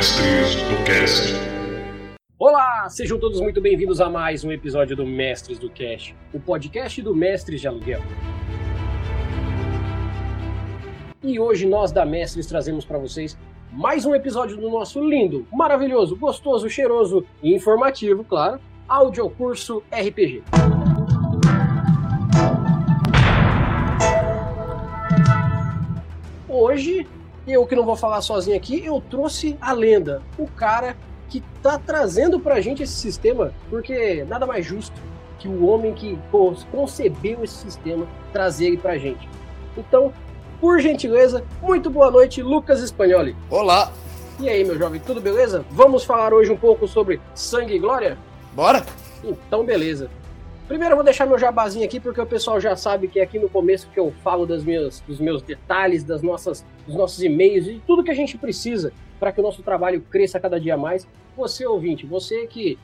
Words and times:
Mestres 0.00 0.54
do 0.54 0.84
Cast. 0.86 1.34
Olá, 2.38 2.88
sejam 2.88 3.18
todos 3.18 3.38
muito 3.38 3.60
bem-vindos 3.60 4.00
a 4.00 4.08
mais 4.08 4.42
um 4.42 4.50
episódio 4.50 4.96
do 4.96 5.04
Mestres 5.04 5.58
do 5.58 5.68
Cast, 5.68 6.16
o 6.32 6.40
podcast 6.40 7.02
do 7.02 7.14
Mestres 7.14 7.60
de 7.60 7.68
Aluguel. 7.68 8.00
E 11.22 11.38
hoje 11.38 11.66
nós 11.66 11.92
da 11.92 12.06
Mestres 12.06 12.46
trazemos 12.46 12.86
para 12.86 12.96
vocês 12.96 13.36
mais 13.70 14.06
um 14.06 14.14
episódio 14.14 14.56
do 14.56 14.70
nosso 14.70 15.04
lindo, 15.06 15.46
maravilhoso, 15.52 16.16
gostoso, 16.16 16.70
cheiroso 16.70 17.26
e 17.42 17.54
informativo, 17.54 18.24
claro, 18.24 18.58
audiocurso 18.88 19.82
RPG. 19.92 20.42
Hoje, 26.48 27.06
eu 27.52 27.66
que 27.66 27.74
não 27.74 27.84
vou 27.84 27.96
falar 27.96 28.20
sozinho 28.22 28.56
aqui, 28.56 28.84
eu 28.84 29.02
trouxe 29.10 29.56
a 29.60 29.72
lenda, 29.72 30.22
o 30.38 30.46
cara 30.46 30.96
que 31.28 31.42
tá 31.62 31.78
trazendo 31.78 32.40
pra 32.40 32.60
gente 32.60 32.82
esse 32.82 32.94
sistema, 32.94 33.52
porque 33.68 34.24
nada 34.28 34.46
mais 34.46 34.66
justo 34.66 35.00
que 35.38 35.48
o 35.48 35.66
homem 35.66 35.94
que 35.94 36.18
concebeu 36.70 37.42
esse 37.42 37.54
sistema 37.54 38.06
trazer 38.32 38.66
ele 38.66 38.76
pra 38.76 38.98
gente. 38.98 39.28
Então, 39.76 40.12
por 40.60 40.80
gentileza, 40.80 41.44
muito 41.62 41.88
boa 41.88 42.10
noite, 42.10 42.42
Lucas 42.42 42.80
Spagnoli. 42.80 43.34
Olá! 43.48 43.92
E 44.38 44.48
aí, 44.48 44.64
meu 44.64 44.78
jovem, 44.78 45.00
tudo 45.00 45.20
beleza? 45.20 45.64
Vamos 45.70 46.04
falar 46.04 46.34
hoje 46.34 46.50
um 46.50 46.56
pouco 46.56 46.86
sobre 46.86 47.20
sangue 47.34 47.74
e 47.74 47.78
glória? 47.78 48.18
Bora! 48.52 48.84
Então, 49.22 49.64
beleza. 49.64 50.10
Primeiro 50.70 50.92
eu 50.92 50.96
vou 50.96 51.04
deixar 51.04 51.26
meu 51.26 51.36
jabazinho 51.36 51.84
aqui, 51.84 51.98
porque 51.98 52.20
o 52.20 52.26
pessoal 52.26 52.60
já 52.60 52.76
sabe 52.76 53.08
que 53.08 53.18
é 53.18 53.24
aqui 53.24 53.40
no 53.40 53.48
começo 53.48 53.88
que 53.92 53.98
eu 53.98 54.14
falo 54.22 54.46
das 54.46 54.62
minhas, 54.62 55.00
dos 55.00 55.18
meus 55.18 55.42
detalhes, 55.42 56.04
das 56.04 56.22
nossas, 56.22 56.64
dos 56.86 56.94
nossos 56.94 57.20
e-mails 57.20 57.66
e 57.66 57.82
tudo 57.84 58.04
que 58.04 58.10
a 58.12 58.14
gente 58.14 58.38
precisa 58.38 58.92
para 59.18 59.32
que 59.32 59.40
o 59.40 59.42
nosso 59.42 59.64
trabalho 59.64 60.00
cresça 60.00 60.38
cada 60.38 60.60
dia 60.60 60.76
mais. 60.76 61.08
Você, 61.36 61.66
ouvinte, 61.66 62.06
você 62.06 62.46
que 62.46 62.78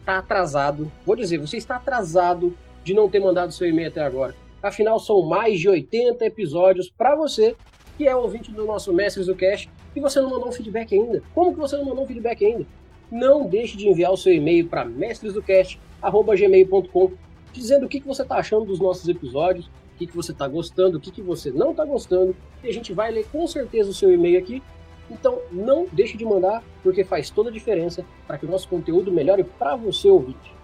está 0.00 0.18
atrasado, 0.18 0.92
vou 1.06 1.16
dizer, 1.16 1.38
você 1.38 1.56
está 1.56 1.76
atrasado 1.76 2.54
de 2.84 2.92
não 2.92 3.08
ter 3.08 3.20
mandado 3.20 3.52
seu 3.52 3.66
e-mail 3.66 3.88
até 3.88 4.02
agora. 4.02 4.34
Afinal, 4.62 5.00
são 5.00 5.22
mais 5.22 5.58
de 5.58 5.66
80 5.66 6.22
episódios 6.26 6.90
para 6.90 7.16
você 7.16 7.56
que 7.96 8.06
é 8.06 8.14
ouvinte 8.14 8.52
do 8.52 8.66
nosso 8.66 8.92
Mestres 8.92 9.24
do 9.24 9.34
Cash 9.34 9.66
e 9.96 10.00
você 10.00 10.20
não 10.20 10.28
mandou 10.28 10.50
um 10.50 10.52
feedback 10.52 10.94
ainda. 10.94 11.22
Como 11.34 11.54
que 11.54 11.58
você 11.58 11.78
não 11.78 11.86
mandou 11.86 12.04
um 12.04 12.06
feedback 12.06 12.44
ainda? 12.44 12.66
Não 13.10 13.46
deixe 13.46 13.78
de 13.78 13.88
enviar 13.88 14.12
o 14.12 14.16
seu 14.18 14.34
e-mail 14.34 14.68
para 14.68 14.84
mestresdocast.gmail.com 14.84 17.29
dizendo 17.52 17.86
o 17.86 17.88
que, 17.88 18.00
que 18.00 18.06
você 18.06 18.22
está 18.22 18.36
achando 18.36 18.64
dos 18.64 18.80
nossos 18.80 19.08
episódios, 19.08 19.66
o 19.66 19.98
que, 19.98 20.06
que 20.06 20.16
você 20.16 20.32
está 20.32 20.48
gostando, 20.48 20.98
o 20.98 21.00
que, 21.00 21.10
que 21.10 21.22
você 21.22 21.50
não 21.50 21.72
está 21.72 21.84
gostando, 21.84 22.34
e 22.62 22.68
a 22.68 22.72
gente 22.72 22.92
vai 22.92 23.10
ler 23.10 23.26
com 23.30 23.46
certeza 23.46 23.90
o 23.90 23.94
seu 23.94 24.12
e-mail 24.12 24.38
aqui. 24.38 24.62
Então 25.10 25.40
não 25.50 25.86
deixe 25.92 26.16
de 26.16 26.24
mandar, 26.24 26.62
porque 26.82 27.04
faz 27.04 27.30
toda 27.30 27.50
a 27.50 27.52
diferença 27.52 28.04
para 28.26 28.38
que 28.38 28.46
o 28.46 28.50
nosso 28.50 28.68
conteúdo 28.68 29.10
melhore 29.10 29.44
para 29.44 29.74
você 29.74 30.08
ouvinte. 30.08 30.54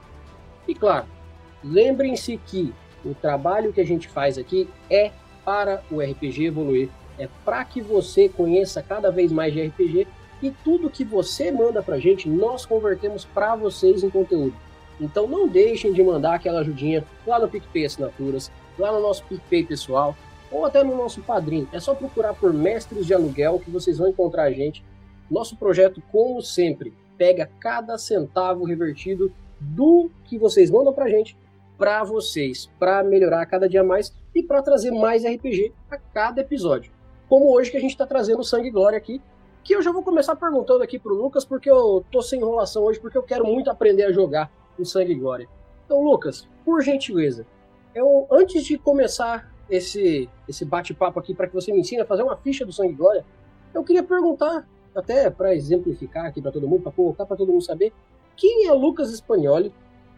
E 0.68 0.74
claro, 0.74 1.06
lembrem-se 1.62 2.36
que 2.46 2.72
o 3.04 3.14
trabalho 3.14 3.72
que 3.72 3.80
a 3.80 3.86
gente 3.86 4.08
faz 4.08 4.38
aqui 4.38 4.68
é 4.88 5.10
para 5.44 5.82
o 5.90 6.00
RPG 6.00 6.46
evoluir, 6.46 6.88
é 7.18 7.28
para 7.44 7.64
que 7.64 7.80
você 7.80 8.28
conheça 8.28 8.82
cada 8.82 9.10
vez 9.10 9.32
mais 9.32 9.52
de 9.52 9.62
RPG 9.62 10.06
e 10.42 10.50
tudo 10.50 10.90
que 10.90 11.04
você 11.04 11.50
manda 11.50 11.82
para 11.82 11.96
a 11.96 12.00
gente, 12.00 12.28
nós 12.28 12.66
convertemos 12.66 13.24
para 13.24 13.56
vocês 13.56 14.02
em 14.02 14.10
conteúdo. 14.10 14.54
Então 15.00 15.26
não 15.26 15.46
deixem 15.46 15.92
de 15.92 16.02
mandar 16.02 16.34
aquela 16.34 16.60
ajudinha 16.60 17.04
lá 17.26 17.38
no 17.38 17.48
PicPay 17.48 17.86
Assinaturas, 17.86 18.50
lá 18.78 18.92
no 18.92 19.00
nosso 19.00 19.24
PicPay 19.24 19.64
pessoal, 19.64 20.16
ou 20.50 20.64
até 20.64 20.82
no 20.82 20.96
nosso 20.96 21.20
padrinho. 21.22 21.68
É 21.72 21.80
só 21.80 21.94
procurar 21.94 22.34
por 22.34 22.52
Mestres 22.52 23.06
de 23.06 23.14
Aluguel 23.14 23.60
que 23.64 23.70
vocês 23.70 23.98
vão 23.98 24.08
encontrar 24.08 24.44
a 24.44 24.52
gente. 24.52 24.84
Nosso 25.30 25.56
projeto, 25.56 26.02
como 26.12 26.40
sempre, 26.40 26.92
pega 27.18 27.50
cada 27.60 27.98
centavo 27.98 28.64
revertido 28.64 29.32
do 29.60 30.10
que 30.24 30.38
vocês 30.38 30.70
mandam 30.70 30.92
pra 30.92 31.08
gente 31.08 31.36
para 31.78 32.02
vocês, 32.04 32.70
para 32.78 33.02
melhorar 33.04 33.44
cada 33.46 33.68
dia 33.68 33.84
mais 33.84 34.14
e 34.34 34.42
para 34.42 34.62
trazer 34.62 34.90
mais 34.90 35.24
RPG 35.24 35.72
a 35.90 35.98
cada 35.98 36.40
episódio. 36.40 36.90
Como 37.28 37.52
hoje 37.52 37.70
que 37.70 37.76
a 37.76 37.80
gente 37.80 37.90
está 37.90 38.06
trazendo 38.06 38.44
Sangue 38.44 38.68
e 38.68 38.70
Glória 38.70 38.96
aqui, 38.96 39.20
que 39.62 39.74
eu 39.74 39.82
já 39.82 39.90
vou 39.90 40.02
começar 40.02 40.36
perguntando 40.36 40.82
aqui 40.82 40.98
pro 40.98 41.14
Lucas, 41.14 41.44
porque 41.44 41.70
eu 41.70 42.04
tô 42.10 42.22
sem 42.22 42.38
enrolação 42.38 42.84
hoje, 42.84 43.00
porque 43.00 43.18
eu 43.18 43.22
quero 43.22 43.44
muito 43.44 43.68
aprender 43.68 44.04
a 44.04 44.12
jogar 44.12 44.50
o 44.78 44.84
Sangue 44.84 45.12
e 45.12 45.16
Glória. 45.16 45.48
Então, 45.84 46.02
Lucas, 46.02 46.48
por 46.64 46.82
gentileza, 46.82 47.46
eu 47.94 48.26
antes 48.30 48.64
de 48.64 48.76
começar 48.76 49.50
esse 49.68 50.28
esse 50.48 50.64
bate-papo 50.64 51.18
aqui 51.18 51.34
para 51.34 51.46
que 51.46 51.54
você 51.54 51.72
me 51.72 51.80
ensine 51.80 52.02
a 52.02 52.06
fazer 52.06 52.22
uma 52.22 52.36
ficha 52.36 52.64
do 52.64 52.72
Sangue 52.72 52.92
e 52.92 52.96
Glória, 52.96 53.24
eu 53.74 53.84
queria 53.84 54.02
perguntar, 54.02 54.66
até 54.94 55.30
para 55.30 55.54
exemplificar 55.54 56.26
aqui 56.26 56.40
para 56.40 56.52
todo 56.52 56.68
mundo, 56.68 56.82
para 56.82 56.92
colocar 56.92 57.26
para 57.26 57.36
todo 57.36 57.52
mundo 57.52 57.64
saber, 57.64 57.92
quem 58.36 58.66
é 58.66 58.72
Lucas 58.72 59.10
Spagnoli 59.10 59.72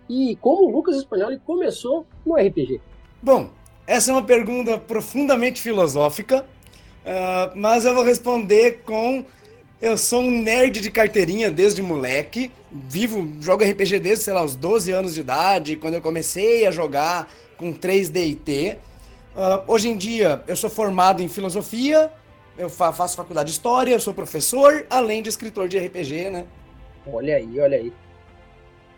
e 0.09 0.37
como 0.37 0.71
Lucas 0.71 0.97
Spagnoli 0.97 1.39
começou 1.41 2.07
no 2.25 2.35
RPG? 2.35 2.81
Bom, 3.23 3.51
essa 3.87 4.11
é 4.11 4.15
uma 4.15 4.23
pergunta 4.23 4.79
profundamente 4.79 5.61
filosófica, 5.61 6.45
uh, 7.05 7.57
mas 7.57 7.85
eu 7.85 7.95
vou 7.95 8.05
responder 8.05 8.83
com 8.85 9.25
eu 9.81 9.97
sou 9.97 10.21
um 10.21 10.31
nerd 10.31 10.81
de 10.81 10.91
carteirinha 10.91 11.51
desde 11.51 11.83
moleque. 11.83 12.51
Vivo, 12.71 13.33
jogo 13.41 13.65
RPG 13.65 14.01
desde, 14.01 14.25
sei 14.25 14.35
lá, 14.35 14.43
os 14.43 14.57
12 14.57 14.93
anos 14.93 15.15
de 15.15 15.21
idade, 15.21 15.77
quando 15.77 15.95
eu 15.95 16.03
comecei 16.03 16.67
a 16.67 16.71
jogar 16.71 17.31
com 17.57 17.73
3D 17.73 18.29
e 18.29 18.35
T. 18.35 18.79
Uh, 19.37 19.73
hoje 19.73 19.89
em 19.89 19.97
dia, 19.97 20.43
eu 20.49 20.57
sou 20.57 20.69
formado 20.69 21.23
em 21.23 21.29
filosofia, 21.29 22.13
eu 22.57 22.69
fa 22.69 22.93
faço 22.93 23.17
faculdade 23.17 23.47
de 23.47 23.53
história, 23.53 23.93
eu 23.93 24.01
sou 24.01 24.13
professor, 24.13 24.85
além 24.91 25.23
de 25.23 25.29
escritor 25.29 25.69
de 25.69 25.79
RPG, 25.79 26.31
né? 26.31 26.45
Olha 27.07 27.37
aí, 27.37 27.61
olha 27.61 27.79
aí. 27.79 27.93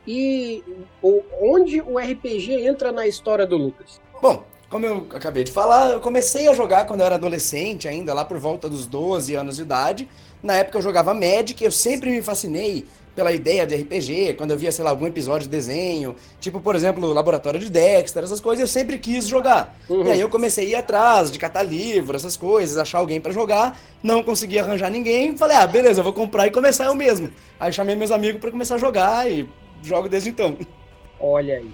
E 0.06 0.64
o, 1.02 1.22
onde 1.42 1.80
o 1.82 1.98
RPG 1.98 2.52
entra 2.66 2.90
na 2.90 3.06
história 3.06 3.46
do 3.46 3.56
Lucas? 3.56 4.00
Bom, 4.20 4.44
como 4.70 4.86
eu 4.86 5.06
acabei 5.14 5.44
de 5.44 5.52
falar, 5.52 5.90
eu 5.90 6.00
comecei 6.00 6.48
a 6.48 6.54
jogar 6.54 6.86
quando 6.86 7.00
eu 7.00 7.06
era 7.06 7.16
adolescente, 7.16 7.86
ainda 7.86 8.14
lá 8.14 8.24
por 8.24 8.38
volta 8.38 8.68
dos 8.68 8.86
12 8.86 9.34
anos 9.34 9.56
de 9.56 9.62
idade. 9.62 10.08
Na 10.42 10.56
época 10.56 10.78
eu 10.78 10.82
jogava 10.82 11.12
Magic, 11.12 11.62
eu 11.62 11.70
sempre 11.70 12.10
me 12.10 12.22
fascinei 12.22 12.86
pela 13.14 13.32
ideia 13.32 13.66
de 13.66 13.74
RPG, 13.74 14.34
quando 14.34 14.52
eu 14.52 14.56
via, 14.56 14.70
sei 14.72 14.84
lá, 14.84 14.90
algum 14.90 15.06
episódio 15.06 15.42
de 15.42 15.50
desenho, 15.50 16.14
tipo, 16.40 16.60
por 16.60 16.74
exemplo, 16.74 17.06
o 17.06 17.12
Laboratório 17.12 17.58
de 17.58 17.68
Dexter, 17.68 18.22
essas 18.22 18.40
coisas, 18.40 18.60
eu 18.60 18.66
sempre 18.66 18.98
quis 18.98 19.26
jogar. 19.26 19.76
Uhum. 19.88 20.06
E 20.06 20.12
aí 20.12 20.20
eu 20.20 20.28
comecei 20.28 20.66
a 20.66 20.68
ir 20.70 20.74
atrás 20.76 21.30
de 21.30 21.38
catar 21.38 21.62
livro, 21.62 22.16
essas 22.16 22.36
coisas, 22.36 22.78
achar 22.78 22.98
alguém 22.98 23.20
para 23.20 23.32
jogar, 23.32 23.78
não 24.02 24.22
consegui 24.22 24.58
arranjar 24.58 24.90
ninguém, 24.90 25.36
falei, 25.36 25.56
ah, 25.56 25.66
beleza, 25.66 26.00
eu 26.00 26.04
vou 26.04 26.12
comprar 26.12 26.46
e 26.46 26.50
começar 26.50 26.86
eu 26.86 26.94
mesmo. 26.94 27.30
Aí 27.58 27.72
chamei 27.72 27.94
meus 27.96 28.10
amigos 28.10 28.40
para 28.40 28.50
começar 28.50 28.76
a 28.76 28.78
jogar 28.78 29.30
e 29.30 29.46
jogo 29.82 30.08
desde 30.08 30.30
então. 30.30 30.56
Olha 31.18 31.56
aí. 31.56 31.70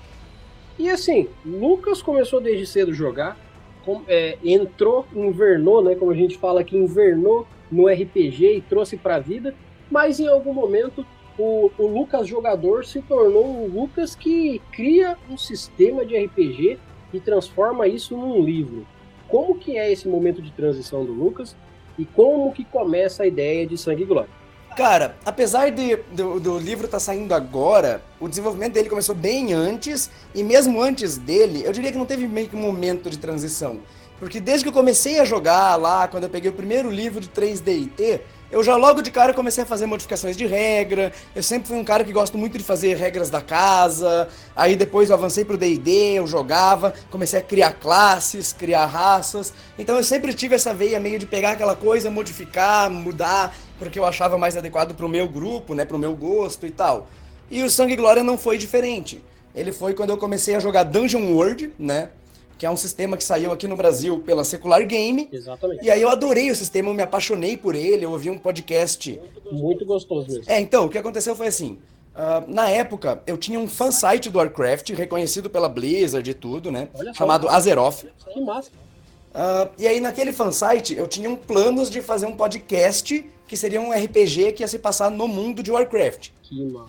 E 0.79 0.91
assim, 0.91 1.29
Lucas 1.45 2.03
começou 2.03 2.41
desde 2.41 2.67
cedo 2.67 2.91
a 2.91 2.95
jogar, 2.95 3.37
com, 3.85 4.03
é, 4.09 4.37
entrou, 4.45 5.07
invernou, 5.15 5.83
né, 5.83 5.95
como 5.95 6.11
a 6.11 6.15
gente 6.15 6.37
fala 6.39 6.61
aqui, 6.61 6.77
invernou 6.77 7.47
no 7.71 7.89
RPG 7.89 8.57
e 8.57 8.61
trouxe 8.61 8.97
para 8.97 9.17
a 9.17 9.21
vida, 9.21 9.55
mas 9.91 10.21
em 10.21 10.29
algum 10.29 10.53
momento 10.53 11.07
o, 11.39 11.71
o, 11.79 11.87
Lucas 11.87 12.27
jogador 12.27 12.85
se 12.85 13.03
tornou 13.03 13.47
um 13.47 13.67
Lucas 13.67 14.15
que 14.15 14.61
cria 14.73 15.17
um 15.31 15.37
sistema 15.37 16.05
de 16.05 16.17
RPG 16.17 16.79
e 17.13 17.21
transforma 17.21 17.87
isso 17.87 18.17
num 18.17 18.43
livro. 18.43 18.87
Como 19.29 19.59
que 19.59 19.77
é 19.77 19.91
esse 19.91 20.09
momento 20.09 20.41
de 20.41 20.51
transição 20.53 21.05
do 21.05 21.13
Lucas 21.13 21.57
e 21.99 22.05
como 22.05 22.53
que 22.53 22.65
começa 22.65 23.23
a 23.23 23.27
ideia 23.27 23.67
de 23.67 23.77
Sangue 23.77 24.03
e 24.03 24.07
Glória? 24.07 24.31
Cara, 24.77 25.17
apesar 25.25 25.71
de, 25.71 25.97
do, 26.13 26.39
do 26.39 26.59
livro 26.59 26.85
estar 26.85 26.99
tá 26.99 27.01
saindo 27.01 27.33
agora, 27.33 28.03
o 28.21 28.29
desenvolvimento 28.29 28.75
dele 28.75 28.91
começou 28.91 29.15
bem 29.15 29.55
antes, 29.55 30.11
e 30.35 30.43
mesmo 30.43 30.83
antes 30.83 31.17
dele, 31.17 31.63
eu 31.65 31.73
diria 31.73 31.91
que 31.91 31.97
não 31.97 32.05
teve 32.05 32.29
meio 32.29 32.47
que 32.47 32.55
um 32.55 32.61
momento 32.61 33.09
de 33.09 33.19
transição. 33.19 33.81
Porque 34.19 34.41
desde 34.41 34.65
que 34.65 34.69
eu 34.69 34.73
comecei 34.73 35.21
a 35.21 35.25
jogar 35.25 35.77
lá, 35.77 36.09
quando 36.09 36.25
eu 36.25 36.31
peguei 36.31 36.51
o 36.51 36.55
primeiro 36.55 36.91
livro 36.91 37.21
de 37.21 37.29
3D 37.29 38.21
eu 38.51 38.63
já 38.63 38.77
logo 38.77 39.03
de 39.03 39.11
cara 39.11 39.35
comecei 39.35 39.65
a 39.65 39.67
fazer 39.67 39.87
modificações 39.87 40.37
de 40.37 40.47
regra. 40.47 41.13
Eu 41.35 41.43
sempre 41.43 41.67
fui 41.67 41.77
um 41.77 41.85
cara 41.85 42.05
que 42.05 42.13
gosto 42.13 42.39
muito 42.39 42.57
de 42.57 42.63
fazer 42.63 42.97
regras 42.97 43.29
da 43.29 43.41
casa. 43.41 44.29
Aí 44.55 44.77
depois 44.77 45.11
eu 45.11 45.17
avancei 45.17 45.45
pro 45.45 45.57
D&D, 45.57 45.91
eu 46.15 46.27
jogava, 46.29 46.95
comecei 47.11 47.41
a 47.41 47.43
criar 47.43 47.73
classes, 47.73 48.53
criar 48.53 48.87
raças. 48.87 49.53
Então 49.77 49.97
eu 49.97 50.05
sempre 50.05 50.33
tive 50.33 50.55
essa 50.55 50.73
veia 50.73 51.01
meio 51.01 51.19
de 51.19 51.27
pegar 51.27 51.53
aquela 51.53 51.75
coisa, 51.75 52.09
modificar, 52.09 52.89
mudar, 52.89 53.55
porque 53.81 53.99
eu 53.99 54.05
achava 54.05 54.39
mais 54.39 54.57
adequado 54.57 54.95
pro 54.95 55.09
meu 55.09 55.29
grupo, 55.29 55.75
né, 55.75 55.85
pro 55.85 55.99
meu 55.99 56.15
gosto 56.15 56.67
e 56.67 56.71
tal. 56.71 57.09
E 57.51 57.65
o 57.65 57.71
Sangue 57.71 57.95
e 57.95 57.97
Glória 57.97 58.23
não 58.23 58.39
foi 58.39 58.59
diferente. 58.59 59.23
Ele 59.57 59.73
foi 59.73 59.93
quando 59.93 60.11
eu 60.11 60.19
comecei 60.19 60.55
a 60.55 60.61
jogar 60.61 60.85
Dungeon 60.85 61.33
World, 61.33 61.73
né? 61.79 62.11
Que 62.59 62.65
é 62.65 62.71
um 62.71 62.77
sistema 62.77 63.17
que 63.17 63.25
saiu 63.25 63.53
aqui 63.53 63.69
no 63.69 63.77
Brasil 63.77 64.21
pela 64.21 64.45
Secular 64.45 64.87
Game. 64.87 65.29
Exatamente. 65.31 65.85
E 65.85 65.91
aí 65.91 66.01
eu 66.01 66.09
adorei 66.09 66.51
o 66.51 66.57
sistema, 66.57 66.91
eu 66.91 66.95
me 66.95 67.03
apaixonei 67.03 67.57
por 67.57 67.75
ele, 67.75 68.05
eu 68.05 68.11
ouvi 68.11 68.31
um 68.31 68.39
podcast. 68.39 69.21
Muito 69.53 69.85
gostoso 69.85 70.29
mesmo. 70.29 70.45
É, 70.47 70.61
então, 70.61 70.87
o 70.87 70.89
que 70.89 70.99
aconteceu 70.99 71.37
foi 71.37 71.49
assim. 71.49 71.79
Uh, 72.15 72.51
na 72.51 72.71
época, 72.71 73.23
eu 73.27 73.37
tinha 73.37 73.61
um 73.61 73.69
fansite 73.69 74.31
do 74.31 74.39
Warcraft, 74.39 74.91
reconhecido 74.91 75.51
pela 75.51 75.69
Blizzard 75.69 76.29
e 76.31 76.35
tudo, 76.35 76.73
né? 76.73 76.89
Olha 76.95 77.13
chamado 77.13 77.47
Azeroth. 77.49 78.07
Que 78.33 78.41
massa. 78.41 78.71
Uh, 79.35 79.69
e 79.79 79.87
aí, 79.87 80.01
naquele 80.01 80.33
fansite, 80.33 80.97
eu 80.97 81.07
tinha 81.07 81.29
um 81.29 81.37
planos 81.37 81.91
de 81.91 82.01
fazer 82.01 82.25
um 82.25 82.35
podcast 82.35 83.31
que 83.47 83.57
seria 83.57 83.81
um 83.83 83.93
RPG 83.93 84.53
que 84.53 84.63
ia 84.63 84.69
se 84.69 84.79
passar 84.79 85.11
no 85.11 85.29
mundo 85.29 85.63
de 85.63 85.71
Warcraft. 85.71 86.31
Que 86.43 86.65
mano. 86.65 86.89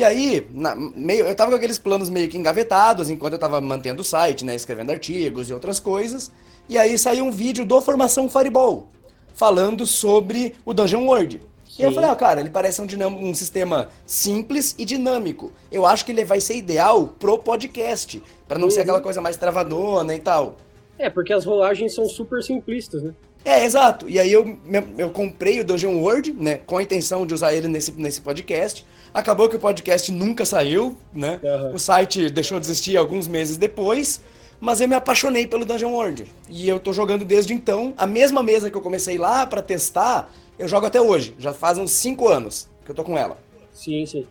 E 0.00 0.04
aí, 0.04 0.46
na, 0.50 0.74
meio, 0.74 1.26
eu 1.26 1.34
tava 1.34 1.50
com 1.50 1.58
aqueles 1.58 1.78
planos 1.78 2.08
meio 2.08 2.26
que 2.26 2.38
engavetados, 2.38 3.10
enquanto 3.10 3.34
eu 3.34 3.38
tava 3.38 3.60
mantendo 3.60 4.00
o 4.00 4.04
site, 4.04 4.46
né, 4.46 4.54
escrevendo 4.54 4.88
artigos 4.88 5.50
e 5.50 5.52
outras 5.52 5.78
coisas. 5.78 6.32
E 6.70 6.78
aí 6.78 6.96
saiu 6.96 7.26
um 7.26 7.30
vídeo 7.30 7.66
do 7.66 7.78
Formação 7.82 8.26
Fireball, 8.26 8.88
falando 9.34 9.84
sobre 9.84 10.54
o 10.64 10.72
Dungeon 10.72 11.04
World. 11.04 11.42
Sim. 11.68 11.82
E 11.82 11.84
eu 11.84 11.92
falei, 11.92 12.08
ah, 12.08 12.16
cara, 12.16 12.40
ele 12.40 12.48
parece 12.48 12.80
um, 12.80 12.86
um 13.08 13.34
sistema 13.34 13.90
simples 14.06 14.74
e 14.78 14.86
dinâmico. 14.86 15.52
Eu 15.70 15.84
acho 15.84 16.02
que 16.06 16.12
ele 16.12 16.24
vai 16.24 16.40
ser 16.40 16.54
ideal 16.54 17.08
pro 17.18 17.36
podcast, 17.36 18.22
para 18.48 18.58
não 18.58 18.68
uhum. 18.68 18.70
ser 18.70 18.80
aquela 18.80 19.02
coisa 19.02 19.20
mais 19.20 19.36
travadona 19.36 20.14
e 20.14 20.18
tal. 20.18 20.56
É, 20.98 21.10
porque 21.10 21.34
as 21.34 21.44
rolagens 21.44 21.94
são 21.94 22.08
super 22.08 22.42
simplistas, 22.42 23.02
né? 23.02 23.12
É, 23.44 23.66
exato. 23.66 24.08
E 24.08 24.18
aí 24.18 24.32
eu, 24.32 24.56
eu 24.96 25.10
comprei 25.10 25.60
o 25.60 25.64
Dungeon 25.64 26.00
World, 26.00 26.32
né, 26.32 26.56
com 26.56 26.78
a 26.78 26.82
intenção 26.82 27.26
de 27.26 27.34
usar 27.34 27.52
ele 27.52 27.68
nesse, 27.68 27.92
nesse 27.92 28.22
podcast. 28.22 28.86
Acabou 29.12 29.48
que 29.48 29.56
o 29.56 29.58
podcast 29.58 30.12
nunca 30.12 30.44
saiu, 30.44 30.96
né? 31.12 31.40
Uhum. 31.42 31.74
O 31.74 31.78
site 31.78 32.30
deixou 32.30 32.60
de 32.60 32.66
existir 32.66 32.96
alguns 32.96 33.26
meses 33.26 33.56
depois, 33.56 34.20
mas 34.60 34.80
eu 34.80 34.88
me 34.88 34.94
apaixonei 34.94 35.46
pelo 35.46 35.64
Dungeon 35.64 35.90
World. 35.90 36.26
E 36.48 36.68
eu 36.68 36.78
tô 36.78 36.92
jogando 36.92 37.24
desde 37.24 37.52
então. 37.52 37.92
A 37.96 38.06
mesma 38.06 38.42
mesa 38.42 38.70
que 38.70 38.76
eu 38.76 38.80
comecei 38.80 39.18
lá 39.18 39.46
para 39.46 39.62
testar, 39.62 40.32
eu 40.58 40.68
jogo 40.68 40.86
até 40.86 41.00
hoje. 41.00 41.34
Já 41.38 41.52
faz 41.52 41.76
uns 41.76 41.90
5 41.90 42.28
anos 42.28 42.68
que 42.84 42.90
eu 42.90 42.94
tô 42.94 43.02
com 43.02 43.18
ela. 43.18 43.38
Sim, 43.72 44.06
sim. 44.06 44.26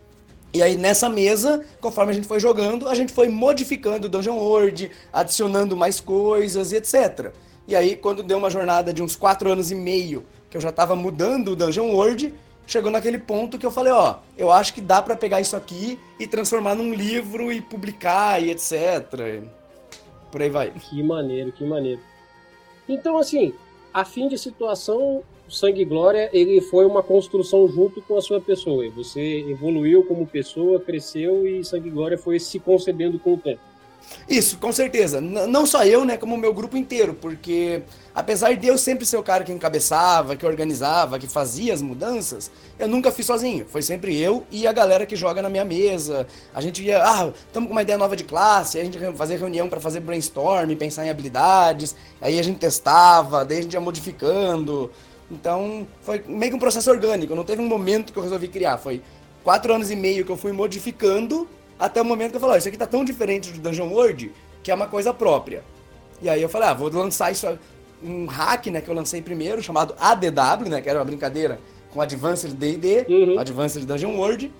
E 0.52 0.62
aí 0.62 0.76
nessa 0.76 1.08
mesa, 1.08 1.64
conforme 1.80 2.12
a 2.12 2.14
gente 2.14 2.26
foi 2.26 2.40
jogando, 2.40 2.88
a 2.88 2.94
gente 2.94 3.12
foi 3.12 3.28
modificando 3.28 4.06
o 4.06 4.10
Dungeon 4.10 4.36
World, 4.36 4.90
adicionando 5.12 5.76
mais 5.76 6.00
coisas 6.00 6.72
e 6.72 6.76
etc. 6.76 7.32
E 7.68 7.76
aí 7.76 7.96
quando 7.96 8.22
deu 8.22 8.38
uma 8.38 8.50
jornada 8.50 8.92
de 8.92 9.02
uns 9.02 9.14
4 9.14 9.52
anos 9.52 9.70
e 9.70 9.74
meio, 9.74 10.24
que 10.48 10.56
eu 10.56 10.60
já 10.60 10.72
tava 10.72 10.96
mudando 10.96 11.52
o 11.52 11.56
Dungeon 11.56 11.90
World, 11.90 12.34
chegou 12.70 12.90
naquele 12.90 13.18
ponto 13.18 13.58
que 13.58 13.66
eu 13.66 13.70
falei, 13.70 13.92
ó, 13.92 14.16
eu 14.38 14.50
acho 14.52 14.72
que 14.72 14.80
dá 14.80 15.02
para 15.02 15.16
pegar 15.16 15.40
isso 15.40 15.56
aqui 15.56 15.98
e 16.20 16.26
transformar 16.26 16.76
num 16.76 16.94
livro 16.94 17.52
e 17.52 17.60
publicar 17.60 18.40
e 18.40 18.50
etc. 18.50 19.42
Por 20.30 20.40
aí 20.40 20.48
vai. 20.48 20.70
Que 20.70 21.02
maneiro, 21.02 21.50
que 21.50 21.64
maneiro. 21.64 22.00
Então, 22.88 23.18
assim, 23.18 23.52
a 23.92 24.04
fim 24.04 24.28
de 24.28 24.38
situação, 24.38 25.24
Sangue 25.48 25.82
e 25.82 25.84
Glória, 25.84 26.30
ele 26.32 26.60
foi 26.60 26.86
uma 26.86 27.02
construção 27.02 27.68
junto 27.68 28.00
com 28.02 28.16
a 28.16 28.22
sua 28.22 28.40
pessoa. 28.40 28.88
Você 28.90 29.44
evoluiu 29.48 30.04
como 30.04 30.24
pessoa, 30.24 30.78
cresceu 30.78 31.44
e 31.46 31.64
Sangue 31.64 31.88
e 31.88 31.92
Glória 31.92 32.16
foi 32.16 32.38
se 32.38 32.60
concedendo 32.60 33.18
com 33.18 33.34
o 33.34 33.38
tempo. 33.38 33.60
Isso, 34.28 34.58
com 34.58 34.72
certeza. 34.72 35.20
N 35.20 35.46
não 35.48 35.66
só 35.66 35.84
eu, 35.84 36.04
né, 36.04 36.16
como 36.16 36.36
o 36.36 36.38
meu 36.38 36.54
grupo 36.54 36.76
inteiro, 36.76 37.14
porque 37.14 37.82
apesar 38.14 38.54
de 38.56 38.66
eu 38.66 38.76
sempre 38.76 39.06
ser 39.06 39.16
o 39.16 39.22
cara 39.22 39.44
que 39.44 39.52
encabeçava, 39.52 40.36
que 40.36 40.44
organizava, 40.44 41.18
que 41.18 41.26
fazia 41.26 41.72
as 41.72 41.82
mudanças, 41.82 42.50
eu 42.78 42.88
nunca 42.88 43.10
fiz 43.12 43.26
sozinho. 43.26 43.66
Foi 43.68 43.82
sempre 43.82 44.18
eu 44.18 44.44
e 44.50 44.66
a 44.66 44.72
galera 44.72 45.06
que 45.06 45.16
joga 45.16 45.40
na 45.40 45.48
minha 45.48 45.64
mesa. 45.64 46.26
A 46.54 46.60
gente 46.60 46.82
ia, 46.82 47.02
ah, 47.02 47.32
estamos 47.46 47.68
com 47.68 47.72
uma 47.72 47.82
ideia 47.82 47.98
nova 47.98 48.16
de 48.16 48.24
classe, 48.24 48.78
a 48.78 48.84
gente 48.84 48.98
ia 48.98 49.12
fazer 49.12 49.36
reunião 49.36 49.68
para 49.68 49.80
fazer 49.80 50.00
brainstorm, 50.00 50.74
pensar 50.74 51.06
em 51.06 51.10
habilidades, 51.10 51.94
aí 52.20 52.38
a 52.38 52.42
gente 52.42 52.58
testava, 52.58 53.44
daí 53.44 53.58
a 53.58 53.62
gente 53.62 53.74
ia 53.74 53.80
modificando. 53.80 54.90
Então, 55.30 55.86
foi 56.02 56.24
meio 56.26 56.50
que 56.50 56.56
um 56.56 56.60
processo 56.60 56.90
orgânico, 56.90 57.34
não 57.34 57.44
teve 57.44 57.62
um 57.62 57.68
momento 57.68 58.12
que 58.12 58.18
eu 58.18 58.22
resolvi 58.22 58.48
criar, 58.48 58.78
foi 58.78 59.00
quatro 59.44 59.72
anos 59.72 59.90
e 59.90 59.96
meio 59.96 60.24
que 60.24 60.32
eu 60.32 60.36
fui 60.36 60.52
modificando 60.52 61.48
até 61.78 62.02
o 62.02 62.04
momento 62.04 62.32
que 62.32 62.36
eu 62.36 62.40
falei, 62.40 62.56
oh, 62.56 62.58
isso 62.58 62.68
aqui 62.68 62.76
tá 62.76 62.86
tão 62.86 63.04
diferente 63.04 63.50
do 63.52 63.58
Dungeon 63.58 63.88
World 63.88 64.32
que 64.62 64.70
é 64.70 64.74
uma 64.74 64.86
coisa 64.86 65.14
própria. 65.14 65.62
E 66.22 66.28
aí 66.28 66.42
eu 66.42 66.48
falei, 66.48 66.68
ah, 66.68 66.74
vou 66.74 66.90
lançar 66.90 67.32
isso, 67.32 67.46
um 68.02 68.26
hack, 68.26 68.66
né, 68.66 68.80
que 68.80 68.88
eu 68.88 68.94
lancei 68.94 69.20
primeiro, 69.20 69.62
chamado 69.62 69.94
ADW, 69.98 70.68
né, 70.68 70.80
que 70.80 70.88
era 70.88 70.98
uma 70.98 71.04
brincadeira 71.04 71.58
com 71.92 72.00
Advanced 72.00 72.52
D&D, 72.52 73.06
uhum. 73.08 73.38
Advanced 73.38 73.84
Dungeon 73.84 74.16
World. 74.16 74.52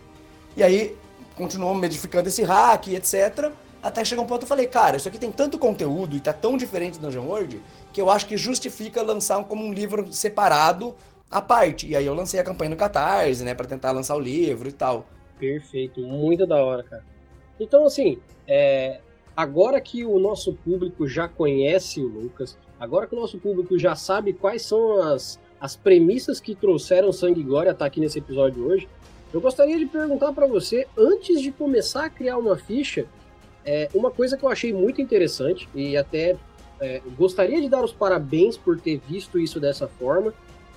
E 0.56 0.62
aí 0.62 0.96
continuou 1.34 1.74
modificando 1.74 2.28
esse 2.28 2.42
hack, 2.42 2.88
etc. 2.88 3.50
Até 3.82 4.04
chegar 4.04 4.22
um 4.22 4.26
ponto 4.26 4.42
eu 4.42 4.48
falei, 4.48 4.66
cara, 4.66 4.96
isso 4.96 5.08
aqui 5.08 5.18
tem 5.18 5.32
tanto 5.32 5.58
conteúdo 5.58 6.16
e 6.16 6.20
tá 6.20 6.32
tão 6.32 6.56
diferente 6.56 6.98
do 6.98 7.06
Dungeon 7.06 7.24
World 7.24 7.62
que 7.92 8.00
eu 8.00 8.10
acho 8.10 8.26
que 8.26 8.36
justifica 8.36 9.02
lançar 9.02 9.42
como 9.44 9.64
um 9.64 9.72
livro 9.72 10.12
separado 10.12 10.94
à 11.30 11.40
parte. 11.40 11.88
E 11.88 11.96
aí 11.96 12.04
eu 12.04 12.14
lancei 12.14 12.38
a 12.38 12.44
campanha 12.44 12.70
no 12.70 12.76
Catarse, 12.76 13.42
né, 13.42 13.54
para 13.54 13.66
tentar 13.66 13.92
lançar 13.92 14.16
o 14.16 14.20
livro 14.20 14.68
e 14.68 14.72
tal. 14.72 15.06
Perfeito, 15.38 16.00
muito 16.00 16.46
da 16.46 16.62
hora, 16.62 16.82
cara. 16.82 17.04
Então, 17.58 17.86
assim, 17.86 18.18
é, 18.46 19.00
agora 19.36 19.80
que 19.80 20.04
o 20.04 20.18
nosso 20.18 20.52
público 20.52 21.06
já 21.08 21.28
conhece 21.28 22.00
o 22.00 22.06
Lucas, 22.06 22.58
agora 22.80 23.06
que 23.06 23.14
o 23.14 23.20
nosso 23.20 23.38
público 23.38 23.78
já 23.78 23.94
sabe 23.94 24.32
quais 24.32 24.62
são 24.62 25.02
as, 25.02 25.38
as 25.60 25.76
premissas 25.76 26.40
que 26.40 26.54
trouxeram 26.54 27.12
Sangue 27.12 27.40
e 27.40 27.44
Glória 27.44 27.70
estar 27.70 27.84
aqui 27.84 28.00
nesse 28.00 28.18
episódio 28.18 28.66
hoje, 28.66 28.88
eu 29.32 29.40
gostaria 29.40 29.78
de 29.78 29.86
perguntar 29.86 30.32
para 30.32 30.46
você, 30.46 30.88
antes 30.96 31.40
de 31.40 31.52
começar 31.52 32.06
a 32.06 32.10
criar 32.10 32.38
uma 32.38 32.56
ficha, 32.56 33.06
é, 33.64 33.90
uma 33.94 34.10
coisa 34.10 34.36
que 34.36 34.42
eu 34.42 34.48
achei 34.48 34.72
muito 34.72 35.00
interessante 35.02 35.68
e 35.74 35.96
até 35.96 36.36
é, 36.80 37.02
gostaria 37.16 37.60
de 37.60 37.68
dar 37.68 37.84
os 37.84 37.92
parabéns 37.92 38.56
por 38.56 38.80
ter 38.80 38.98
visto 39.06 39.38
isso 39.38 39.60
dessa 39.60 39.86
forma, 39.86 40.32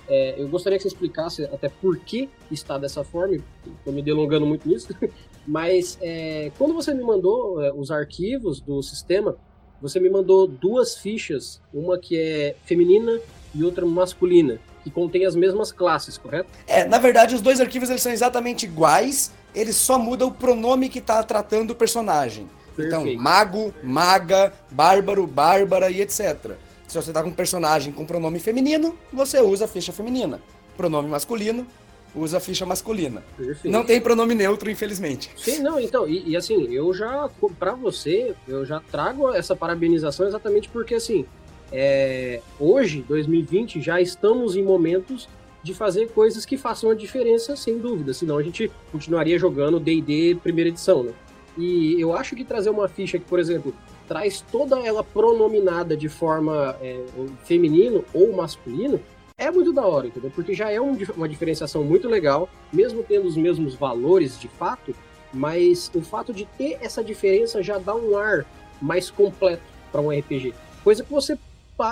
é, 0.06 0.34
eu 0.38 0.46
gostaria 0.48 0.76
que 0.78 0.82
você 0.82 0.88
explicasse 0.88 1.44
até 1.44 1.68
por 1.68 1.98
que 1.98 2.28
está 2.50 2.76
dessa 2.76 3.02
forma, 3.02 3.36
estou 3.78 3.92
me 3.92 4.02
delongando 4.02 4.44
muito 4.44 4.68
nisso, 4.68 4.94
mas 5.46 5.98
é, 6.02 6.52
quando 6.58 6.74
você 6.74 6.92
me 6.92 7.02
mandou 7.02 7.62
é, 7.62 7.72
os 7.72 7.90
arquivos 7.90 8.60
do 8.60 8.82
sistema, 8.82 9.36
você 9.84 10.00
me 10.00 10.08
mandou 10.08 10.46
duas 10.46 10.96
fichas, 10.96 11.60
uma 11.72 11.98
que 11.98 12.18
é 12.18 12.56
feminina 12.64 13.20
e 13.54 13.62
outra 13.62 13.84
masculina, 13.84 14.58
que 14.82 14.90
contém 14.90 15.26
as 15.26 15.36
mesmas 15.36 15.70
classes, 15.70 16.16
correto? 16.16 16.48
É, 16.66 16.86
na 16.86 16.96
verdade 16.96 17.34
os 17.34 17.42
dois 17.42 17.60
arquivos 17.60 17.90
eles 17.90 18.00
são 18.00 18.10
exatamente 18.10 18.64
iguais, 18.64 19.30
eles 19.54 19.76
só 19.76 19.98
mudam 19.98 20.28
o 20.28 20.32
pronome 20.32 20.88
que 20.88 21.00
está 21.00 21.22
tratando 21.22 21.72
o 21.72 21.74
personagem. 21.74 22.48
Então, 22.78 23.02
Perfeito. 23.02 23.08
Então, 23.10 23.22
mago, 23.22 23.74
maga, 23.82 24.54
bárbaro, 24.70 25.26
bárbara 25.26 25.90
e 25.90 26.00
etc. 26.00 26.52
Se 26.88 26.96
você 26.96 27.12
tá 27.12 27.22
com 27.22 27.28
um 27.28 27.34
personagem 27.34 27.92
com 27.92 28.06
pronome 28.06 28.40
feminino, 28.40 28.96
você 29.12 29.38
usa 29.38 29.66
a 29.66 29.68
ficha 29.68 29.92
feminina. 29.92 30.40
Pronome 30.78 31.10
masculino, 31.10 31.66
usa 32.14 32.38
a 32.38 32.40
ficha 32.40 32.64
masculina. 32.64 33.22
Perfeito. 33.36 33.72
Não 33.72 33.84
tem 33.84 34.00
pronome 34.00 34.34
neutro, 34.34 34.70
infelizmente. 34.70 35.30
Sim, 35.36 35.60
não, 35.60 35.80
então, 35.80 36.08
e, 36.08 36.30
e 36.30 36.36
assim, 36.36 36.72
eu 36.72 36.92
já, 36.94 37.28
para 37.58 37.74
você, 37.74 38.34
eu 38.46 38.64
já 38.64 38.80
trago 38.80 39.32
essa 39.32 39.56
parabenização 39.56 40.26
exatamente 40.26 40.68
porque, 40.68 40.94
assim, 40.94 41.24
é, 41.72 42.40
hoje, 42.58 43.04
2020, 43.08 43.80
já 43.80 44.00
estamos 44.00 44.56
em 44.56 44.62
momentos 44.62 45.28
de 45.62 45.72
fazer 45.72 46.10
coisas 46.10 46.44
que 46.44 46.56
façam 46.56 46.90
a 46.90 46.94
diferença, 46.94 47.56
sem 47.56 47.78
dúvida, 47.78 48.12
senão 48.12 48.36
a 48.36 48.42
gente 48.42 48.70
continuaria 48.92 49.38
jogando 49.38 49.80
D&D 49.80 50.38
primeira 50.42 50.68
edição, 50.68 51.02
né? 51.02 51.12
E 51.56 52.00
eu 52.00 52.14
acho 52.14 52.36
que 52.36 52.44
trazer 52.44 52.68
uma 52.68 52.88
ficha 52.88 53.18
que, 53.18 53.24
por 53.24 53.38
exemplo, 53.38 53.74
traz 54.06 54.44
toda 54.52 54.78
ela 54.80 55.02
pronominada 55.02 55.96
de 55.96 56.08
forma 56.08 56.76
é, 56.82 57.00
feminino 57.44 58.04
ou 58.12 58.32
masculino, 58.32 59.00
é 59.44 59.50
muito 59.50 59.72
da 59.72 59.86
hora, 59.86 60.06
entendeu? 60.06 60.30
Porque 60.34 60.54
já 60.54 60.70
é 60.70 60.80
um, 60.80 60.96
uma 61.16 61.28
diferenciação 61.28 61.84
muito 61.84 62.08
legal, 62.08 62.48
mesmo 62.72 63.02
tendo 63.02 63.26
os 63.26 63.36
mesmos 63.36 63.74
valores 63.74 64.38
de 64.38 64.48
fato, 64.48 64.94
mas 65.32 65.90
o 65.94 66.00
fato 66.00 66.32
de 66.32 66.46
ter 66.56 66.78
essa 66.80 67.02
diferença 67.02 67.62
já 67.62 67.78
dá 67.78 67.94
um 67.94 68.16
ar 68.16 68.46
mais 68.80 69.10
completo 69.10 69.62
para 69.90 70.00
um 70.00 70.10
RPG. 70.10 70.54
Coisa 70.82 71.02
que 71.02 71.10
você 71.10 71.38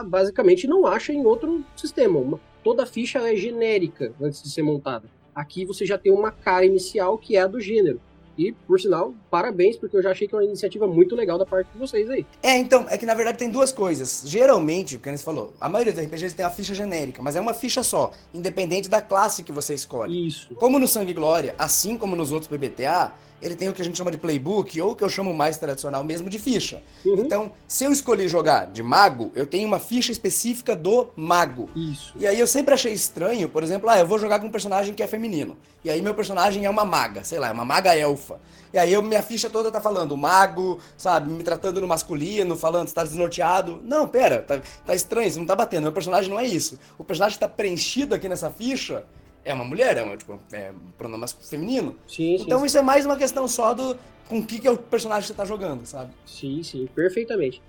basicamente 0.07 0.67
não 0.67 0.87
acha 0.87 1.13
em 1.13 1.25
outro 1.27 1.65
sistema. 1.77 2.19
Uma, 2.19 2.41
toda 2.63 2.87
ficha 2.87 3.19
é 3.19 3.35
genérica 3.37 4.13
antes 4.21 4.43
de 4.43 4.51
ser 4.51 4.63
montada. 4.63 5.09
Aqui 5.35 5.65
você 5.65 5.85
já 5.85 5.99
tem 5.99 6.13
uma 6.13 6.31
cara 6.31 6.65
inicial 6.65 7.19
que 7.19 7.37
é 7.37 7.41
a 7.41 7.47
do 7.47 7.61
gênero. 7.61 8.01
E, 8.37 8.53
por 8.67 8.81
sinal, 8.81 9.15
parabéns, 9.31 9.77
porque 9.77 9.97
eu 9.97 10.03
já 10.03 10.11
achei 10.11 10.27
que 10.27 10.35
é 10.35 10.39
uma 10.39 10.45
iniciativa 10.45 10.87
muito 10.87 11.15
legal 11.15 11.39
da 11.39 11.45
parte 11.45 11.69
de 11.73 11.79
vocês 11.79 12.09
aí. 12.09 12.27
É, 12.43 12.57
então, 12.57 12.87
é 12.89 12.97
que 12.97 13.07
na 13.07 13.15
verdade 13.15 13.39
tem 13.39 13.51
duas 13.51 13.73
coisas. 13.73 14.23
Geralmente, 14.27 14.97
o 14.97 14.99
que 14.99 15.11
você 15.11 15.23
falou, 15.23 15.53
a 15.61 15.69
maioria 15.69 15.93
dos 15.93 16.03
RPGs 16.03 16.35
tem 16.35 16.45
a 16.45 16.51
ficha 16.51 16.75
genérica, 16.75 17.23
mas 17.23 17.37
é 17.37 17.41
uma 17.41 17.55
ficha 17.55 17.83
só, 17.83 18.13
independente 18.33 18.89
da 18.89 19.03
classe 19.03 19.43
que 19.43 19.53
você 19.53 19.75
escolhe. 19.75 20.29
Isso. 20.29 20.55
Como 20.55 20.79
no 20.79 20.89
Sangue 20.89 21.11
e 21.11 21.15
Glória, 21.15 21.55
assim 21.59 21.97
como 21.97 22.17
nos 22.17 22.33
outros 22.33 22.49
PBTA, 22.49 23.13
ele 23.43 23.57
tem 23.57 23.69
o 23.69 23.73
que 23.73 23.83
a 23.83 23.85
gente 23.85 23.99
chama 23.99 24.11
de 24.11 24.17
playbook, 24.17 24.81
ou 24.81 24.93
o 24.93 24.97
que 24.97 25.03
eu 25.03 25.09
chamo 25.09 25.35
mais 25.35 25.59
tradicional 25.59 26.05
mesmo 26.05 26.31
de 26.31 26.39
ficha. 26.39 26.81
Uhum. 27.05 27.25
Então, 27.25 27.53
se 27.67 27.85
eu 27.85 27.93
escolher 27.93 28.29
jogar 28.29 28.67
de 28.67 28.83
mago, 28.83 29.33
eu 29.35 29.45
tenho 29.45 29.67
uma 29.67 29.81
ficha 29.81 30.13
específica 30.13 30.77
do 30.77 31.09
mago. 31.17 31.69
Isso. 31.75 32.15
E 32.17 32.27
aí 32.27 32.39
eu 32.39 32.47
sempre 32.47 32.73
achei 32.73 32.93
estranho, 32.93 33.49
por 33.49 33.63
exemplo, 33.63 33.91
ah, 33.91 33.99
eu 33.99 34.07
vou 34.07 34.19
jogar 34.19 34.39
com 34.39 34.47
um 34.47 34.51
personagem 34.51 34.95
que 34.95 35.03
é 35.03 35.07
feminino. 35.09 35.57
E 35.85 35.91
aí 35.91 36.01
meu 36.01 36.15
personagem 36.15 36.65
é 36.65 36.71
uma 36.71 36.85
maga, 36.85 37.25
sei 37.25 37.41
lá, 37.41 37.49
é 37.49 37.53
uma 37.53 37.65
maga 37.65 37.97
elfa. 37.97 38.39
E 38.73 38.79
aí 38.79 38.93
eu, 38.93 39.03
minha 39.03 39.23
ficha 39.23 39.51
toda 39.51 39.71
tá 39.71 39.81
falando 39.81 40.17
mago, 40.17 40.79
sabe, 40.97 41.31
me 41.31 41.43
tratando 41.43 41.81
no 41.81 41.89
masculino, 41.89 42.57
falando 42.57 42.87
está 42.87 43.03
desnorteado. 43.03 43.81
Não, 43.85 44.07
pera, 44.07 44.41
tá, 44.41 44.61
tá 44.87 44.95
estranho, 44.95 45.29
isso 45.29 45.39
não 45.41 45.47
tá 45.47 45.57
batendo. 45.57 45.83
Meu 45.83 45.93
personagem 45.93 46.31
não 46.31 46.39
é 46.39 46.47
isso. 46.47 46.79
O 46.97 47.03
personagem 47.03 47.39
tá 47.39 47.49
preenchido 47.49 48.15
aqui 48.15 48.29
nessa 48.29 48.51
ficha 48.51 49.05
é 49.45 49.53
uma 49.53 49.65
mulher, 49.65 49.97
é, 49.97 50.03
uma, 50.03 50.17
tipo, 50.17 50.39
é 50.53 50.71
um 50.71 50.91
pronome 50.97 51.25
feminino. 51.49 51.97
Sim, 52.07 52.37
então 52.37 52.61
sim, 52.61 52.67
isso 52.67 52.79
é 52.79 52.83
mais 52.83 53.05
uma 53.05 53.17
questão 53.17 53.47
só 53.49 53.75
do 53.75 53.97
com 54.29 54.39
o 54.39 54.47
que, 54.47 54.61
que 54.61 54.67
é 54.67 54.71
o 54.71 54.79
personagem 54.79 55.23
que 55.23 55.29
você 55.29 55.35
tá 55.35 55.45
jogando, 55.45 55.85
sabe? 55.85 56.13
Sim, 56.25 56.63
sim, 56.63 56.89
perfeitamente. 56.95 57.61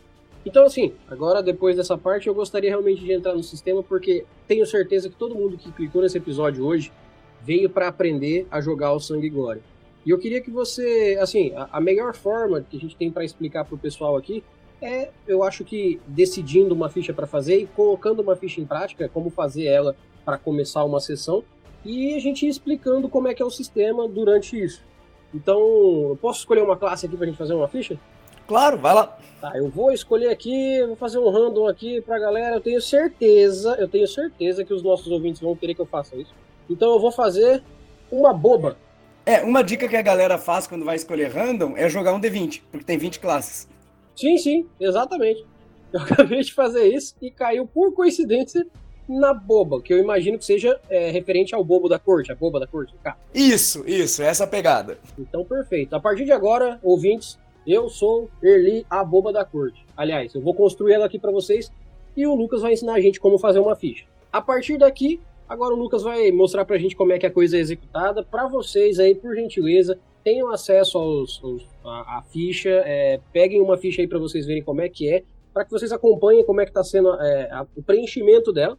Então, 0.45 0.65
assim, 0.65 0.93
agora 1.09 1.41
depois 1.41 1.75
dessa 1.75 1.97
parte, 1.97 2.27
eu 2.27 2.35
gostaria 2.35 2.69
realmente 2.69 3.03
de 3.03 3.11
entrar 3.11 3.33
no 3.33 3.43
sistema, 3.43 3.81
porque 3.81 4.25
tenho 4.47 4.65
certeza 4.65 5.09
que 5.09 5.15
todo 5.15 5.35
mundo 5.35 5.57
que 5.57 5.71
clicou 5.71 6.01
nesse 6.01 6.17
episódio 6.17 6.65
hoje 6.65 6.91
veio 7.41 7.69
para 7.69 7.87
aprender 7.87 8.47
a 8.51 8.61
jogar 8.61 8.93
o 8.93 8.99
Sangue 8.99 9.27
e 9.27 9.29
Glória. 9.29 9.61
E 10.05 10.09
eu 10.09 10.19
queria 10.19 10.41
que 10.41 10.51
você, 10.51 11.17
assim, 11.21 11.53
a, 11.55 11.69
a 11.73 11.81
melhor 11.81 12.13
forma 12.13 12.61
que 12.61 12.77
a 12.77 12.79
gente 12.79 12.95
tem 12.95 13.09
para 13.09 13.23
explicar 13.23 13.65
para 13.65 13.75
o 13.75 13.77
pessoal 13.77 14.15
aqui 14.15 14.43
é, 14.81 15.11
eu 15.25 15.43
acho 15.43 15.63
que 15.63 16.01
decidindo 16.05 16.75
uma 16.75 16.89
ficha 16.89 17.13
para 17.13 17.25
fazer 17.25 17.57
e 17.57 17.65
colocando 17.65 18.21
uma 18.21 18.35
ficha 18.35 18.59
em 18.59 18.65
prática, 18.65 19.07
como 19.07 19.29
fazer 19.29 19.63
ela 19.63 19.95
para 20.25 20.37
começar 20.37 20.83
uma 20.83 20.99
sessão, 20.99 21.41
e 21.85 22.15
a 22.15 22.19
gente 22.19 22.47
explicando 22.47 23.09
como 23.09 23.27
é 23.27 23.33
que 23.33 23.41
é 23.41 23.45
o 23.45 23.49
sistema 23.49 24.07
durante 24.07 24.61
isso. 24.61 24.83
Então, 25.33 25.59
eu 26.09 26.17
posso 26.21 26.39
escolher 26.39 26.61
uma 26.61 26.77
classe 26.77 27.05
aqui 27.05 27.15
para 27.15 27.25
a 27.25 27.27
gente 27.27 27.37
fazer 27.37 27.53
uma 27.53 27.67
ficha? 27.67 27.97
Claro, 28.47 28.77
vai 28.77 28.93
lá. 28.93 29.17
Tá, 29.41 29.51
eu 29.55 29.69
vou 29.69 29.91
escolher 29.91 30.29
aqui, 30.29 30.85
vou 30.85 30.95
fazer 30.95 31.17
um 31.17 31.29
random 31.29 31.67
aqui 31.67 32.01
pra 32.01 32.19
galera. 32.19 32.55
Eu 32.55 32.61
tenho 32.61 32.81
certeza, 32.81 33.75
eu 33.79 33.87
tenho 33.87 34.07
certeza 34.07 34.63
que 34.63 34.73
os 34.73 34.83
nossos 34.83 35.07
ouvintes 35.07 35.41
vão 35.41 35.55
querer 35.55 35.73
que 35.73 35.81
eu 35.81 35.85
faça 35.85 36.15
isso. 36.15 36.33
Então 36.69 36.91
eu 36.93 36.99
vou 36.99 37.11
fazer 37.11 37.63
uma 38.11 38.33
boba. 38.33 38.77
É, 39.25 39.41
uma 39.41 39.63
dica 39.63 39.87
que 39.87 39.95
a 39.95 40.01
galera 40.01 40.37
faz 40.37 40.67
quando 40.67 40.85
vai 40.85 40.95
escolher 40.95 41.31
random 41.31 41.73
é 41.77 41.89
jogar 41.89 42.13
um 42.13 42.19
D20, 42.19 42.61
porque 42.69 42.85
tem 42.85 42.97
20 42.97 43.19
classes. 43.19 43.67
Sim, 44.15 44.37
sim, 44.37 44.67
exatamente. 44.79 45.45
Eu 45.91 46.01
acabei 46.03 46.41
de 46.41 46.53
fazer 46.53 46.87
isso 46.87 47.15
e 47.21 47.31
caiu 47.31 47.65
por 47.65 47.93
coincidência 47.93 48.67
na 49.19 49.33
boba, 49.33 49.81
que 49.81 49.93
eu 49.93 49.99
imagino 49.99 50.37
que 50.37 50.45
seja 50.45 50.79
é, 50.89 51.11
referente 51.11 51.53
ao 51.53 51.63
bobo 51.63 51.87
da 51.87 51.99
corte, 51.99 52.31
a 52.31 52.35
boba 52.35 52.59
da 52.59 52.67
corte. 52.67 52.93
Cara. 53.03 53.17
Isso, 53.33 53.83
isso, 53.87 54.21
essa 54.21 54.47
pegada. 54.47 54.97
Então, 55.17 55.43
perfeito. 55.43 55.95
A 55.95 55.99
partir 55.99 56.25
de 56.25 56.31
agora, 56.31 56.79
ouvintes, 56.83 57.37
eu 57.65 57.89
sou 57.89 58.29
Erli, 58.41 58.85
a 58.89 59.03
boba 59.03 59.31
da 59.31 59.45
corte. 59.45 59.85
Aliás, 59.95 60.33
eu 60.33 60.41
vou 60.41 60.53
construir 60.53 60.93
ela 60.93 61.05
aqui 61.05 61.17
para 61.17 61.31
vocês 61.31 61.71
e 62.15 62.27
o 62.27 62.35
Lucas 62.35 62.61
vai 62.61 62.73
ensinar 62.73 62.93
a 62.93 63.01
gente 63.01 63.19
como 63.19 63.37
fazer 63.37 63.59
uma 63.59 63.75
ficha. 63.75 64.05
A 64.31 64.41
partir 64.41 64.77
daqui, 64.77 65.19
agora 65.47 65.73
o 65.73 65.77
Lucas 65.77 66.03
vai 66.03 66.31
mostrar 66.31 66.65
pra 66.65 66.77
gente 66.77 66.95
como 66.95 67.11
é 67.13 67.19
que 67.19 67.25
a 67.25 67.31
coisa 67.31 67.57
é 67.57 67.59
executada. 67.59 68.23
Para 68.23 68.47
vocês 68.47 68.99
aí, 68.99 69.15
por 69.15 69.35
gentileza, 69.35 69.97
tenham 70.23 70.49
acesso 70.51 70.97
aos, 70.97 71.41
aos 71.43 71.67
a, 71.83 72.17
a, 72.17 72.23
ficha, 72.23 72.69
é, 72.85 73.19
peguem 73.31 73.61
uma 73.61 73.77
ficha 73.77 74.01
aí 74.01 74.07
para 74.07 74.19
vocês 74.19 74.45
verem 74.45 74.63
como 74.63 74.81
é 74.81 74.89
que 74.89 75.09
é, 75.09 75.23
para 75.53 75.65
que 75.65 75.71
vocês 75.71 75.91
acompanhem 75.91 76.43
como 76.43 76.61
é 76.61 76.65
que 76.65 76.71
está 76.71 76.83
sendo 76.83 77.13
é, 77.21 77.51
a, 77.51 77.65
o 77.75 77.83
preenchimento 77.83 78.51
dela. 78.51 78.77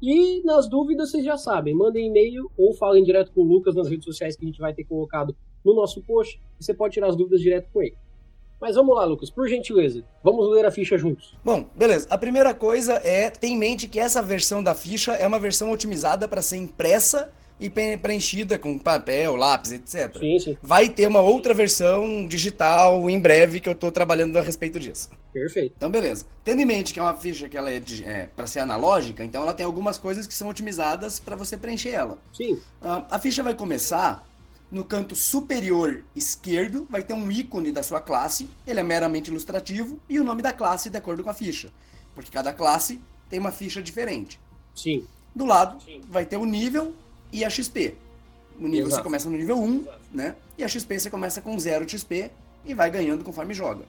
E 0.00 0.42
nas 0.44 0.68
dúvidas, 0.68 1.10
vocês 1.10 1.24
já 1.24 1.36
sabem, 1.36 1.74
mandem 1.74 2.06
e-mail 2.06 2.50
ou 2.56 2.72
falem 2.72 3.02
direto 3.02 3.32
com 3.32 3.42
o 3.42 3.44
Lucas 3.44 3.74
nas 3.74 3.88
redes 3.88 4.04
sociais 4.04 4.36
que 4.36 4.44
a 4.44 4.46
gente 4.48 4.60
vai 4.60 4.72
ter 4.72 4.84
colocado 4.84 5.34
no 5.64 5.74
nosso 5.74 6.02
post. 6.02 6.40
Você 6.58 6.72
pode 6.72 6.94
tirar 6.94 7.08
as 7.08 7.16
dúvidas 7.16 7.40
direto 7.40 7.68
com 7.72 7.82
ele. 7.82 7.96
Mas 8.60 8.74
vamos 8.74 8.94
lá, 8.94 9.04
Lucas, 9.04 9.30
por 9.30 9.48
gentileza, 9.48 10.04
vamos 10.22 10.48
ler 10.50 10.66
a 10.66 10.70
ficha 10.70 10.98
juntos. 10.98 11.36
Bom, 11.44 11.66
beleza. 11.76 12.08
A 12.10 12.18
primeira 12.18 12.52
coisa 12.52 12.94
é 13.04 13.30
ter 13.30 13.46
em 13.46 13.56
mente 13.56 13.86
que 13.86 14.00
essa 14.00 14.20
versão 14.20 14.62
da 14.62 14.74
ficha 14.74 15.12
é 15.12 15.26
uma 15.26 15.38
versão 15.38 15.70
otimizada 15.70 16.26
para 16.26 16.42
ser 16.42 16.56
impressa 16.56 17.32
e 17.60 17.68
preenchida 17.68 18.58
com 18.58 18.78
papel, 18.78 19.34
lápis, 19.36 19.72
etc. 19.72 20.16
Sim, 20.18 20.38
sim. 20.38 20.58
Vai 20.62 20.88
ter 20.88 21.08
uma 21.08 21.20
outra 21.20 21.52
versão 21.52 22.26
digital 22.26 23.08
em 23.10 23.18
breve 23.18 23.60
que 23.60 23.68
eu 23.68 23.72
estou 23.72 23.90
trabalhando 23.90 24.36
a 24.36 24.42
respeito 24.42 24.78
disso. 24.78 25.10
Perfeito. 25.32 25.74
Então, 25.76 25.90
beleza. 25.90 26.24
Tendo 26.44 26.60
em 26.60 26.64
mente 26.64 26.92
que 26.92 27.00
é 27.00 27.02
uma 27.02 27.14
ficha 27.14 27.48
que 27.48 27.56
ela 27.56 27.70
é, 27.70 27.82
é 28.04 28.28
para 28.34 28.46
ser 28.46 28.60
analógica, 28.60 29.24
então 29.24 29.42
ela 29.42 29.54
tem 29.54 29.66
algumas 29.66 29.98
coisas 29.98 30.26
que 30.26 30.34
são 30.34 30.48
otimizadas 30.48 31.18
para 31.18 31.36
você 31.36 31.56
preencher 31.56 31.90
ela. 31.90 32.18
Sim. 32.32 32.54
Uh, 32.54 33.04
a 33.10 33.18
ficha 33.18 33.42
vai 33.42 33.54
começar 33.54 34.26
no 34.70 34.84
canto 34.84 35.16
superior 35.16 36.04
esquerdo 36.14 36.86
vai 36.90 37.02
ter 37.02 37.14
um 37.14 37.30
ícone 37.32 37.72
da 37.72 37.82
sua 37.82 38.00
classe, 38.00 38.48
ele 38.66 38.80
é 38.80 38.82
meramente 38.82 39.30
ilustrativo, 39.30 39.98
e 40.08 40.20
o 40.20 40.24
nome 40.24 40.42
da 40.42 40.52
classe 40.52 40.90
de 40.90 40.96
acordo 40.96 41.24
com 41.24 41.30
a 41.30 41.34
ficha. 41.34 41.70
Porque 42.14 42.30
cada 42.30 42.52
classe 42.52 43.00
tem 43.30 43.38
uma 43.38 43.50
ficha 43.50 43.82
diferente. 43.82 44.38
Sim. 44.74 45.06
Do 45.34 45.44
lado 45.44 45.82
Sim. 45.82 46.02
vai 46.08 46.26
ter 46.26 46.36
o 46.36 46.44
nível 46.44 46.94
e 47.32 47.44
a 47.44 47.50
XP. 47.50 47.94
No 48.58 48.66
nível 48.66 48.86
Exato. 48.86 48.96
você 48.96 49.02
começa 49.02 49.30
no 49.30 49.36
nível 49.36 49.58
1, 49.58 49.86
né? 50.12 50.34
E 50.56 50.64
a 50.64 50.68
XP 50.68 50.98
você 50.98 51.10
começa 51.10 51.40
com 51.40 51.58
0 51.58 51.88
XP 51.88 52.30
e 52.64 52.74
vai 52.74 52.90
ganhando 52.90 53.24
conforme 53.24 53.54
joga. 53.54 53.84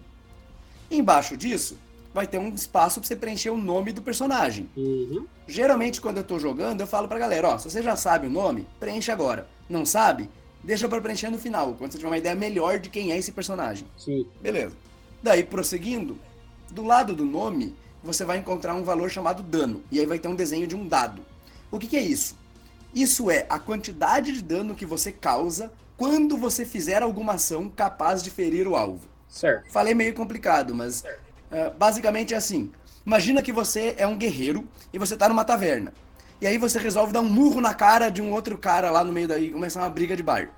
Embaixo 0.91 1.35
disso, 1.35 1.77
vai 2.13 2.27
ter 2.27 2.37
um 2.37 2.49
espaço 2.49 2.99
para 2.99 3.07
você 3.07 3.15
preencher 3.15 3.49
o 3.49 3.57
nome 3.57 3.91
do 3.91 4.01
personagem. 4.01 4.69
Uhum. 4.75 5.25
Geralmente, 5.47 5.99
quando 5.99 6.17
eu 6.17 6.21
estou 6.21 6.39
jogando, 6.39 6.81
eu 6.81 6.87
falo 6.87 7.07
pra 7.07 7.19
galera, 7.19 7.49
ó, 7.49 7.57
se 7.57 7.69
você 7.69 7.81
já 7.81 7.95
sabe 7.95 8.27
o 8.27 8.29
nome, 8.29 8.67
preenche 8.79 9.11
agora. 9.11 9.47
Não 9.67 9.85
sabe? 9.85 10.29
deixa 10.63 10.87
para 10.87 11.01
preencher 11.01 11.29
no 11.29 11.37
final, 11.37 11.73
quando 11.75 11.91
você 11.91 11.97
tiver 11.97 12.09
uma 12.09 12.17
ideia 12.17 12.35
melhor 12.35 12.79
de 12.79 12.89
quem 12.89 13.11
é 13.11 13.17
esse 13.17 13.31
personagem. 13.31 13.87
Sim. 13.97 14.25
Beleza. 14.41 14.75
Daí, 15.21 15.43
prosseguindo, 15.43 16.17
do 16.71 16.83
lado 16.83 17.15
do 17.15 17.25
nome, 17.25 17.75
você 18.03 18.23
vai 18.23 18.37
encontrar 18.37 18.75
um 18.75 18.83
valor 18.83 19.09
chamado 19.09 19.43
dano. 19.43 19.81
E 19.91 19.99
aí 19.99 20.05
vai 20.05 20.19
ter 20.19 20.27
um 20.27 20.35
desenho 20.35 20.67
de 20.67 20.75
um 20.75 20.87
dado. 20.87 21.21
O 21.71 21.77
que, 21.77 21.87
que 21.87 21.97
é 21.97 22.01
isso? 22.01 22.37
Isso 22.93 23.29
é 23.29 23.45
a 23.49 23.59
quantidade 23.59 24.31
de 24.31 24.41
dano 24.41 24.75
que 24.75 24.85
você 24.85 25.11
causa 25.11 25.71
quando 25.95 26.37
você 26.37 26.65
fizer 26.65 27.03
alguma 27.03 27.33
ação 27.33 27.69
capaz 27.69 28.23
de 28.23 28.29
ferir 28.31 28.67
o 28.67 28.75
alvo. 28.75 29.07
Certo. 29.27 29.71
Falei 29.71 29.93
meio 29.93 30.13
complicado, 30.13 30.73
mas 30.73 31.01
uh, 31.01 31.77
basicamente 31.77 32.33
é 32.33 32.37
assim. 32.37 32.71
Imagina 33.05 33.41
que 33.41 33.51
você 33.51 33.95
é 33.97 34.07
um 34.07 34.17
guerreiro 34.17 34.67
e 34.91 34.97
você 34.97 35.13
está 35.13 35.29
numa 35.29 35.45
taverna. 35.45 35.93
E 36.41 36.47
aí 36.47 36.57
você 36.57 36.79
resolve 36.79 37.11
dar 37.11 37.21
um 37.21 37.29
murro 37.29 37.59
na 37.59 37.73
cara 37.73 38.09
de 38.09 38.21
um 38.21 38.31
outro 38.31 38.57
cara 38.57 38.89
lá 38.89 39.03
no 39.03 39.11
meio 39.11 39.27
daí, 39.27 39.51
começar 39.51 39.81
uma 39.81 39.89
briga 39.89 40.15
de 40.15 40.23
bar. 40.23 40.49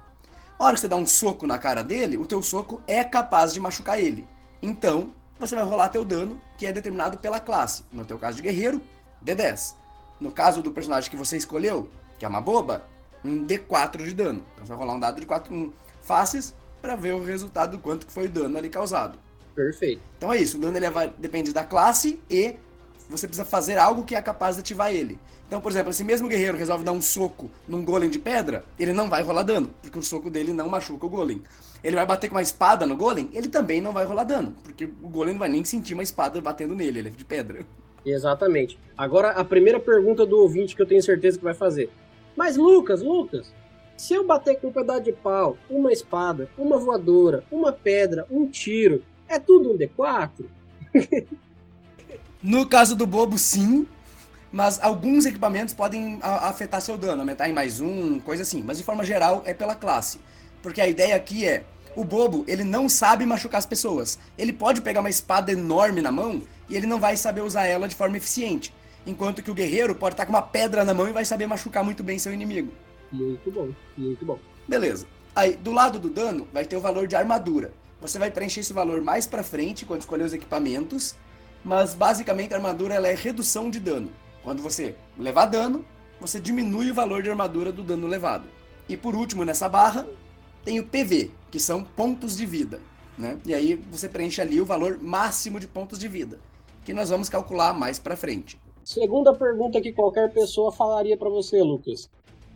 A 0.60 0.66
hora 0.66 0.76
que 0.76 0.82
você 0.82 0.88
dá 0.88 0.96
um 0.96 1.08
soco 1.08 1.48
na 1.48 1.58
cara 1.58 1.84
dele, 1.84 2.18
o 2.18 2.26
teu 2.26 2.42
soco 2.44 2.82
é 2.86 3.04
capaz 3.04 3.52
de 3.52 3.60
machucar 3.60 4.00
ele. 4.00 4.28
Então, 4.62 5.12
você 5.40 5.56
vai 5.56 5.64
rolar 5.64 5.90
teu 5.90 6.06
dano, 6.06 6.40
que 6.56 6.68
é 6.68 6.72
determinado 6.72 7.18
pela 7.18 7.40
classe. 7.40 7.84
No 7.92 8.06
teu 8.06 8.20
caso 8.20 8.38
de 8.38 8.44
guerreiro, 8.44 8.80
D10. 9.26 9.74
No 10.20 10.32
caso 10.32 10.62
do 10.62 10.72
personagem 10.72 11.10
que 11.10 11.18
você 11.18 11.36
escolheu, 11.36 11.90
que 12.22 12.26
é 12.26 12.28
uma 12.28 12.40
boba, 12.40 12.84
um 13.26 13.48
D4 13.48 14.06
de 14.06 14.14
dano. 14.14 14.46
Então 14.54 14.64
você 14.64 14.70
vai 14.70 14.78
rolar 14.78 14.94
um 14.94 15.00
dado 15.00 15.20
de 15.20 15.26
4 15.26 15.52
um, 15.52 15.74
faces 16.04 16.54
para 16.80 16.96
ver 16.96 17.16
o 17.16 17.24
resultado 17.24 17.72
do 17.72 17.80
quanto 17.80 18.06
que 18.06 18.14
foi 18.14 18.28
o 18.28 18.30
dano 18.30 18.60
ali 18.60 18.70
causado. 18.70 19.18
Perfeito. 19.56 20.04
Então 20.20 20.32
é 20.32 20.38
isso, 20.38 20.56
o 20.56 20.62
dano 20.62 20.78
ele 20.78 20.88
vai, 20.92 21.12
depende 21.18 21.52
da 21.52 21.64
classe 21.64 22.20
e 22.30 22.58
você 23.10 23.28
precisa 23.28 23.44
fazer 23.44 23.80
algo 23.80 24.04
que 24.04 24.14
é 24.14 24.22
capaz 24.22 24.56
de 24.56 24.62
ativar 24.62 24.94
ele. 24.94 25.18
Então, 25.48 25.60
por 25.60 25.72
exemplo, 25.72 25.92
se 25.92 26.04
mesmo 26.04 26.28
guerreiro 26.28 26.56
resolve 26.56 26.84
dar 26.84 26.92
um 26.92 27.02
soco 27.02 27.50
num 27.68 27.84
golem 27.84 28.08
de 28.08 28.20
pedra, 28.20 28.64
ele 28.78 28.94
não 28.94 29.10
vai 29.10 29.24
rolar 29.24 29.42
dano, 29.42 29.74
porque 29.82 29.98
o 29.98 30.04
soco 30.04 30.30
dele 30.30 30.54
não 30.54 30.70
machuca 30.70 31.08
o 31.08 31.10
golem. 31.10 31.42
Ele 31.84 31.96
vai 31.96 32.06
bater 32.06 32.30
com 32.30 32.36
uma 32.36 32.44
espada 32.44 32.86
no 32.86 32.96
golem, 32.96 33.32
ele 33.34 33.48
também 33.48 33.82
não 33.82 33.92
vai 33.92 34.06
rolar 34.06 34.26
dano, 34.26 34.56
porque 34.64 34.86
o 35.02 35.10
golem 35.10 35.34
não 35.34 35.40
vai 35.40 35.50
nem 35.50 35.66
sentir 35.66 35.96
uma 35.96 36.04
espada 36.04 36.40
batendo 36.40 36.76
nele, 36.76 37.00
ele 37.00 37.08
é 37.08 37.12
de 37.12 37.26
pedra. 37.26 37.66
Exatamente. 38.06 38.78
Agora, 38.96 39.32
a 39.32 39.44
primeira 39.44 39.80
pergunta 39.80 40.24
do 40.24 40.38
ouvinte 40.38 40.76
que 40.76 40.82
eu 40.82 40.86
tenho 40.86 41.02
certeza 41.02 41.40
que 41.40 41.44
vai 41.44 41.56
fazer. 41.56 41.90
Mas, 42.42 42.58
Lucas, 42.58 43.04
Lucas, 43.04 43.54
se 43.96 44.16
eu 44.16 44.26
bater 44.26 44.60
com 44.60 44.70
um 44.70 44.72
pedaço 44.72 45.04
de 45.04 45.12
pau, 45.12 45.60
uma 45.70 45.94
espada, 45.94 46.50
uma 46.58 46.76
voadora, 46.76 47.44
uma 47.52 47.72
pedra, 47.72 48.26
um 48.32 48.48
tiro, 48.48 49.04
é 49.30 49.38
tudo 49.38 49.72
um 49.72 49.78
D4? 49.78 50.46
no 52.42 52.66
caso 52.66 52.96
do 52.96 53.06
bobo, 53.06 53.38
sim 53.38 53.86
mas 54.52 54.82
alguns 54.82 55.28
equipamentos 55.28 55.76
podem 55.76 56.18
afetar 56.24 56.82
seu 56.82 56.98
dano, 56.98 57.22
aumentar 57.22 57.48
em 57.48 57.54
mais 57.54 57.80
um, 57.80 58.20
coisa 58.20 58.42
assim. 58.42 58.64
Mas 58.66 58.80
de 58.80 58.84
forma 58.84 59.06
geral 59.06 59.44
é 59.46 59.54
pela 59.54 59.76
classe. 59.76 60.20
Porque 60.64 60.82
a 60.82 60.88
ideia 60.88 61.16
aqui 61.16 61.48
é, 61.48 61.64
o 61.96 62.04
bobo, 62.04 62.44
ele 62.48 62.64
não 62.64 62.90
sabe 62.90 63.24
machucar 63.24 63.60
as 63.60 63.68
pessoas. 63.68 64.18
Ele 64.36 64.52
pode 64.52 64.82
pegar 64.82 65.02
uma 65.02 65.12
espada 65.12 65.52
enorme 65.52 66.02
na 66.02 66.12
mão 66.12 66.42
e 66.68 66.76
ele 66.76 66.88
não 66.88 67.00
vai 67.00 67.16
saber 67.16 67.42
usar 67.42 67.68
ela 67.68 67.88
de 67.88 67.94
forma 67.94 68.18
eficiente. 68.18 68.74
Enquanto 69.06 69.42
que 69.42 69.50
o 69.50 69.54
guerreiro 69.54 69.96
pode 69.96 70.14
estar 70.14 70.26
com 70.26 70.34
uma 70.34 70.42
pedra 70.42 70.86
na 70.86 70.94
mão 70.94 71.08
e 71.08 71.12
vai 71.12 71.26
saber 71.26 71.48
machucar 71.48 71.84
muito 71.84 72.04
bem 72.04 72.20
seu 72.20 72.34
inimigo. 72.34 72.72
Muito 73.12 73.52
bom, 73.52 73.70
muito 73.98 74.26
bom. 74.26 74.40
Beleza. 74.68 75.06
Aí, 75.36 75.56
do 75.56 75.72
lado 75.72 76.00
do 76.00 76.10
dano, 76.10 76.48
vai 76.54 76.66
ter 76.66 76.76
o 76.76 76.82
valor 76.82 77.08
de 77.08 77.16
armadura. 77.16 77.74
Você 78.00 78.20
vai 78.20 78.32
preencher 78.32 78.62
esse 78.62 78.74
valor 78.74 79.02
mais 79.02 79.26
pra 79.26 79.44
frente 79.44 79.86
quando 79.86 80.02
escolher 80.02 80.24
os 80.24 80.34
equipamentos, 80.34 81.16
mas 81.64 81.94
basicamente 81.94 82.54
a 82.54 82.58
armadura 82.58 82.96
ela 82.96 83.08
é 83.08 83.16
redução 83.16 83.70
de 83.70 83.80
dano. 83.80 84.12
Quando 84.44 84.62
você 84.62 84.96
levar 85.18 85.46
dano, 85.46 85.86
você 86.20 86.40
diminui 86.40 86.92
o 86.92 86.94
valor 86.94 87.22
de 87.22 87.30
armadura 87.30 87.72
do 87.72 87.84
dano 87.84 88.08
levado. 88.08 88.46
E 88.90 88.98
por 88.98 89.16
último, 89.16 89.46
nessa 89.46 89.70
barra, 89.70 90.08
tem 90.64 90.80
o 90.80 90.86
PV, 90.86 91.32
que 91.50 91.60
são 91.60 91.84
pontos 91.84 92.36
de 92.36 92.46
vida. 92.46 92.80
Né? 93.18 93.38
E 93.46 93.54
aí 93.54 93.76
você 93.92 94.10
preenche 94.10 94.42
ali 94.42 94.60
o 94.60 94.66
valor 94.66 95.00
máximo 95.02 95.60
de 95.60 95.68
pontos 95.68 96.00
de 96.00 96.08
vida, 96.08 96.40
que 96.84 96.94
nós 96.94 97.10
vamos 97.10 97.30
calcular 97.30 97.74
mais 97.74 98.00
para 98.00 98.16
frente. 98.16 98.60
Segunda 98.84 99.34
pergunta 99.34 99.82
que 99.82 99.94
qualquer 99.94 100.32
pessoa 100.32 100.72
falaria 100.72 101.16
para 101.18 101.30
você, 101.30 101.62
Lucas. 101.62 102.10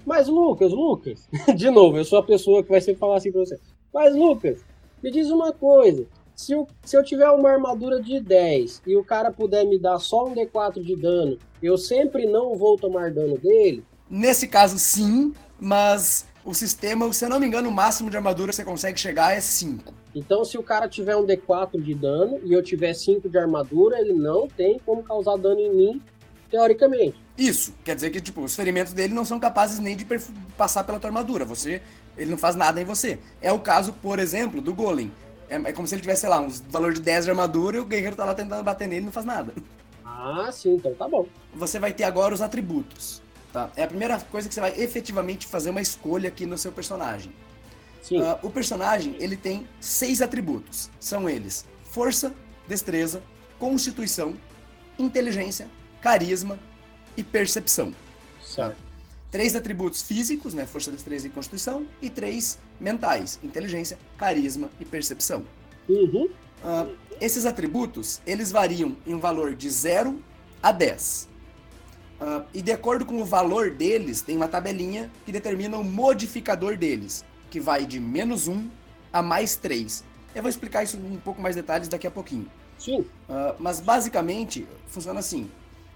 Mas 0.05 0.27
Lucas, 0.27 0.71
Lucas, 0.71 1.27
de 1.55 1.69
novo, 1.69 1.97
eu 1.97 2.05
sou 2.05 2.19
a 2.19 2.23
pessoa 2.23 2.63
que 2.63 2.69
vai 2.69 2.81
sempre 2.81 2.99
falar 2.99 3.17
assim 3.17 3.31
para 3.31 3.41
você. 3.41 3.59
Mas 3.93 4.15
Lucas, 4.15 4.63
me 5.01 5.11
diz 5.11 5.29
uma 5.29 5.51
coisa. 5.51 6.05
Se 6.35 6.51
eu, 6.51 6.67
se 6.83 6.97
eu 6.97 7.03
tiver 7.03 7.29
uma 7.29 7.49
armadura 7.49 8.01
de 8.01 8.19
10 8.19 8.81
e 8.85 8.97
o 8.97 9.03
cara 9.03 9.31
puder 9.31 9.65
me 9.65 9.79
dar 9.79 9.99
só 9.99 10.25
um 10.25 10.35
D4 10.35 10.81
de 10.83 10.95
dano, 10.95 11.37
eu 11.63 11.77
sempre 11.77 12.25
não 12.25 12.55
vou 12.55 12.77
tomar 12.77 13.11
dano 13.11 13.37
dele? 13.37 13.83
Nesse 14.09 14.47
caso, 14.47 14.77
sim, 14.77 15.33
mas 15.59 16.27
o 16.43 16.53
sistema, 16.53 17.11
se 17.13 17.25
eu 17.25 17.29
não 17.29 17.39
me 17.39 17.47
engano, 17.47 17.69
o 17.69 17.71
máximo 17.71 18.09
de 18.09 18.17
armadura 18.17 18.49
que 18.49 18.55
você 18.55 18.65
consegue 18.65 18.99
chegar 18.99 19.33
é 19.33 19.39
5. 19.39 19.93
Então, 20.13 20.45
se 20.45 20.57
o 20.57 20.63
cara 20.63 20.87
tiver 20.87 21.15
um 21.15 21.25
D4 21.25 21.81
de 21.81 21.93
dano 21.93 22.39
e 22.43 22.53
eu 22.53 22.61
tiver 22.61 22.93
5 22.93 23.29
de 23.29 23.37
armadura, 23.37 23.99
ele 23.99 24.13
não 24.13 24.47
tem 24.47 24.79
como 24.85 25.03
causar 25.03 25.37
dano 25.37 25.59
em 25.59 25.73
mim, 25.73 26.01
teoricamente. 26.49 27.15
Isso, 27.37 27.73
quer 27.83 27.95
dizer 27.95 28.09
que 28.09 28.21
tipo, 28.21 28.41
os 28.41 28.55
ferimentos 28.55 28.93
dele 28.93 29.13
não 29.13 29.25
são 29.25 29.39
capazes 29.39 29.79
nem 29.79 29.95
de 29.95 30.05
passar 30.57 30.83
pela 30.83 30.99
tua 30.99 31.09
armadura. 31.09 31.43
Você, 31.45 31.81
ele 32.17 32.31
não 32.31 32.37
faz 32.37 32.55
nada 32.55 32.81
em 32.81 32.85
você. 32.85 33.19
É 33.41 33.51
o 33.51 33.59
caso, 33.59 33.93
por 33.93 34.19
exemplo, 34.19 34.61
do 34.61 34.73
Golem. 34.73 35.11
É, 35.49 35.55
é 35.55 35.73
como 35.73 35.87
se 35.87 35.95
ele 35.95 36.01
tivesse, 36.01 36.21
sei 36.21 36.29
lá, 36.29 36.39
um 36.39 36.49
valor 36.69 36.93
de 36.93 37.01
10 37.01 37.25
de 37.25 37.31
armadura 37.31 37.77
e 37.77 37.79
o 37.79 37.85
guerreiro 37.85 38.15
tá 38.15 38.25
lá 38.25 38.33
tentando 38.33 38.63
bater 38.63 38.87
nele 38.87 39.01
e 39.01 39.05
não 39.05 39.11
faz 39.11 39.25
nada. 39.25 39.53
Ah, 40.03 40.49
sim, 40.51 40.75
então 40.75 40.93
tá 40.95 41.07
bom. 41.07 41.27
Você 41.53 41.77
vai 41.77 41.93
ter 41.93 42.03
agora 42.03 42.33
os 42.33 42.41
atributos. 42.41 43.21
Tá? 43.51 43.69
É 43.75 43.83
a 43.83 43.87
primeira 43.87 44.19
coisa 44.19 44.47
que 44.49 44.53
você 44.53 44.61
vai 44.61 44.73
efetivamente 44.77 45.45
fazer 45.45 45.69
uma 45.69 45.81
escolha 45.81 46.29
aqui 46.29 46.45
no 46.45 46.57
seu 46.57 46.71
personagem. 46.71 47.31
Sim. 48.01 48.21
Uh, 48.21 48.37
o 48.43 48.49
personagem 48.49 49.15
ele 49.19 49.37
tem 49.37 49.67
seis 49.79 50.21
atributos. 50.21 50.89
São 50.99 51.29
eles: 51.29 51.65
força, 51.83 52.33
destreza, 52.67 53.21
constituição, 53.57 54.35
inteligência, 54.99 55.67
carisma 56.05 56.59
e 57.17 57.23
percepção. 57.23 57.91
Certo. 58.43 58.75
Tá? 58.75 58.85
Três 59.31 59.55
atributos 59.55 60.03
físicos, 60.03 60.53
né? 60.53 60.67
Força, 60.67 60.91
destreza 60.91 61.25
e 61.25 61.31
constituição, 61.31 61.87
e 61.99 62.11
três 62.11 62.59
mentais: 62.79 63.39
inteligência, 63.43 63.97
carisma 64.15 64.69
e 64.79 64.85
percepção. 64.85 65.43
Uhum. 65.89 66.29
Uh, 66.63 66.95
esses 67.19 67.43
atributos 67.43 68.21
eles 68.23 68.51
variam 68.51 68.95
em 69.05 69.15
um 69.15 69.19
valor 69.19 69.55
de 69.55 69.67
0 69.67 70.21
a 70.61 70.71
10. 70.71 71.27
Uh, 72.21 72.45
e 72.53 72.61
de 72.61 72.71
acordo 72.71 73.03
com 73.03 73.19
o 73.19 73.25
valor 73.25 73.71
deles, 73.71 74.21
tem 74.21 74.37
uma 74.37 74.47
tabelinha 74.47 75.11
que 75.25 75.31
determina 75.31 75.75
o 75.75 75.83
modificador 75.83 76.77
deles, 76.77 77.25
que 77.49 77.59
vai 77.59 77.83
de 77.83 77.99
menos 77.99 78.47
1 78.47 78.69
a 79.11 79.23
mais 79.23 79.55
3. 79.55 80.03
Eu 80.35 80.43
vou 80.43 80.49
explicar 80.49 80.83
isso 80.83 80.97
em 80.97 81.15
um 81.15 81.19
pouco 81.19 81.41
mais 81.41 81.55
detalhes 81.55 81.87
daqui 81.87 82.05
a 82.05 82.11
pouquinho. 82.11 82.47
Sim. 82.77 82.99
Uh, 82.99 83.55
mas 83.57 83.79
basicamente 83.79 84.67
funciona 84.87 85.19
assim: 85.19 85.49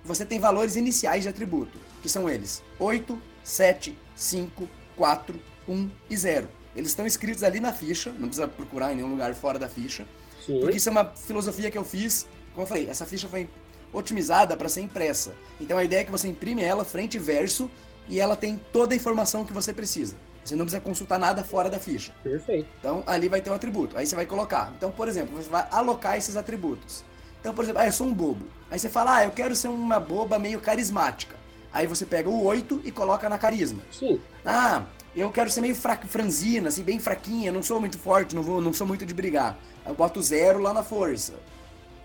você 0.03 0.25
tem 0.25 0.39
valores 0.39 0.75
iniciais 0.75 1.23
de 1.23 1.29
atributo, 1.29 1.77
que 2.01 2.09
são 2.09 2.29
eles 2.29 2.63
8, 2.79 3.21
7, 3.43 3.97
5, 4.15 4.69
4, 4.95 5.39
1 5.67 5.89
e 6.09 6.17
0. 6.17 6.47
Eles 6.75 6.89
estão 6.89 7.05
escritos 7.05 7.43
ali 7.43 7.59
na 7.59 7.73
ficha, 7.73 8.11
não 8.11 8.27
precisa 8.27 8.47
procurar 8.47 8.93
em 8.93 8.97
nenhum 8.97 9.09
lugar 9.09 9.33
fora 9.33 9.59
da 9.59 9.67
ficha. 9.67 10.05
Sim. 10.45 10.59
Porque 10.59 10.77
isso 10.77 10.89
é 10.89 10.91
uma 10.91 11.05
filosofia 11.05 11.69
que 11.69 11.77
eu 11.77 11.83
fiz. 11.83 12.27
Como 12.53 12.63
eu 12.63 12.67
falei, 12.67 12.89
essa 12.89 13.05
ficha 13.05 13.27
foi 13.27 13.49
otimizada 13.91 14.55
para 14.55 14.69
ser 14.69 14.81
impressa. 14.81 15.33
Então 15.59 15.77
a 15.77 15.83
ideia 15.83 16.01
é 16.01 16.03
que 16.03 16.11
você 16.11 16.27
imprime 16.27 16.63
ela 16.63 16.85
frente 16.85 17.15
e 17.15 17.19
verso 17.19 17.69
e 18.07 18.19
ela 18.19 18.35
tem 18.35 18.59
toda 18.71 18.93
a 18.93 18.97
informação 18.97 19.43
que 19.45 19.53
você 19.53 19.73
precisa. 19.73 20.15
Você 20.43 20.55
não 20.55 20.65
precisa 20.65 20.81
consultar 20.81 21.19
nada 21.19 21.43
fora 21.43 21.69
da 21.69 21.79
ficha. 21.79 22.13
Perfeito. 22.23 22.67
Então 22.79 23.03
ali 23.05 23.27
vai 23.27 23.41
ter 23.41 23.49
um 23.49 23.53
atributo. 23.53 23.97
Aí 23.97 24.05
você 24.05 24.15
vai 24.15 24.25
colocar. 24.25 24.73
Então, 24.75 24.91
por 24.91 25.07
exemplo, 25.07 25.35
você 25.35 25.49
vai 25.49 25.67
alocar 25.71 26.17
esses 26.17 26.35
atributos. 26.35 27.03
Então, 27.39 27.53
por 27.53 27.63
exemplo, 27.63 27.81
ah, 27.81 27.87
eu 27.87 27.91
sou 27.91 28.07
um 28.07 28.13
bobo. 28.13 28.45
Aí 28.69 28.77
você 28.77 28.89
fala, 28.89 29.17
ah, 29.17 29.23
eu 29.23 29.31
quero 29.31 29.55
ser 29.55 29.67
uma 29.67 29.99
boba 29.99 30.37
meio 30.37 30.59
carismática. 30.59 31.35
Aí 31.71 31.87
você 31.87 32.05
pega 32.05 32.29
o 32.29 32.43
8 32.43 32.81
e 32.83 32.91
coloca 32.91 33.29
na 33.29 33.37
carisma. 33.37 33.81
Sim. 33.91 34.19
Ah, 34.45 34.83
eu 35.15 35.31
quero 35.31 35.49
ser 35.49 35.61
meio 35.61 35.75
fraca, 35.75 36.07
franzina, 36.07 36.69
assim, 36.69 36.83
bem 36.83 36.99
fraquinha, 36.99 37.51
não 37.51 37.63
sou 37.63 37.79
muito 37.79 37.97
forte, 37.97 38.35
não, 38.35 38.43
vou, 38.43 38.61
não 38.61 38.73
sou 38.73 38.85
muito 38.85 39.05
de 39.05 39.13
brigar. 39.13 39.57
Eu 39.85 39.93
boto 39.93 40.21
zero 40.21 40.59
lá 40.59 40.73
na 40.73 40.83
força. 40.83 41.33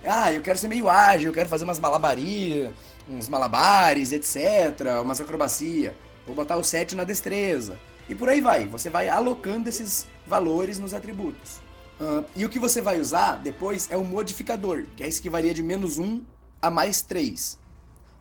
Ah, 0.07 0.33
eu 0.33 0.43
quero 0.43 0.59
ser 0.59 0.69
meio 0.69 0.89
ágil, 0.89 1.29
eu 1.31 1.35
quero 1.35 1.49
fazer 1.49 1.65
umas 1.65 1.79
malabarias, 1.79 2.73
uns 3.09 3.29
malabares, 3.29 4.13
etc. 4.13 5.01
Umas 5.03 5.21
acrobacia. 5.21 5.95
Vou 6.27 6.35
botar 6.35 6.57
o 6.57 6.65
7 6.65 6.95
na 6.95 7.05
destreza. 7.05 7.79
E 8.09 8.15
por 8.15 8.29
aí 8.29 8.41
vai. 8.41 8.67
Você 8.67 8.91
vai 8.91 9.09
alocando 9.09 9.69
esses 9.69 10.07
valores 10.27 10.79
nos 10.79 10.93
atributos. 10.93 11.64
Uh, 12.01 12.25
e 12.35 12.45
o 12.45 12.49
que 12.49 12.59
você 12.59 12.81
vai 12.81 13.01
usar 13.01 13.37
depois 13.37 13.89
é 13.91 13.97
o 13.97 14.05
modificador, 14.05 14.85
que 14.97 15.03
é 15.03 15.09
esse 15.09 15.23
que 15.23 15.31
varia 15.31 15.55
de 15.55 15.63
menos 15.63 15.99
1 15.99 16.23
a 16.61 16.71
mais 16.71 17.03
3. 17.03 17.59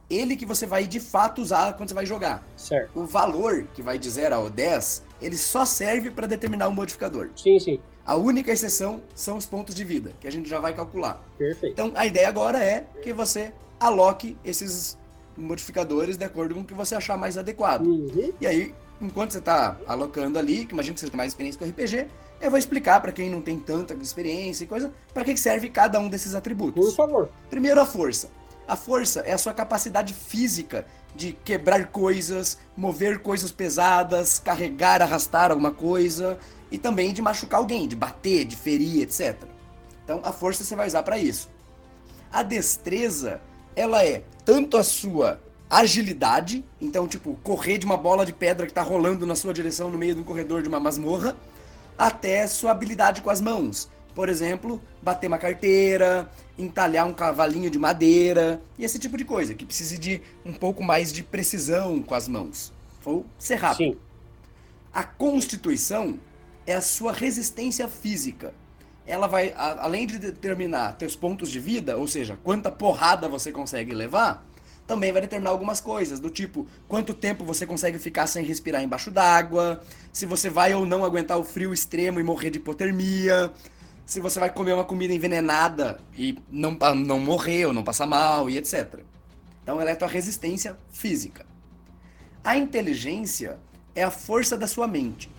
Ele 0.10 0.36
que 0.36 0.46
você 0.46 0.66
vai 0.66 0.86
de 0.86 1.00
fato 1.00 1.42
usar 1.42 1.74
quando 1.74 1.90
você 1.90 1.96
vai 1.96 2.06
jogar. 2.06 2.46
Certo. 2.56 2.92
O 3.00 3.06
valor, 3.06 3.68
que 3.74 3.82
vai 3.82 3.98
de 3.98 4.10
0 4.10 4.36
ao 4.36 4.50
10, 4.50 5.04
ele 5.22 5.38
só 5.38 5.66
serve 5.66 6.12
para 6.12 6.28
determinar 6.28 6.68
o 6.68 6.72
modificador. 6.72 7.30
Sim, 7.36 7.60
sim. 7.60 7.80
A 8.06 8.16
única 8.16 8.52
exceção 8.52 9.02
são 9.16 9.38
os 9.38 9.46
pontos 9.46 9.74
de 9.74 9.84
vida, 9.84 10.12
que 10.20 10.28
a 10.28 10.32
gente 10.32 10.48
já 10.48 10.60
vai 10.60 10.74
calcular. 10.74 11.24
Perfeito. 11.38 11.72
Então 11.72 11.92
a 11.96 12.06
ideia 12.06 12.28
agora 12.28 12.62
é 12.64 12.86
que 13.02 13.14
você 13.14 13.54
aloque 13.80 14.38
esses 14.44 14.98
modificadores 15.38 16.18
de 16.18 16.26
acordo 16.26 16.54
com 16.54 16.62
o 16.62 16.66
que 16.66 16.74
você 16.74 16.96
achar 16.96 17.18
mais 17.18 17.38
adequado. 17.38 17.86
Uhum. 17.86 18.34
E 18.40 18.46
aí, 18.46 18.76
enquanto 19.02 19.32
você 19.32 19.40
está 19.40 19.78
alocando 19.88 20.38
ali, 20.38 20.66
que 20.66 20.74
imagino 20.74 20.94
que 20.96 21.00
você 21.00 21.08
tem 21.08 21.18
mais 21.18 21.32
experiência 21.32 21.58
com 21.58 21.66
RPG, 21.66 22.08
eu 22.44 22.50
vou 22.50 22.60
explicar 22.60 23.02
para 23.02 23.12
quem 23.12 23.30
não 23.30 23.42
tem 23.42 23.58
tanta 23.58 23.94
experiência 23.94 24.66
e 24.66 24.68
coisa, 24.68 24.92
para 25.14 25.24
que 25.24 25.36
serve 25.38 25.70
cada 25.70 26.00
um 26.00 26.10
desses 26.10 26.36
atributos. 26.36 26.86
Por 26.86 26.96
favor. 26.96 27.30
Primeiro, 27.50 27.80
a 27.80 27.86
força. 27.86 28.30
A 28.68 28.76
força 28.76 29.22
é 29.22 29.32
a 29.32 29.38
sua 29.38 29.54
capacidade 29.54 30.14
física 30.14 30.86
de 31.16 31.32
quebrar 31.32 31.88
coisas, 31.88 32.58
mover 32.76 33.20
coisas 33.20 33.52
pesadas, 33.52 34.40
carregar, 34.40 35.02
arrastar 35.02 35.52
alguma 35.52 35.72
coisa 35.72 36.38
e 36.70 36.78
também 36.78 37.14
de 37.14 37.22
machucar 37.22 37.60
alguém, 37.60 37.88
de 37.88 37.96
bater, 37.96 38.46
de 38.46 38.56
ferir, 38.56 39.04
etc. 39.04 39.38
Então 40.04 40.20
a 40.24 40.34
força 40.34 40.64
você 40.64 40.76
vai 40.76 40.88
usar 40.88 41.04
para 41.04 41.18
isso. 41.18 41.50
A 42.32 42.44
destreza, 42.44 43.40
ela 43.76 44.04
é 44.04 44.24
tanto 44.44 44.76
a 44.76 44.84
sua 44.84 45.40
agilidade, 45.70 46.64
então 46.82 47.08
tipo, 47.08 47.36
correr 47.44 47.78
de 47.78 47.86
uma 47.86 47.98
bola 47.98 48.26
de 48.26 48.34
pedra 48.34 48.66
que 48.66 48.72
está 48.72 48.82
rolando 48.82 49.26
na 49.26 49.36
sua 49.36 49.54
direção 49.54 49.90
no 49.90 49.98
meio 49.98 50.16
do 50.16 50.24
corredor 50.24 50.62
de 50.62 50.68
uma 50.68 50.80
masmorra, 50.80 51.36
até 51.98 52.46
sua 52.48 52.72
habilidade 52.72 53.22
com 53.22 53.30
as 53.30 53.42
mãos. 53.42 53.90
Por 54.14 54.30
exemplo, 54.30 54.82
bater 55.02 55.28
uma 55.28 55.40
carteira, 55.40 56.30
entalhar 56.58 57.08
um 57.08 57.14
cavalinho 57.14 57.70
de 57.70 57.80
madeira 57.80 58.62
e 58.78 58.86
esse 58.86 59.00
tipo 59.00 59.18
de 59.18 59.26
coisa, 59.26 59.56
que 59.56 59.66
precise 59.66 59.98
de 59.98 60.22
um 60.46 60.54
pouco 60.54 60.84
mais 60.84 61.12
de 61.12 61.24
precisão 61.24 62.02
com 62.02 62.14
as 62.14 62.28
mãos. 62.28 62.72
Ou 63.04 63.26
ser 63.40 63.56
rápido. 63.56 63.94
Sim. 63.94 63.98
A 64.94 65.04
constituição 65.04 66.20
é 66.68 66.76
a 66.76 66.82
sua 66.82 67.12
resistência 67.12 67.88
física. 67.88 68.54
Ela 69.06 69.28
vai, 69.28 69.52
a, 69.58 69.84
além 69.84 70.06
de 70.06 70.20
determinar 70.20 70.94
teus 70.94 71.16
pontos 71.16 71.50
de 71.50 71.60
vida, 71.60 71.98
ou 71.98 72.08
seja, 72.08 72.38
quanta 72.44 72.72
porrada 72.72 73.28
você 73.28 73.52
consegue 73.52 73.94
levar, 73.94 74.46
também 74.86 75.12
vai 75.12 75.22
determinar 75.22 75.52
algumas 75.52 75.80
coisas, 75.80 76.19
do 76.19 76.30
tipo 76.30 76.67
quanto 76.88 77.13
tempo 77.13 77.43
você 77.43 77.65
consegue 77.65 77.98
ficar 77.98 78.28
sem 78.28 78.43
respirar 78.43 78.84
embaixo 78.84 79.10
d'água, 79.10 79.82
se 80.12 80.26
você 80.26 80.50
vai 80.50 80.74
ou 80.74 80.86
não 80.86 81.06
aguentar 81.06 81.38
o 81.38 81.43
frio 81.43 81.74
extremo 81.74 82.19
e 82.19 82.24
morrer 82.24 82.50
de 82.50 82.58
hipotermia, 82.58 83.52
se 84.06 84.19
você 84.19 84.39
vai 84.39 84.50
comer 84.50 84.74
uma 84.74 84.84
comida 84.84 85.13
envenenada 85.13 86.00
e 86.17 86.38
não, 86.52 86.78
não 86.96 87.19
morrer 87.19 87.65
ou 87.65 87.74
não 87.74 87.84
passar 87.84 88.06
mal 88.06 88.50
e 88.50 88.58
etc. 88.58 89.00
Então 89.62 89.80
ela 89.80 89.89
é 89.89 89.93
a 89.93 89.96
tua 89.96 90.08
resistência 90.08 90.78
física. 90.91 91.46
A 92.43 92.58
inteligência 92.58 93.58
é 93.96 94.04
a 94.04 94.12
força 94.12 94.58
da 94.58 94.67
sua 94.67 94.88
mente 94.88 95.30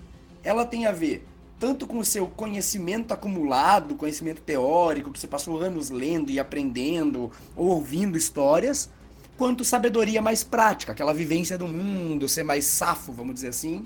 ela 0.44 0.66
tem 0.66 0.87
a 0.87 0.92
ver 0.92 1.26
tanto 1.59 1.87
com 1.87 1.98
o 1.98 2.04
seu 2.04 2.26
conhecimento 2.26 3.14
acumulado, 3.14 3.94
conhecimento 3.94 4.42
teórico, 4.42 5.11
que 5.11 5.18
você 5.18 5.26
passou 5.26 5.59
anos 5.59 5.88
lendo 5.88 6.30
e 6.30 6.38
aprendendo 6.38 7.33
ou 7.57 7.68
ouvindo 7.68 8.18
histórias, 8.18 8.90
quanto 9.37 9.64
sabedoria 9.64 10.23
mais 10.23 10.44
prática, 10.44 10.92
aquela 10.92 11.12
vivência 11.12 11.59
do 11.59 11.66
mundo, 11.66 12.29
ser 12.29 12.42
mais 12.42 12.64
safo, 12.64 13.12
vamos 13.12 13.35
dizer 13.35 13.49
assim, 13.49 13.85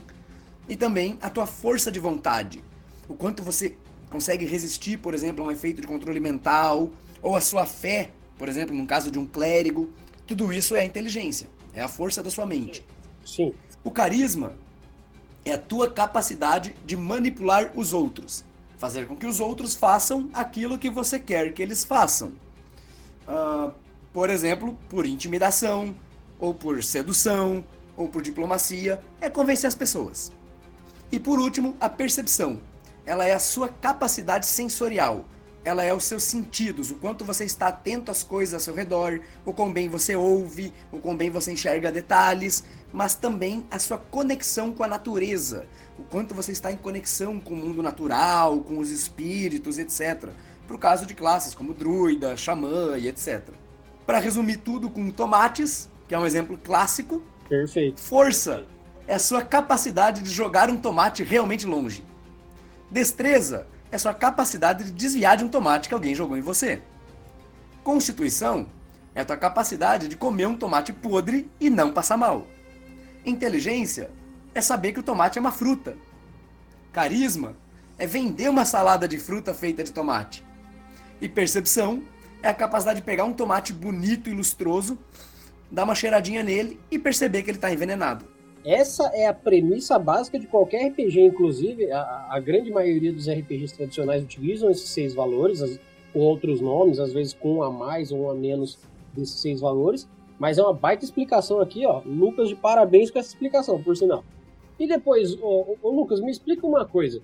e 0.68 0.76
também 0.76 1.18
a 1.22 1.30
tua 1.30 1.46
força 1.46 1.90
de 1.90 1.98
vontade, 1.98 2.62
o 3.08 3.14
quanto 3.14 3.42
você 3.42 3.76
consegue 4.10 4.44
resistir, 4.44 4.98
por 4.98 5.14
exemplo, 5.14 5.44
a 5.44 5.48
um 5.48 5.50
efeito 5.50 5.80
de 5.80 5.86
controle 5.86 6.20
mental, 6.20 6.90
ou 7.22 7.36
a 7.36 7.40
sua 7.40 7.66
fé, 7.66 8.10
por 8.36 8.48
exemplo, 8.48 8.74
no 8.74 8.86
caso 8.86 9.10
de 9.10 9.18
um 9.18 9.26
clérigo, 9.26 9.90
tudo 10.26 10.52
isso 10.52 10.76
é 10.76 10.80
a 10.80 10.84
inteligência, 10.84 11.48
é 11.72 11.82
a 11.82 11.88
força 11.88 12.22
da 12.22 12.30
sua 12.30 12.46
mente. 12.46 12.84
Sim. 13.24 13.54
O 13.82 13.90
carisma 13.90 14.52
é 15.44 15.52
a 15.52 15.58
tua 15.58 15.90
capacidade 15.90 16.74
de 16.84 16.96
manipular 16.96 17.72
os 17.74 17.92
outros, 17.92 18.44
fazer 18.76 19.06
com 19.06 19.16
que 19.16 19.26
os 19.26 19.40
outros 19.40 19.74
façam 19.74 20.28
aquilo 20.32 20.78
que 20.78 20.90
você 20.90 21.18
quer 21.18 21.52
que 21.52 21.62
eles 21.62 21.84
façam. 21.84 22.32
Uh, 23.26 23.72
por 24.18 24.30
exemplo, 24.30 24.76
por 24.88 25.06
intimidação, 25.06 25.94
ou 26.40 26.52
por 26.52 26.82
sedução, 26.82 27.64
ou 27.96 28.08
por 28.08 28.20
diplomacia, 28.20 29.00
é 29.20 29.30
convencer 29.30 29.68
as 29.68 29.76
pessoas. 29.76 30.32
E 31.12 31.20
por 31.20 31.38
último, 31.38 31.76
a 31.80 31.88
percepção. 31.88 32.60
Ela 33.06 33.28
é 33.28 33.32
a 33.32 33.38
sua 33.38 33.68
capacidade 33.68 34.44
sensorial. 34.44 35.24
Ela 35.64 35.84
é 35.84 35.94
os 35.94 36.02
seus 36.02 36.24
sentidos, 36.24 36.90
o 36.90 36.96
quanto 36.96 37.24
você 37.24 37.44
está 37.44 37.68
atento 37.68 38.10
às 38.10 38.24
coisas 38.24 38.54
ao 38.54 38.58
seu 38.58 38.74
redor, 38.74 39.20
o 39.44 39.52
quão 39.52 39.72
bem 39.72 39.88
você 39.88 40.16
ouve, 40.16 40.74
o 40.90 40.98
quão 40.98 41.16
bem 41.16 41.30
você 41.30 41.52
enxerga 41.52 41.92
detalhes, 41.92 42.64
mas 42.92 43.14
também 43.14 43.64
a 43.70 43.78
sua 43.78 43.98
conexão 43.98 44.72
com 44.72 44.82
a 44.82 44.88
natureza, 44.88 45.64
o 45.96 46.02
quanto 46.02 46.34
você 46.34 46.50
está 46.50 46.72
em 46.72 46.76
conexão 46.76 47.38
com 47.38 47.54
o 47.54 47.56
mundo 47.56 47.84
natural, 47.84 48.58
com 48.62 48.78
os 48.78 48.90
espíritos, 48.90 49.78
etc. 49.78 50.30
Por 50.66 50.76
caso 50.76 51.06
de 51.06 51.14
classes 51.14 51.54
como 51.54 51.72
druida, 51.72 52.36
xamã 52.36 52.98
e 52.98 53.06
etc. 53.06 53.67
Para 54.08 54.20
resumir 54.20 54.56
tudo 54.56 54.88
com 54.88 55.10
tomates, 55.10 55.86
que 56.08 56.14
é 56.14 56.18
um 56.18 56.24
exemplo 56.24 56.56
clássico. 56.56 57.22
Perfeito. 57.46 58.00
Força 58.00 58.64
é 59.06 59.16
a 59.16 59.18
sua 59.18 59.42
capacidade 59.42 60.22
de 60.22 60.30
jogar 60.30 60.70
um 60.70 60.78
tomate 60.78 61.22
realmente 61.22 61.66
longe. 61.66 62.02
Destreza 62.90 63.66
é 63.92 63.96
a 63.96 63.98
sua 63.98 64.14
capacidade 64.14 64.84
de 64.84 64.92
desviar 64.92 65.36
de 65.36 65.44
um 65.44 65.48
tomate 65.50 65.90
que 65.90 65.94
alguém 65.94 66.14
jogou 66.14 66.38
em 66.38 66.40
você. 66.40 66.80
Constituição 67.84 68.70
é 69.14 69.20
a 69.20 69.26
tua 69.26 69.36
capacidade 69.36 70.08
de 70.08 70.16
comer 70.16 70.46
um 70.46 70.56
tomate 70.56 70.90
podre 70.90 71.50
e 71.60 71.68
não 71.68 71.92
passar 71.92 72.16
mal. 72.16 72.46
Inteligência 73.26 74.10
é 74.54 74.62
saber 74.62 74.94
que 74.94 75.00
o 75.00 75.02
tomate 75.02 75.36
é 75.36 75.40
uma 75.42 75.52
fruta. 75.52 75.98
Carisma 76.94 77.54
é 77.98 78.06
vender 78.06 78.48
uma 78.48 78.64
salada 78.64 79.06
de 79.06 79.18
fruta 79.18 79.52
feita 79.52 79.84
de 79.84 79.92
tomate. 79.92 80.42
E 81.20 81.28
percepção 81.28 82.02
é 82.42 82.48
a 82.48 82.54
capacidade 82.54 83.00
de 83.00 83.04
pegar 83.04 83.24
um 83.24 83.32
tomate 83.32 83.72
bonito 83.72 84.28
e 84.28 84.34
lustroso, 84.34 84.98
dar 85.70 85.84
uma 85.84 85.94
cheiradinha 85.94 86.42
nele 86.42 86.78
e 86.90 86.98
perceber 86.98 87.42
que 87.42 87.50
ele 87.50 87.58
está 87.58 87.72
envenenado. 87.72 88.24
Essa 88.64 89.04
é 89.14 89.26
a 89.26 89.32
premissa 89.32 89.98
básica 89.98 90.38
de 90.38 90.46
qualquer 90.46 90.88
RPG, 90.88 91.20
inclusive 91.20 91.90
a, 91.90 92.28
a, 92.30 92.40
grande 92.40 92.70
maioria 92.70 93.12
dos 93.12 93.28
RPGs 93.28 93.74
tradicionais 93.74 94.22
utilizam 94.22 94.70
esses 94.70 94.90
seis 94.90 95.14
valores, 95.14 95.62
as, 95.62 95.78
com 96.12 96.20
outros 96.20 96.60
nomes, 96.60 96.98
às 96.98 97.12
vezes 97.12 97.32
com 97.32 97.56
um 97.56 97.62
a 97.62 97.70
mais 97.70 98.10
ou 98.10 98.26
um 98.26 98.30
a 98.30 98.34
menos 98.34 98.78
desses 99.14 99.40
seis 99.40 99.60
valores, 99.60 100.08
mas 100.38 100.58
é 100.58 100.62
uma 100.62 100.72
baita 100.72 101.04
explicação 101.04 101.60
aqui, 101.60 101.86
ó. 101.86 102.02
Lucas, 102.04 102.48
de 102.48 102.56
parabéns 102.56 103.10
com 103.10 103.18
essa 103.18 103.28
explicação, 103.28 103.82
por 103.82 103.96
sinal. 103.96 104.24
E 104.78 104.86
depois, 104.86 105.34
ô, 105.40 105.76
ô, 105.82 105.90
Lucas, 105.90 106.20
me 106.20 106.30
explica 106.30 106.66
uma 106.66 106.84
coisa. 106.84 107.20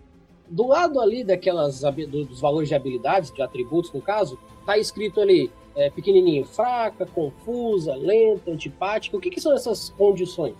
Do 0.48 0.66
lado 0.66 1.00
ali 1.00 1.24
daquelas 1.24 1.82
dos 2.08 2.40
valores 2.40 2.68
de 2.68 2.74
habilidades, 2.74 3.32
de 3.32 3.40
atributos 3.42 3.92
no 3.92 4.02
caso, 4.02 4.38
tá 4.64 4.78
escrito 4.78 5.20
ali 5.20 5.50
é, 5.76 5.90
pequenininho, 5.90 6.44
fraca, 6.44 7.06
confusa, 7.06 7.94
lenta, 7.94 8.50
antipática. 8.50 9.16
O 9.16 9.20
que, 9.20 9.30
que 9.30 9.40
são 9.40 9.52
essas 9.52 9.90
condições? 9.90 10.54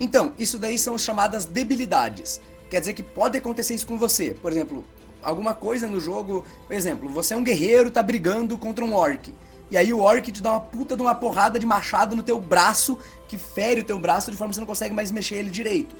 Então, 0.00 0.32
isso 0.38 0.58
daí 0.58 0.78
são 0.78 0.98
chamadas 0.98 1.44
debilidades. 1.44 2.40
Quer 2.68 2.80
dizer 2.80 2.94
que 2.94 3.02
pode 3.02 3.38
acontecer 3.38 3.74
isso 3.74 3.86
com 3.86 3.98
você. 3.98 4.34
Por 4.34 4.50
exemplo, 4.50 4.84
alguma 5.22 5.54
coisa 5.54 5.86
no 5.86 6.00
jogo, 6.00 6.44
por 6.66 6.74
exemplo, 6.74 7.08
você 7.08 7.34
é 7.34 7.36
um 7.36 7.44
guerreiro, 7.44 7.90
tá 7.90 8.02
brigando 8.02 8.58
contra 8.58 8.84
um 8.84 8.94
orc. 8.94 9.32
E 9.70 9.76
aí 9.76 9.92
o 9.92 10.00
orc 10.00 10.30
te 10.30 10.42
dá 10.42 10.52
uma 10.52 10.60
puta 10.60 10.96
de 10.96 11.02
uma 11.02 11.14
porrada 11.14 11.58
de 11.58 11.66
machado 11.66 12.16
no 12.16 12.22
teu 12.22 12.40
braço, 12.40 12.98
que 13.28 13.38
fere 13.38 13.80
o 13.80 13.84
teu 13.84 13.98
braço 13.98 14.30
de 14.30 14.36
forma 14.36 14.50
que 14.50 14.56
você 14.56 14.60
não 14.60 14.66
consegue 14.66 14.94
mais 14.94 15.10
mexer 15.10 15.36
ele 15.36 15.50
direito. 15.50 15.96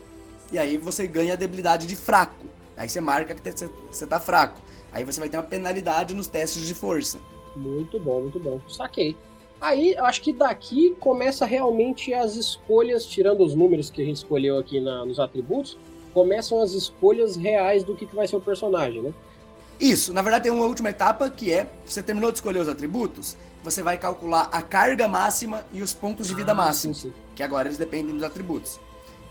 E 0.52 0.58
aí 0.58 0.76
você 0.76 1.06
ganha 1.06 1.34
a 1.34 1.36
debilidade 1.36 1.86
de 1.86 1.96
fraco. 1.96 2.46
Aí 2.76 2.88
você 2.88 3.00
marca 3.00 3.34
que 3.34 3.68
você 3.90 4.06
tá 4.06 4.20
fraco. 4.20 4.60
Aí 4.92 5.04
você 5.04 5.18
vai 5.18 5.28
ter 5.28 5.36
uma 5.36 5.42
penalidade 5.42 6.14
nos 6.14 6.26
testes 6.26 6.66
de 6.66 6.74
força. 6.74 7.18
Muito 7.56 7.98
bom, 7.98 8.22
muito 8.22 8.38
bom. 8.38 8.60
Saquei. 8.68 9.16
Aí, 9.60 9.94
eu 9.94 10.04
acho 10.04 10.20
que 10.20 10.32
daqui 10.32 10.94
começa 11.00 11.46
realmente 11.46 12.12
as 12.12 12.36
escolhas, 12.36 13.06
tirando 13.06 13.42
os 13.42 13.54
números 13.54 13.88
que 13.88 14.02
a 14.02 14.04
gente 14.04 14.16
escolheu 14.16 14.58
aqui 14.58 14.80
na, 14.80 15.04
nos 15.04 15.18
atributos, 15.18 15.78
começam 16.12 16.60
as 16.60 16.72
escolhas 16.72 17.36
reais 17.36 17.82
do 17.82 17.94
que, 17.94 18.06
que 18.06 18.14
vai 18.14 18.28
ser 18.28 18.36
o 18.36 18.40
personagem, 18.40 19.02
né? 19.02 19.14
Isso, 19.80 20.12
na 20.12 20.22
verdade 20.22 20.44
tem 20.44 20.52
uma 20.52 20.66
última 20.66 20.90
etapa 20.90 21.28
que 21.28 21.52
é, 21.52 21.66
você 21.84 22.02
terminou 22.02 22.30
de 22.30 22.38
escolher 22.38 22.60
os 22.60 22.68
atributos, 22.68 23.36
você 23.62 23.82
vai 23.82 23.98
calcular 23.98 24.48
a 24.52 24.62
carga 24.62 25.08
máxima 25.08 25.64
e 25.72 25.82
os 25.82 25.92
pontos 25.92 26.28
de 26.28 26.34
vida 26.34 26.52
ah, 26.52 26.54
máximos, 26.54 26.98
sim, 26.98 27.08
sim. 27.08 27.14
que 27.34 27.42
agora 27.42 27.66
eles 27.66 27.78
dependem 27.78 28.14
dos 28.14 28.22
atributos. 28.22 28.78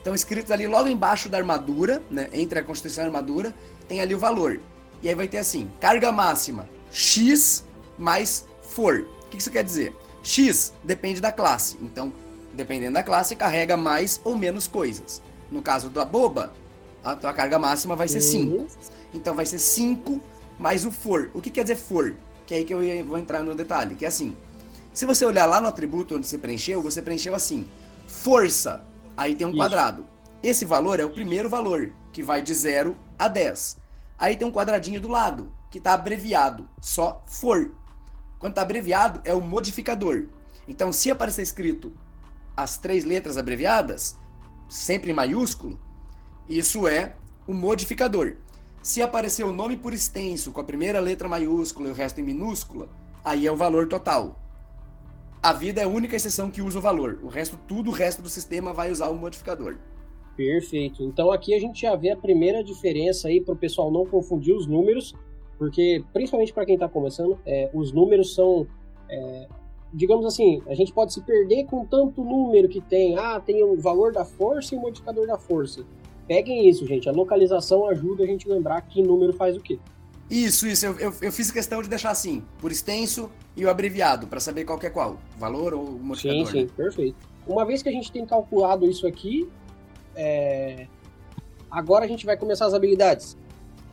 Então, 0.01 0.13
escritos 0.13 0.51
ali 0.51 0.67
logo 0.67 0.89
embaixo 0.89 1.29
da 1.29 1.37
armadura, 1.37 2.03
né, 2.11 2.27
entre 2.33 2.59
a 2.59 2.63
constituição 2.63 3.03
e 3.03 3.05
a 3.05 3.07
armadura, 3.07 3.53
tem 3.87 4.01
ali 4.01 4.13
o 4.13 4.19
valor. 4.19 4.59
E 5.01 5.07
aí 5.07 5.15
vai 5.15 5.29
ter 5.29 5.37
assim, 5.37 5.71
carga 5.79 6.11
máxima, 6.11 6.67
X 6.91 7.65
mais 7.97 8.45
for. 8.61 9.07
O 9.25 9.29
que 9.29 9.37
isso 9.37 9.51
quer 9.51 9.63
dizer? 9.63 9.95
X 10.21 10.73
depende 10.83 11.19
da 11.19 11.31
classe. 11.31 11.77
Então, 11.81 12.13
dependendo 12.53 12.93
da 12.93 13.03
classe, 13.03 13.35
carrega 13.35 13.75
mais 13.75 14.21
ou 14.23 14.37
menos 14.37 14.67
coisas. 14.67 15.21
No 15.51 15.61
caso 15.61 15.89
da 15.89 16.05
boba, 16.05 16.53
a 17.03 17.15
tua 17.15 17.33
carga 17.33 17.59
máxima 17.59 17.95
vai 17.95 18.07
ser 18.07 18.21
5. 18.21 18.55
Uhum. 18.55 18.67
Então 19.13 19.35
vai 19.35 19.45
ser 19.45 19.59
5 19.59 20.21
mais 20.57 20.85
o 20.85 20.91
for. 20.91 21.29
O 21.33 21.41
que 21.41 21.49
quer 21.49 21.63
dizer 21.63 21.75
for? 21.75 22.15
Que 22.45 22.53
é 22.53 22.57
aí 22.57 22.65
que 22.65 22.73
eu 22.73 23.05
vou 23.05 23.17
entrar 23.17 23.43
no 23.43 23.53
detalhe, 23.53 23.95
que 23.95 24.05
é 24.05 24.07
assim. 24.07 24.35
Se 24.93 25.05
você 25.05 25.25
olhar 25.25 25.45
lá 25.45 25.59
no 25.59 25.67
atributo 25.67 26.15
onde 26.15 26.27
você 26.27 26.37
preencheu, 26.37 26.81
você 26.81 27.01
preencheu 27.01 27.35
assim: 27.35 27.67
força. 28.07 28.83
Aí 29.17 29.35
tem 29.35 29.45
um 29.45 29.51
Isso. 29.51 29.59
quadrado. 29.59 30.05
Esse 30.41 30.65
valor 30.65 30.99
é 30.99 31.05
o 31.05 31.09
primeiro 31.09 31.49
valor, 31.49 31.91
que 32.11 32.21
vai 32.21 32.41
de 32.41 32.53
0 32.53 32.95
a 33.17 33.27
10. 33.27 33.77
Aí 34.17 34.35
tem 34.35 34.47
um 34.47 34.51
quadradinho 34.51 34.99
do 34.99 35.07
lado, 35.07 35.51
que 35.71 35.77
está 35.77 35.93
abreviado, 35.93 36.67
só 36.81 37.23
for. 37.25 37.71
Quando 38.43 38.51
está 38.51 38.61
abreviado, 38.63 39.21
é 39.23 39.33
o 39.33 39.39
modificador. 39.39 40.25
Então, 40.67 40.91
se 40.91 41.09
aparecer 41.09 41.43
escrito 41.43 41.93
as 42.57 42.77
três 42.77 43.05
letras 43.05 43.37
abreviadas, 43.37 44.19
sempre 44.67 45.11
em 45.11 45.13
maiúsculo, 45.13 45.79
isso 46.49 46.85
é 46.85 47.15
o 47.47 47.53
modificador. 47.53 48.35
Se 48.81 49.01
aparecer 49.01 49.45
o 49.45 49.53
nome 49.53 49.77
por 49.77 49.93
extenso, 49.93 50.51
com 50.51 50.59
a 50.59 50.63
primeira 50.65 50.99
letra 50.99 51.29
maiúscula 51.29 51.87
e 51.87 51.91
o 51.93 51.95
resto 51.95 52.19
em 52.19 52.23
minúscula, 52.25 52.89
aí 53.23 53.47
é 53.47 53.51
o 53.51 53.55
valor 53.55 53.87
total. 53.87 54.37
A 55.41 55.53
vida 55.53 55.79
é 55.79 55.85
a 55.85 55.87
única 55.87 56.17
exceção 56.17 56.51
que 56.51 56.61
usa 56.61 56.79
o 56.79 56.81
valor. 56.81 57.21
O 57.23 57.29
resto, 57.29 57.57
tudo 57.65 57.91
o 57.91 57.93
resto 57.93 58.21
do 58.21 58.27
sistema 58.27 58.73
vai 58.73 58.91
usar 58.91 59.07
o 59.07 59.15
modificador. 59.15 59.77
Perfeito. 60.35 61.01
Então 61.01 61.31
aqui 61.31 61.53
a 61.53 61.59
gente 61.61 61.79
já 61.79 61.95
vê 61.95 62.11
a 62.11 62.17
primeira 62.17 62.61
diferença 62.61 63.29
aí 63.29 63.39
para 63.39 63.53
o 63.53 63.57
pessoal 63.57 63.89
não 63.89 64.05
confundir 64.05 64.53
os 64.53 64.67
números 64.67 65.15
porque, 65.63 66.03
principalmente 66.11 66.51
para 66.51 66.65
quem 66.65 66.75
está 66.75 66.89
começando, 66.89 67.39
é, 67.45 67.69
os 67.73 67.93
números 67.93 68.35
são. 68.35 68.67
É, 69.09 69.47
digamos 69.93 70.25
assim, 70.25 70.61
a 70.67 70.75
gente 70.75 70.91
pode 70.91 71.13
se 71.13 71.21
perder 71.21 71.63
com 71.67 71.85
tanto 71.85 72.21
número 72.21 72.67
que 72.67 72.81
tem. 72.81 73.17
Ah, 73.17 73.39
tem 73.39 73.63
o 73.63 73.79
valor 73.79 74.11
da 74.11 74.25
força 74.25 74.75
e 74.75 74.77
o 74.77 74.81
modificador 74.81 75.25
da 75.25 75.37
força. 75.37 75.85
Peguem 76.27 76.67
isso, 76.67 76.85
gente. 76.85 77.07
A 77.07 77.13
localização 77.13 77.87
ajuda 77.87 78.25
a 78.25 78.27
gente 78.27 78.45
a 78.51 78.53
lembrar 78.53 78.81
que 78.81 79.01
número 79.01 79.31
faz 79.31 79.55
o 79.55 79.61
quê. 79.61 79.79
Isso, 80.29 80.67
isso. 80.67 80.85
Eu, 80.85 80.99
eu, 80.99 81.13
eu 81.21 81.31
fiz 81.31 81.49
questão 81.49 81.81
de 81.81 81.87
deixar 81.87 82.11
assim, 82.11 82.43
por 82.59 82.69
extenso 82.69 83.31
e 83.55 83.63
o 83.63 83.69
abreviado, 83.69 84.27
para 84.27 84.41
saber 84.41 84.65
qual 84.65 84.77
é 84.83 84.89
qual. 84.89 85.17
Valor 85.37 85.73
ou 85.73 85.91
modificador. 85.91 86.45
Sim, 86.47 86.51
sim, 86.51 86.63
né? 86.63 86.69
perfeito. 86.75 87.15
Uma 87.47 87.63
vez 87.63 87.81
que 87.81 87.87
a 87.87 87.91
gente 87.93 88.11
tem 88.11 88.25
calculado 88.25 88.85
isso 88.85 89.07
aqui, 89.07 89.49
é... 90.13 90.87
agora 91.71 92.03
a 92.03 92.07
gente 92.09 92.25
vai 92.25 92.35
começar 92.35 92.65
as 92.65 92.73
habilidades. 92.73 93.37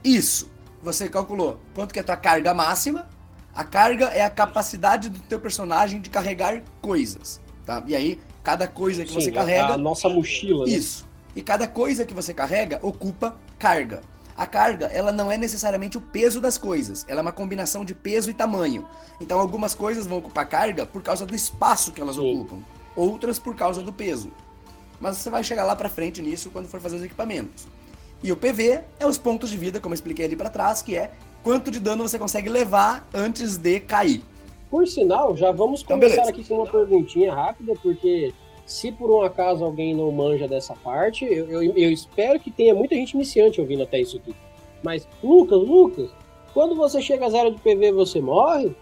Isso 0.02 0.50
você 0.82 1.08
calculou 1.08 1.60
quanto 1.74 1.92
que 1.92 1.98
é 1.98 2.02
a 2.02 2.04
tua 2.04 2.16
carga 2.16 2.54
máxima. 2.54 3.08
A 3.54 3.64
carga 3.64 4.06
é 4.06 4.22
a 4.22 4.30
capacidade 4.30 5.08
do 5.08 5.18
teu 5.20 5.40
personagem 5.40 6.00
de 6.00 6.08
carregar 6.08 6.62
coisas, 6.80 7.40
tá? 7.66 7.82
E 7.86 7.96
aí, 7.96 8.20
cada 8.42 8.66
coisa 8.68 9.04
que 9.04 9.10
Sim, 9.10 9.20
você 9.20 9.32
carrega... 9.32 9.74
a 9.74 9.78
nossa 9.78 10.08
mochila, 10.08 10.64
né? 10.64 10.72
Isso. 10.72 11.08
E 11.34 11.42
cada 11.42 11.66
coisa 11.66 12.04
que 12.04 12.14
você 12.14 12.32
carrega 12.32 12.78
ocupa 12.82 13.36
carga. 13.58 14.02
A 14.36 14.46
carga, 14.46 14.86
ela 14.86 15.12
não 15.12 15.30
é 15.30 15.36
necessariamente 15.36 15.98
o 15.98 16.00
peso 16.00 16.40
das 16.40 16.56
coisas, 16.56 17.04
ela 17.06 17.20
é 17.20 17.22
uma 17.22 17.32
combinação 17.32 17.84
de 17.84 17.94
peso 17.94 18.30
e 18.30 18.34
tamanho. 18.34 18.86
Então, 19.20 19.38
algumas 19.38 19.74
coisas 19.74 20.06
vão 20.06 20.18
ocupar 20.18 20.48
carga 20.48 20.86
por 20.86 21.02
causa 21.02 21.26
do 21.26 21.34
espaço 21.34 21.92
que 21.92 22.00
elas 22.00 22.16
Sim. 22.16 22.38
ocupam, 22.38 22.62
outras 22.96 23.38
por 23.38 23.54
causa 23.54 23.82
do 23.82 23.92
peso. 23.92 24.32
Mas 24.98 25.18
você 25.18 25.28
vai 25.28 25.44
chegar 25.44 25.64
lá 25.64 25.76
para 25.76 25.88
frente 25.88 26.22
nisso 26.22 26.50
quando 26.50 26.68
for 26.68 26.80
fazer 26.80 26.96
os 26.96 27.02
equipamentos. 27.02 27.66
E 28.22 28.30
o 28.30 28.36
PV 28.36 28.80
é 28.98 29.06
os 29.06 29.16
pontos 29.16 29.50
de 29.50 29.56
vida, 29.56 29.80
como 29.80 29.92
eu 29.92 29.96
expliquei 29.96 30.26
ali 30.26 30.36
para 30.36 30.50
trás, 30.50 30.82
que 30.82 30.96
é 30.96 31.10
quanto 31.42 31.70
de 31.70 31.80
dano 31.80 32.06
você 32.06 32.18
consegue 32.18 32.48
levar 32.48 33.08
antes 33.14 33.56
de 33.56 33.80
cair. 33.80 34.22
Por 34.70 34.86
sinal, 34.86 35.36
já 35.36 35.50
vamos 35.50 35.82
então, 35.82 35.98
começar 35.98 36.28
aqui 36.28 36.44
com 36.44 36.56
uma 36.56 36.66
perguntinha 36.66 37.34
rápida, 37.34 37.74
porque 37.82 38.32
se 38.66 38.92
por 38.92 39.10
um 39.10 39.22
acaso 39.22 39.64
alguém 39.64 39.94
não 39.94 40.12
manja 40.12 40.46
dessa 40.46 40.74
parte, 40.76 41.24
eu, 41.24 41.50
eu, 41.50 41.62
eu, 41.62 41.90
espero 41.90 42.38
que 42.38 42.50
tenha 42.50 42.74
muita 42.74 42.94
gente 42.94 43.14
iniciante 43.14 43.60
ouvindo 43.60 43.82
até 43.82 44.00
isso 44.00 44.18
aqui. 44.18 44.34
Mas, 44.82 45.08
Lucas, 45.22 45.58
Lucas, 45.58 46.10
quando 46.54 46.76
você 46.76 47.02
chega 47.02 47.26
a 47.26 47.30
zero 47.30 47.50
de 47.52 47.60
PV, 47.60 47.92
você 47.92 48.20
morre? 48.20 48.74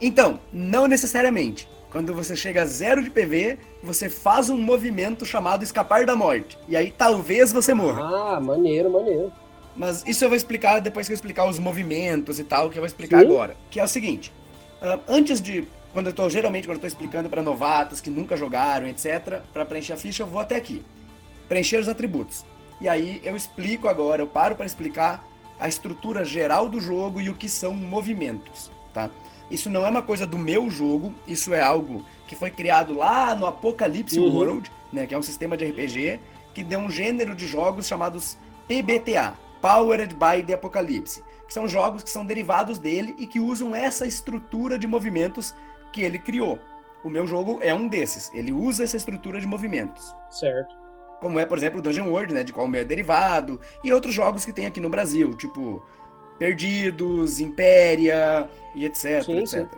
Então, 0.00 0.40
não 0.52 0.88
necessariamente. 0.88 1.68
Quando 1.90 2.14
você 2.14 2.36
chega 2.36 2.62
a 2.62 2.66
zero 2.66 3.02
de 3.02 3.10
PV, 3.10 3.58
você 3.82 4.08
faz 4.08 4.48
um 4.48 4.56
movimento 4.56 5.26
chamado 5.26 5.64
escapar 5.64 6.06
da 6.06 6.14
morte. 6.14 6.56
E 6.68 6.76
aí 6.76 6.94
talvez 6.96 7.52
você 7.52 7.74
morra. 7.74 8.02
Ah, 8.02 8.40
maneiro, 8.40 8.90
maneiro. 8.90 9.32
Mas 9.74 10.04
isso 10.06 10.24
eu 10.24 10.28
vou 10.28 10.36
explicar 10.36 10.80
depois 10.80 11.06
que 11.06 11.12
eu 11.12 11.14
explicar 11.14 11.48
os 11.48 11.58
movimentos 11.58 12.38
e 12.38 12.44
tal, 12.44 12.70
que 12.70 12.78
eu 12.78 12.82
vou 12.82 12.86
explicar 12.86 13.20
Sim. 13.20 13.26
agora. 13.26 13.56
Que 13.70 13.80
é 13.80 13.84
o 13.84 13.88
seguinte: 13.88 14.32
uh, 14.80 15.00
antes 15.08 15.40
de. 15.40 15.66
Quando 15.92 16.06
eu 16.06 16.12
tô, 16.12 16.30
geralmente, 16.30 16.68
quando 16.68 16.76
eu 16.76 16.82
tô 16.82 16.86
explicando 16.86 17.28
para 17.28 17.42
novatos 17.42 18.00
que 18.00 18.08
nunca 18.08 18.36
jogaram, 18.36 18.86
etc., 18.86 19.40
para 19.52 19.64
preencher 19.64 19.94
a 19.94 19.96
ficha, 19.96 20.22
eu 20.22 20.26
vou 20.28 20.40
até 20.40 20.54
aqui. 20.54 20.84
Preencher 21.48 21.78
os 21.78 21.88
atributos. 21.88 22.44
E 22.80 22.88
aí 22.88 23.20
eu 23.24 23.34
explico 23.34 23.88
agora, 23.88 24.22
eu 24.22 24.28
paro 24.28 24.54
para 24.54 24.64
explicar 24.64 25.26
a 25.58 25.66
estrutura 25.66 26.24
geral 26.24 26.68
do 26.68 26.80
jogo 26.80 27.20
e 27.20 27.28
o 27.28 27.34
que 27.34 27.48
são 27.48 27.74
movimentos, 27.74 28.70
tá? 28.94 29.10
Isso 29.50 29.68
não 29.68 29.84
é 29.84 29.90
uma 29.90 30.02
coisa 30.02 30.26
do 30.26 30.38
meu 30.38 30.70
jogo, 30.70 31.12
isso 31.26 31.52
é 31.52 31.60
algo 31.60 32.04
que 32.28 32.36
foi 32.36 32.50
criado 32.50 32.94
lá 32.94 33.34
no 33.34 33.46
Apocalypse 33.46 34.18
uhum. 34.18 34.32
World, 34.32 34.70
né, 34.92 35.06
que 35.06 35.14
é 35.14 35.18
um 35.18 35.22
sistema 35.22 35.56
de 35.56 35.64
RPG 35.64 36.20
que 36.54 36.62
deu 36.62 36.78
um 36.78 36.90
gênero 36.90 37.34
de 37.34 37.46
jogos 37.46 37.86
chamados 37.86 38.38
PBTA, 38.68 39.34
Powered 39.60 40.14
by 40.14 40.42
the 40.44 40.54
Apocalypse, 40.54 41.22
que 41.46 41.52
são 41.52 41.68
jogos 41.68 42.02
que 42.02 42.10
são 42.10 42.24
derivados 42.24 42.78
dele 42.78 43.14
e 43.18 43.26
que 43.26 43.40
usam 43.40 43.74
essa 43.74 44.06
estrutura 44.06 44.78
de 44.78 44.86
movimentos 44.86 45.54
que 45.92 46.02
ele 46.02 46.18
criou. 46.18 46.58
O 47.02 47.08
meu 47.08 47.26
jogo 47.26 47.58
é 47.62 47.74
um 47.74 47.88
desses, 47.88 48.30
ele 48.34 48.52
usa 48.52 48.84
essa 48.84 48.96
estrutura 48.96 49.40
de 49.40 49.46
movimentos. 49.46 50.14
Certo. 50.30 50.74
como 51.20 51.38
é, 51.38 51.44
por 51.44 51.58
exemplo, 51.58 51.80
o 51.80 51.82
Dungeon 51.82 52.08
World, 52.08 52.32
né, 52.32 52.44
de 52.44 52.52
qual 52.52 52.72
é 52.74 52.84
derivado, 52.84 53.60
e 53.82 53.92
outros 53.92 54.14
jogos 54.14 54.44
que 54.44 54.52
tem 54.52 54.66
aqui 54.66 54.80
no 54.80 54.88
Brasil, 54.88 55.34
tipo 55.34 55.82
Perdidos, 56.40 57.38
Impéria 57.38 58.48
e 58.74 58.86
etc, 58.86 59.22
sim, 59.22 59.38
etc. 59.40 59.46
Sim. 59.46 59.68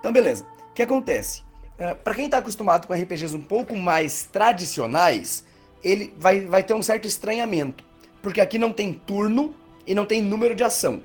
Então, 0.00 0.12
beleza. 0.12 0.44
O 0.70 0.74
que 0.74 0.82
acontece? 0.82 1.42
Uh, 1.78 1.94
para 2.02 2.14
quem 2.14 2.24
está 2.24 2.38
acostumado 2.38 2.88
com 2.88 2.92
RPGs 2.92 3.36
um 3.36 3.40
pouco 3.40 3.76
mais 3.76 4.24
tradicionais, 4.24 5.44
ele 5.82 6.12
vai, 6.18 6.40
vai 6.40 6.64
ter 6.64 6.74
um 6.74 6.82
certo 6.82 7.06
estranhamento, 7.06 7.84
porque 8.20 8.40
aqui 8.40 8.58
não 8.58 8.72
tem 8.72 8.92
turno 8.92 9.54
e 9.86 9.94
não 9.94 10.04
tem 10.04 10.20
número 10.20 10.56
de 10.56 10.64
ação. 10.64 11.00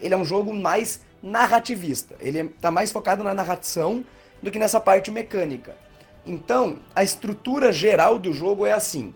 Ele 0.00 0.14
é 0.14 0.16
um 0.16 0.24
jogo 0.24 0.54
mais 0.54 1.02
narrativista. 1.22 2.16
Ele 2.18 2.40
está 2.40 2.70
mais 2.70 2.90
focado 2.90 3.22
na 3.22 3.34
narração 3.34 4.02
do 4.42 4.50
que 4.50 4.58
nessa 4.58 4.80
parte 4.80 5.10
mecânica. 5.10 5.76
Então, 6.26 6.78
a 6.96 7.04
estrutura 7.04 7.70
geral 7.70 8.18
do 8.18 8.32
jogo 8.32 8.64
é 8.64 8.72
assim: 8.72 9.14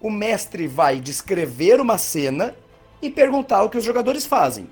o 0.00 0.10
mestre 0.10 0.66
vai 0.66 0.98
descrever 0.98 1.80
uma 1.80 1.96
cena 1.96 2.56
e 3.00 3.10
perguntar 3.10 3.62
o 3.62 3.70
que 3.70 3.78
os 3.78 3.84
jogadores 3.84 4.26
fazem. 4.26 4.68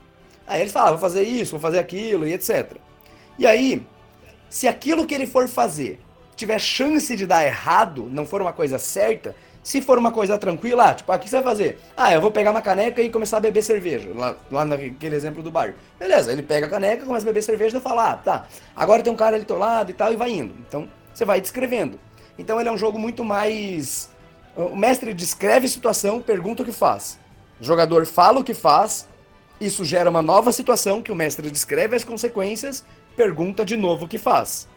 Aí 0.47 0.61
eles 0.61 0.73
falam, 0.73 0.89
ah, 0.89 0.93
vou 0.93 1.01
fazer 1.01 1.23
isso, 1.23 1.53
vou 1.53 1.61
fazer 1.61 1.79
aquilo 1.79 2.27
e 2.27 2.33
etc. 2.33 2.77
E 3.39 3.47
aí, 3.47 3.85
se 4.49 4.69
aquilo 4.69 5.07
que 5.07 5.15
ele 5.15 5.27
for 5.27 5.49
fazer 5.49 6.01
tiver 6.37 6.59
chance 6.59 7.17
de 7.17 7.27
dar 7.27 7.45
errado, 7.45 8.09
não 8.11 8.27
for 8.27 8.41
uma 8.41 8.53
coisa 8.53 8.79
certa, 8.79 9.35
se 9.63 9.81
for 9.81 9.99
uma 9.99 10.13
coisa 10.13 10.39
tranquila, 10.39 10.91
ah, 10.91 10.95
tipo, 10.95 11.11
ah, 11.11 11.17
o 11.17 11.19
que 11.19 11.29
você 11.29 11.37
vai 11.37 11.45
fazer? 11.45 11.79
Ah, 11.97 12.13
eu 12.13 12.21
vou 12.21 12.31
pegar 12.31 12.53
uma 12.53 12.63
caneca 12.63 13.03
e 13.03 13.11
começar 13.11 13.39
a 13.39 13.41
beber 13.41 13.63
cerveja. 13.63 14.11
Lá, 14.15 14.37
lá 14.51 14.65
naquele 14.65 15.17
exemplo 15.17 15.43
do 15.43 15.51
bar. 15.51 15.75
Beleza, 15.99 16.31
ele 16.31 16.43
pega 16.43 16.67
a 16.67 16.71
caneca, 16.71 17.05
começa 17.05 17.25
a 17.25 17.31
beber 17.31 17.43
cerveja 17.43 17.79
e 17.79 17.81
fala, 17.81 18.13
ah, 18.13 18.17
tá, 18.17 18.47
agora 18.77 19.03
tem 19.03 19.13
um 19.13 19.17
cara 19.17 19.35
ali 19.35 19.45
do 19.45 19.59
lado 19.59 19.91
e 19.91 19.95
tal, 19.95 20.13
e 20.13 20.17
vai 20.17 20.31
indo. 20.31 20.55
Então, 20.69 20.89
você 21.13 21.25
vai 21.25 21.41
descrevendo. 21.41 21.99
Então 22.39 22.61
ele 22.61 22.69
é 22.69 22.73
um 22.73 22.79
jogo 22.79 22.99
muito 22.99 23.25
mais. 23.25 24.11
O 24.55 24.77
mestre 24.77 25.13
descreve 25.13 25.67
a 25.67 25.69
situação, 25.69 26.21
pergunta 26.21 26.63
o 26.63 26.65
que 26.65 26.73
faz. 26.73 27.19
O 27.61 27.65
jogador 27.65 28.07
fala 28.07 28.41
o 28.41 28.45
que 28.45 28.55
faz, 28.55 29.09
isso 29.61 29.85
gera 29.85 30.11
uma 30.11 30.23
nova 30.23 30.53
situação 30.53 31.03
que 31.03 31.13
o 31.13 31.15
mestre 31.15 31.51
descreve 31.51 31.97
as 31.97 32.05
consequências, 32.05 32.85
pergunta 33.17 33.65
de 33.65 33.77
novo 33.77 34.05
o 34.05 34.09
que 34.09 34.19
faz. 34.19 34.69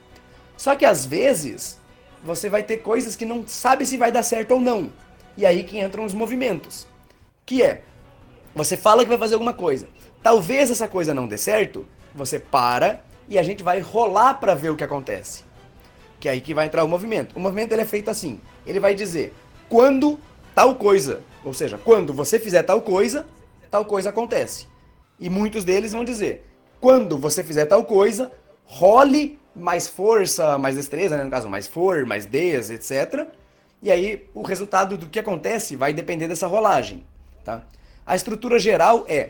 Só 0.55 0.75
que 0.75 0.85
às 0.85 1.05
vezes 1.05 1.79
você 2.23 2.49
vai 2.49 2.63
ter 2.63 2.77
coisas 2.77 3.15
que 3.15 3.25
não 3.25 3.45
sabe 3.47 3.85
se 3.85 3.97
vai 3.97 4.11
dar 4.11 4.23
certo 4.23 4.51
ou 4.51 4.59
não. 4.59 4.91
E 5.37 5.45
aí 5.45 5.63
que 5.63 5.79
entram 5.79 6.05
os 6.05 6.13
movimentos. 6.13 6.87
Que 7.45 7.63
é, 7.63 7.83
você 8.53 8.75
fala 8.75 9.03
que 9.03 9.09
vai 9.09 9.17
fazer 9.17 9.35
alguma 9.35 9.53
coisa. 9.53 9.87
Talvez 10.21 10.69
essa 10.69 10.87
coisa 10.87 11.13
não 11.13 11.27
dê 11.27 11.37
certo, 11.37 11.85
você 12.13 12.39
para 12.39 13.01
e 13.27 13.37
a 13.37 13.43
gente 13.43 13.63
vai 13.63 13.79
rolar 13.79 14.35
para 14.35 14.55
ver 14.55 14.69
o 14.69 14.75
que 14.75 14.83
acontece 14.83 15.49
que 16.19 16.27
é 16.27 16.33
aí 16.33 16.41
que 16.41 16.53
vai 16.53 16.65
entrar 16.65 16.83
o 16.83 16.87
movimento. 16.87 17.35
O 17.35 17.39
movimento 17.39 17.71
ele 17.71 17.81
é 17.81 17.85
feito 17.85 18.11
assim. 18.11 18.39
Ele 18.65 18.79
vai 18.79 18.93
dizer 18.93 19.33
quando 19.69 20.19
tal 20.59 20.75
coisa, 20.75 21.21
ou 21.41 21.53
seja, 21.53 21.77
quando 21.77 22.11
você 22.11 22.37
fizer 22.37 22.63
tal 22.63 22.81
coisa, 22.81 23.25
tal 23.71 23.85
coisa 23.85 24.09
acontece. 24.09 24.67
E 25.17 25.29
muitos 25.29 25.63
deles 25.63 25.93
vão 25.93 26.03
dizer 26.03 26.45
quando 26.81 27.17
você 27.17 27.41
fizer 27.45 27.65
tal 27.65 27.85
coisa, 27.85 28.29
role 28.65 29.39
mais 29.55 29.87
força, 29.87 30.57
mais 30.57 30.75
destreza, 30.75 31.15
né? 31.15 31.23
no 31.23 31.31
caso, 31.31 31.47
mais 31.47 31.65
for, 31.65 32.05
mais 32.05 32.25
des, 32.25 32.69
etc. 32.71 33.25
E 33.81 33.89
aí 33.89 34.29
o 34.33 34.41
resultado 34.41 34.97
do 34.97 35.05
que 35.05 35.17
acontece 35.17 35.77
vai 35.77 35.93
depender 35.93 36.27
dessa 36.27 36.45
rolagem, 36.45 37.05
tá? 37.45 37.63
A 38.05 38.13
estrutura 38.13 38.59
geral 38.59 39.05
é 39.07 39.29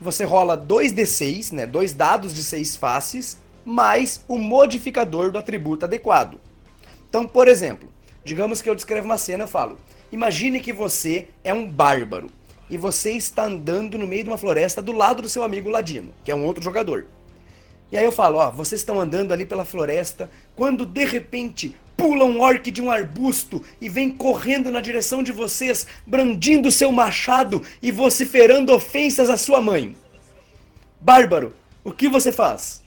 você 0.00 0.24
rola 0.24 0.58
2d6, 0.58 1.52
né, 1.52 1.66
dois 1.66 1.92
dados 1.92 2.34
de 2.34 2.42
seis 2.42 2.74
faces, 2.74 3.38
mais 3.64 4.24
o 4.26 4.36
modificador 4.36 5.30
do 5.30 5.38
atributo 5.38 5.84
adequado. 5.84 6.40
Então, 7.08 7.28
por 7.28 7.46
exemplo, 7.46 7.88
digamos 8.24 8.60
que 8.60 8.68
eu 8.68 8.74
descrevo 8.74 9.04
uma 9.04 9.18
cena 9.18 9.44
e 9.44 9.48
falo: 9.48 9.78
imagine 10.10 10.60
que 10.60 10.72
você 10.72 11.28
é 11.42 11.52
um 11.52 11.68
bárbaro 11.68 12.30
e 12.70 12.76
você 12.76 13.12
está 13.12 13.44
andando 13.44 13.96
no 13.98 14.06
meio 14.06 14.24
de 14.24 14.30
uma 14.30 14.38
floresta 14.38 14.82
do 14.82 14.92
lado 14.92 15.22
do 15.22 15.28
seu 15.28 15.42
amigo 15.42 15.70
Ladino, 15.70 16.12
que 16.24 16.30
é 16.30 16.34
um 16.34 16.44
outro 16.44 16.62
jogador. 16.62 17.06
E 17.90 17.96
aí 17.96 18.04
eu 18.04 18.12
falo, 18.12 18.38
ó, 18.38 18.50
vocês 18.50 18.80
estão 18.80 19.00
andando 19.00 19.32
ali 19.32 19.46
pela 19.46 19.64
floresta, 19.64 20.30
quando 20.54 20.84
de 20.84 21.04
repente 21.04 21.74
pula 21.96 22.24
um 22.24 22.40
orc 22.40 22.70
de 22.70 22.82
um 22.82 22.90
arbusto 22.90 23.64
e 23.80 23.88
vem 23.88 24.10
correndo 24.10 24.70
na 24.70 24.80
direção 24.80 25.22
de 25.22 25.32
vocês, 25.32 25.86
brandindo 26.06 26.70
seu 26.70 26.92
machado 26.92 27.62
e 27.82 27.90
vociferando 27.90 28.72
ofensas 28.72 29.30
à 29.30 29.36
sua 29.36 29.60
mãe. 29.60 29.96
Bárbaro, 31.00 31.54
o 31.82 31.90
que 31.90 32.08
você 32.08 32.30
faz? 32.30 32.82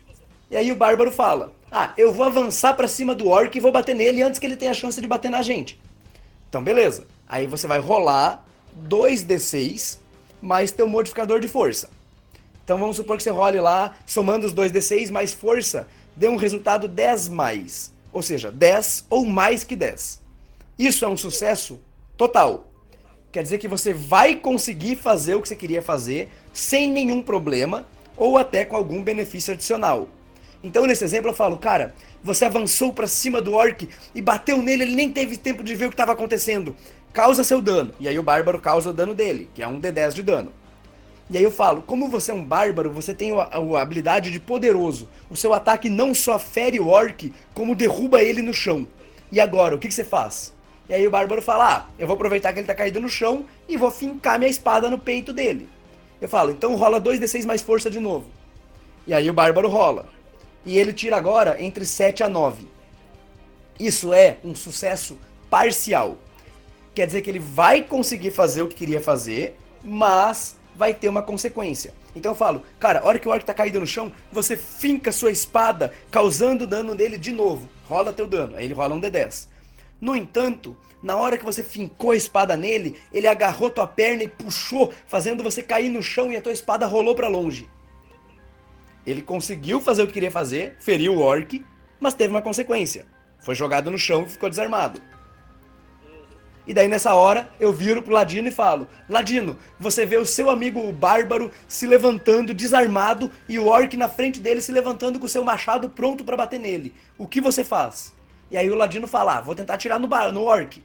E 0.50 0.56
aí 0.56 0.72
o 0.72 0.76
Bárbaro 0.76 1.12
fala: 1.12 1.54
Ah, 1.72 1.94
eu 1.98 2.14
vou 2.14 2.26
avançar 2.26 2.74
para 2.74 2.88
cima 2.88 3.16
do 3.16 3.28
orc 3.28 3.56
e 3.56 3.62
vou 3.62 3.72
bater 3.72 3.96
nele 3.96 4.22
antes 4.22 4.40
que 4.40 4.46
ele 4.46 4.56
tenha 4.56 4.72
a 4.72 4.76
chance 4.76 5.02
de 5.02 5.08
bater 5.08 5.32
na 5.32 5.42
gente. 5.42 5.80
Então, 6.48 6.64
beleza. 6.64 7.08
Aí 7.32 7.48
você 7.48 7.66
vai 7.66 7.80
rolar 7.80 8.46
2d6 8.90 10.00
mais 10.42 10.70
teu 10.70 10.86
modificador 10.86 11.40
de 11.40 11.48
força. 11.48 11.90
Então 12.62 12.78
vamos 12.78 12.98
supor 12.98 13.16
que 13.16 13.24
você 13.24 13.30
role 13.30 13.62
lá, 13.62 13.96
somando 14.06 14.46
os 14.46 14.54
2d6 14.54 15.10
mais 15.10 15.34
força, 15.34 15.88
dê 16.14 16.28
um 16.28 16.36
resultado 16.36 16.90
10 16.90 17.30
mais. 17.30 17.94
Ou 18.12 18.22
seja, 18.22 18.52
10 18.52 19.06
ou 19.10 19.26
mais 19.26 19.64
que 19.64 19.78
10. 19.78 20.22
Isso 20.78 21.06
é 21.06 21.08
um 21.08 21.16
sucesso 21.16 21.80
total. 22.18 22.68
Quer 23.32 23.44
dizer 23.44 23.60
que 23.60 23.68
você 23.68 23.94
vai 23.94 24.36
conseguir 24.36 24.98
fazer 24.98 25.36
o 25.36 25.42
que 25.42 25.48
você 25.48 25.56
queria 25.56 25.82
fazer 25.82 26.30
sem 26.52 26.92
nenhum 26.92 27.22
problema 27.22 27.88
ou 28.18 28.38
até 28.38 28.66
com 28.66 28.76
algum 28.76 29.02
benefício 29.02 29.54
adicional. 29.54 30.10
Então, 30.64 30.86
nesse 30.86 31.04
exemplo, 31.04 31.30
eu 31.30 31.34
falo, 31.34 31.58
cara, 31.58 31.96
você 32.24 32.46
avançou 32.46 32.94
para 32.94 33.08
cima 33.08 33.42
do 33.42 33.54
orc 33.54 33.90
e 34.14 34.22
bateu 34.22 34.62
nele, 34.62 34.84
ele 34.84 34.96
nem 34.96 35.12
teve 35.12 35.38
tempo 35.38 35.64
de 35.64 35.74
ver 35.76 35.86
o 35.86 35.90
que 35.90 35.96
estava 35.96 36.12
acontecendo. 36.12 36.76
Causa 37.14 37.44
seu 37.44 37.62
dano. 37.62 37.94
E 38.00 38.08
aí 38.08 38.18
o 38.18 38.24
bárbaro 38.24 38.60
causa 38.60 38.90
o 38.90 38.94
dano 38.94 39.14
dele, 39.14 39.50
que 39.54 39.62
é 39.62 39.68
um 39.68 39.80
D10 39.80 40.14
de 40.14 40.24
dano. 40.24 40.52
E 41.30 41.38
aí 41.38 41.44
eu 41.44 41.52
falo, 41.52 41.82
como 41.82 42.10
você 42.10 42.32
é 42.32 42.34
um 42.34 42.44
bárbaro, 42.44 42.92
você 42.92 43.14
tem 43.14 43.32
a, 43.32 43.44
a 43.44 43.82
habilidade 43.82 44.32
de 44.32 44.40
poderoso. 44.40 45.08
O 45.30 45.36
seu 45.36 45.54
ataque 45.54 45.90
não 45.90 46.14
só 46.14 46.38
fere 46.38 46.80
o 46.80 46.88
orc, 46.88 47.34
como 47.54 47.76
derruba 47.76 48.22
ele 48.22 48.42
no 48.42 48.54
chão. 48.54 48.86
E 49.32 49.40
agora, 49.40 49.76
o 49.76 49.80
que, 49.80 49.88
que 49.88 49.94
você 49.94 50.04
faz? 50.04 50.54
E 50.90 50.94
aí 50.94 51.08
o 51.08 51.12
bárbaro 51.12 51.42
fala, 51.42 51.74
ah, 51.74 51.86
eu 51.98 52.06
vou 52.06 52.16
aproveitar 52.16 52.52
que 52.52 52.60
ele 52.60 52.68
tá 52.68 52.76
caído 52.76 53.00
no 53.00 53.08
chão 53.08 53.46
e 53.68 53.78
vou 53.78 53.90
fincar 53.90 54.38
minha 54.38 54.52
espada 54.52 54.90
no 54.90 55.00
peito 55.00 55.32
dele. 55.32 55.70
Eu 56.20 56.28
falo, 56.28 56.52
então 56.52 56.76
rola 56.76 57.00
2d6 57.00 57.46
mais 57.46 57.62
força 57.62 57.90
de 57.90 58.00
novo. 58.00 58.28
E 59.08 59.14
aí 59.14 59.30
o 59.30 59.34
bárbaro 59.34 59.70
rola 59.70 60.06
e 60.66 60.78
ele 60.78 60.94
tira 60.94 61.18
agora 61.18 61.62
entre 61.62 61.86
7 61.86 62.24
a 62.24 62.30
9. 62.30 62.68
Isso 63.80 64.14
é 64.14 64.38
um 64.44 64.54
sucesso 64.54 65.18
parcial. 65.50 66.18
Quer 66.94 67.08
dizer 67.08 67.22
que 67.22 67.30
ele 67.30 67.40
vai 67.40 67.84
conseguir 67.84 68.32
fazer 68.32 68.62
o 68.62 68.68
que 68.68 68.76
queria 68.76 69.02
fazer, 69.02 69.58
mas 69.84 70.58
vai 70.76 70.94
ter 70.94 71.08
uma 71.08 71.22
consequência. 71.22 71.94
Então 72.16 72.32
eu 72.32 72.36
falo, 72.36 72.64
cara, 72.80 73.00
a 73.00 73.06
hora 73.06 73.20
que 73.20 73.28
o 73.28 73.32
orc 73.32 73.46
tá 73.46 73.54
caído 73.54 73.80
no 73.80 73.88
chão, 73.88 74.12
você 74.32 74.58
finca 74.58 75.12
sua 75.12 75.32
espada, 75.32 75.94
causando 76.10 76.68
dano 76.68 76.94
nele 76.94 77.18
de 77.18 77.32
novo. 77.32 77.70
Rola 77.88 78.12
teu 78.12 78.28
dano. 78.28 78.58
Aí 78.58 78.66
ele 78.66 78.74
rola 78.74 78.96
um 78.96 79.02
D10. 79.02 79.48
No 80.00 80.16
entanto, 80.16 80.76
na 81.02 81.16
hora 81.16 81.38
que 81.38 81.46
você 81.46 81.64
fincou 81.64 82.12
a 82.12 82.16
espada 82.16 82.58
nele, 82.58 83.00
ele 83.14 83.28
agarrou 83.28 83.70
tua 83.70 83.88
perna 83.88 84.24
e 84.24 84.28
puxou, 84.28 84.94
fazendo 85.08 85.44
você 85.44 85.64
cair 85.64 85.90
no 85.90 86.04
chão 86.04 86.32
e 86.32 86.36
a 86.36 86.42
tua 86.42 86.52
espada 86.52 86.86
rolou 86.86 87.16
para 87.16 87.28
longe. 87.28 87.70
Ele 89.06 89.22
conseguiu 89.22 89.82
fazer 89.82 90.04
o 90.04 90.08
que 90.08 90.14
queria 90.14 90.32
fazer, 90.32 90.78
feriu 90.80 91.16
o 91.16 91.22
orc, 91.22 91.64
mas 92.00 92.14
teve 92.14 92.32
uma 92.32 92.42
consequência. 92.42 93.06
Foi 93.40 93.56
jogado 93.56 93.90
no 93.90 93.98
chão 93.98 94.24
e 94.24 94.30
ficou 94.30 94.50
desarmado. 94.50 95.02
E 96.72 96.74
daí 96.74 96.88
nessa 96.88 97.14
hora 97.14 97.50
eu 97.60 97.74
viro 97.74 98.02
pro 98.02 98.14
Ladino 98.14 98.48
e 98.48 98.52
falo: 98.52 98.88
Ladino, 99.10 99.58
você 99.78 100.06
vê 100.06 100.16
o 100.16 100.26
seu 100.26 100.50
amigo 100.50 100.90
bárbaro 100.94 101.52
se 101.68 101.86
levantando 101.86 102.54
desarmado 102.54 103.30
e 103.50 103.60
o 103.60 103.68
orc 103.68 103.98
na 103.98 104.08
frente 104.08 104.40
dele 104.40 104.62
se 104.62 104.72
levantando 104.72 105.20
com 105.20 105.26
o 105.26 105.30
seu 105.30 105.44
machado 105.44 105.90
pronto 105.90 106.24
para 106.24 106.38
bater 106.38 106.62
nele. 106.62 106.96
O 107.18 107.28
que 107.28 107.42
você 107.42 107.66
faz? 107.66 108.14
E 108.50 108.56
aí 108.56 108.72
o 108.72 108.76
Ladino 108.76 109.06
fala: 109.06 109.40
ah, 109.40 109.42
vou 109.42 109.54
tentar 109.54 109.74
atirar 109.74 110.00
no, 110.00 110.08
bar, 110.08 110.32
no 110.32 110.44
orc. 110.44 110.82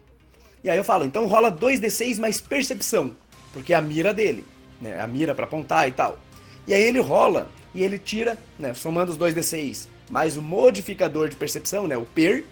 E 0.65 0.69
aí 0.69 0.77
eu 0.77 0.83
falo: 0.83 1.05
então 1.05 1.25
rola 1.27 1.53
2d6 1.53 2.19
mais 2.19 2.41
percepção, 2.41 3.15
porque 3.53 3.73
é 3.73 3.77
a 3.77 3.81
mira 3.81 4.13
dele, 4.13 4.45
né? 4.81 5.01
A 5.01 5.07
mira 5.07 5.37
para 5.37 5.45
apontar 5.45 5.87
e 5.87 5.93
tal. 5.93 6.19
E 6.67 6.75
aí 6.75 6.83
ele 6.83 6.99
rola 6.99 7.49
e 7.73 7.85
ele 7.85 7.97
tira, 7.97 8.37
né, 8.59 8.75
somando 8.75 9.13
os 9.13 9.17
dois 9.17 9.37
D6 9.37 9.87
mais 10.11 10.37
o 10.37 10.43
modificador 10.43 11.29
de 11.29 11.37
percepção, 11.37 11.87
né, 11.87 11.97
o 11.97 12.05
PER, 12.05 12.45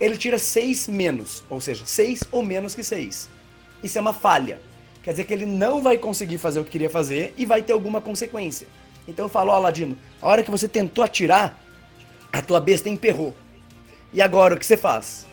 ele 0.00 0.16
tira 0.16 0.38
6 0.38 0.88
menos, 0.88 1.44
ou 1.48 1.60
seja, 1.60 1.84
6 1.86 2.24
ou 2.32 2.42
menos 2.42 2.74
que 2.74 2.82
6. 2.82 3.28
Isso 3.82 3.98
é 3.98 4.00
uma 4.00 4.12
falha. 4.12 4.60
Quer 5.02 5.10
dizer 5.10 5.24
que 5.24 5.32
ele 5.32 5.46
não 5.46 5.82
vai 5.82 5.98
conseguir 5.98 6.38
fazer 6.38 6.60
o 6.60 6.64
que 6.64 6.70
queria 6.70 6.90
fazer 6.90 7.34
e 7.36 7.44
vai 7.44 7.62
ter 7.62 7.72
alguma 7.72 8.00
consequência. 8.00 8.66
Então 9.06 9.26
eu 9.26 9.28
falo, 9.28 9.50
ó, 9.50 9.58
Ladino, 9.58 9.96
a 10.20 10.28
hora 10.28 10.42
que 10.42 10.50
você 10.50 10.66
tentou 10.66 11.04
atirar, 11.04 11.60
a 12.32 12.40
tua 12.40 12.60
besta 12.60 12.88
emperrou. 12.88 13.34
E 14.12 14.22
agora 14.22 14.54
o 14.54 14.58
que 14.58 14.64
você 14.64 14.76
faz? 14.76 15.26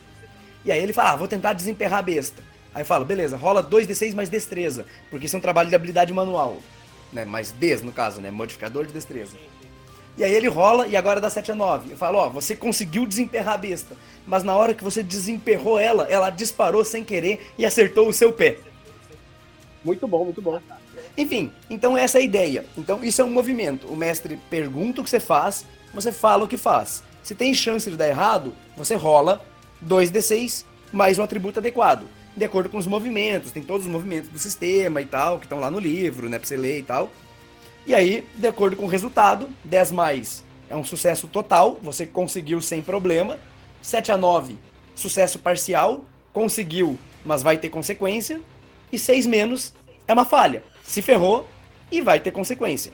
E 0.65 0.71
aí 0.71 0.81
ele 0.81 0.93
fala, 0.93 1.11
ah, 1.11 1.15
vou 1.15 1.27
tentar 1.27 1.53
desemperrar 1.53 1.99
a 1.99 2.03
besta. 2.03 2.43
Aí 2.73 2.81
eu 2.81 2.85
falo, 2.85 3.05
beleza, 3.05 3.37
rola 3.37 3.63
2d6 3.63 4.13
mais 4.13 4.29
destreza, 4.29 4.85
porque 5.09 5.25
isso 5.25 5.35
é 5.35 5.39
um 5.39 5.41
trabalho 5.41 5.69
de 5.69 5.75
habilidade 5.75 6.13
manual 6.13 6.57
né? 7.11 7.25
Mais 7.25 7.51
des, 7.51 7.81
no 7.81 7.91
caso, 7.91 8.21
né? 8.21 8.31
Modificador 8.31 8.85
de 8.85 8.93
destreza. 8.93 9.35
E 10.17 10.23
aí 10.23 10.33
ele 10.33 10.47
rola 10.47 10.87
e 10.87 10.95
agora 10.95 11.21
dá 11.21 11.29
7 11.29 11.51
a 11.51 11.55
9. 11.55 11.91
Eu 11.91 11.97
falo, 11.97 12.17
ó, 12.17 12.29
você 12.29 12.55
conseguiu 12.55 13.05
desemperrar 13.05 13.55
a 13.55 13.57
besta. 13.57 13.95
Mas 14.27 14.43
na 14.43 14.55
hora 14.55 14.73
que 14.73 14.83
você 14.83 15.01
desemperrou 15.01 15.79
ela, 15.79 16.05
ela 16.09 16.29
disparou 16.29 16.83
sem 16.83 17.03
querer 17.03 17.51
e 17.57 17.65
acertou 17.65 18.07
o 18.07 18.13
seu 18.13 18.31
pé. 18.31 18.57
Muito 19.83 20.07
bom, 20.07 20.25
muito 20.25 20.41
bom. 20.41 20.59
Enfim, 21.17 21.51
então 21.69 21.97
essa 21.97 22.17
é 22.17 22.21
a 22.21 22.23
ideia. 22.23 22.65
Então 22.77 23.03
isso 23.03 23.21
é 23.21 23.25
um 23.25 23.31
movimento. 23.31 23.87
O 23.87 23.95
mestre 23.95 24.39
pergunta 24.49 25.01
o 25.01 25.03
que 25.03 25.09
você 25.09 25.19
faz, 25.19 25.65
você 25.93 26.11
fala 26.11 26.43
o 26.43 26.47
que 26.47 26.57
faz. 26.57 27.03
Se 27.23 27.35
tem 27.35 27.53
chance 27.53 27.89
de 27.89 27.97
dar 27.97 28.07
errado, 28.07 28.53
você 28.75 28.95
rola 28.95 29.43
2d6 29.85 30.65
mais 30.91 31.17
um 31.17 31.23
atributo 31.23 31.59
adequado. 31.59 32.05
De 32.35 32.45
acordo 32.45 32.69
com 32.69 32.77
os 32.77 32.87
movimentos, 32.87 33.51
tem 33.51 33.61
todos 33.61 33.85
os 33.85 33.91
movimentos 33.91 34.29
do 34.29 34.39
sistema 34.39 35.01
e 35.01 35.05
tal, 35.05 35.37
que 35.37 35.45
estão 35.45 35.59
lá 35.59 35.69
no 35.69 35.79
livro, 35.79 36.29
né, 36.29 36.39
pra 36.39 36.47
você 36.47 36.55
ler 36.55 36.79
e 36.79 36.83
tal. 36.83 37.11
E 37.85 37.95
aí, 37.95 38.27
de 38.35 38.47
acordo 38.47 38.75
com 38.75 38.85
o 38.85 38.87
resultado, 38.87 39.49
10 39.63 39.91
mais 39.91 40.43
é 40.69 40.75
um 40.75 40.83
sucesso 40.83 41.27
total, 41.27 41.77
você 41.81 42.05
conseguiu 42.05 42.61
sem 42.61 42.81
problema. 42.81 43.37
7 43.81 44.11
a 44.11 44.17
9, 44.17 44.57
sucesso 44.95 45.39
parcial, 45.39 46.05
conseguiu, 46.31 46.97
mas 47.25 47.43
vai 47.43 47.57
ter 47.57 47.69
consequência. 47.69 48.39
E 48.91 48.97
6 48.97 49.25
menos 49.25 49.73
é 50.07 50.13
uma 50.13 50.23
falha, 50.23 50.63
se 50.83 51.01
ferrou 51.01 51.47
e 51.91 52.01
vai 52.01 52.19
ter 52.19 52.31
consequência. 52.31 52.93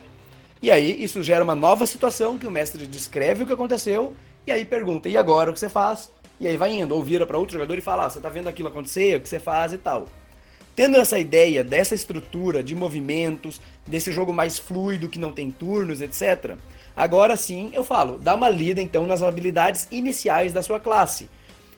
E 0.62 0.72
aí 0.72 1.04
isso 1.04 1.22
gera 1.22 1.44
uma 1.44 1.54
nova 1.54 1.86
situação 1.86 2.38
que 2.38 2.48
o 2.48 2.52
mestre 2.52 2.88
descreve 2.88 3.44
o 3.44 3.46
que 3.46 3.54
aconteceu 3.54 4.16
e 4.46 4.52
aí 4.52 4.66
pergunta: 4.66 5.08
"E 5.08 5.18
agora 5.18 5.52
o 5.52 5.54
que 5.54 5.60
você 5.60 5.70
faz?" 5.70 6.12
E 6.40 6.48
aí 6.48 6.58
vai 6.58 6.72
indo, 6.72 6.96
ou 6.96 7.04
vira 7.04 7.28
para 7.28 7.38
outro 7.38 7.54
jogador 7.54 7.78
e 7.78 7.82
fala: 7.82 8.06
ah, 8.06 8.10
"Você 8.10 8.20
tá 8.20 8.30
vendo 8.30 8.48
aquilo 8.48 8.70
acontecer? 8.70 9.18
O 9.18 9.22
que 9.22 9.30
você 9.30 9.40
faz 9.40 9.74
e 9.74 9.78
tal?" 9.78 10.08
Tendo 10.78 10.98
essa 10.98 11.18
ideia 11.18 11.64
dessa 11.64 11.96
estrutura 11.96 12.64
de 12.64 12.76
movimentos, 12.76 13.60
desse 13.88 14.12
jogo 14.12 14.32
mais 14.32 14.60
fluido 14.60 15.10
que 15.10 15.18
não 15.18 15.32
tem 15.32 15.50
turnos, 15.50 16.02
etc. 16.02 16.56
Agora 16.96 17.36
sim, 17.36 17.72
eu 17.74 17.84
falo, 17.84 18.20
dá 18.20 18.36
uma 18.36 18.48
lida 18.48 18.80
então 18.80 19.08
nas 19.08 19.24
habilidades 19.24 19.88
iniciais 19.90 20.54
da 20.54 20.62
sua 20.62 20.80
classe, 20.80 21.28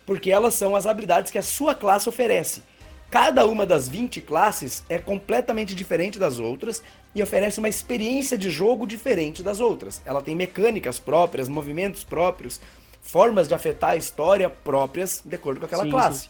porque 0.05 0.29
elas 0.29 0.53
são 0.53 0.75
as 0.75 0.85
habilidades 0.85 1.31
que 1.31 1.37
a 1.37 1.41
sua 1.41 1.73
classe 1.73 2.09
oferece. 2.09 2.61
Cada 3.09 3.45
uma 3.45 3.65
das 3.65 3.87
20 3.87 4.19
classes 4.19 4.83
é 4.89 4.97
completamente 4.97 5.73
diferente 5.73 6.19
das 6.19 6.37
outras 6.37 6.83
e 7.15 7.23
oferece 7.23 7.57
uma 7.57 7.69
experiência 7.69 8.37
de 8.37 8.49
jogo 8.49 8.85
diferente 8.85 9.41
das 9.41 9.61
outras. 9.61 10.01
Ela 10.03 10.21
tem 10.21 10.35
mecânicas 10.35 10.99
próprias, 10.99 11.47
movimentos 11.47 12.03
próprios, 12.03 12.59
formas 13.01 13.47
de 13.47 13.53
afetar 13.53 13.91
a 13.91 13.95
história 13.95 14.49
próprias 14.49 15.21
de 15.23 15.35
acordo 15.35 15.61
com 15.61 15.67
aquela 15.67 15.85
sim, 15.85 15.89
classe. 15.89 16.23
Sim. 16.23 16.29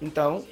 Então, 0.00 0.44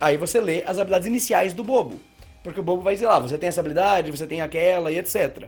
Aí 0.00 0.16
você 0.16 0.40
lê 0.40 0.62
as 0.64 0.78
habilidades 0.78 1.06
iniciais 1.06 1.52
do 1.52 1.62
bobo. 1.62 2.00
Porque 2.42 2.58
o 2.58 2.62
bobo 2.62 2.82
vai 2.82 2.94
dizer 2.94 3.06
lá, 3.06 3.18
você 3.18 3.36
tem 3.36 3.48
essa 3.48 3.60
habilidade, 3.60 4.10
você 4.10 4.26
tem 4.26 4.40
aquela 4.40 4.90
e 4.90 4.98
etc. 4.98 5.44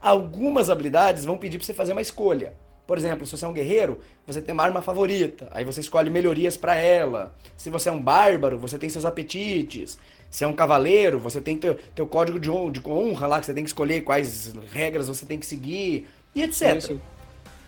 Algumas 0.00 0.70
habilidades 0.70 1.24
vão 1.24 1.36
pedir 1.36 1.58
para 1.58 1.66
você 1.66 1.74
fazer 1.74 1.92
uma 1.92 2.00
escolha. 2.00 2.54
Por 2.86 2.96
exemplo, 2.96 3.26
se 3.26 3.36
você 3.36 3.44
é 3.44 3.48
um 3.48 3.52
guerreiro, 3.52 3.98
você 4.24 4.40
tem 4.40 4.52
uma 4.52 4.62
arma 4.62 4.80
favorita, 4.80 5.48
aí 5.50 5.64
você 5.64 5.80
escolhe 5.80 6.08
melhorias 6.08 6.56
para 6.56 6.76
ela. 6.76 7.34
Se 7.56 7.68
você 7.68 7.88
é 7.88 7.92
um 7.92 8.00
bárbaro, 8.00 8.58
você 8.58 8.78
tem 8.78 8.88
seus 8.88 9.04
apetites. 9.04 9.98
Se 10.30 10.44
é 10.44 10.46
um 10.46 10.52
cavaleiro, 10.52 11.18
você 11.18 11.40
tem 11.40 11.56
teu, 11.56 11.74
teu 11.94 12.06
código 12.06 12.38
de, 12.38 12.48
honra, 12.48 13.26
lá, 13.26 13.40
que 13.40 13.46
você 13.46 13.54
tem 13.54 13.64
que 13.64 13.70
escolher 13.70 14.02
quais 14.02 14.52
regras 14.70 15.08
você 15.08 15.26
tem 15.26 15.38
que 15.38 15.46
seguir, 15.46 16.08
e 16.32 16.42
etc. 16.42 16.80
Sim. 16.80 17.00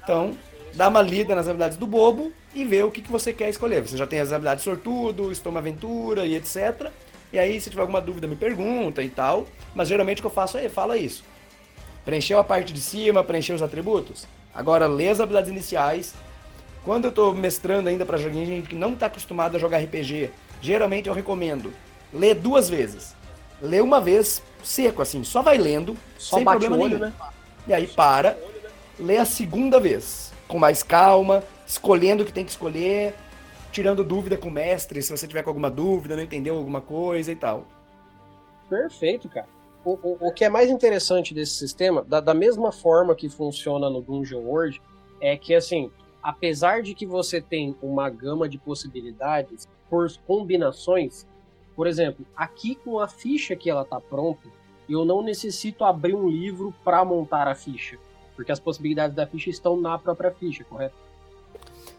Então, 0.05 0.37
dá 0.74 0.88
uma 0.88 1.02
lida 1.02 1.35
nas 1.35 1.46
habilidades 1.46 1.76
do 1.76 1.87
bobo 1.87 2.33
e 2.54 2.64
ver 2.64 2.85
o 2.85 2.90
que, 2.90 3.02
que 3.02 3.11
você 3.11 3.33
quer 3.33 3.48
escolher. 3.48 3.83
Você 3.83 3.96
já 3.96 4.07
tem 4.07 4.20
as 4.20 4.33
habilidades 4.33 4.64
sortudo, 4.64 5.31
estou 5.31 5.50
uma 5.50 5.61
aventura 5.61 6.26
e 6.26 6.35
etc. 6.35 6.90
E 7.33 7.38
aí, 7.38 7.61
se 7.61 7.70
tiver 7.70 7.83
alguma 7.83 8.00
dúvida, 8.00 8.26
me 8.26 8.37
pergunta 8.37 9.02
e 9.02 9.09
tal. 9.09 9.46
Mas 9.74 9.88
geralmente 9.88 10.18
o 10.18 10.22
que 10.22 10.26
eu 10.26 10.31
faço 10.31 10.59
é 10.59 10.68
fala 10.68 10.96
isso. 10.96 11.24
Preencheu 12.04 12.38
a 12.38 12.44
parte 12.44 12.72
de 12.72 12.81
cima, 12.81 13.22
preencheu 13.22 13.54
os 13.54 13.62
atributos. 13.62 14.26
Agora 14.54 14.87
lê 14.87 15.09
as 15.09 15.20
habilidades 15.20 15.50
iniciais. 15.50 16.14
Quando 16.85 17.04
eu 17.04 17.11
estou 17.11 17.35
mestrando 17.35 17.88
ainda 17.88 18.07
para 18.07 18.16
joguinho, 18.16 18.46
gente 18.46 18.68
que 18.68 18.74
não 18.74 18.94
está 18.94 19.07
acostumado 19.07 19.57
a 19.57 19.59
jogar 19.59 19.78
RPG, 19.78 20.31
geralmente 20.61 21.09
eu 21.09 21.14
recomendo 21.14 21.72
ler 22.12 22.35
duas 22.35 22.68
vezes. 22.68 23.14
Lê 23.61 23.81
uma 23.81 24.00
vez 24.00 24.42
seco, 24.62 25.02
assim, 25.02 25.22
só 25.24 25.42
vai 25.42 25.59
lendo, 25.59 25.96
só 26.16 26.37
sem 26.37 26.44
problema 26.44 26.76
olho, 26.76 26.88
nenhum. 26.88 27.00
Né? 27.00 27.12
E 27.66 27.74
aí 27.74 27.87
para, 27.87 28.38
lê 28.98 29.18
a 29.18 29.24
segunda 29.24 29.78
vez, 29.78 30.28
com 30.49 30.59
mais 30.59 30.83
calma, 30.83 31.45
escolhendo 31.67 32.23
o 32.23 32.27
que 32.27 32.33
tem 32.33 32.45
que 32.45 32.51
escolher, 32.51 33.15
tirando 33.71 34.03
dúvida 34.03 34.37
com 34.37 34.49
o 34.49 34.51
mestre, 34.51 35.03
se 35.03 35.17
você 35.17 35.29
tiver 35.29 35.43
com 35.43 35.51
alguma 35.51 35.71
dúvida, 35.71 36.17
não 36.17 36.23
entendeu 36.23 36.57
alguma 36.57 36.81
coisa 36.81 37.31
e 37.31 37.37
tal. 37.37 37.65
Perfeito, 38.69 39.29
cara. 39.29 39.49
O, 39.85 39.93
o, 40.03 40.29
o 40.29 40.33
que 40.33 40.45
é 40.45 40.49
mais 40.49 40.71
interessante 40.71 41.33
desse 41.33 41.53
sistema, 41.53 42.03
da, 42.03 42.21
da 42.21 42.35
mesma 42.35 42.73
forma 42.73 43.15
que 43.15 43.29
funciona 43.29 43.89
no 43.89 44.01
Dungeon 44.01 44.41
World, 44.41 44.83
é 45.21 45.37
que, 45.37 45.55
assim, 45.55 45.91
apesar 46.23 46.83
de 46.83 46.95
que 46.95 47.07
você 47.07 47.41
tem 47.41 47.77
uma 47.81 48.11
gama 48.11 48.49
de 48.49 48.59
possibilidades 48.59 49.69
por 49.89 50.11
combinações, 50.27 51.27
por 51.75 51.87
exemplo, 51.87 52.27
aqui 52.37 52.75
com 52.75 52.99
a 52.99 53.09
ficha 53.09 53.55
que 53.55 53.71
ela 53.71 53.85
tá 53.85 54.01
pronta, 54.01 54.49
eu 54.89 55.05
não 55.05 55.23
necessito 55.23 55.85
abrir 55.85 56.15
um 56.15 56.29
livro 56.29 56.75
para 56.85 57.05
montar 57.05 57.47
a 57.47 57.55
ficha, 57.55 57.99
porque 58.38 58.53
as 58.53 58.61
possibilidades 58.61 59.16
da 59.16 59.27
ficha 59.27 59.51
estão 59.51 59.77
na 59.77 59.98
própria 59.98 60.31
ficha, 60.31 60.62
correto? 60.62 60.94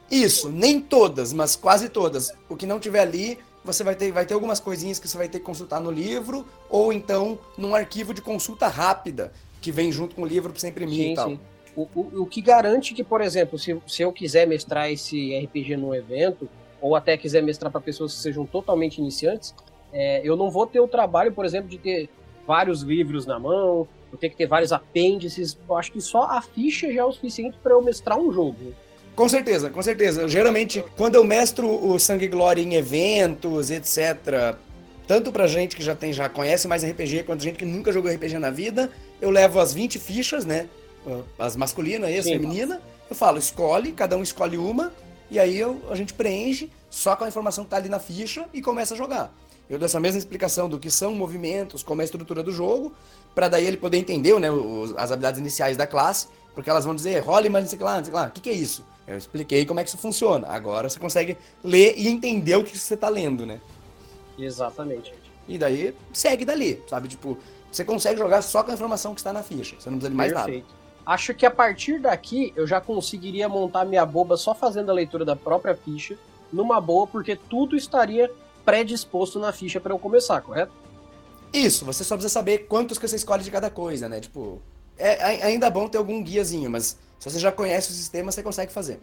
Isso, 0.09 0.47
nem 0.47 0.79
todas, 0.79 1.33
mas 1.33 1.57
quase 1.57 1.89
todas. 1.89 2.31
O 2.47 2.55
que 2.55 2.65
não 2.65 2.79
tiver 2.79 3.01
ali, 3.01 3.37
você 3.61 3.83
vai 3.83 3.93
ter, 3.93 4.09
vai 4.13 4.25
ter 4.25 4.35
algumas 4.35 4.57
coisinhas 4.57 4.99
que 4.99 5.05
você 5.05 5.17
vai 5.17 5.27
ter 5.27 5.39
que 5.39 5.45
consultar 5.45 5.81
no 5.81 5.91
livro, 5.91 6.47
ou 6.69 6.93
então 6.93 7.37
num 7.57 7.75
arquivo 7.75 8.13
de 8.13 8.21
consulta 8.21 8.69
rápida, 8.69 9.33
que 9.61 9.69
vem 9.69 9.91
junto 9.91 10.15
com 10.15 10.21
o 10.21 10.25
livro 10.25 10.49
para 10.49 10.61
você 10.61 10.69
imprimir 10.69 11.07
sim, 11.07 11.11
e 11.11 11.15
tal. 11.15 11.29
Sim. 11.29 11.39
O, 11.75 11.81
o, 11.93 12.21
o, 12.21 12.25
que 12.25 12.39
garante 12.39 12.93
que, 12.93 13.03
por 13.03 13.19
exemplo, 13.19 13.59
se, 13.59 13.77
se 13.85 14.01
eu 14.01 14.13
quiser 14.13 14.47
mestrar 14.47 14.89
esse 14.89 15.37
RPG 15.39 15.75
num 15.75 15.93
evento, 15.93 16.47
ou 16.79 16.95
até 16.95 17.17
quiser 17.17 17.43
mestrar 17.43 17.69
para 17.69 17.81
pessoas 17.81 18.13
que 18.13 18.21
sejam 18.21 18.45
totalmente 18.45 18.99
iniciantes, 18.99 19.53
é, 19.91 20.21
eu 20.23 20.37
não 20.37 20.49
vou 20.49 20.65
ter 20.65 20.79
o 20.79 20.87
trabalho, 20.87 21.33
por 21.33 21.43
exemplo, 21.43 21.69
de 21.69 21.77
ter 21.77 22.09
vários 22.47 22.81
livros 22.81 23.25
na 23.25 23.37
mão, 23.37 23.85
eu 24.11 24.17
ter 24.17 24.29
que 24.29 24.35
ter 24.35 24.47
vários 24.47 24.71
apêndices. 24.71 25.57
Eu 25.67 25.77
acho 25.77 25.91
que 25.91 26.01
só 26.01 26.23
a 26.23 26.41
ficha 26.41 26.91
já 26.91 27.01
é 27.01 27.05
o 27.05 27.11
suficiente 27.11 27.57
para 27.61 27.73
eu 27.73 27.81
mestrar 27.81 28.17
um 28.17 28.31
jogo. 28.31 28.73
Com 29.15 29.27
certeza, 29.27 29.69
com 29.69 29.81
certeza. 29.81 30.27
Geralmente, 30.27 30.83
quando 30.95 31.15
eu 31.15 31.23
mestro 31.23 31.67
o 31.67 31.99
Sangue 31.99 32.25
e 32.25 32.27
Glória 32.27 32.61
em 32.61 32.75
eventos, 32.75 33.69
etc., 33.69 34.55
tanto 35.05 35.31
pra 35.31 35.47
gente 35.47 35.75
que 35.75 35.83
já 35.83 35.95
tem, 35.95 36.13
já 36.13 36.29
conhece 36.29 36.67
mais 36.67 36.83
RPG, 36.83 37.23
quanto 37.23 37.43
gente 37.43 37.57
que 37.57 37.65
nunca 37.65 37.91
jogou 37.91 38.11
RPG 38.11 38.37
na 38.37 38.51
vida, 38.51 38.91
eu 39.19 39.29
levo 39.29 39.59
as 39.59 39.73
20 39.73 39.97
fichas, 39.99 40.45
né? 40.45 40.69
As 41.37 41.55
masculinas 41.55 42.09
e 42.11 42.17
as 42.17 42.25
femininas. 42.25 42.79
Eu 43.09 43.15
falo, 43.15 43.39
escolhe, 43.39 43.91
cada 43.91 44.15
um 44.15 44.21
escolhe 44.21 44.57
uma, 44.57 44.93
e 45.31 45.39
aí 45.39 45.57
eu, 45.57 45.81
a 45.89 45.95
gente 45.95 46.13
preenche 46.13 46.69
só 46.89 47.15
com 47.15 47.23
a 47.23 47.27
informação 47.27 47.63
que 47.63 47.71
tá 47.71 47.77
ali 47.77 47.89
na 47.89 47.99
ficha 47.99 48.45
e 48.53 48.61
começa 48.61 48.93
a 48.93 48.97
jogar. 48.97 49.33
Eu 49.69 49.77
dou 49.77 49.85
essa 49.85 49.99
mesma 49.99 50.17
explicação 50.17 50.67
do 50.67 50.79
que 50.79 50.89
são 50.89 51.13
movimentos, 51.13 51.83
como 51.83 52.01
é 52.01 52.03
a 52.03 52.05
estrutura 52.05 52.41
do 52.41 52.51
jogo, 52.51 52.91
para 53.33 53.47
daí 53.47 53.65
ele 53.65 53.77
poder 53.77 53.97
entender 53.97 54.37
né, 54.39 54.47
as 54.97 55.11
habilidades 55.11 55.39
iniciais 55.39 55.77
da 55.77 55.87
classe, 55.87 56.27
porque 56.53 56.69
elas 56.69 56.85
vão 56.85 56.95
dizer, 56.95 57.19
role, 57.19 57.49
mas 57.49 57.63
não 57.63 57.69
sei 57.69 57.79
lá, 57.79 57.97
não 57.97 58.05
sei 58.05 58.13
lá, 58.13 58.27
o 58.27 58.31
que, 58.31 58.41
que 58.41 58.49
é 58.49 58.53
isso? 58.53 58.85
Eu 59.07 59.17
expliquei 59.17 59.65
como 59.65 59.79
é 59.79 59.83
que 59.83 59.89
isso 59.89 59.97
funciona. 59.97 60.47
Agora 60.47 60.87
você 60.87 60.99
consegue 60.99 61.37
ler 61.63 61.95
e 61.97 62.07
entender 62.07 62.55
o 62.55 62.63
que 62.63 62.77
você 62.77 62.93
está 62.93 63.09
lendo, 63.09 63.45
né? 63.45 63.59
Exatamente. 64.37 65.13
E 65.47 65.57
daí 65.57 65.95
segue 66.13 66.45
dali, 66.45 66.81
sabe? 66.87 67.07
Tipo, 67.07 67.37
você 67.71 67.83
consegue 67.83 68.19
jogar 68.19 68.41
só 68.43 68.63
com 68.63 68.69
a 68.71 68.73
informação 68.73 69.15
que 69.15 69.19
está 69.19 69.33
na 69.33 69.41
ficha. 69.41 69.75
Você 69.79 69.89
não 69.89 69.97
precisa 69.97 70.11
de 70.11 70.15
mais 70.15 70.31
Perfeito. 70.31 70.67
nada. 70.67 70.79
Acho 71.05 71.33
que 71.33 71.45
a 71.45 71.49
partir 71.49 71.99
daqui 71.99 72.53
eu 72.55 72.67
já 72.67 72.79
conseguiria 72.79 73.49
montar 73.49 73.83
minha 73.83 74.05
boba 74.05 74.37
só 74.37 74.53
fazendo 74.53 74.91
a 74.91 74.93
leitura 74.93 75.25
da 75.25 75.35
própria 75.35 75.75
ficha, 75.75 76.15
numa 76.53 76.79
boa, 76.79 77.07
porque 77.07 77.35
tudo 77.35 77.75
estaria 77.75 78.31
predisposto 78.63 79.39
na 79.39 79.51
ficha 79.51 79.79
para 79.79 79.91
eu 79.91 79.97
começar, 79.97 80.39
correto? 80.41 80.71
Isso, 81.51 81.85
você 81.85 82.03
só 82.03 82.15
precisa 82.15 82.33
saber 82.33 82.59
quantos 82.67 82.97
que 82.97 83.07
você 83.07 83.15
escolhe 83.15 83.43
de 83.43 83.51
cada 83.51 83.69
coisa, 83.69 84.07
né? 84.07 84.19
Tipo, 84.19 84.61
é 84.97 85.45
ainda 85.45 85.69
bom 85.69 85.87
ter 85.87 85.97
algum 85.97 86.21
guiazinho, 86.21 86.69
mas 86.69 86.97
se 87.19 87.29
você 87.29 87.39
já 87.39 87.51
conhece 87.51 87.89
o 87.89 87.93
sistema, 87.93 88.31
você 88.31 88.43
consegue 88.43 88.71
fazer. 88.71 88.99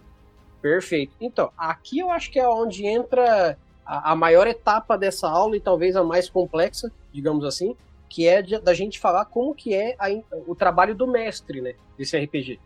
Perfeito. 0.60 1.12
Então, 1.20 1.50
aqui 1.56 1.98
eu 1.98 2.10
acho 2.10 2.30
que 2.30 2.38
é 2.38 2.48
onde 2.48 2.86
entra 2.86 3.58
a, 3.84 4.12
a 4.12 4.16
maior 4.16 4.46
etapa 4.46 4.96
dessa 4.96 5.28
aula 5.28 5.56
e 5.56 5.60
talvez 5.60 5.96
a 5.96 6.04
mais 6.04 6.28
complexa, 6.28 6.90
digamos 7.12 7.44
assim, 7.44 7.76
que 8.08 8.26
é 8.26 8.42
de, 8.42 8.58
da 8.58 8.74
gente 8.74 8.98
falar 8.98 9.24
como 9.26 9.54
que 9.54 9.74
é 9.74 9.96
a, 9.98 10.08
o 10.46 10.54
trabalho 10.54 10.94
do 10.94 11.06
mestre, 11.06 11.60
né, 11.60 11.74
desse 11.98 12.16
RPG. 12.18 12.58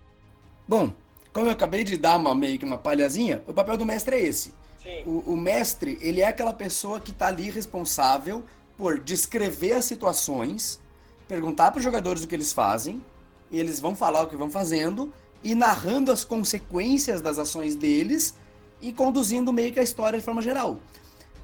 Bom, 0.67 0.93
como 1.33 1.47
eu 1.47 1.53
acabei 1.53 1.85
de 1.85 1.97
dar 1.97 2.17
uma, 2.17 2.35
meio 2.35 2.59
que 2.59 2.65
uma 2.65 2.79
palhazinha, 2.79 3.43
o 3.47 3.53
papel 3.53 3.77
do 3.77 3.87
mestre 3.87 4.17
é 4.17 4.21
esse. 4.21 4.53
O, 5.05 5.33
o, 5.33 5.37
mestre, 5.37 5.99
ele 6.01 6.21
é 6.21 6.27
aquela 6.27 6.53
pessoa 6.53 6.99
que 6.99 7.11
está 7.11 7.29
ali 7.29 7.51
responsável 7.51 8.43
por 8.81 8.99
descrever 8.99 9.75
as 9.75 9.85
situações, 9.85 10.81
perguntar 11.29 11.71
para 11.71 11.77
os 11.77 11.85
jogadores 11.85 12.25
o 12.25 12.27
que 12.27 12.35
eles 12.35 12.51
fazem, 12.51 13.05
eles 13.53 13.79
vão 13.79 13.95
falar 13.95 14.23
o 14.23 14.27
que 14.27 14.37
vão 14.37 14.51
fazendo, 14.51 15.13
e 15.45 15.55
narrando 15.55 16.11
as 16.11 16.25
consequências 16.25 17.21
das 17.21 17.39
ações 17.39 17.75
deles 17.75 18.35
e 18.81 18.91
conduzindo 18.91 19.53
meio 19.53 19.71
que 19.71 19.79
a 19.79 19.83
história 19.83 20.19
de 20.19 20.25
forma 20.25 20.41
geral. 20.41 20.79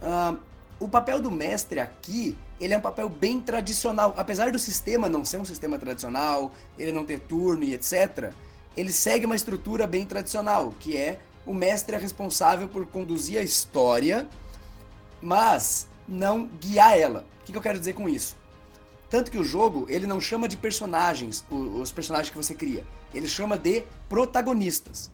Uh, 0.00 0.38
o 0.80 0.88
papel 0.88 1.20
do 1.20 1.30
mestre 1.30 1.78
aqui, 1.78 2.34
ele 2.58 2.72
é 2.72 2.78
um 2.78 2.80
papel 2.80 3.06
bem 3.06 3.38
tradicional. 3.38 4.14
Apesar 4.16 4.50
do 4.50 4.58
sistema 4.58 5.06
não 5.06 5.22
ser 5.22 5.36
um 5.36 5.44
sistema 5.44 5.78
tradicional, 5.78 6.54
ele 6.78 6.90
não 6.90 7.04
ter 7.04 7.20
turno 7.20 7.64
e 7.64 7.74
etc., 7.74 8.32
ele 8.74 8.92
segue 8.92 9.26
uma 9.26 9.36
estrutura 9.36 9.86
bem 9.86 10.06
tradicional, 10.06 10.72
que 10.80 10.96
é 10.96 11.20
o 11.44 11.52
mestre 11.52 11.96
é 11.96 11.98
responsável 11.98 12.66
por 12.66 12.86
conduzir 12.86 13.38
a 13.38 13.42
história, 13.42 14.26
mas 15.20 15.86
não 16.08 16.46
guiar 16.60 16.98
ela. 16.98 17.26
O 17.40 17.44
que, 17.44 17.52
que 17.52 17.58
eu 17.58 17.62
quero 17.62 17.78
dizer 17.78 17.94
com 17.94 18.08
isso? 18.08 18.36
Tanto 19.08 19.30
que 19.30 19.38
o 19.38 19.44
jogo, 19.44 19.86
ele 19.88 20.06
não 20.06 20.20
chama 20.20 20.48
de 20.48 20.56
personagens, 20.56 21.44
os 21.50 21.92
personagens 21.92 22.30
que 22.30 22.36
você 22.36 22.54
cria. 22.54 22.84
Ele 23.14 23.28
chama 23.28 23.56
de 23.56 23.84
protagonistas. 24.08 25.10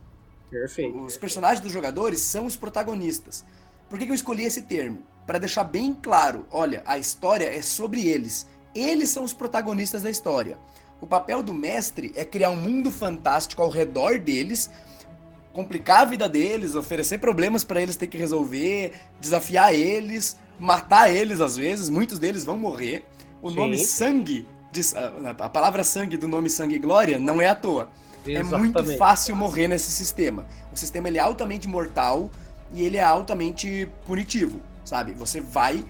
Perfeito. 0.50 0.98
Os 0.98 1.16
personagens 1.16 1.60
dos 1.60 1.72
jogadores 1.72 2.20
são 2.20 2.46
os 2.46 2.56
protagonistas. 2.56 3.44
Por 3.88 3.98
que, 3.98 4.06
que 4.06 4.10
eu 4.10 4.16
escolhi 4.16 4.44
esse 4.44 4.62
termo? 4.62 5.02
Para 5.26 5.38
deixar 5.38 5.64
bem 5.64 5.94
claro, 5.94 6.46
olha, 6.50 6.82
a 6.86 6.98
história 6.98 7.44
é 7.44 7.62
sobre 7.62 8.06
eles. 8.06 8.46
Eles 8.74 9.10
são 9.10 9.22
os 9.22 9.32
protagonistas 9.32 10.02
da 10.02 10.10
história. 10.10 10.58
O 11.00 11.06
papel 11.06 11.42
do 11.42 11.52
mestre 11.52 12.12
é 12.16 12.24
criar 12.24 12.50
um 12.50 12.56
mundo 12.56 12.90
fantástico 12.90 13.60
ao 13.62 13.68
redor 13.68 14.18
deles, 14.18 14.70
complicar 15.52 16.02
a 16.02 16.04
vida 16.04 16.28
deles, 16.28 16.74
oferecer 16.74 17.18
problemas 17.18 17.64
para 17.64 17.82
eles 17.82 17.96
ter 17.96 18.06
que 18.06 18.16
resolver, 18.16 18.94
desafiar 19.20 19.74
eles, 19.74 20.36
matar 20.62 21.12
eles 21.12 21.40
às 21.40 21.56
vezes, 21.56 21.90
muitos 21.90 22.18
deles 22.18 22.44
vão 22.44 22.56
morrer. 22.56 23.04
O 23.42 23.50
Sim. 23.50 23.56
nome 23.56 23.78
sangue, 23.78 24.46
a 25.38 25.48
palavra 25.48 25.82
sangue 25.82 26.16
do 26.16 26.28
nome 26.28 26.48
sangue 26.48 26.76
e 26.76 26.78
glória 26.78 27.18
não 27.18 27.40
é 27.40 27.48
à 27.48 27.54
toa. 27.54 27.88
Exatamente. 28.24 28.54
É 28.54 28.58
muito 28.58 28.96
fácil 28.96 29.34
morrer 29.34 29.66
nesse 29.66 29.90
sistema. 29.90 30.46
O 30.72 30.76
sistema 30.76 31.08
ele 31.08 31.18
é 31.18 31.20
altamente 31.20 31.66
mortal 31.66 32.30
e 32.72 32.82
ele 32.84 32.96
é 32.96 33.02
altamente 33.02 33.88
punitivo, 34.06 34.60
sabe? 34.84 35.12
Você 35.12 35.40
vai 35.40 35.84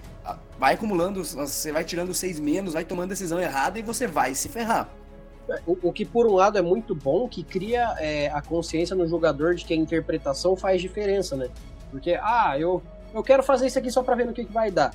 vai 0.57 0.75
acumulando, 0.75 1.23
você 1.23 1.71
vai 1.71 1.83
tirando 1.83 2.13
seis 2.13 2.39
menos, 2.39 2.73
vai 2.73 2.85
tomando 2.85 3.09
decisão 3.09 3.39
errada 3.39 3.77
e 3.77 3.81
você 3.81 4.07
vai 4.07 4.33
se 4.33 4.47
ferrar. 4.47 4.89
O, 5.67 5.89
o, 5.89 5.91
que, 5.91 6.05
por 6.05 6.25
um 6.25 6.35
lado, 6.35 6.57
é 6.57 6.61
muito 6.61 6.95
bom, 6.95 7.27
que 7.27 7.43
cria 7.43 7.95
é, 7.99 8.29
a 8.29 8.41
consciência 8.41 8.95
no 8.95 9.05
jogador 9.05 9.55
de 9.55 9.65
que 9.65 9.73
a 9.73 9.75
interpretação 9.75 10.55
faz 10.55 10.81
diferença, 10.81 11.35
né? 11.35 11.49
Porque, 11.91 12.17
ah, 12.21 12.55
eu, 12.57 12.81
eu 13.13 13.23
quero 13.23 13.43
fazer 13.43 13.67
isso 13.67 13.77
aqui 13.77 13.91
só 13.91 14.01
pra 14.01 14.15
ver 14.15 14.25
no 14.25 14.33
que, 14.33 14.45
que 14.45 14.51
vai 14.51 14.71
dar. 14.71 14.93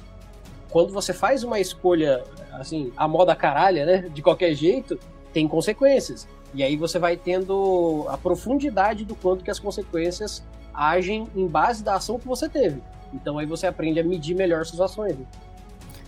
Quando 0.70 0.92
você 0.92 1.12
faz 1.12 1.42
uma 1.42 1.58
escolha, 1.58 2.22
assim, 2.52 2.92
a 2.96 3.08
moda 3.08 3.34
caralha, 3.34 3.86
né? 3.86 4.08
De 4.12 4.20
qualquer 4.20 4.54
jeito, 4.54 4.98
tem 5.32 5.48
consequências. 5.48 6.28
E 6.54 6.62
aí 6.62 6.76
você 6.76 6.98
vai 6.98 7.16
tendo 7.16 8.06
a 8.08 8.16
profundidade 8.16 9.04
do 9.04 9.14
quanto 9.14 9.44
que 9.44 9.50
as 9.50 9.58
consequências 9.58 10.42
agem 10.74 11.26
em 11.34 11.46
base 11.46 11.82
da 11.82 11.96
ação 11.96 12.18
que 12.18 12.26
você 12.26 12.48
teve. 12.48 12.82
Então 13.12 13.38
aí 13.38 13.46
você 13.46 13.66
aprende 13.66 13.98
a 14.00 14.04
medir 14.04 14.34
melhor 14.34 14.64
suas 14.64 14.80
ações. 14.80 15.16
Né? 15.16 15.24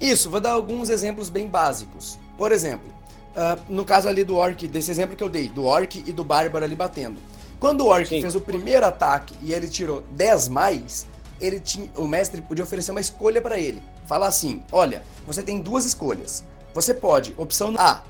Isso, 0.00 0.30
vou 0.30 0.40
dar 0.40 0.52
alguns 0.52 0.88
exemplos 0.88 1.28
bem 1.28 1.46
básicos. 1.46 2.18
Por 2.36 2.52
exemplo, 2.52 2.88
uh, 3.30 3.60
no 3.68 3.84
caso 3.84 4.08
ali 4.08 4.24
do 4.24 4.36
Orc, 4.36 4.66
desse 4.66 4.90
exemplo 4.90 5.16
que 5.16 5.22
eu 5.22 5.28
dei, 5.28 5.48
do 5.48 5.64
Orc 5.64 6.02
e 6.06 6.12
do 6.12 6.24
Bárbaro 6.24 6.64
ali 6.64 6.74
batendo. 6.74 7.18
Quando 7.58 7.82
o 7.82 7.88
Orc 7.88 8.08
Sim. 8.08 8.22
fez 8.22 8.34
o 8.34 8.40
primeiro 8.40 8.86
ataque 8.86 9.34
e 9.42 9.52
ele 9.52 9.68
tirou 9.68 10.02
10 10.12 10.48
mais, 10.48 11.06
ele 11.40 11.60
tinha, 11.60 11.90
o 11.96 12.06
mestre 12.06 12.40
podia 12.40 12.64
oferecer 12.64 12.90
uma 12.90 13.00
escolha 13.00 13.40
para 13.40 13.58
ele. 13.58 13.82
Falar 14.06 14.26
assim: 14.26 14.62
olha, 14.70 15.02
você 15.26 15.42
tem 15.42 15.60
duas 15.60 15.84
escolhas. 15.84 16.44
Você 16.74 16.94
pode, 16.94 17.34
opção 17.36 17.74
A, 17.78 18.02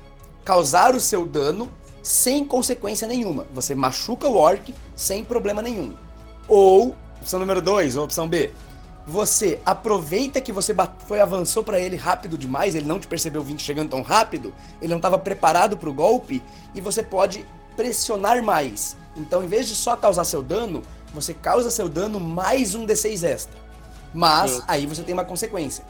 causar 0.43 0.93
o 0.95 0.99
seu 0.99 1.25
dano 1.25 1.71
sem 2.03 2.45
consequência 2.45 3.07
nenhuma. 3.07 3.47
Você 3.53 3.73
machuca 3.73 4.27
o 4.27 4.35
Orc 4.35 4.73
sem 4.95 5.23
problema 5.23 5.61
nenhum. 5.61 5.95
Ou, 6.47 6.95
opção 7.21 7.39
número 7.39 7.61
2, 7.61 7.95
ou 7.95 8.03
opção 8.03 8.27
B, 8.27 8.51
você 9.05 9.59
aproveita 9.65 10.41
que 10.41 10.51
você 10.51 10.75
foi 11.07 11.19
avançou 11.19 11.63
para 11.63 11.79
ele 11.79 11.95
rápido 11.95 12.37
demais, 12.37 12.75
ele 12.75 12.85
não 12.85 12.99
te 12.99 13.07
percebeu 13.07 13.41
vindo 13.41 13.61
chegando 13.61 13.89
tão 13.89 14.01
rápido, 14.01 14.53
ele 14.79 14.89
não 14.89 14.97
estava 14.97 15.17
preparado 15.17 15.77
para 15.77 15.89
o 15.89 15.93
golpe 15.93 16.41
e 16.75 16.81
você 16.81 17.01
pode 17.01 17.45
pressionar 17.75 18.43
mais. 18.43 18.95
Então, 19.15 19.43
em 19.43 19.47
vez 19.47 19.67
de 19.67 19.75
só 19.75 19.95
causar 19.95 20.23
seu 20.23 20.41
dano, 20.41 20.81
você 21.13 21.33
causa 21.33 21.71
seu 21.71 21.89
dano 21.89 22.19
mais 22.19 22.75
um 22.75 22.85
D6 22.85 23.23
extra. 23.23 23.59
Mas 24.13 24.51
Sim. 24.51 24.61
aí 24.67 24.85
você 24.85 25.03
tem 25.03 25.13
uma 25.13 25.25
consequência. 25.25 25.83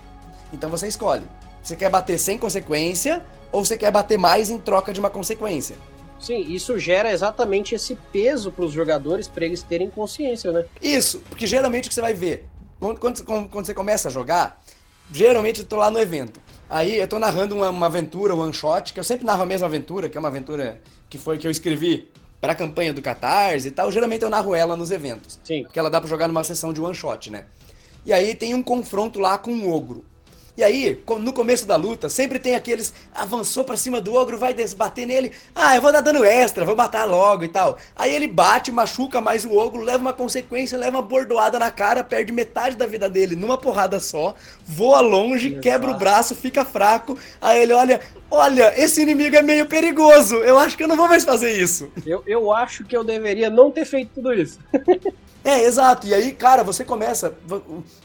Então 0.53 0.69
você 0.69 0.87
escolhe. 0.87 1.25
Você 1.61 1.75
quer 1.75 1.89
bater 1.89 2.17
sem 2.17 2.37
consequência 2.37 3.23
ou 3.51 3.63
você 3.63 3.77
quer 3.77 3.91
bater 3.91 4.17
mais 4.17 4.49
em 4.49 4.57
troca 4.57 4.93
de 4.93 4.99
uma 4.99 5.09
consequência? 5.09 5.75
Sim, 6.19 6.39
isso 6.41 6.77
gera 6.77 7.11
exatamente 7.11 7.73
esse 7.73 7.95
peso 8.11 8.51
para 8.51 8.65
os 8.65 8.71
jogadores 8.71 9.27
para 9.27 9.45
eles 9.45 9.63
terem 9.63 9.89
consciência, 9.89 10.51
né? 10.51 10.65
Isso, 10.81 11.19
porque 11.29 11.47
geralmente 11.47 11.85
o 11.85 11.89
que 11.89 11.95
você 11.95 12.01
vai 12.01 12.13
ver 12.13 12.47
quando, 12.81 12.99
quando, 12.99 13.49
quando, 13.49 13.65
você 13.65 13.75
começa 13.75 14.07
a 14.07 14.11
jogar, 14.11 14.59
geralmente 15.11 15.59
eu 15.59 15.65
tô 15.67 15.75
lá 15.75 15.91
no 15.91 15.99
evento. 15.99 16.39
Aí 16.67 16.97
eu 16.97 17.07
tô 17.07 17.19
narrando 17.19 17.55
uma, 17.55 17.69
uma 17.69 17.85
aventura, 17.85 18.35
one 18.35 18.51
shot, 18.51 18.91
que 18.91 18.99
eu 18.99 19.03
sempre 19.03 19.23
narro 19.23 19.43
a 19.43 19.45
mesma 19.45 19.67
aventura, 19.67 20.09
que 20.09 20.17
é 20.17 20.19
uma 20.19 20.29
aventura 20.29 20.81
que 21.07 21.19
foi 21.19 21.37
que 21.37 21.45
eu 21.45 21.51
escrevi 21.51 22.09
para 22.41 22.53
a 22.53 22.55
campanha 22.55 22.91
do 22.91 23.01
Catarse 23.01 23.67
e 23.67 23.71
tal. 23.71 23.91
Geralmente 23.91 24.23
eu 24.23 24.29
narro 24.29 24.55
ela 24.55 24.75
nos 24.75 24.89
eventos. 24.89 25.39
Sim. 25.43 25.63
Porque 25.63 25.77
ela 25.77 25.89
dá 25.89 26.01
para 26.01 26.09
jogar 26.09 26.27
numa 26.27 26.43
sessão 26.43 26.73
de 26.73 26.81
one 26.81 26.95
shot, 26.95 27.29
né? 27.29 27.45
E 28.03 28.11
aí 28.11 28.33
tem 28.33 28.55
um 28.55 28.63
confronto 28.63 29.19
lá 29.19 29.37
com 29.37 29.51
um 29.51 29.71
ogro. 29.71 30.03
E 30.61 30.63
aí, 30.63 31.03
no 31.19 31.33
começo 31.33 31.65
da 31.65 31.75
luta, 31.75 32.07
sempre 32.07 32.37
tem 32.37 32.53
aqueles 32.53 32.93
avançou 33.15 33.63
para 33.63 33.75
cima 33.75 33.99
do 33.99 34.13
ogro, 34.13 34.37
vai 34.37 34.53
bater 34.77 35.07
nele. 35.07 35.31
Ah, 35.55 35.75
eu 35.75 35.81
vou 35.81 35.91
dar 35.91 36.01
dano 36.01 36.23
extra, 36.23 36.63
vou 36.63 36.75
matar 36.75 37.05
logo 37.05 37.43
e 37.43 37.47
tal. 37.47 37.79
Aí 37.95 38.13
ele 38.13 38.27
bate, 38.27 38.71
machuca 38.71 39.19
mais 39.19 39.43
o 39.43 39.57
ogro, 39.57 39.81
leva 39.81 39.97
uma 39.97 40.13
consequência, 40.13 40.77
leva 40.77 40.97
uma 40.97 41.01
bordoada 41.01 41.57
na 41.57 41.71
cara, 41.71 42.03
perde 42.03 42.31
metade 42.31 42.75
da 42.75 42.85
vida 42.85 43.09
dele 43.09 43.35
numa 43.35 43.57
porrada 43.57 43.99
só, 43.99 44.35
voa 44.63 45.01
longe, 45.01 45.57
quebra 45.59 45.89
o 45.89 45.97
braço, 45.97 46.35
fica 46.35 46.63
fraco. 46.63 47.17
Aí 47.41 47.63
ele 47.63 47.73
olha, 47.73 47.99
olha, 48.29 48.71
esse 48.79 49.01
inimigo 49.01 49.35
é 49.35 49.41
meio 49.41 49.65
perigoso. 49.65 50.35
Eu 50.35 50.59
acho 50.59 50.77
que 50.77 50.83
eu 50.83 50.87
não 50.87 50.95
vou 50.95 51.07
mais 51.07 51.25
fazer 51.25 51.59
isso. 51.59 51.91
Eu, 52.05 52.21
eu 52.27 52.53
acho 52.53 52.83
que 52.83 52.95
eu 52.95 53.03
deveria 53.03 53.49
não 53.49 53.71
ter 53.71 53.85
feito 53.85 54.11
tudo 54.13 54.31
isso. 54.31 54.59
é, 55.43 55.63
exato. 55.63 56.05
E 56.05 56.13
aí, 56.13 56.31
cara, 56.31 56.63
você 56.63 56.85
começa. 56.85 57.33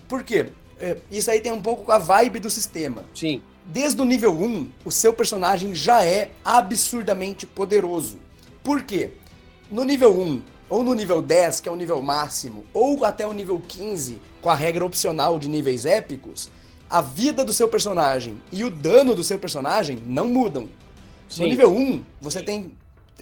Por 0.09 0.23
quê? 0.23 0.47
É, 0.81 0.97
isso 1.11 1.31
aí 1.31 1.41
tem 1.41 1.53
um 1.53 1.63
pouco 1.63 1.85
com 1.85 1.93
a 1.93 1.99
vibe 1.99 2.39
do 2.39 2.51
sistema. 2.51 3.05
Sim. 3.15 3.43
Desde 3.65 4.01
o 4.01 4.05
nível 4.05 4.33
1, 4.33 4.69
o 4.85 4.91
seu 4.91 5.13
personagem 5.13 5.75
já 5.75 6.05
é 6.05 6.31
absurdamente 6.45 7.47
poderoso. 7.47 8.19
Por 8.63 8.83
quê? 8.83 9.11
No 9.71 9.85
nível 9.85 10.19
1, 10.21 10.43
ou 10.69 10.83
no 10.83 10.95
nível 10.95 11.21
10, 11.23 11.61
que 11.61 11.69
é 11.69 11.73
o 11.73 11.77
nível 11.77 12.01
máximo, 12.03 12.65
ou 12.73 13.05
até 13.05 13.27
o 13.27 13.33
nível 13.33 13.61
15, 13.67 14.21
com 14.41 14.51
a 14.51 14.55
regra 14.55 14.85
opcional 14.85 15.39
de 15.39 15.49
níveis 15.49 15.87
épicos, 15.87 16.51
a 16.89 17.01
vida 17.01 17.45
do 17.45 17.53
seu 17.53 17.69
personagem 17.69 18.41
e 18.53 18.63
o 18.63 18.71
dano 18.71 19.15
do 19.15 19.25
seu 19.25 19.39
personagem 19.39 19.99
não 20.07 20.29
mudam. 20.29 20.69
Sim. 21.29 21.43
No 21.43 21.49
nível 21.49 21.75
1, 21.75 22.05
você 22.21 22.43
tem, 22.43 22.73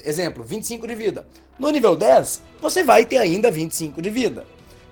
exemplo, 0.05 0.45
25 0.45 0.87
de 0.87 0.95
vida. 0.95 1.27
No 1.59 1.71
nível 1.71 1.97
10, 1.97 2.43
você 2.61 2.83
vai 2.83 3.07
ter 3.07 3.19
ainda 3.19 3.51
25 3.51 4.03
de 4.03 4.11
vida. 4.11 4.45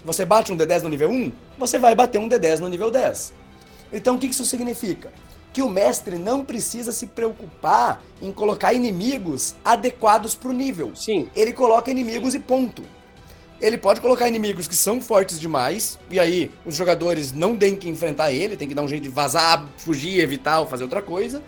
Você 0.05 0.25
bate 0.25 0.53
um 0.53 0.57
D10 0.57 0.83
no 0.83 0.89
nível 0.89 1.11
1, 1.11 1.33
você 1.59 1.79
vai 1.79 1.95
bater 1.95 2.19
um 2.19 2.29
D10 2.29 2.59
no 2.59 2.69
nível 2.69 2.91
10. 2.91 3.33
Então 3.93 4.17
o 4.17 4.19
que 4.19 4.27
isso 4.27 4.45
significa? 4.45 5.13
Que 5.53 5.63
o 5.63 5.69
mestre 5.69 6.19
não 6.19 6.45
precisa 6.45 6.91
se 6.91 7.07
preocupar 7.07 8.03
em 8.21 8.33
colocar 8.33 8.73
inimigos 8.73 9.55
adequados 9.65 10.35
para 10.35 10.49
o 10.49 10.53
nível. 10.53 10.97
Sim. 10.97 11.29
Ele 11.37 11.53
coloca 11.53 11.91
inimigos 11.91 12.35
e 12.35 12.41
ponto. 12.41 12.83
Ele 13.61 13.79
pode 13.79 14.01
colocar 14.01 14.27
inimigos 14.27 14.67
que 14.67 14.75
são 14.75 15.01
fortes 15.01 15.39
demais, 15.39 15.97
e 16.11 16.19
aí 16.19 16.51
os 16.67 16.75
jogadores 16.75 17.31
não 17.31 17.57
têm 17.57 17.77
que 17.77 17.89
enfrentar 17.89 18.33
ele, 18.33 18.57
tem 18.57 18.67
que 18.67 18.75
dar 18.75 18.83
um 18.83 18.89
jeito 18.89 19.05
de 19.05 19.09
vazar, 19.09 19.69
fugir, 19.77 20.19
evitar 20.19 20.59
ou 20.59 20.67
fazer 20.67 20.83
outra 20.83 21.01
coisa. 21.01 21.41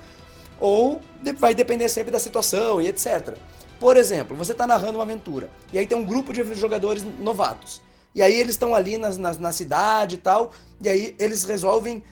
Ou 0.61 1.01
vai 1.39 1.57
depender 1.57 1.89
sempre 1.89 2.13
da 2.13 2.21
situação 2.21 2.81
e 2.81 2.87
etc. 2.87 3.37
Por 3.81 3.97
exemplo, 3.97 4.37
você 4.37 4.53
está 4.53 4.65
narrando 4.65 4.99
uma 4.99 5.03
aventura, 5.03 5.51
e 5.73 5.79
aí 5.79 5.89
tem 5.89 5.99
um 5.99 6.05
grupo 6.05 6.33
de 6.33 6.55
jogadores 6.55 7.05
novatos. 7.19 7.83
E 8.15 8.23
aí 8.23 8.39
eles 8.39 8.55
estão 8.55 8.75
ali 8.75 8.97
na, 8.97 9.11
na, 9.11 9.35
na, 9.35 9.53
cidade 9.53 10.15
e 10.15 10.19
tal. 10.19 10.53
E 10.81 10.89
aí 10.89 11.17
eles 11.19 11.45
resolvem. 11.45 12.03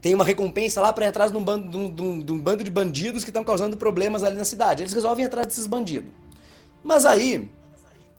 Tem 0.00 0.14
uma 0.14 0.24
recompensa 0.24 0.80
lá 0.80 0.92
para 0.92 1.06
ir 1.06 1.08
atrás 1.08 1.32
de 1.32 1.38
um, 1.38 1.42
bando, 1.42 1.68
de, 1.68 2.02
um, 2.02 2.20
de 2.20 2.32
um 2.32 2.38
bando 2.38 2.62
de 2.62 2.70
bandidos 2.70 3.24
que 3.24 3.30
estão 3.30 3.42
causando 3.42 3.76
problemas 3.76 4.22
ali 4.22 4.36
na 4.36 4.44
cidade. 4.44 4.82
Eles 4.82 4.92
resolvem 4.92 5.24
ir 5.24 5.28
atrás 5.28 5.46
desses 5.46 5.66
bandidos. 5.66 6.10
Mas 6.84 7.06
aí, 7.06 7.50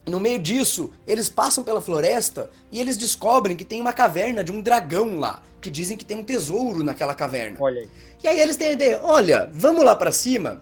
no 0.05 0.19
meio 0.19 0.39
disso, 0.39 0.91
eles 1.05 1.29
passam 1.29 1.63
pela 1.63 1.79
floresta 1.79 2.49
e 2.71 2.81
eles 2.81 2.97
descobrem 2.97 3.55
que 3.55 3.63
tem 3.63 3.79
uma 3.79 3.93
caverna 3.93 4.43
de 4.43 4.51
um 4.51 4.59
dragão 4.59 5.19
lá. 5.19 5.41
Que 5.61 5.69
dizem 5.69 5.97
que 5.97 6.05
tem 6.05 6.17
um 6.17 6.23
tesouro 6.23 6.83
naquela 6.83 7.13
caverna. 7.13 7.57
Olha 7.59 7.81
aí. 7.81 7.89
E 8.23 8.27
aí 8.27 8.39
eles 8.39 8.57
têm 8.57 8.69
a 8.69 8.71
ideia: 8.71 8.99
olha, 9.03 9.49
vamos 9.53 9.85
lá 9.85 9.95
para 9.95 10.11
cima 10.11 10.61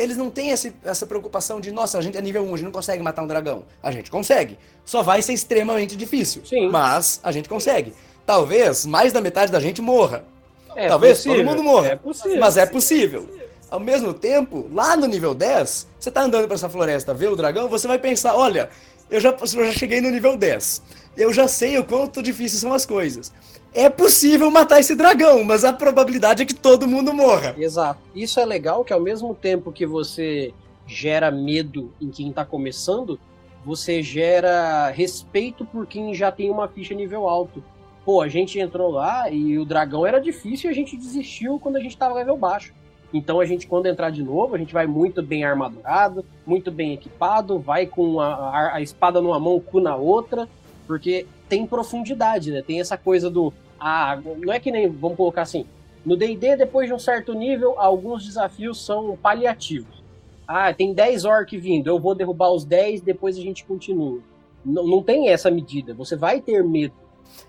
eles 0.00 0.16
não 0.16 0.30
têm 0.30 0.50
esse, 0.50 0.72
essa 0.82 1.06
preocupação 1.06 1.60
de, 1.60 1.70
nossa, 1.70 1.98
a 1.98 2.00
gente 2.00 2.16
é 2.16 2.22
nível 2.22 2.42
1, 2.42 2.46
a 2.46 2.56
gente 2.56 2.64
não 2.64 2.72
consegue 2.72 3.02
matar 3.02 3.22
um 3.22 3.26
dragão. 3.26 3.64
A 3.82 3.92
gente 3.92 4.10
consegue. 4.10 4.58
Só 4.84 5.02
vai 5.02 5.20
ser 5.20 5.34
extremamente 5.34 5.94
difícil. 5.94 6.42
Sim. 6.44 6.68
Mas 6.70 7.20
a 7.22 7.30
gente 7.30 7.48
consegue. 7.48 7.92
Talvez 8.24 8.86
mais 8.86 9.12
da 9.12 9.20
metade 9.20 9.52
da 9.52 9.60
gente 9.60 9.82
morra. 9.82 10.24
É 10.74 10.88
Talvez 10.88 11.18
possível. 11.18 11.38
todo 11.38 11.46
mundo 11.46 11.62
morra. 11.62 11.88
É 11.88 11.96
possível. 11.96 12.40
Mas 12.40 12.56
é 12.56 12.64
possível. 12.64 13.28
Ao 13.70 13.78
mesmo 13.78 14.14
tempo, 14.14 14.68
lá 14.72 14.96
no 14.96 15.06
nível 15.06 15.34
10, 15.34 15.86
você 15.98 16.10
tá 16.10 16.22
andando 16.22 16.46
para 16.46 16.54
essa 16.54 16.68
floresta, 16.68 17.12
vê 17.12 17.28
o 17.28 17.36
dragão, 17.36 17.68
você 17.68 17.86
vai 17.86 17.98
pensar, 17.98 18.34
olha, 18.34 18.70
eu 19.10 19.20
já, 19.20 19.30
eu 19.30 19.66
já 19.66 19.72
cheguei 19.72 20.00
no 20.00 20.10
nível 20.10 20.36
10. 20.36 20.82
Eu 21.16 21.32
já 21.32 21.46
sei 21.46 21.78
o 21.78 21.84
quanto 21.84 22.22
difíceis 22.22 22.60
são 22.60 22.72
as 22.72 22.86
coisas 22.86 23.32
é 23.74 23.88
possível 23.88 24.50
matar 24.50 24.80
esse 24.80 24.94
dragão, 24.94 25.44
mas 25.44 25.64
a 25.64 25.72
probabilidade 25.72 26.42
é 26.42 26.46
que 26.46 26.54
todo 26.54 26.88
mundo 26.88 27.12
morra. 27.14 27.54
Exato. 27.58 28.00
Isso 28.14 28.40
é 28.40 28.44
legal 28.44 28.84
que 28.84 28.92
ao 28.92 29.00
mesmo 29.00 29.34
tempo 29.34 29.72
que 29.72 29.86
você 29.86 30.52
gera 30.86 31.30
medo 31.30 31.92
em 32.00 32.10
quem 32.10 32.32
tá 32.32 32.44
começando, 32.44 33.18
você 33.64 34.02
gera 34.02 34.90
respeito 34.90 35.64
por 35.64 35.86
quem 35.86 36.14
já 36.14 36.32
tem 36.32 36.50
uma 36.50 36.66
ficha 36.66 36.94
nível 36.94 37.28
alto. 37.28 37.62
Pô, 38.04 38.22
a 38.22 38.28
gente 38.28 38.58
entrou 38.58 38.90
lá 38.90 39.30
e 39.30 39.58
o 39.58 39.64
dragão 39.64 40.06
era 40.06 40.18
difícil 40.18 40.68
e 40.68 40.72
a 40.72 40.74
gente 40.74 40.96
desistiu 40.96 41.58
quando 41.60 41.76
a 41.76 41.80
gente 41.80 41.96
tava 41.96 42.14
level 42.14 42.36
baixo. 42.36 42.72
Então 43.12 43.40
a 43.40 43.44
gente, 43.44 43.66
quando 43.66 43.86
entrar 43.86 44.10
de 44.10 44.22
novo, 44.22 44.54
a 44.54 44.58
gente 44.58 44.72
vai 44.72 44.86
muito 44.86 45.22
bem 45.22 45.44
armadurado, 45.44 46.24
muito 46.46 46.70
bem 46.70 46.92
equipado, 46.92 47.58
vai 47.58 47.86
com 47.86 48.20
a, 48.20 48.34
a, 48.34 48.76
a 48.76 48.80
espada 48.80 49.20
numa 49.20 49.38
mão, 49.38 49.56
o 49.56 49.60
cu 49.60 49.80
na 49.80 49.96
outra, 49.96 50.48
porque 50.86 51.26
tem 51.50 51.66
profundidade, 51.66 52.52
né? 52.52 52.62
Tem 52.62 52.80
essa 52.80 52.96
coisa 52.96 53.28
do. 53.28 53.52
Ah, 53.78 54.18
não 54.38 54.52
é 54.52 54.60
que 54.60 54.70
nem, 54.70 54.88
vamos 54.88 55.16
colocar 55.16 55.42
assim, 55.42 55.66
no 56.06 56.16
DD, 56.16 56.56
depois 56.56 56.86
de 56.86 56.94
um 56.94 56.98
certo 56.98 57.34
nível, 57.34 57.78
alguns 57.78 58.24
desafios 58.24 58.84
são 58.84 59.18
paliativos. 59.20 60.02
Ah, 60.46 60.72
tem 60.72 60.94
10 60.94 61.24
orc 61.24 61.58
vindo, 61.58 61.88
eu 61.88 61.98
vou 61.98 62.14
derrubar 62.14 62.50
os 62.50 62.64
10, 62.64 63.02
depois 63.02 63.36
a 63.36 63.40
gente 63.40 63.64
continua. 63.64 64.20
Não, 64.64 64.86
não 64.86 65.02
tem 65.02 65.28
essa 65.28 65.50
medida, 65.50 65.92
você 65.92 66.16
vai 66.16 66.40
ter 66.40 66.62
medo. 66.62 66.94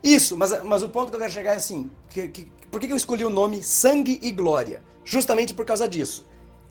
Isso, 0.04 0.36
mas, 0.36 0.64
mas 0.64 0.84
o 0.84 0.90
ponto 0.90 1.10
que 1.10 1.16
eu 1.16 1.20
quero 1.20 1.32
chegar 1.32 1.54
é 1.54 1.58
assim: 1.58 1.90
que, 2.10 2.28
que, 2.28 2.52
por 2.72 2.80
que 2.80 2.92
eu 2.92 2.98
escolhi 2.98 3.24
o 3.24 3.30
nome 3.30 3.62
Sangue 3.62 4.20
e 4.22 4.32
Glória? 4.32 4.82
Justamente 5.06 5.54
por 5.54 5.66
causa 5.66 5.88
disso. 5.88 6.26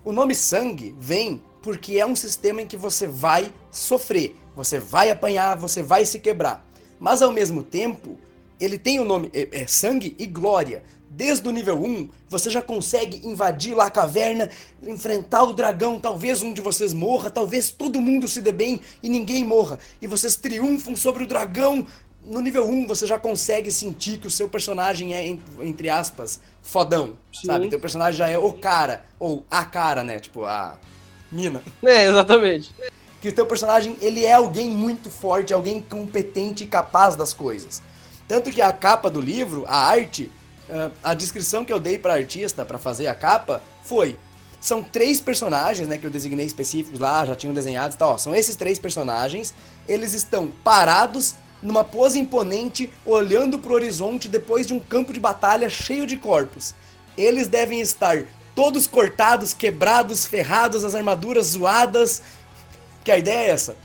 O 0.04 0.12
nome 0.12 0.34
sangue 0.34 0.94
vem 0.98 1.42
porque 1.60 1.98
é 1.98 2.06
um 2.06 2.16
sistema 2.16 2.62
em 2.62 2.66
que 2.66 2.76
você 2.76 3.06
vai 3.06 3.52
sofrer, 3.70 4.34
você 4.56 4.78
vai 4.78 5.10
apanhar, 5.10 5.58
você 5.58 5.82
vai 5.82 6.06
se 6.06 6.18
quebrar. 6.18 6.66
Mas 7.00 7.22
ao 7.22 7.32
mesmo 7.32 7.62
tempo, 7.62 8.18
ele 8.60 8.78
tem 8.78 9.00
o 9.00 9.04
nome 9.04 9.30
é, 9.32 9.62
é 9.62 9.66
sangue 9.66 10.14
e 10.18 10.26
glória. 10.26 10.82
Desde 11.08 11.48
o 11.48 11.50
nível 11.50 11.82
1, 11.82 12.08
você 12.28 12.50
já 12.50 12.62
consegue 12.62 13.26
invadir 13.26 13.74
lá 13.74 13.86
a 13.86 13.90
caverna, 13.90 14.48
enfrentar 14.80 15.42
o 15.42 15.52
dragão, 15.52 15.98
talvez 15.98 16.40
um 16.40 16.52
de 16.52 16.60
vocês 16.60 16.94
morra, 16.94 17.30
talvez 17.30 17.70
todo 17.70 18.00
mundo 18.00 18.28
se 18.28 18.40
dê 18.40 18.52
bem 18.52 18.80
e 19.02 19.08
ninguém 19.08 19.44
morra. 19.44 19.78
E 20.00 20.06
vocês 20.06 20.36
triunfam 20.36 20.94
sobre 20.94 21.24
o 21.24 21.26
dragão, 21.26 21.84
no 22.24 22.40
nível 22.40 22.68
1 22.68 22.86
você 22.86 23.06
já 23.06 23.18
consegue 23.18 23.72
sentir 23.72 24.18
que 24.18 24.26
o 24.26 24.30
seu 24.30 24.48
personagem 24.48 25.14
é, 25.14 25.26
entre 25.60 25.88
aspas, 25.88 26.40
fodão, 26.62 27.16
Sim. 27.32 27.46
sabe? 27.46 27.68
Teu 27.68 27.80
personagem 27.80 28.18
já 28.18 28.28
é 28.28 28.38
o 28.38 28.52
cara, 28.52 29.04
ou 29.18 29.44
a 29.50 29.64
cara, 29.64 30.04
né? 30.04 30.20
Tipo, 30.20 30.44
a 30.44 30.78
mina. 31.32 31.62
É, 31.82 32.06
exatamente. 32.06 32.70
Que 33.20 33.28
o 33.28 33.32
teu 33.32 33.46
personagem, 33.46 33.96
ele 34.00 34.24
é 34.24 34.32
alguém 34.32 34.70
muito 34.70 35.10
forte, 35.10 35.52
alguém 35.52 35.80
competente 35.80 36.64
e 36.64 36.66
capaz 36.66 37.16
das 37.16 37.32
coisas. 37.32 37.82
Tanto 38.26 38.50
que 38.50 38.62
a 38.62 38.72
capa 38.72 39.10
do 39.10 39.20
livro, 39.20 39.64
a 39.68 39.76
arte, 39.76 40.30
a 41.02 41.14
descrição 41.14 41.64
que 41.64 41.72
eu 41.72 41.80
dei 41.80 41.98
para 41.98 42.14
artista 42.14 42.64
para 42.64 42.78
fazer 42.78 43.08
a 43.08 43.14
capa 43.14 43.62
foi 43.82 44.16
são 44.60 44.82
três 44.82 45.20
personagens, 45.20 45.88
né, 45.88 45.96
que 45.96 46.06
eu 46.06 46.10
designei 46.10 46.44
específicos 46.44 47.00
lá, 47.00 47.24
já 47.24 47.34
tinham 47.34 47.54
desenhados 47.54 47.94
e 47.94 47.98
tal. 47.98 48.12
Ó, 48.12 48.18
são 48.18 48.34
esses 48.34 48.56
três 48.56 48.78
personagens. 48.78 49.54
Eles 49.88 50.12
estão 50.12 50.48
parados 50.62 51.34
numa 51.62 51.82
pose 51.82 52.18
imponente, 52.18 52.90
olhando 53.04 53.58
para 53.58 53.72
o 53.72 53.74
horizonte 53.74 54.28
depois 54.28 54.66
de 54.66 54.74
um 54.74 54.80
campo 54.80 55.12
de 55.12 55.20
batalha 55.20 55.68
cheio 55.68 56.06
de 56.06 56.16
corpos. 56.16 56.74
Eles 57.16 57.48
devem 57.48 57.80
estar 57.80 58.24
todos 58.54 58.86
cortados, 58.86 59.54
quebrados, 59.54 60.26
ferrados, 60.26 60.84
as 60.84 60.94
armaduras 60.94 61.48
zoadas. 61.48 62.22
Que 63.04 63.10
a 63.10 63.18
ideia 63.18 63.48
é 63.48 63.50
essa. 63.50 63.76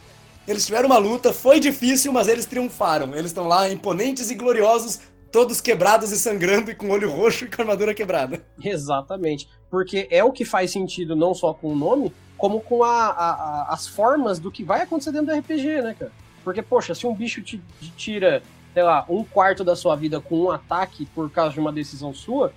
Eles 0.48 0.66
tiveram 0.66 0.88
uma 0.88 0.98
luta, 0.98 1.34
foi 1.34 1.60
difícil, 1.60 2.14
mas 2.14 2.28
eles 2.28 2.46
triunfaram. 2.46 3.14
Eles 3.14 3.28
estão 3.28 3.48
lá 3.48 3.70
imponentes 3.70 4.30
e 4.30 4.36
gloriosos, 4.36 5.00
todos 5.32 5.60
quebrados 5.60 6.12
e 6.12 6.20
sangrando 6.20 6.70
e 6.70 6.76
com 6.76 6.90
olho 6.90 7.12
roxo 7.12 7.46
e 7.46 7.50
com 7.50 7.62
armadura 7.62 7.94
quebrada. 7.94 8.46
Exatamente. 8.64 9.50
Porque 9.70 10.08
é 10.12 10.24
o 10.24 10.32
que 10.32 10.46
faz 10.46 10.72
sentido 10.72 11.16
não 11.16 11.34
só 11.34 11.54
com 11.54 11.70
o 11.70 11.76
nome, 11.76 12.14
como 12.38 12.62
com 12.62 12.84
a, 12.84 13.08
a, 13.08 13.32
a, 13.32 13.74
as 13.74 13.88
formas 13.88 14.38
do 14.40 14.52
que 14.52 14.64
vai 14.64 14.82
acontecer 14.82 15.12
dentro 15.12 15.34
do 15.34 15.40
RPG, 15.40 15.82
né, 15.82 15.96
cara? 15.98 16.12
Porque, 16.44 16.62
poxa, 16.62 16.94
se 16.94 17.08
um 17.08 17.16
bicho 17.16 17.42
te, 17.42 17.60
te 17.82 17.92
tira, 17.98 18.44
sei 18.72 18.84
lá, 18.84 19.04
um 19.10 19.24
quarto 19.24 19.64
da 19.64 19.76
sua 19.76 19.96
vida 19.96 20.22
com 20.22 20.44
um 20.44 20.52
ataque 20.52 21.08
por 21.08 21.32
causa 21.32 21.54
de 21.54 21.60
uma 21.60 21.72
decisão 21.72 22.14
sua, 22.14 22.54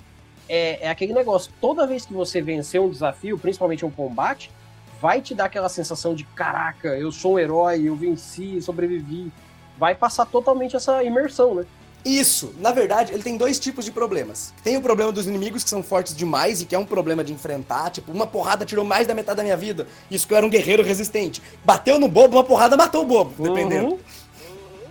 é, 0.46 0.86
é 0.86 0.90
aquele 0.90 1.14
negócio. 1.14 1.50
Toda 1.58 1.86
vez 1.86 2.04
que 2.04 2.12
você 2.12 2.42
vencer 2.42 2.80
um 2.80 2.90
desafio, 2.90 3.38
principalmente 3.38 3.86
um 3.86 3.90
combate, 3.90 4.50
vai 5.00 5.20
te 5.20 5.34
dar 5.34 5.44
aquela 5.44 5.68
sensação 5.68 6.14
de 6.14 6.24
caraca, 6.24 6.88
eu 6.88 7.10
sou 7.12 7.34
um 7.34 7.38
herói, 7.38 7.82
eu 7.84 7.96
venci, 7.96 8.60
sobrevivi. 8.60 9.32
Vai 9.78 9.94
passar 9.94 10.26
totalmente 10.26 10.74
essa 10.74 11.02
imersão, 11.04 11.54
né? 11.54 11.64
Isso, 12.04 12.54
na 12.58 12.72
verdade, 12.72 13.12
ele 13.12 13.22
tem 13.22 13.36
dois 13.36 13.58
tipos 13.58 13.84
de 13.84 13.90
problemas. 13.90 14.52
Tem 14.62 14.76
o 14.76 14.80
problema 14.80 15.12
dos 15.12 15.26
inimigos 15.26 15.62
que 15.64 15.70
são 15.70 15.82
fortes 15.82 16.16
demais 16.16 16.62
e 16.62 16.64
que 16.64 16.74
é 16.74 16.78
um 16.78 16.86
problema 16.86 17.22
de 17.22 17.32
enfrentar, 17.32 17.90
tipo, 17.90 18.12
uma 18.12 18.26
porrada 18.26 18.64
tirou 18.64 18.84
mais 18.84 19.06
da 19.06 19.14
metade 19.14 19.36
da 19.36 19.42
minha 19.42 19.56
vida. 19.56 19.86
Isso 20.10 20.26
que 20.26 20.32
eu 20.32 20.38
era 20.38 20.46
um 20.46 20.50
guerreiro 20.50 20.82
resistente. 20.82 21.42
Bateu 21.64 21.98
no 21.98 22.08
bobo, 22.08 22.36
uma 22.36 22.44
porrada 22.44 22.76
matou 22.76 23.02
o 23.02 23.06
bobo, 23.06 23.42
dependendo. 23.42 23.88
Uhum. 23.88 23.98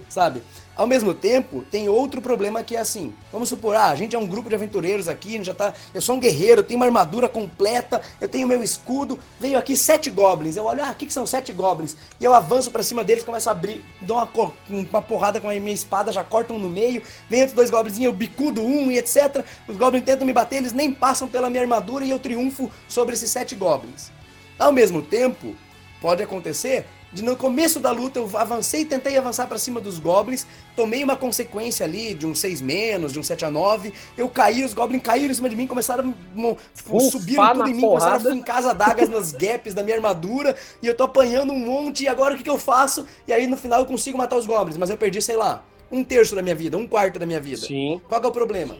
Sabe? 0.10 0.44
Ao 0.78 0.86
mesmo 0.86 1.12
tempo, 1.12 1.66
tem 1.72 1.90
outro 1.90 2.22
problema 2.22 2.62
que 2.62 2.76
é 2.76 2.80
assim. 2.80 3.12
Vamos 3.32 3.50
supor, 3.50 3.76
ah, 3.76 3.88
a 3.88 3.96
gente 3.96 4.16
é 4.16 4.20
um 4.20 4.28
grupo 4.28 4.48
de 4.48 4.54
aventureiros 4.54 5.08
aqui, 5.08 5.44
já 5.44 5.52
tá. 5.52 5.74
Eu 5.92 6.02
sou 6.04 6.16
um 6.16 6.20
guerreiro, 6.20 6.62
tenho 6.62 6.80
uma 6.80 6.86
armadura 6.86 7.28
completa, 7.28 8.00
eu 8.22 8.30
tenho 8.30 8.48
meu 8.48 8.62
escudo. 8.62 9.18
Veio 9.40 9.58
aqui 9.58 9.76
sete 9.76 10.12
goblins. 10.12 10.56
Eu 10.56 10.66
olho, 10.66 10.84
ah, 10.86 10.92
o 10.92 10.94
que, 10.96 11.08
que 11.08 11.14
são 11.14 11.26
sete 11.26 11.52
goblins? 11.52 11.98
E 12.20 12.24
eu 12.24 12.32
avanço 12.32 12.70
para 12.70 12.84
cima 12.84 13.04
deles, 13.04 13.24
começo 13.24 13.50
a 13.50 13.54
abrir, 13.54 13.84
dou 14.00 14.18
uma, 14.18 14.54
uma 14.70 15.02
porrada 15.02 15.42
com 15.42 15.50
a 15.50 15.54
minha 15.54 15.74
espada, 15.74 16.12
já 16.12 16.24
corto 16.24 16.54
um 16.54 16.60
no 16.60 16.70
meio. 16.70 17.02
Vem 17.28 17.42
outros 17.42 17.56
dois 17.56 17.72
goblins, 17.72 18.00
eu 18.00 18.14
bicudo 18.14 18.62
um 18.62 18.92
e 18.92 19.00
etc. 19.00 19.44
Os 19.68 19.76
goblins 19.76 20.04
tentam 20.04 20.28
me 20.28 20.34
bater, 20.34 20.58
eles 20.58 20.74
nem 20.74 20.94
passam 20.94 21.28
pela 21.28 21.50
minha 21.50 21.64
armadura 21.64 22.06
e 22.06 22.12
eu 22.12 22.20
triunfo 22.20 22.70
sobre 22.88 23.16
esses 23.16 23.32
sete 23.32 23.56
goblins. 23.56 24.12
Ao 24.60 24.72
mesmo 24.72 25.02
tempo, 25.02 25.56
pode 26.00 26.22
acontecer 26.22 26.86
de 27.12 27.24
no 27.24 27.36
começo 27.36 27.80
da 27.80 27.92
luta 27.92 28.20
eu 28.20 28.30
avancei, 28.34 28.84
tentei 28.86 29.18
avançar 29.18 29.48
para 29.48 29.58
cima 29.58 29.80
dos 29.80 29.98
goblins, 30.00 30.46
tomei 30.76 31.04
uma 31.04 31.16
consequência 31.16 31.86
ali 31.86 32.14
de 32.14 32.28
um 32.28 32.36
6 32.36 32.62
menos, 32.62 33.14
de 33.14 33.20
um 33.20 33.24
7 33.24 33.46
a 33.46 33.52
9, 33.52 33.94
eu 34.18 34.28
caí, 34.28 34.64
os 34.64 34.74
goblins 34.74 35.02
caíram 35.02 35.32
em 35.32 35.34
cima 35.34 35.50
de 35.50 35.56
mim, 35.56 35.68
começaram 35.68 36.14
a 36.14 37.00
subir 37.00 37.36
tudo 37.36 37.70
em 37.70 37.74
mim, 37.74 37.82
porrada. 37.82 38.12
começaram 38.12 38.16
a 38.16 38.36
fincar 38.36 38.58
as 38.58 38.66
adagas 38.66 39.10
nas 39.10 39.32
gaps 39.38 39.74
da 39.74 39.84
minha 39.84 39.96
armadura, 39.96 40.56
e 40.82 40.88
eu 40.88 40.96
tô 40.96 41.04
apanhando 41.04 41.54
um 41.54 41.60
monte, 41.60 42.04
e 42.04 42.08
agora 42.08 42.34
o 42.34 42.38
que, 42.38 42.44
que 42.44 42.50
eu 42.50 42.60
faço? 42.60 43.06
E 43.28 43.34
aí 43.34 43.48
no 43.48 43.58
final 43.58 43.80
eu 43.80 43.86
consigo 43.86 44.18
matar 44.18 44.36
os 44.36 44.46
goblins, 44.46 44.78
mas 44.78 44.90
eu 44.90 44.98
perdi, 44.98 45.22
sei 45.22 45.38
lá, 45.38 45.64
um 45.92 46.04
terço 46.04 46.36
da 46.36 46.42
minha 46.42 46.56
vida, 46.56 46.78
um 46.78 46.88
quarto 46.88 47.18
da 47.18 47.26
minha 47.26 47.40
vida. 47.40 47.62
Sim. 47.62 48.02
Qual 48.08 48.22
é 48.22 48.28
o 48.28 48.32
problema? 48.32 48.78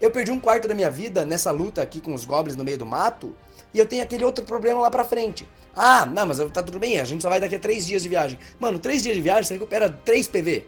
Eu 0.00 0.10
perdi 0.10 0.30
um 0.30 0.38
quarto 0.38 0.68
da 0.68 0.74
minha 0.74 0.90
vida 0.90 1.24
nessa 1.24 1.50
luta 1.50 1.82
aqui 1.82 2.00
com 2.00 2.14
os 2.14 2.24
goblins 2.24 2.54
no 2.54 2.62
meio 2.62 2.78
do 2.78 2.86
mato, 2.86 3.34
e 3.74 3.78
eu 3.78 3.86
tenho 3.86 4.02
aquele 4.02 4.24
outro 4.24 4.44
problema 4.44 4.80
lá 4.80 4.90
pra 4.90 5.04
frente. 5.04 5.46
Ah, 5.76 6.06
não, 6.06 6.26
mas 6.26 6.38
tá 6.52 6.62
tudo 6.62 6.78
bem, 6.78 6.98
a 6.98 7.04
gente 7.04 7.20
só 7.20 7.28
vai 7.28 7.38
daqui 7.38 7.54
a 7.54 7.58
três 7.58 7.86
dias 7.86 8.02
de 8.02 8.08
viagem. 8.08 8.38
Mano, 8.58 8.78
três 8.78 9.02
dias 9.02 9.14
de 9.14 9.20
viagem 9.20 9.44
você 9.44 9.54
recupera 9.54 9.90
3 9.90 10.26
PV. 10.26 10.64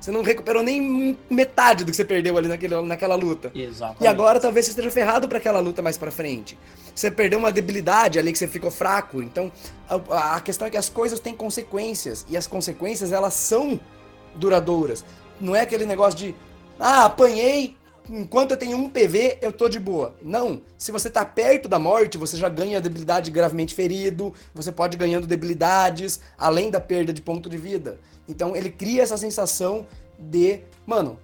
Você 0.00 0.10
não 0.10 0.22
recuperou 0.22 0.62
nem 0.62 1.16
metade 1.30 1.84
do 1.84 1.90
que 1.90 1.96
você 1.96 2.04
perdeu 2.04 2.36
ali 2.36 2.48
naquele, 2.48 2.80
naquela 2.82 3.14
luta. 3.14 3.50
Exatamente. 3.54 4.04
E 4.04 4.06
agora 4.06 4.38
talvez 4.38 4.66
você 4.66 4.72
esteja 4.72 4.90
ferrado 4.90 5.28
para 5.28 5.38
aquela 5.38 5.58
luta 5.58 5.80
mais 5.80 5.96
para 5.96 6.10
frente. 6.10 6.58
Você 6.94 7.10
perdeu 7.10 7.38
uma 7.38 7.50
debilidade 7.50 8.18
ali 8.18 8.30
que 8.32 8.38
você 8.38 8.46
ficou 8.46 8.70
fraco. 8.70 9.22
Então, 9.22 9.50
a, 9.88 10.36
a 10.36 10.40
questão 10.40 10.66
é 10.66 10.70
que 10.70 10.76
as 10.76 10.88
coisas 10.88 11.18
têm 11.18 11.34
consequências. 11.34 12.26
E 12.28 12.36
as 12.36 12.46
consequências, 12.46 13.10
elas 13.12 13.34
são 13.34 13.80
duradouras. 14.34 15.04
Não 15.40 15.56
é 15.56 15.62
aquele 15.62 15.86
negócio 15.86 16.18
de, 16.18 16.34
ah, 16.78 17.06
apanhei, 17.06 17.76
enquanto 18.10 18.52
eu 18.52 18.56
tenho 18.56 18.76
um 18.76 18.88
PV, 18.88 19.38
eu 19.40 19.52
tô 19.52 19.68
de 19.68 19.78
boa. 19.78 20.14
Não. 20.22 20.60
Se 20.78 20.92
você 20.92 21.10
tá 21.10 21.24
perto 21.24 21.68
da 21.68 21.78
morte, 21.78 22.18
você 22.18 22.36
já 22.36 22.48
ganha 22.48 22.80
debilidade 22.80 23.30
gravemente 23.30 23.74
ferido, 23.74 24.32
você 24.54 24.70
pode 24.72 24.96
ganhando 24.96 25.26
debilidades, 25.26 26.20
além 26.38 26.70
da 26.70 26.80
perda 26.80 27.12
de 27.12 27.22
ponto 27.22 27.48
de 27.48 27.56
vida. 27.56 27.98
Então 28.28 28.56
ele 28.56 28.70
cria 28.70 29.02
essa 29.02 29.16
sensação 29.16 29.86
de, 30.18 30.60
mano, 30.86 31.18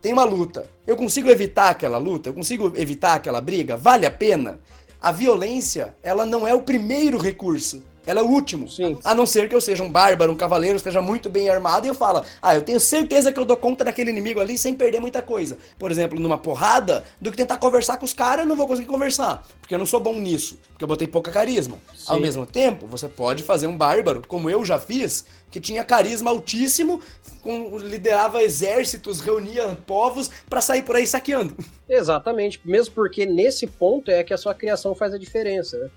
tem 0.00 0.12
uma 0.12 0.24
luta. 0.24 0.66
Eu 0.86 0.96
consigo 0.96 1.28
evitar 1.28 1.70
aquela 1.70 1.98
luta? 1.98 2.28
Eu 2.28 2.34
consigo 2.34 2.72
evitar 2.76 3.14
aquela 3.14 3.40
briga? 3.40 3.76
Vale 3.76 4.06
a 4.06 4.10
pena? 4.10 4.60
A 5.00 5.12
violência, 5.12 5.94
ela 6.02 6.26
não 6.26 6.46
é 6.46 6.54
o 6.54 6.62
primeiro 6.62 7.18
recurso. 7.18 7.82
Ela 8.08 8.20
é 8.20 8.22
o 8.22 8.26
último. 8.26 8.66
Sim. 8.70 8.98
A 9.04 9.14
não 9.14 9.26
ser 9.26 9.50
que 9.50 9.54
eu 9.54 9.60
seja 9.60 9.84
um 9.84 9.90
bárbaro, 9.90 10.32
um 10.32 10.36
cavaleiro, 10.36 10.76
esteja 10.76 11.02
muito 11.02 11.28
bem 11.28 11.50
armado 11.50 11.86
e 11.86 11.90
eu 11.90 11.94
falo, 11.94 12.24
ah, 12.40 12.54
eu 12.54 12.62
tenho 12.62 12.80
certeza 12.80 13.30
que 13.30 13.38
eu 13.38 13.44
dou 13.44 13.54
conta 13.54 13.84
daquele 13.84 14.10
inimigo 14.10 14.40
ali 14.40 14.56
sem 14.56 14.72
perder 14.72 14.98
muita 14.98 15.20
coisa. 15.20 15.58
Por 15.78 15.90
exemplo, 15.90 16.18
numa 16.18 16.38
porrada, 16.38 17.04
do 17.20 17.30
que 17.30 17.36
tentar 17.36 17.58
conversar 17.58 17.98
com 17.98 18.06
os 18.06 18.14
caras, 18.14 18.44
eu 18.44 18.48
não 18.48 18.56
vou 18.56 18.66
conseguir 18.66 18.88
conversar. 18.88 19.46
Porque 19.60 19.74
eu 19.74 19.78
não 19.78 19.84
sou 19.84 20.00
bom 20.00 20.14
nisso. 20.14 20.58
Porque 20.70 20.84
eu 20.84 20.88
botei 20.88 21.06
pouca 21.06 21.30
carisma. 21.30 21.76
Sim. 21.94 22.04
Ao 22.06 22.18
mesmo 22.18 22.46
tempo, 22.46 22.86
você 22.86 23.08
pode 23.08 23.42
fazer 23.42 23.66
um 23.66 23.76
bárbaro, 23.76 24.22
como 24.26 24.48
eu 24.48 24.64
já 24.64 24.78
fiz, 24.78 25.26
que 25.50 25.60
tinha 25.60 25.84
carisma 25.84 26.30
altíssimo, 26.30 27.02
com, 27.42 27.76
liderava 27.76 28.42
exércitos, 28.42 29.20
reunia 29.20 29.76
povos 29.86 30.30
para 30.48 30.62
sair 30.62 30.82
por 30.82 30.96
aí 30.96 31.06
saqueando. 31.06 31.54
Exatamente. 31.86 32.58
Mesmo 32.64 32.94
porque 32.94 33.26
nesse 33.26 33.66
ponto 33.66 34.10
é 34.10 34.24
que 34.24 34.32
a 34.32 34.38
sua 34.38 34.54
criação 34.54 34.94
faz 34.94 35.12
a 35.12 35.18
diferença. 35.18 35.76
Né? 35.78 35.90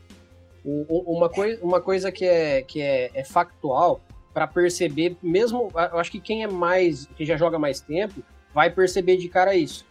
Uma, 0.63 1.29
coi 1.29 1.57
uma 1.61 1.81
coisa 1.81 2.11
que 2.11 2.25
é, 2.25 2.61
que 2.61 2.81
é, 2.81 3.11
é 3.13 3.23
factual 3.23 4.01
para 4.33 4.47
perceber, 4.47 5.17
mesmo. 5.21 5.69
Eu 5.73 5.99
acho 5.99 6.11
que 6.11 6.19
quem 6.19 6.43
é 6.43 6.47
mais. 6.47 7.07
que 7.15 7.25
já 7.25 7.35
joga 7.35 7.59
mais 7.59 7.81
tempo, 7.81 8.23
vai 8.53 8.69
perceber 8.69 9.17
de 9.17 9.27
cara 9.27 9.55
isso. 9.55 9.85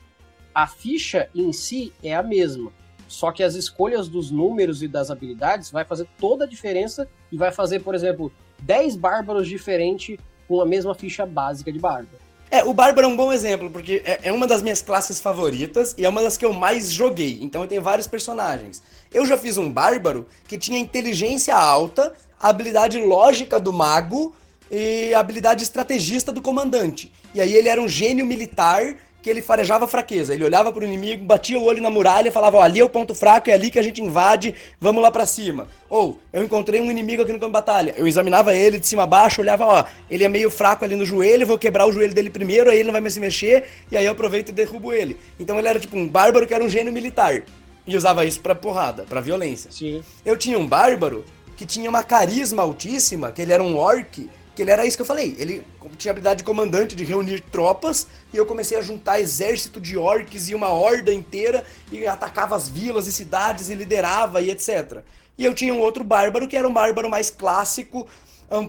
A 0.55 0.67
ficha 0.67 1.29
em 1.35 1.53
si 1.53 1.93
é 2.03 2.15
a 2.15 2.23
mesma. 2.23 2.73
Só 3.07 3.33
que 3.33 3.43
as 3.43 3.55
escolhas 3.55 4.09
dos 4.09 4.31
números 4.31 4.83
e 4.83 4.89
das 4.89 5.11
habilidades 5.11 5.71
vai 5.71 5.85
fazer 5.85 6.07
toda 6.19 6.45
a 6.45 6.49
diferença 6.49 7.09
e 7.31 7.37
vai 7.37 7.51
fazer, 7.51 7.81
por 7.81 7.95
exemplo, 7.95 8.33
10 8.61 8.97
bárbaros 8.97 9.49
diferentes 9.49 10.17
com 10.47 10.61
a 10.61 10.67
mesma 10.67 10.95
ficha 10.95 11.27
básica 11.27 11.73
de 11.73 11.79
bárbaro. 11.79 12.20
É, 12.51 12.65
o 12.65 12.75
Bárbaro 12.75 13.07
é 13.07 13.09
um 13.09 13.17
bom 13.17 13.33
exemplo, 13.33 13.71
porque 13.71 14.03
é, 14.05 14.21
é, 14.25 14.33
uma 14.33 14.45
das 14.45 14.61
minhas 14.61 14.83
classes 14.83 15.21
favoritas 15.21 15.95
e 15.97 16.05
é 16.05 16.09
uma 16.09 16.21
das 16.21 16.37
que 16.37 16.45
eu 16.45 16.53
mais 16.53 16.91
joguei. 16.91 17.39
Então 17.41 17.63
eu 17.63 17.69
tenho 17.69 17.81
vários 17.81 18.09
personagens. 18.09 18.83
Eu 19.13 19.25
já 19.25 19.39
fiz 19.39 19.57
um 19.57 19.71
Bárbaro 19.71 20.27
que 20.49 20.59
tinha 20.59 20.79
inteligência 20.79 21.55
alta, 21.55 22.13
habilidade 22.41 22.99
lógica 22.99 23.61
do 23.61 23.73
mago 23.73 24.35
e 24.69 25.15
habilidade 25.15 25.63
estrategista 25.63 26.33
do 26.33 26.43
comandante. 26.43 27.13
E 27.33 27.41
aí 27.41 27.55
ele 27.55 27.69
era 27.69 27.81
um 27.81 27.89
gênio 27.89 28.27
militar 28.27 28.97
que 29.23 29.29
ele 29.29 29.43
farejava 29.43 29.87
fraqueza. 29.87 30.35
Ele 30.35 30.45
olhava 30.45 30.73
para 30.73 30.83
o 30.83 30.87
inimigo, 30.87 31.25
batia 31.25 31.59
o 31.59 31.65
olho 31.65 31.83
na 31.83 31.91
muralha 31.91 32.29
e 32.29 32.33
falava: 32.33 32.59
ó, 32.59 32.63
ali 32.63 32.81
é 32.81 32.85
o 32.85 32.89
ponto 32.89 33.15
fraco, 33.15 33.51
é 33.51 33.53
ali 33.53 33.71
que 33.71 33.79
a 33.79 33.83
gente 33.83 34.01
invade, 34.03 34.55
vamos 34.81 35.03
lá 35.03 35.11
para 35.11 35.27
cima. 35.27 35.69
Ou, 35.89 36.19
eu 36.33 36.43
encontrei 36.43 36.81
um 36.81 36.91
inimigo 36.91 37.23
aqui 37.23 37.33
no 37.33 37.39
campo 37.39 37.51
de 37.51 37.53
batalha. 37.53 37.95
Eu 37.97 38.07
examinava 38.07 38.55
ele 38.55 38.79
de 38.79 38.87
cima 38.87 39.05
a 39.05 39.07
baixo, 39.07 39.41
olhava: 39.41 39.67
ó, 39.67 39.85
ele 40.11 40.25
é 40.25 40.29
meio 40.29 40.51
fraco 40.51 40.85
ali 40.85 40.97
no 40.97 41.05
joelho, 41.05 41.47
vou 41.47 41.59
quebrar 41.59 41.87
o 41.87 41.93
joelho 41.93 42.15
dele 42.15 42.31
primeiro, 42.31 42.71
aí 42.71 42.77
ele 42.77 42.85
não 42.85 42.93
vai 42.93 43.01
mais 43.01 43.15
se 43.15 43.21
mexer, 43.21 43.65
e 43.91 43.97
aí 43.97 44.05
eu 44.05 44.13
aproveito 44.13 44.51
e 44.51 44.53
derrubo 44.53 44.93
ele. 44.93 45.17
Então 45.39 45.59
ele 45.59 45.69
era 45.69 45.79
tipo 45.79 45.97
um 45.97 46.09
bárbaro 46.09 46.47
que 46.47 46.55
era 46.55 46.65
um 46.65 46.69
gênio 46.69 46.93
militar. 46.93 47.43
E 47.87 47.97
usava 47.97 48.25
isso 48.25 48.41
para 48.41 48.55
porrada, 48.55 49.05
para 49.05 49.21
violência. 49.21 49.71
Sim. 49.73 50.03
Eu 50.25 50.37
tinha 50.37 50.59
um 50.59 50.67
bárbaro 50.67 51.25
que 51.57 51.67
tinha 51.67 51.91
uma 51.91 52.03
carisma 52.03 52.63
altíssima, 52.63 53.33
que 53.33 53.43
ele 53.43 53.53
era 53.53 53.63
um 53.63 53.77
orc 53.77 54.29
que 54.61 54.65
ele 54.65 54.73
era 54.73 54.85
isso 54.85 54.99
que 54.99 55.01
eu 55.01 55.07
falei. 55.07 55.35
Ele 55.39 55.65
tinha 55.97 56.13
habilidade 56.13 56.39
de 56.39 56.45
comandante 56.45 56.95
de 56.95 57.03
reunir 57.03 57.41
tropas 57.41 58.07
e 58.31 58.37
eu 58.37 58.45
comecei 58.45 58.77
a 58.77 58.83
juntar 58.83 59.19
exército 59.19 59.81
de 59.81 59.97
orcs 59.97 60.51
e 60.51 60.55
uma 60.55 60.69
horda 60.69 61.15
inteira 61.15 61.65
e 61.91 62.07
atacava 62.07 62.57
as 62.57 62.69
vilas 62.69 63.07
e 63.07 63.13
cidades 63.13 63.71
e 63.71 63.75
liderava 63.75 64.43
e 64.43 64.51
etc. 64.51 64.99
E 65.39 65.47
eu 65.47 65.55
tinha 65.55 65.73
um 65.73 65.81
outro 65.81 66.05
bárbaro 66.05 66.47
que 66.47 66.59
era 66.59 66.69
um 66.69 66.73
bárbaro 66.75 67.09
mais 67.09 67.31
clássico, 67.31 68.07
um, 68.51 68.69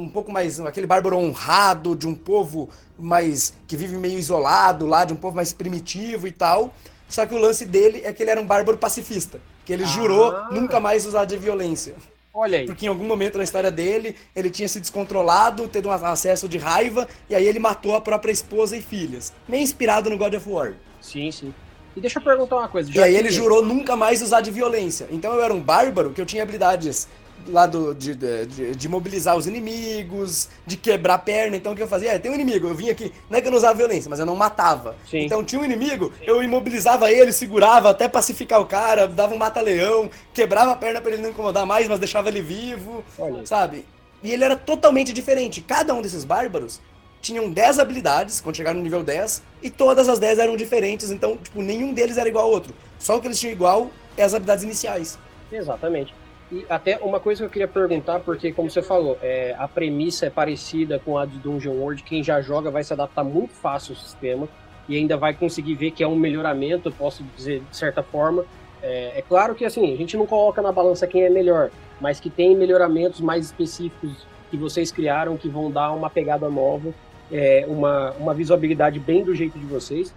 um, 0.00 0.08
pouco 0.08 0.32
mais 0.32 0.58
aquele 0.58 0.88
bárbaro 0.88 1.16
honrado 1.16 1.94
de 1.94 2.08
um 2.08 2.14
povo 2.16 2.68
mais 2.98 3.54
que 3.68 3.76
vive 3.76 3.96
meio 3.96 4.18
isolado 4.18 4.84
lá, 4.84 5.04
de 5.04 5.12
um 5.12 5.16
povo 5.16 5.36
mais 5.36 5.52
primitivo 5.52 6.26
e 6.26 6.32
tal. 6.32 6.74
Só 7.08 7.24
que 7.24 7.36
o 7.36 7.38
lance 7.38 7.64
dele 7.64 8.02
é 8.04 8.12
que 8.12 8.20
ele 8.20 8.32
era 8.32 8.40
um 8.40 8.46
bárbaro 8.46 8.78
pacifista, 8.78 9.40
que 9.64 9.72
ele 9.72 9.84
ah. 9.84 9.86
jurou 9.86 10.34
nunca 10.50 10.80
mais 10.80 11.06
usar 11.06 11.24
de 11.24 11.36
violência. 11.36 11.94
Olha 12.34 12.58
aí. 12.58 12.66
Porque 12.66 12.86
em 12.86 12.88
algum 12.88 13.06
momento 13.06 13.38
na 13.38 13.44
história 13.44 13.70
dele, 13.70 14.16
ele 14.34 14.50
tinha 14.50 14.66
se 14.68 14.80
descontrolado, 14.80 15.68
tendo 15.68 15.88
um 15.88 15.92
acesso 15.92 16.48
de 16.48 16.58
raiva, 16.58 17.06
e 17.30 17.34
aí 17.34 17.46
ele 17.46 17.60
matou 17.60 17.94
a 17.94 18.00
própria 18.00 18.32
esposa 18.32 18.76
e 18.76 18.82
filhas. 18.82 19.32
Meio 19.48 19.62
inspirado 19.62 20.10
no 20.10 20.18
God 20.18 20.34
of 20.34 20.50
War. 20.50 20.74
Sim, 21.00 21.30
sim. 21.30 21.54
E 21.96 22.00
deixa 22.00 22.18
eu 22.18 22.22
perguntar 22.24 22.56
uma 22.56 22.68
coisa. 22.68 22.90
E 22.92 23.00
aí 23.00 23.14
ele 23.14 23.30
jurou 23.30 23.64
nunca 23.64 23.94
mais 23.94 24.20
usar 24.20 24.40
de 24.40 24.50
violência. 24.50 25.06
Então 25.12 25.32
eu 25.32 25.44
era 25.44 25.54
um 25.54 25.60
bárbaro 25.60 26.10
que 26.10 26.20
eu 26.20 26.26
tinha 26.26 26.42
habilidades 26.42 27.06
lá 27.48 27.66
do, 27.66 27.94
de, 27.94 28.14
de, 28.14 28.74
de, 28.74 28.88
mobilizar 28.88 29.36
os 29.36 29.46
inimigos, 29.46 30.48
de 30.66 30.76
quebrar 30.76 31.14
a 31.14 31.18
perna. 31.18 31.56
Então 31.56 31.72
o 31.72 31.76
que 31.76 31.82
eu 31.82 31.88
fazia? 31.88 32.12
É, 32.12 32.18
tem 32.18 32.30
um 32.30 32.34
inimigo, 32.34 32.68
eu 32.68 32.74
vim 32.74 32.90
aqui, 32.90 33.12
não 33.28 33.38
é 33.38 33.40
que 33.40 33.46
eu 33.46 33.50
não 33.50 33.58
usava 33.58 33.74
violência, 33.74 34.08
mas 34.08 34.18
eu 34.18 34.26
não 34.26 34.36
matava. 34.36 34.96
Sim. 35.08 35.24
Então 35.24 35.44
tinha 35.44 35.60
um 35.60 35.64
inimigo, 35.64 36.12
eu 36.22 36.42
imobilizava 36.42 37.10
ele, 37.10 37.32
segurava 37.32 37.90
até 37.90 38.08
pacificar 38.08 38.60
o 38.60 38.66
cara, 38.66 39.06
dava 39.06 39.34
um 39.34 39.38
mata-leão, 39.38 40.10
quebrava 40.32 40.72
a 40.72 40.76
perna 40.76 41.00
para 41.00 41.12
ele 41.12 41.22
não 41.22 41.30
incomodar 41.30 41.66
mais, 41.66 41.88
mas 41.88 41.98
deixava 41.98 42.28
ele 42.28 42.42
vivo, 42.42 43.04
Olha. 43.18 43.44
sabe? 43.46 43.84
E 44.22 44.32
ele 44.32 44.44
era 44.44 44.56
totalmente 44.56 45.12
diferente. 45.12 45.60
Cada 45.60 45.92
um 45.94 46.00
desses 46.00 46.24
bárbaros 46.24 46.80
tinham 47.20 47.50
10 47.50 47.78
habilidades 47.78 48.40
quando 48.40 48.56
chegaram 48.56 48.78
no 48.78 48.84
nível 48.84 49.02
10, 49.02 49.42
e 49.62 49.70
todas 49.70 50.08
as 50.08 50.18
10 50.18 50.38
eram 50.38 50.56
diferentes, 50.56 51.10
então, 51.10 51.36
tipo, 51.38 51.62
nenhum 51.62 51.94
deles 51.94 52.18
era 52.18 52.28
igual 52.28 52.44
ao 52.44 52.50
outro. 52.50 52.74
Só 52.98 53.16
o 53.16 53.20
que 53.20 53.26
eles 53.26 53.40
tinham 53.40 53.52
igual 53.52 53.90
é 54.16 54.22
as 54.22 54.34
habilidades 54.34 54.62
iniciais. 54.62 55.18
Exatamente. 55.50 56.14
E 56.52 56.64
até 56.68 56.98
uma 56.98 57.18
coisa 57.18 57.40
que 57.40 57.46
eu 57.46 57.50
queria 57.50 57.68
perguntar, 57.68 58.20
porque 58.20 58.52
como 58.52 58.70
você 58.70 58.82
falou, 58.82 59.18
é, 59.22 59.54
a 59.58 59.66
premissa 59.66 60.26
é 60.26 60.30
parecida 60.30 60.98
com 60.98 61.16
a 61.16 61.24
de 61.24 61.38
Dungeon 61.38 61.72
World, 61.72 62.02
quem 62.02 62.22
já 62.22 62.40
joga 62.40 62.70
vai 62.70 62.84
se 62.84 62.92
adaptar 62.92 63.24
muito 63.24 63.52
fácil 63.54 63.94
ao 63.94 64.00
sistema 64.00 64.48
e 64.88 64.96
ainda 64.96 65.16
vai 65.16 65.32
conseguir 65.32 65.74
ver 65.74 65.90
que 65.90 66.02
é 66.02 66.06
um 66.06 66.16
melhoramento, 66.16 66.88
eu 66.88 66.92
posso 66.92 67.24
dizer 67.36 67.62
de 67.70 67.76
certa 67.76 68.02
forma. 68.02 68.44
É, 68.82 69.18
é 69.18 69.22
claro 69.22 69.54
que 69.54 69.64
assim, 69.64 69.92
a 69.92 69.96
gente 69.96 70.16
não 70.16 70.26
coloca 70.26 70.60
na 70.60 70.70
balança 70.70 71.06
quem 71.06 71.22
é 71.22 71.30
melhor, 71.30 71.70
mas 72.00 72.20
que 72.20 72.28
tem 72.28 72.54
melhoramentos 72.54 73.20
mais 73.20 73.46
específicos 73.46 74.26
que 74.50 74.56
vocês 74.56 74.92
criaram 74.92 75.36
que 75.36 75.48
vão 75.48 75.70
dar 75.70 75.92
uma 75.92 76.10
pegada 76.10 76.48
nova, 76.50 76.92
é, 77.32 77.64
uma, 77.66 78.12
uma 78.12 78.34
visualidade 78.34 79.00
bem 79.00 79.24
do 79.24 79.34
jeito 79.34 79.58
de 79.58 79.64
vocês. 79.64 80.14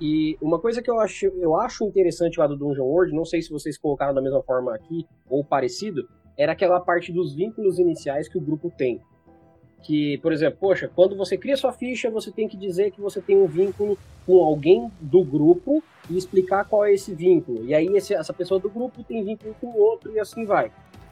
E 0.00 0.36
uma 0.40 0.58
coisa 0.58 0.80
que 0.80 0.90
eu 0.90 1.00
acho, 1.00 1.26
eu 1.26 1.56
acho 1.56 1.84
interessante 1.84 2.38
lá 2.38 2.46
do 2.46 2.56
Dungeon 2.56 2.84
World, 2.84 3.12
não 3.12 3.24
sei 3.24 3.42
se 3.42 3.50
vocês 3.50 3.76
colocaram 3.76 4.14
da 4.14 4.22
mesma 4.22 4.42
forma 4.42 4.74
aqui 4.74 5.06
ou 5.28 5.44
parecido, 5.44 6.08
era 6.36 6.52
aquela 6.52 6.80
parte 6.80 7.12
dos 7.12 7.34
vínculos 7.34 7.78
iniciais 7.78 8.28
que 8.28 8.38
o 8.38 8.40
grupo 8.40 8.72
tem. 8.76 9.00
Que, 9.82 10.18
por 10.18 10.32
exemplo, 10.32 10.58
poxa, 10.60 10.90
quando 10.94 11.16
você 11.16 11.36
cria 11.36 11.56
sua 11.56 11.72
ficha, 11.72 12.10
você 12.10 12.30
tem 12.30 12.48
que 12.48 12.56
dizer 12.56 12.90
que 12.92 13.00
você 13.00 13.20
tem 13.20 13.36
um 13.36 13.46
vínculo 13.46 13.98
com 14.24 14.42
alguém 14.44 14.90
do 15.00 15.24
grupo 15.24 15.82
e 16.08 16.16
explicar 16.16 16.64
qual 16.64 16.84
é 16.84 16.92
esse 16.92 17.14
vínculo. 17.14 17.64
E 17.64 17.74
aí 17.74 17.86
esse, 17.96 18.14
essa 18.14 18.32
pessoa 18.32 18.60
do 18.60 18.68
grupo 18.68 19.02
tem 19.02 19.24
vínculo 19.24 19.54
com 19.60 19.68
o 19.68 19.78
outro 19.78 20.12
e 20.12 20.20
assim 20.20 20.44
vai. 20.44 20.70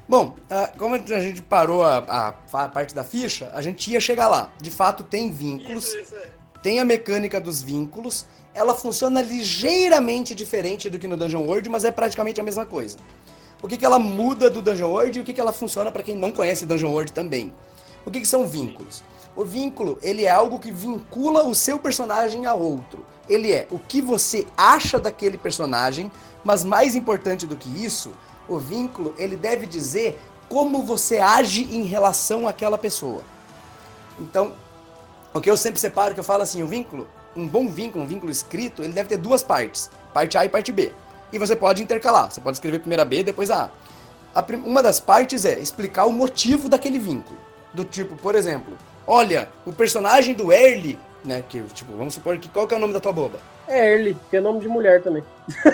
Bom, 0.08 0.36
como 0.78 0.94
a 0.94 1.20
gente 1.20 1.42
parou 1.42 1.82
a, 1.82 1.98
a, 1.98 2.28
a, 2.28 2.68
parte 2.68 2.94
da 2.94 3.02
ficha, 3.02 3.50
a 3.52 3.60
gente 3.60 3.90
ia 3.90 4.00
chegar 4.00 4.28
lá. 4.28 4.52
De 4.60 4.70
fato, 4.70 5.02
tem 5.02 5.32
vínculos, 5.32 5.92
tem 6.62 6.80
a 6.80 6.84
mecânica 6.84 7.40
dos 7.40 7.62
vínculos, 7.62 8.26
ela 8.54 8.74
funciona 8.74 9.20
ligeiramente 9.20 10.34
diferente 10.34 10.88
do 10.88 10.98
que 10.98 11.06
no 11.06 11.16
Dungeon 11.16 11.42
World, 11.42 11.68
mas 11.68 11.84
é 11.84 11.90
praticamente 11.90 12.40
a 12.40 12.44
mesma 12.44 12.64
coisa. 12.64 12.96
O 13.62 13.68
que, 13.68 13.76
que 13.76 13.84
ela 13.84 13.98
muda 13.98 14.48
do 14.48 14.62
Dungeon 14.62 14.90
World 14.90 15.18
e 15.18 15.22
o 15.22 15.24
que, 15.24 15.32
que 15.32 15.40
ela 15.40 15.52
funciona 15.52 15.90
para 15.90 16.02
quem 16.02 16.16
não 16.16 16.32
conhece 16.32 16.66
Dungeon 16.66 16.90
World 16.90 17.12
também? 17.12 17.52
O 18.04 18.10
que, 18.10 18.20
que 18.20 18.26
são 18.26 18.46
vínculos? 18.46 19.02
O 19.34 19.44
vínculo, 19.44 19.98
ele 20.02 20.24
é 20.24 20.30
algo 20.30 20.58
que 20.58 20.70
vincula 20.70 21.44
o 21.44 21.54
seu 21.54 21.78
personagem 21.78 22.46
a 22.46 22.54
outro. 22.54 23.04
Ele 23.28 23.52
é 23.52 23.66
o 23.70 23.78
que 23.78 24.00
você 24.00 24.46
acha 24.56 24.98
daquele 24.98 25.36
personagem, 25.36 26.10
mas 26.44 26.64
mais 26.64 26.94
importante 26.94 27.46
do 27.46 27.56
que 27.56 27.68
isso, 27.84 28.12
o 28.48 28.58
vínculo, 28.58 29.14
ele 29.18 29.36
deve 29.36 29.66
dizer 29.66 30.18
como 30.48 30.82
você 30.82 31.18
age 31.18 31.64
em 31.64 31.82
relação 31.82 32.46
àquela 32.46 32.78
pessoa. 32.78 33.22
Então, 34.18 34.54
o 35.38 35.40
que 35.40 35.50
eu 35.50 35.56
sempre 35.56 35.80
separo, 35.80 36.14
que 36.14 36.20
eu 36.20 36.24
falo 36.24 36.42
assim, 36.42 36.62
o 36.62 36.66
vínculo 36.66 37.06
um 37.36 37.46
bom 37.46 37.68
vínculo, 37.68 38.02
um 38.04 38.06
vínculo 38.06 38.32
escrito, 38.32 38.82
ele 38.82 38.92
deve 38.92 39.10
ter 39.10 39.18
duas 39.18 39.42
partes, 39.42 39.90
parte 40.12 40.38
A 40.38 40.44
e 40.44 40.48
parte 40.48 40.72
B. 40.72 40.92
E 41.32 41.38
você 41.38 41.54
pode 41.54 41.82
intercalar, 41.82 42.30
você 42.30 42.40
pode 42.40 42.56
escrever 42.56 42.78
primeiro 42.78 43.02
a 43.02 43.04
B, 43.04 43.22
depois 43.22 43.50
a 43.50 43.70
A. 44.34 44.44
uma 44.64 44.82
das 44.82 44.98
partes 44.98 45.44
é 45.44 45.58
explicar 45.58 46.06
o 46.06 46.12
motivo 46.12 46.68
daquele 46.68 46.98
vínculo. 46.98 47.38
Do 47.74 47.84
tipo, 47.84 48.16
por 48.16 48.34
exemplo, 48.34 48.76
olha, 49.06 49.48
o 49.66 49.72
personagem 49.72 50.34
do 50.34 50.50
Early, 50.50 50.98
né, 51.24 51.44
que 51.46 51.60
tipo, 51.74 51.94
vamos 51.96 52.14
supor 52.14 52.38
que 52.38 52.48
qual 52.48 52.66
que 52.66 52.74
é 52.74 52.76
o 52.76 52.80
nome 52.80 52.94
da 52.94 53.00
tua 53.00 53.12
boba? 53.12 53.38
É 53.68 53.92
Early, 53.92 54.16
que 54.30 54.36
é 54.36 54.40
nome 54.40 54.60
de 54.60 54.68
mulher 54.68 55.02
também. 55.02 55.22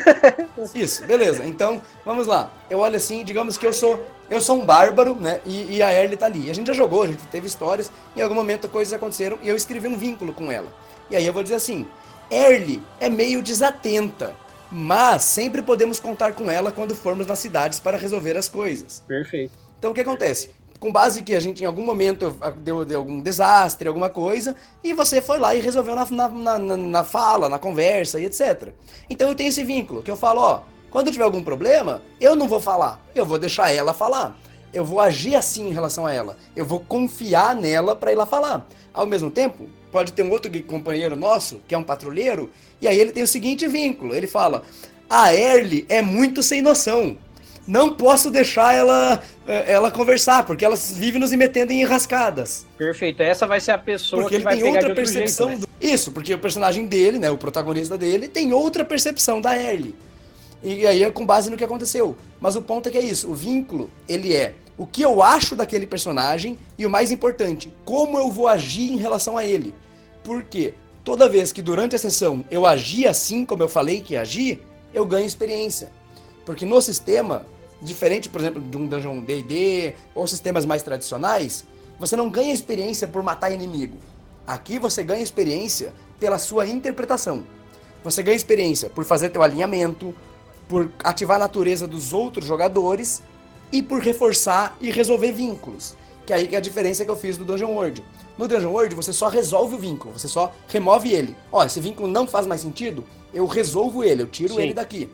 Isso, 0.74 1.04
beleza. 1.06 1.44
Então, 1.44 1.80
vamos 2.04 2.26
lá. 2.26 2.50
Eu 2.70 2.78
olho 2.78 2.96
assim, 2.96 3.24
digamos 3.24 3.58
que 3.58 3.66
eu 3.66 3.72
sou 3.72 4.04
eu 4.30 4.40
sou 4.40 4.62
um 4.62 4.64
bárbaro, 4.64 5.14
né? 5.14 5.42
E, 5.44 5.76
e 5.76 5.82
a 5.82 5.92
Early 5.92 6.16
tá 6.16 6.24
ali. 6.24 6.50
A 6.50 6.54
gente 6.54 6.66
já 6.68 6.72
jogou, 6.72 7.02
a 7.02 7.06
gente 7.06 7.22
teve 7.26 7.46
histórias, 7.46 7.92
em 8.16 8.22
algum 8.22 8.34
momento 8.34 8.66
coisas 8.66 8.94
aconteceram 8.94 9.38
e 9.42 9.48
eu 9.48 9.54
escrevi 9.54 9.86
um 9.86 9.96
vínculo 9.96 10.32
com 10.32 10.50
ela. 10.50 10.68
E 11.10 11.16
aí 11.16 11.26
eu 11.26 11.34
vou 11.34 11.42
dizer 11.42 11.56
assim: 11.56 11.86
Early 12.30 12.82
é 12.98 13.10
meio 13.10 13.42
desatenta, 13.42 14.34
mas 14.70 15.22
sempre 15.22 15.60
podemos 15.60 16.00
contar 16.00 16.32
com 16.32 16.50
ela 16.50 16.72
quando 16.72 16.94
formos 16.94 17.26
nas 17.26 17.40
cidades 17.40 17.78
para 17.78 17.98
resolver 17.98 18.34
as 18.38 18.48
coisas. 18.48 19.02
Perfeito. 19.06 19.52
Então 19.78 19.90
o 19.90 19.94
que 19.94 20.00
acontece? 20.00 20.50
Com 20.82 20.90
base 20.90 21.22
que 21.22 21.32
a 21.32 21.38
gente 21.38 21.62
em 21.62 21.64
algum 21.64 21.86
momento 21.86 22.36
deu, 22.56 22.84
deu 22.84 22.98
algum 22.98 23.20
desastre, 23.20 23.86
alguma 23.86 24.10
coisa, 24.10 24.56
e 24.82 24.92
você 24.92 25.22
foi 25.22 25.38
lá 25.38 25.54
e 25.54 25.60
resolveu 25.60 25.94
na, 25.94 26.04
na, 26.10 26.58
na, 26.58 26.76
na 26.76 27.04
fala, 27.04 27.48
na 27.48 27.56
conversa 27.56 28.18
e 28.18 28.24
etc. 28.24 28.70
Então 29.08 29.28
eu 29.28 29.34
tenho 29.36 29.50
esse 29.50 29.62
vínculo, 29.62 30.02
que 30.02 30.10
eu 30.10 30.16
falo, 30.16 30.40
ó, 30.40 30.62
quando 30.90 31.12
tiver 31.12 31.22
algum 31.22 31.40
problema, 31.40 32.02
eu 32.20 32.34
não 32.34 32.48
vou 32.48 32.58
falar, 32.58 33.00
eu 33.14 33.24
vou 33.24 33.38
deixar 33.38 33.72
ela 33.72 33.94
falar. 33.94 34.36
Eu 34.74 34.84
vou 34.84 34.98
agir 34.98 35.36
assim 35.36 35.68
em 35.68 35.72
relação 35.72 36.04
a 36.04 36.12
ela. 36.12 36.36
Eu 36.56 36.66
vou 36.66 36.80
confiar 36.80 37.54
nela 37.54 37.94
para 37.94 38.10
ir 38.10 38.16
lá 38.16 38.26
falar. 38.26 38.66
Ao 38.92 39.06
mesmo 39.06 39.30
tempo, 39.30 39.68
pode 39.92 40.12
ter 40.12 40.24
um 40.24 40.32
outro 40.32 40.50
companheiro 40.64 41.14
nosso, 41.14 41.60
que 41.68 41.76
é 41.76 41.78
um 41.78 41.84
patrulheiro, 41.84 42.50
e 42.80 42.88
aí 42.88 42.98
ele 42.98 43.12
tem 43.12 43.22
o 43.22 43.28
seguinte 43.28 43.68
vínculo: 43.68 44.16
ele 44.16 44.26
fala, 44.26 44.64
a 45.08 45.32
Erly 45.32 45.86
é 45.88 46.02
muito 46.02 46.42
sem 46.42 46.60
noção. 46.60 47.16
Não 47.66 47.94
posso 47.94 48.30
deixar 48.30 48.74
ela, 48.74 49.22
eh, 49.46 49.72
ela 49.72 49.90
conversar, 49.90 50.44
porque 50.44 50.64
ela 50.64 50.74
vive 50.76 51.18
nos 51.18 51.30
metendo 51.32 51.72
em 51.72 51.82
enrascadas. 51.82 52.66
Perfeito, 52.76 53.22
essa 53.22 53.46
vai 53.46 53.60
ser 53.60 53.70
a 53.70 53.78
pessoa 53.78 54.22
porque 54.22 54.38
que 54.38 54.42
vai 54.42 54.56
pegar 54.56 54.68
outra 54.68 54.94
percepção 54.94 55.48
jeito, 55.48 55.60
né? 55.60 55.66
do... 55.80 55.86
Isso, 55.86 56.10
porque 56.10 56.34
o 56.34 56.38
personagem 56.38 56.86
dele, 56.86 57.18
né, 57.18 57.30
o 57.30 57.38
protagonista 57.38 57.96
dele, 57.96 58.26
tem 58.26 58.52
outra 58.52 58.84
percepção 58.84 59.40
da 59.40 59.56
Erly. 59.56 59.94
E 60.62 60.86
aí 60.86 61.02
é 61.02 61.10
com 61.10 61.24
base 61.24 61.50
no 61.50 61.56
que 61.56 61.64
aconteceu. 61.64 62.16
Mas 62.40 62.56
o 62.56 62.62
ponto 62.62 62.88
é 62.88 62.92
que 62.92 62.98
é 62.98 63.02
isso, 63.02 63.30
o 63.30 63.34
vínculo, 63.34 63.90
ele 64.08 64.34
é 64.34 64.54
o 64.76 64.86
que 64.86 65.02
eu 65.02 65.22
acho 65.22 65.54
daquele 65.54 65.86
personagem 65.86 66.58
e 66.76 66.86
o 66.86 66.90
mais 66.90 67.12
importante, 67.12 67.72
como 67.84 68.18
eu 68.18 68.30
vou 68.30 68.48
agir 68.48 68.92
em 68.92 68.96
relação 68.96 69.36
a 69.36 69.44
ele. 69.44 69.74
Porque 70.24 70.74
toda 71.04 71.28
vez 71.28 71.52
que 71.52 71.62
durante 71.62 71.94
a 71.94 71.98
sessão 71.98 72.44
eu 72.50 72.66
agir 72.66 73.06
assim 73.06 73.44
como 73.44 73.62
eu 73.62 73.68
falei 73.68 74.00
que 74.00 74.14
ia 74.14 74.22
agir, 74.22 74.60
eu 74.92 75.04
ganho 75.06 75.26
experiência. 75.26 75.90
Porque 76.44 76.64
no 76.64 76.80
sistema, 76.80 77.46
diferente, 77.80 78.28
por 78.28 78.40
exemplo, 78.40 78.60
de 78.60 78.76
um 78.76 78.86
Dungeon 78.86 79.20
D&D 79.20 79.94
ou 80.14 80.26
sistemas 80.26 80.64
mais 80.64 80.82
tradicionais, 80.82 81.64
você 81.98 82.16
não 82.16 82.28
ganha 82.28 82.52
experiência 82.52 83.06
por 83.06 83.22
matar 83.22 83.52
inimigo. 83.52 83.96
Aqui 84.46 84.78
você 84.78 85.02
ganha 85.02 85.22
experiência 85.22 85.92
pela 86.18 86.38
sua 86.38 86.66
interpretação. 86.66 87.44
Você 88.02 88.22
ganha 88.22 88.36
experiência 88.36 88.90
por 88.90 89.04
fazer 89.04 89.28
teu 89.28 89.42
alinhamento, 89.42 90.14
por 90.68 90.90
ativar 91.04 91.36
a 91.36 91.40
natureza 91.40 91.86
dos 91.86 92.12
outros 92.12 92.46
jogadores 92.46 93.22
e 93.70 93.82
por 93.82 94.00
reforçar 94.00 94.76
e 94.80 94.90
resolver 94.90 95.32
vínculos. 95.32 95.96
Que 96.26 96.32
aí 96.32 96.46
que 96.46 96.54
é 96.54 96.58
a 96.58 96.62
diferença 96.62 97.04
que 97.04 97.10
eu 97.10 97.16
fiz 97.16 97.36
do 97.36 97.44
Dungeon 97.44 97.70
World. 97.70 98.04
No 98.36 98.48
Dungeon 98.48 98.70
World, 98.70 98.94
você 98.94 99.12
só 99.12 99.28
resolve 99.28 99.74
o 99.74 99.78
vínculo, 99.78 100.18
você 100.18 100.28
só 100.28 100.52
remove 100.68 101.12
ele. 101.12 101.36
Ó, 101.50 101.64
esse 101.64 101.80
vínculo 101.80 102.08
não 102.08 102.26
faz 102.26 102.46
mais 102.46 102.60
sentido, 102.60 103.04
eu 103.32 103.46
resolvo 103.46 104.02
ele, 104.02 104.22
eu 104.22 104.26
tiro 104.26 104.54
Sim. 104.54 104.62
ele 104.62 104.74
daqui. 104.74 105.08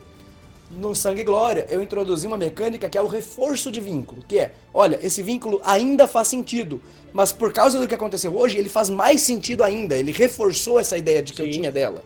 No 0.69 0.95
Sangue 0.95 1.21
e 1.21 1.23
Glória, 1.23 1.65
eu 1.69 1.81
introduzi 1.81 2.27
uma 2.27 2.37
mecânica 2.37 2.87
que 2.87 2.97
é 2.97 3.01
o 3.01 3.07
reforço 3.07 3.71
de 3.71 3.81
vínculo, 3.81 4.23
que 4.27 4.37
é, 4.37 4.53
olha, 4.71 4.99
esse 5.01 5.23
vínculo 5.23 5.59
ainda 5.65 6.07
faz 6.07 6.27
sentido, 6.27 6.79
mas 7.11 7.31
por 7.31 7.51
causa 7.51 7.79
do 7.79 7.87
que 7.87 7.95
aconteceu 7.95 8.35
hoje, 8.37 8.57
ele 8.57 8.69
faz 8.69 8.89
mais 8.89 9.21
sentido 9.21 9.63
ainda, 9.63 9.97
ele 9.97 10.11
reforçou 10.11 10.79
essa 10.79 10.95
ideia 10.95 11.23
de 11.23 11.33
que 11.33 11.41
Sim. 11.41 11.47
eu 11.47 11.53
tinha 11.53 11.71
dela. 11.71 12.03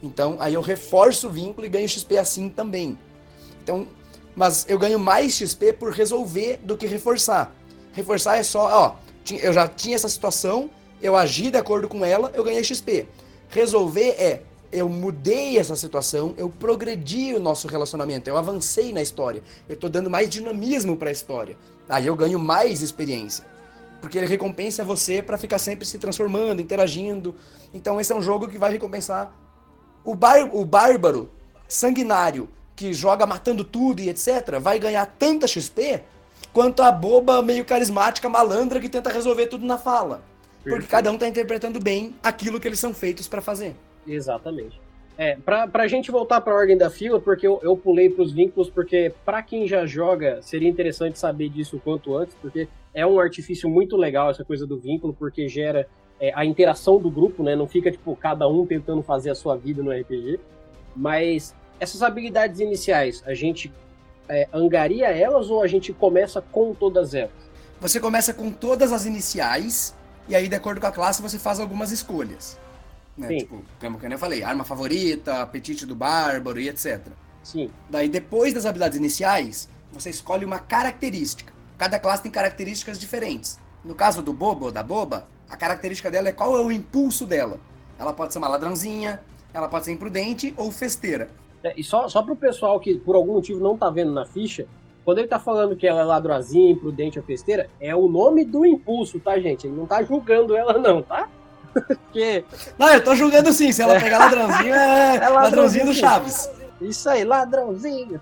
Então, 0.00 0.36
aí 0.38 0.54
eu 0.54 0.60
reforço 0.60 1.26
o 1.26 1.30
vínculo 1.30 1.66
e 1.66 1.68
ganho 1.70 1.88
XP 1.88 2.16
assim 2.16 2.48
também. 2.48 2.96
Então, 3.62 3.88
mas 4.36 4.64
eu 4.68 4.78
ganho 4.78 4.98
mais 4.98 5.32
XP 5.32 5.72
por 5.72 5.90
resolver 5.90 6.60
do 6.62 6.76
que 6.76 6.86
reforçar. 6.86 7.54
Reforçar 7.92 8.36
é 8.36 8.42
só, 8.42 8.68
ó, 8.68 8.94
eu 9.42 9.52
já 9.52 9.66
tinha 9.66 9.96
essa 9.96 10.08
situação, 10.08 10.70
eu 11.02 11.16
agi 11.16 11.50
de 11.50 11.56
acordo 11.56 11.88
com 11.88 12.04
ela, 12.04 12.30
eu 12.34 12.44
ganhei 12.44 12.62
XP. 12.62 13.08
Resolver 13.48 14.10
é, 14.10 14.42
eu 14.72 14.88
mudei 14.88 15.58
essa 15.58 15.76
situação, 15.76 16.34
eu 16.36 16.48
progredi 16.48 17.34
o 17.34 17.40
nosso 17.40 17.68
relacionamento, 17.68 18.28
eu 18.28 18.36
avancei 18.36 18.92
na 18.92 19.02
história, 19.02 19.42
eu 19.68 19.76
tô 19.76 19.88
dando 19.88 20.10
mais 20.10 20.28
dinamismo 20.28 20.96
para 20.96 21.08
a 21.08 21.12
história. 21.12 21.56
Aí 21.88 22.06
eu 22.06 22.16
ganho 22.16 22.38
mais 22.38 22.82
experiência. 22.82 23.44
Porque 24.00 24.18
ele 24.18 24.26
recompensa 24.26 24.84
você 24.84 25.22
para 25.22 25.38
ficar 25.38 25.58
sempre 25.58 25.86
se 25.86 25.98
transformando, 25.98 26.60
interagindo. 26.60 27.34
Então 27.72 28.00
esse 28.00 28.12
é 28.12 28.16
um 28.16 28.22
jogo 28.22 28.48
que 28.48 28.58
vai 28.58 28.70
recompensar 28.70 29.32
o, 30.04 30.14
bar, 30.14 30.54
o 30.54 30.64
bárbaro 30.64 31.30
sanguinário 31.66 32.48
que 32.76 32.92
joga 32.92 33.24
matando 33.24 33.64
tudo 33.64 34.00
e 34.00 34.08
etc, 34.08 34.58
vai 34.60 34.78
ganhar 34.78 35.06
tanta 35.18 35.46
XP 35.46 36.02
quanto 36.52 36.82
a 36.82 36.92
boba 36.92 37.40
meio 37.40 37.64
carismática 37.64 38.28
malandra 38.28 38.80
que 38.80 38.88
tenta 38.88 39.10
resolver 39.10 39.46
tudo 39.46 39.64
na 39.64 39.78
fala. 39.78 40.22
Perfeito. 40.62 40.64
Porque 40.64 40.86
cada 40.86 41.10
um 41.10 41.18
tá 41.18 41.26
interpretando 41.26 41.80
bem 41.80 42.14
aquilo 42.22 42.60
que 42.60 42.68
eles 42.68 42.80
são 42.80 42.92
feitos 42.92 43.28
para 43.28 43.40
fazer. 43.40 43.76
Exatamente. 44.06 44.80
É, 45.16 45.36
pra, 45.36 45.68
pra 45.68 45.86
gente 45.86 46.10
voltar 46.10 46.40
pra 46.40 46.54
ordem 46.54 46.76
da 46.76 46.90
fila, 46.90 47.20
porque 47.20 47.46
eu, 47.46 47.60
eu 47.62 47.76
pulei 47.76 48.10
pros 48.10 48.32
vínculos, 48.32 48.68
porque 48.68 49.12
para 49.24 49.42
quem 49.42 49.66
já 49.66 49.86
joga, 49.86 50.42
seria 50.42 50.68
interessante 50.68 51.18
saber 51.18 51.48
disso 51.48 51.76
o 51.76 51.80
quanto 51.80 52.16
antes, 52.16 52.34
porque 52.40 52.68
é 52.92 53.06
um 53.06 53.20
artifício 53.20 53.68
muito 53.68 53.96
legal 53.96 54.30
essa 54.30 54.44
coisa 54.44 54.66
do 54.66 54.76
vínculo, 54.76 55.14
porque 55.14 55.48
gera 55.48 55.86
é, 56.20 56.32
a 56.34 56.44
interação 56.44 56.98
do 56.98 57.10
grupo, 57.10 57.44
né? 57.44 57.54
Não 57.54 57.68
fica, 57.68 57.92
tipo, 57.92 58.16
cada 58.16 58.48
um 58.48 58.66
tentando 58.66 59.02
fazer 59.02 59.30
a 59.30 59.34
sua 59.34 59.56
vida 59.56 59.82
no 59.82 59.92
RPG. 59.92 60.40
Mas 60.96 61.54
essas 61.78 62.02
habilidades 62.02 62.58
iniciais, 62.58 63.22
a 63.24 63.34
gente 63.34 63.72
é, 64.28 64.48
angaria 64.52 65.06
elas 65.08 65.48
ou 65.48 65.62
a 65.62 65.66
gente 65.66 65.92
começa 65.92 66.40
com 66.40 66.74
todas 66.74 67.14
elas? 67.14 67.32
Você 67.80 68.00
começa 68.00 68.32
com 68.32 68.50
todas 68.50 68.92
as 68.92 69.06
iniciais, 69.06 69.94
e 70.28 70.34
aí, 70.34 70.48
de 70.48 70.54
acordo 70.54 70.80
com 70.80 70.86
a 70.86 70.92
classe, 70.92 71.20
você 71.20 71.38
faz 71.38 71.60
algumas 71.60 71.92
escolhas. 71.92 72.58
Né? 73.16 73.28
Sim. 73.28 73.38
Tipo, 73.38 73.62
como 73.80 73.98
eu 74.12 74.18
falei, 74.18 74.42
arma 74.42 74.64
favorita, 74.64 75.42
apetite 75.42 75.86
do 75.86 75.94
bárbaro 75.94 76.60
e 76.60 76.68
etc. 76.68 77.00
Sim. 77.42 77.70
Daí, 77.88 78.08
depois 78.08 78.52
das 78.52 78.66
habilidades 78.66 78.98
iniciais, 78.98 79.68
você 79.92 80.10
escolhe 80.10 80.44
uma 80.44 80.58
característica. 80.58 81.52
Cada 81.78 81.98
classe 81.98 82.22
tem 82.22 82.32
características 82.32 82.98
diferentes. 82.98 83.58
No 83.84 83.94
caso 83.94 84.22
do 84.22 84.32
bobo 84.32 84.66
ou 84.66 84.72
da 84.72 84.82
boba, 84.82 85.28
a 85.48 85.56
característica 85.56 86.10
dela 86.10 86.28
é 86.28 86.32
qual 86.32 86.56
é 86.56 86.60
o 86.60 86.72
impulso 86.72 87.26
dela. 87.26 87.60
Ela 87.98 88.12
pode 88.12 88.32
ser 88.32 88.38
uma 88.38 88.48
ladrãozinha, 88.48 89.20
ela 89.52 89.68
pode 89.68 89.84
ser 89.84 89.92
imprudente 89.92 90.54
ou 90.56 90.72
festeira. 90.72 91.28
É, 91.62 91.74
e 91.76 91.84
só, 91.84 92.08
só 92.08 92.22
pro 92.22 92.34
pessoal 92.34 92.80
que 92.80 92.98
por 92.98 93.14
algum 93.14 93.34
motivo 93.34 93.60
não 93.60 93.76
tá 93.76 93.88
vendo 93.90 94.12
na 94.12 94.24
ficha, 94.24 94.66
quando 95.04 95.18
ele 95.18 95.28
tá 95.28 95.38
falando 95.38 95.76
que 95.76 95.86
ela 95.86 96.00
é 96.00 96.04
ladroazinha, 96.04 96.72
imprudente 96.72 97.18
ou 97.18 97.24
festeira, 97.24 97.68
é 97.78 97.94
o 97.94 98.08
nome 98.08 98.44
do 98.44 98.64
impulso, 98.64 99.20
tá, 99.20 99.38
gente? 99.38 99.66
Ele 99.66 99.76
não 99.76 99.86
tá 99.86 100.02
julgando 100.02 100.56
ela, 100.56 100.78
não, 100.78 101.02
tá? 101.02 101.28
Porque... 101.74 102.44
Não, 102.78 102.88
eu 102.88 103.02
tô 103.02 103.14
julgando 103.14 103.52
sim. 103.52 103.72
Se 103.72 103.82
ela 103.82 104.00
pegar 104.00 104.18
ladrãozinho, 104.18 104.74
é, 104.74 105.16
é 105.22 105.28
ladrãozinho 105.28 105.86
do 105.86 105.94
Chaves. 105.94 106.50
Isso 106.80 107.08
aí, 107.08 107.24
ladrãozinho. 107.24 108.20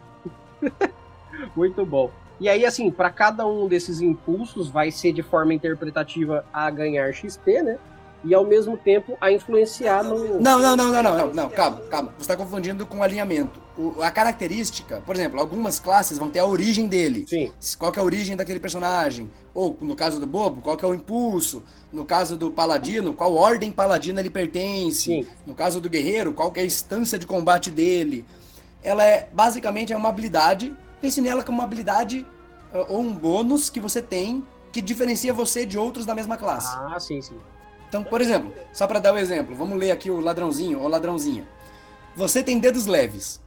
Muito 1.55 1.85
bom. 1.85 2.11
E 2.41 2.49
aí, 2.49 2.65
assim, 2.67 2.91
para 2.91 3.11
cada 3.11 3.47
um 3.47 3.69
desses 3.69 4.01
impulsos 4.01 4.69
vai 4.69 4.91
ser 4.91 5.13
de 5.13 5.23
forma 5.23 5.55
interpretativa 5.55 6.45
a 6.53 6.69
ganhar 6.71 7.13
XP, 7.13 7.63
né? 7.63 7.79
e 8.25 8.35
ao 8.35 8.45
mesmo 8.45 8.77
tempo 8.77 9.17
a 9.21 9.31
influenciar 9.31 10.03
no. 10.05 10.41
Não, 10.41 10.59
não, 10.59 10.77
não, 10.77 10.93
não, 10.93 11.03
não, 11.03 11.19
não, 11.19 11.35
não 11.35 11.51
calma, 11.51 11.81
calma. 11.91 12.13
Você 12.17 12.23
está 12.23 12.37
confundindo 12.37 12.87
com 12.87 13.03
alinhamento. 13.03 13.61
O, 13.77 14.03
a 14.03 14.11
característica, 14.11 15.03
por 15.07 15.15
exemplo, 15.15 15.41
algumas 15.41 15.81
classes 15.81 16.19
vão 16.19 16.29
ter 16.29 16.41
a 16.41 16.47
origem 16.47 16.87
dele. 16.87 17.25
Sim. 17.27 17.51
Qual 17.79 17.91
que 17.91 17.99
é 17.99 18.03
a 18.03 18.05
origem 18.05 18.37
daquele 18.37 18.61
personagem? 18.61 19.31
Ou, 19.55 19.77
no 19.81 19.97
caso 19.97 20.21
do 20.21 20.27
Bobo, 20.27 20.61
qual 20.61 20.77
que 20.77 20.85
é 20.85 20.89
o 20.89 20.95
impulso? 20.95 21.63
No 21.91 22.05
caso 22.05 22.37
do 22.37 22.51
Paladino, 22.51 23.15
qual 23.15 23.35
ordem 23.35 23.73
paladina 23.73 24.21
ele 24.21 24.31
pertence? 24.31 25.03
Sim. 25.03 25.27
No 25.47 25.55
caso 25.55 25.81
do 25.81 25.89
Guerreiro, 25.89 26.33
qual 26.33 26.51
que 26.51 26.61
é 26.61 26.63
a 26.63 26.67
instância 26.67 27.19
de 27.19 27.27
combate 27.27 27.71
dele? 27.71 28.25
Ela 28.83 29.05
é, 29.05 29.29
basicamente, 29.33 29.93
é 29.93 29.97
uma 29.97 30.09
habilidade. 30.09 30.75
Pense 31.01 31.21
nela 31.21 31.43
como 31.43 31.59
uma 31.59 31.65
habilidade 31.65 32.27
eh, 32.75 32.87
ou 32.89 33.01
um 33.01 33.13
bônus 33.13 33.71
que 33.71 33.81
você 33.81 34.03
tem 34.03 34.45
que 34.73 34.81
diferencia 34.81 35.33
você 35.33 35.67
de 35.67 35.79
outros 35.79 36.07
da 36.07 36.15
mesma 36.15 36.37
classe. 36.37 36.75
Ah, 36.75 36.99
sim, 36.99 37.21
sim. 37.21 37.37
Então, 37.89 38.03
por 38.03 38.23
exemplo, 38.23 38.53
só 38.73 38.87
para 38.87 38.99
dar 38.99 39.13
o 39.13 39.17
um 39.17 39.19
exemplo, 39.19 39.55
vamos 39.55 39.79
ler 39.79 39.91
aqui 39.91 40.11
o 40.11 40.19
ladrãozinho 40.19 40.81
ou 40.81 40.89
ladrãozinha. 40.89 41.47
Você 42.17 42.43
tem 42.43 42.59
dedos 42.59 42.87
leves. 42.87 43.42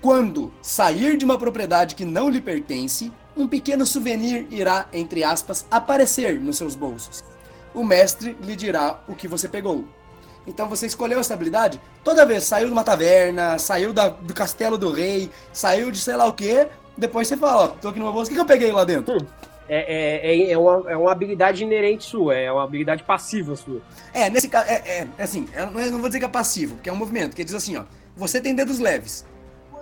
Quando 0.00 0.52
sair 0.62 1.16
de 1.16 1.24
uma 1.24 1.38
propriedade 1.38 1.94
que 1.94 2.04
não 2.04 2.28
lhe 2.28 2.40
pertence, 2.40 3.12
um 3.36 3.48
pequeno 3.48 3.84
souvenir 3.84 4.46
irá, 4.50 4.86
entre 4.92 5.24
aspas, 5.24 5.66
aparecer 5.70 6.40
nos 6.40 6.56
seus 6.56 6.74
bolsos. 6.74 7.24
O 7.74 7.84
mestre 7.84 8.36
lhe 8.42 8.56
dirá 8.56 9.00
o 9.08 9.14
que 9.14 9.28
você 9.28 9.48
pegou. 9.48 9.84
Então 10.46 10.68
você 10.68 10.86
escolheu 10.86 11.20
essa 11.20 11.34
habilidade, 11.34 11.80
toda 12.02 12.24
vez 12.24 12.44
saiu 12.44 12.66
de 12.66 12.72
uma 12.72 12.84
taverna, 12.84 13.58
saiu 13.58 13.92
da, 13.92 14.08
do 14.08 14.32
castelo 14.32 14.78
do 14.78 14.90
rei, 14.90 15.30
saiu 15.52 15.90
de 15.90 15.98
sei 15.98 16.16
lá 16.16 16.26
o 16.26 16.32
que, 16.32 16.66
depois 16.96 17.28
você 17.28 17.36
fala, 17.36 17.64
ó, 17.64 17.68
tô 17.68 17.88
aqui 17.88 17.98
numa 17.98 18.12
bolsa, 18.12 18.30
o 18.30 18.30
que, 18.30 18.34
que 18.36 18.40
eu 18.40 18.46
peguei 18.46 18.72
lá 18.72 18.84
dentro? 18.84 19.14
Hum 19.14 19.48
é, 19.68 20.48
é, 20.48 20.50
é, 20.50 20.58
uma, 20.58 20.90
é 20.90 20.96
uma 20.96 21.12
habilidade 21.12 21.62
inerente 21.62 22.04
sua, 22.04 22.34
é 22.34 22.50
uma 22.50 22.64
habilidade 22.64 23.02
passiva 23.02 23.54
sua. 23.54 23.82
É, 24.14 24.30
nesse 24.30 24.48
caso, 24.48 24.68
é, 24.68 25.06
é, 25.18 25.22
assim, 25.22 25.46
eu 25.54 25.66
não 25.66 25.98
vou 25.98 26.08
dizer 26.08 26.18
que 26.18 26.24
é 26.24 26.28
passivo, 26.28 26.76
porque 26.76 26.88
é 26.88 26.92
um 26.92 26.96
movimento, 26.96 27.36
que 27.36 27.44
diz 27.44 27.54
assim, 27.54 27.76
ó, 27.76 27.84
você 28.16 28.40
tem 28.40 28.54
dedos 28.54 28.78
leves. 28.78 29.26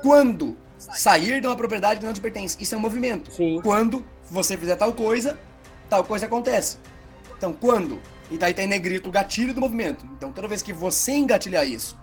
Quando 0.03 0.57
sair 0.79 1.41
de 1.41 1.47
uma 1.47 1.57
propriedade 1.57 2.01
que 2.01 2.07
não 2.07 2.13
te 2.13 2.21
pertence, 2.21 2.57
isso 2.61 2.75
é 2.75 2.79
um 2.79 2.81
movimento. 2.81 3.31
Sim. 3.33 3.61
Quando 3.63 4.05
você 4.31 4.57
fizer 4.57 4.77
tal 4.77 4.93
coisa, 4.93 5.39
tal 5.89 6.05
coisa 6.05 6.27
acontece. 6.27 6.79
Então, 7.37 7.53
quando? 7.53 8.01
E 8.31 8.37
daí 8.39 8.55
tem 8.55 8.67
negrito 8.67 9.09
o 9.09 9.13
gatilho 9.13 9.55
do 9.55 9.61
movimento. 9.61 10.05
Então, 10.17 10.33
toda 10.33 10.49
vez 10.49 10.63
que 10.63 10.73
você 10.73 11.13
engatilhar 11.13 11.67
isso, 11.67 11.99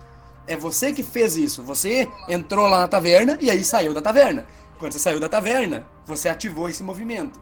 é 0.47 0.55
você 0.55 0.93
que 0.93 1.03
fez 1.03 1.35
isso. 1.35 1.63
Você 1.63 2.07
entrou 2.27 2.67
lá 2.67 2.81
na 2.81 2.87
taverna 2.87 3.37
e 3.41 3.49
aí 3.49 3.63
saiu 3.63 3.93
da 3.93 4.01
taverna. 4.01 4.45
Quando 4.79 4.91
você 4.91 4.99
saiu 4.99 5.19
da 5.19 5.29
taverna, 5.29 5.85
você 6.05 6.29
ativou 6.29 6.69
esse 6.69 6.83
movimento 6.83 7.39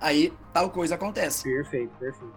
aí 0.00 0.32
tal 0.52 0.70
coisa 0.70 0.94
acontece. 0.94 1.44
Perfeito, 1.44 1.92
perfeito. 1.98 2.34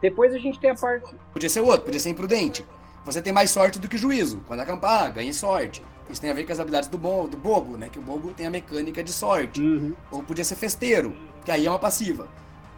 Depois 0.00 0.34
a 0.34 0.38
gente 0.38 0.58
tem 0.58 0.70
a 0.70 0.74
parte. 0.74 1.14
Podia 1.32 1.48
ser 1.48 1.60
outro, 1.60 1.82
podia 1.82 2.00
ser 2.00 2.10
imprudente. 2.10 2.64
Você 3.04 3.22
tem 3.22 3.32
mais 3.32 3.50
sorte 3.50 3.78
do 3.78 3.88
que 3.88 3.96
juízo. 3.96 4.42
Quando 4.46 4.60
acampar, 4.60 5.12
ganhe 5.12 5.32
sorte. 5.32 5.82
Isso 6.08 6.20
tem 6.20 6.30
a 6.30 6.34
ver 6.34 6.44
com 6.44 6.52
as 6.52 6.60
habilidades 6.60 6.88
do, 6.88 6.98
bo 6.98 7.26
do 7.26 7.36
bobo, 7.36 7.76
né? 7.76 7.88
Que 7.88 7.98
o 7.98 8.02
bobo 8.02 8.32
tem 8.32 8.46
a 8.46 8.50
mecânica 8.50 9.02
de 9.02 9.12
sorte. 9.12 9.60
Uhum. 9.60 9.94
Ou 10.10 10.22
podia 10.22 10.44
ser 10.44 10.56
festeiro, 10.56 11.16
que 11.44 11.50
aí 11.50 11.66
é 11.66 11.70
uma 11.70 11.78
passiva. 11.78 12.28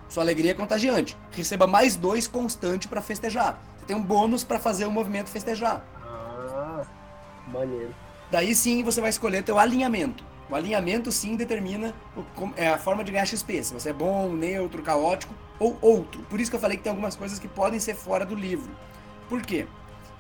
Sua 0.09 0.23
alegria 0.23 0.53
é 0.53 0.55
contagiante. 0.55 1.17
Receba 1.33 1.67
mais 1.67 1.97
dois 1.97 2.29
constante 2.29 2.87
para 2.87 3.03
festejar. 3.03 3.61
Você 3.79 3.87
tem 3.87 3.97
um 3.97 4.03
bônus 4.03 4.45
para 4.45 4.59
fazer 4.59 4.87
o 4.87 4.91
movimento 4.91 5.29
festejar. 5.29 5.85
Ah, 6.03 6.85
maneiro. 7.49 7.95
Daí 8.31 8.55
sim 8.55 8.83
você 8.83 9.01
vai 9.01 9.11
escolher 9.11 9.43
teu 9.43 9.59
alinhamento. 9.59 10.25
O 10.49 10.55
alinhamento 10.55 11.11
sim 11.11 11.35
determina 11.35 11.93
o, 12.17 12.23
é 12.57 12.69
a 12.69 12.79
forma 12.79 13.03
de 13.03 13.11
ganhar 13.11 13.27
XP, 13.27 13.65
se 13.65 13.75
você 13.75 13.91
é 13.91 13.93
bom, 13.93 14.33
neutro, 14.33 14.83
caótico 14.83 15.35
ou 15.59 15.77
outro. 15.81 16.23
Por 16.31 16.41
isso 16.41 16.51
que 16.51 16.57
eu 16.57 16.61
falei 16.61 16.77
que 16.77 16.85
tem 16.85 16.91
algumas 16.91 17.17
coisas 17.17 17.39
que 17.39 17.49
podem 17.49 17.81
ser 17.81 17.95
fora 17.95 18.25
do 18.25 18.35
livro. 18.35 18.71
Por 19.29 19.43
quê? 19.43 19.67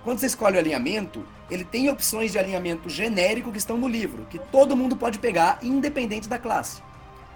Quando 0.07 0.21
você 0.21 0.27
escolhe 0.27 0.55
o 0.55 0.61
alinhamento, 0.61 1.27
ele 1.51 1.65
tem 1.65 1.91
opções 1.91 2.31
de 2.31 2.39
alinhamento 2.39 2.89
genérico 2.89 3.51
que 3.51 3.59
estão 3.59 3.77
no 3.77 3.89
livro, 3.89 4.25
que 4.31 4.39
todo 4.39 4.77
mundo 4.77 4.97
pode 4.97 5.19
pegar, 5.19 5.59
independente 5.61 6.29
da 6.29 6.39
classe. 6.39 6.81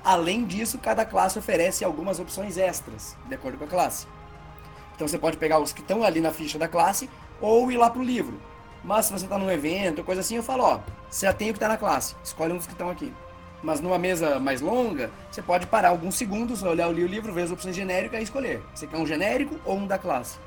Além 0.04 0.44
disso, 0.44 0.78
cada 0.78 1.04
classe 1.04 1.36
oferece 1.36 1.84
algumas 1.84 2.20
opções 2.20 2.56
extras, 2.56 3.16
de 3.26 3.34
acordo 3.34 3.58
com 3.58 3.64
a 3.64 3.66
classe. 3.66 4.06
Então 4.94 5.08
você 5.08 5.18
pode 5.18 5.36
pegar 5.36 5.58
os 5.58 5.72
que 5.72 5.80
estão 5.80 6.04
ali 6.04 6.20
na 6.20 6.30
ficha 6.30 6.60
da 6.60 6.68
classe 6.68 7.10
ou 7.40 7.72
ir 7.72 7.76
lá 7.76 7.90
para 7.90 8.02
o 8.02 8.04
livro. 8.04 8.40
Mas 8.84 9.06
se 9.06 9.12
você 9.12 9.24
está 9.24 9.36
num 9.36 9.50
evento, 9.50 10.04
coisa 10.04 10.20
assim, 10.20 10.36
eu 10.36 10.42
falo, 10.44 10.62
ó, 10.62 10.80
você 11.10 11.26
já 11.26 11.32
tem 11.32 11.50
o 11.50 11.52
que 11.52 11.56
está 11.56 11.66
na 11.66 11.76
classe, 11.76 12.14
escolhe 12.22 12.52
um 12.52 12.56
dos 12.56 12.66
que 12.66 12.72
estão 12.72 12.88
aqui. 12.88 13.12
Mas 13.64 13.80
numa 13.80 13.98
mesa 13.98 14.38
mais 14.38 14.60
longa, 14.60 15.10
você 15.28 15.42
pode 15.42 15.66
parar 15.66 15.88
alguns 15.88 16.14
segundos, 16.14 16.62
olhar 16.62 16.86
o 16.86 16.92
livro, 16.92 17.32
ver 17.32 17.42
as 17.42 17.50
opções 17.50 17.74
genéricas 17.74 18.20
e 18.20 18.22
escolher. 18.22 18.62
Você 18.72 18.86
quer 18.86 18.96
um 18.96 19.06
genérico 19.06 19.58
ou 19.64 19.76
um 19.76 19.88
da 19.88 19.98
classe? 19.98 20.38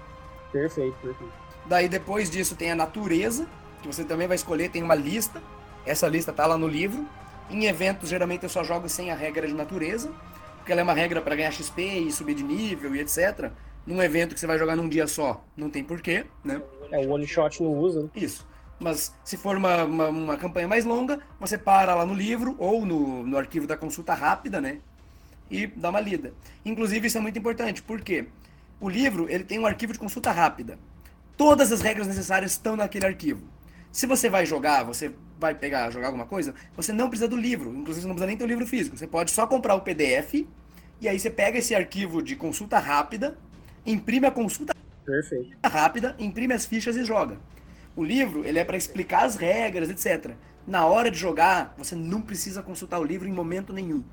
Perfeito, 0.53 0.95
perfeito. 1.01 1.42
Daí 1.65 1.87
depois 1.87 2.29
disso 2.29 2.55
tem 2.55 2.71
a 2.71 2.75
natureza, 2.75 3.47
que 3.81 3.87
você 3.87 4.03
também 4.03 4.27
vai 4.27 4.35
escolher, 4.35 4.69
tem 4.69 4.83
uma 4.83 4.95
lista. 4.95 5.41
Essa 5.85 6.07
lista 6.07 6.31
tá 6.31 6.45
lá 6.45 6.57
no 6.57 6.67
livro. 6.67 7.07
Em 7.49 7.65
eventos, 7.65 8.09
geralmente 8.09 8.43
eu 8.43 8.49
só 8.49 8.63
jogo 8.63 8.87
sem 8.89 9.11
a 9.11 9.15
regra 9.15 9.47
de 9.47 9.53
natureza, 9.53 10.11
porque 10.57 10.71
ela 10.71 10.81
é 10.81 10.83
uma 10.83 10.93
regra 10.93 11.21
para 11.21 11.35
ganhar 11.35 11.51
XP 11.51 11.81
e 11.81 12.11
subir 12.11 12.35
de 12.35 12.43
nível 12.43 12.95
e 12.95 12.99
etc. 12.99 13.51
Num 13.85 14.01
evento 14.01 14.33
que 14.33 14.39
você 14.39 14.47
vai 14.47 14.57
jogar 14.57 14.75
num 14.75 14.87
dia 14.87 15.07
só, 15.07 15.43
não 15.57 15.69
tem 15.69 15.83
porquê, 15.83 16.25
né? 16.43 16.61
É, 16.89 16.99
o 16.99 17.09
one 17.09 17.27
shot 17.27 17.61
não 17.61 17.73
usa. 17.73 18.03
Né? 18.03 18.09
Isso. 18.15 18.47
Mas 18.79 19.13
se 19.23 19.37
for 19.37 19.57
uma, 19.57 19.83
uma, 19.83 20.07
uma, 20.07 20.37
campanha 20.37 20.67
mais 20.67 20.85
longa, 20.85 21.19
você 21.39 21.57
para 21.57 21.93
lá 21.95 22.05
no 22.05 22.13
livro 22.13 22.55
ou 22.57 22.85
no, 22.85 23.23
no 23.23 23.37
arquivo 23.37 23.67
da 23.67 23.77
consulta 23.77 24.13
rápida, 24.13 24.59
né? 24.61 24.79
E 25.51 25.67
dá 25.67 25.89
uma 25.89 25.99
lida. 25.99 26.33
Inclusive, 26.65 27.07
isso 27.07 27.17
é 27.17 27.21
muito 27.21 27.37
importante, 27.37 27.81
porque 27.83 28.27
o 28.79 28.89
livro 28.89 29.27
ele 29.29 29.43
tem 29.43 29.59
um 29.59 29.65
arquivo 29.65 29.93
de 29.93 29.99
consulta 29.99 30.31
rápida. 30.31 30.77
Todas 31.35 31.71
as 31.71 31.81
regras 31.81 32.07
necessárias 32.07 32.51
estão 32.51 32.75
naquele 32.75 33.05
arquivo. 33.05 33.47
Se 33.91 34.05
você 34.05 34.29
vai 34.29 34.45
jogar, 34.45 34.83
você 34.83 35.11
vai 35.39 35.53
pegar, 35.53 35.89
jogar 35.91 36.07
alguma 36.07 36.25
coisa, 36.25 36.53
você 36.75 36.93
não 36.93 37.09
precisa 37.09 37.27
do 37.27 37.35
livro. 37.35 37.69
Inclusive, 37.71 38.01
você 38.01 38.07
não 38.07 38.15
precisa 38.15 38.27
nem 38.27 38.37
ter 38.37 38.43
o 38.43 38.47
livro 38.47 38.65
físico. 38.65 38.97
Você 38.97 39.07
pode 39.07 39.31
só 39.31 39.45
comprar 39.45 39.75
o 39.75 39.81
PDF 39.81 40.45
e 41.01 41.07
aí 41.07 41.19
você 41.19 41.29
pega 41.29 41.57
esse 41.57 41.75
arquivo 41.75 42.21
de 42.21 42.35
consulta 42.35 42.79
rápida, 42.79 43.37
imprime 43.85 44.25
a 44.25 44.31
consulta 44.31 44.73
Perfeito. 45.05 45.57
rápida, 45.65 46.15
imprime 46.17 46.53
as 46.53 46.65
fichas 46.65 46.95
e 46.95 47.03
joga. 47.03 47.37
O 47.95 48.03
livro, 48.03 48.45
ele 48.45 48.57
é 48.57 48.63
para 48.63 48.77
explicar 48.77 49.25
as 49.25 49.35
regras, 49.35 49.89
etc. 49.89 50.33
Na 50.65 50.85
hora 50.85 51.11
de 51.11 51.17
jogar, 51.17 51.75
você 51.77 51.93
não 51.95 52.21
precisa 52.21 52.63
consultar 52.63 52.99
o 52.99 53.03
livro 53.03 53.27
em 53.27 53.33
momento 53.33 53.73
nenhum. 53.73 54.03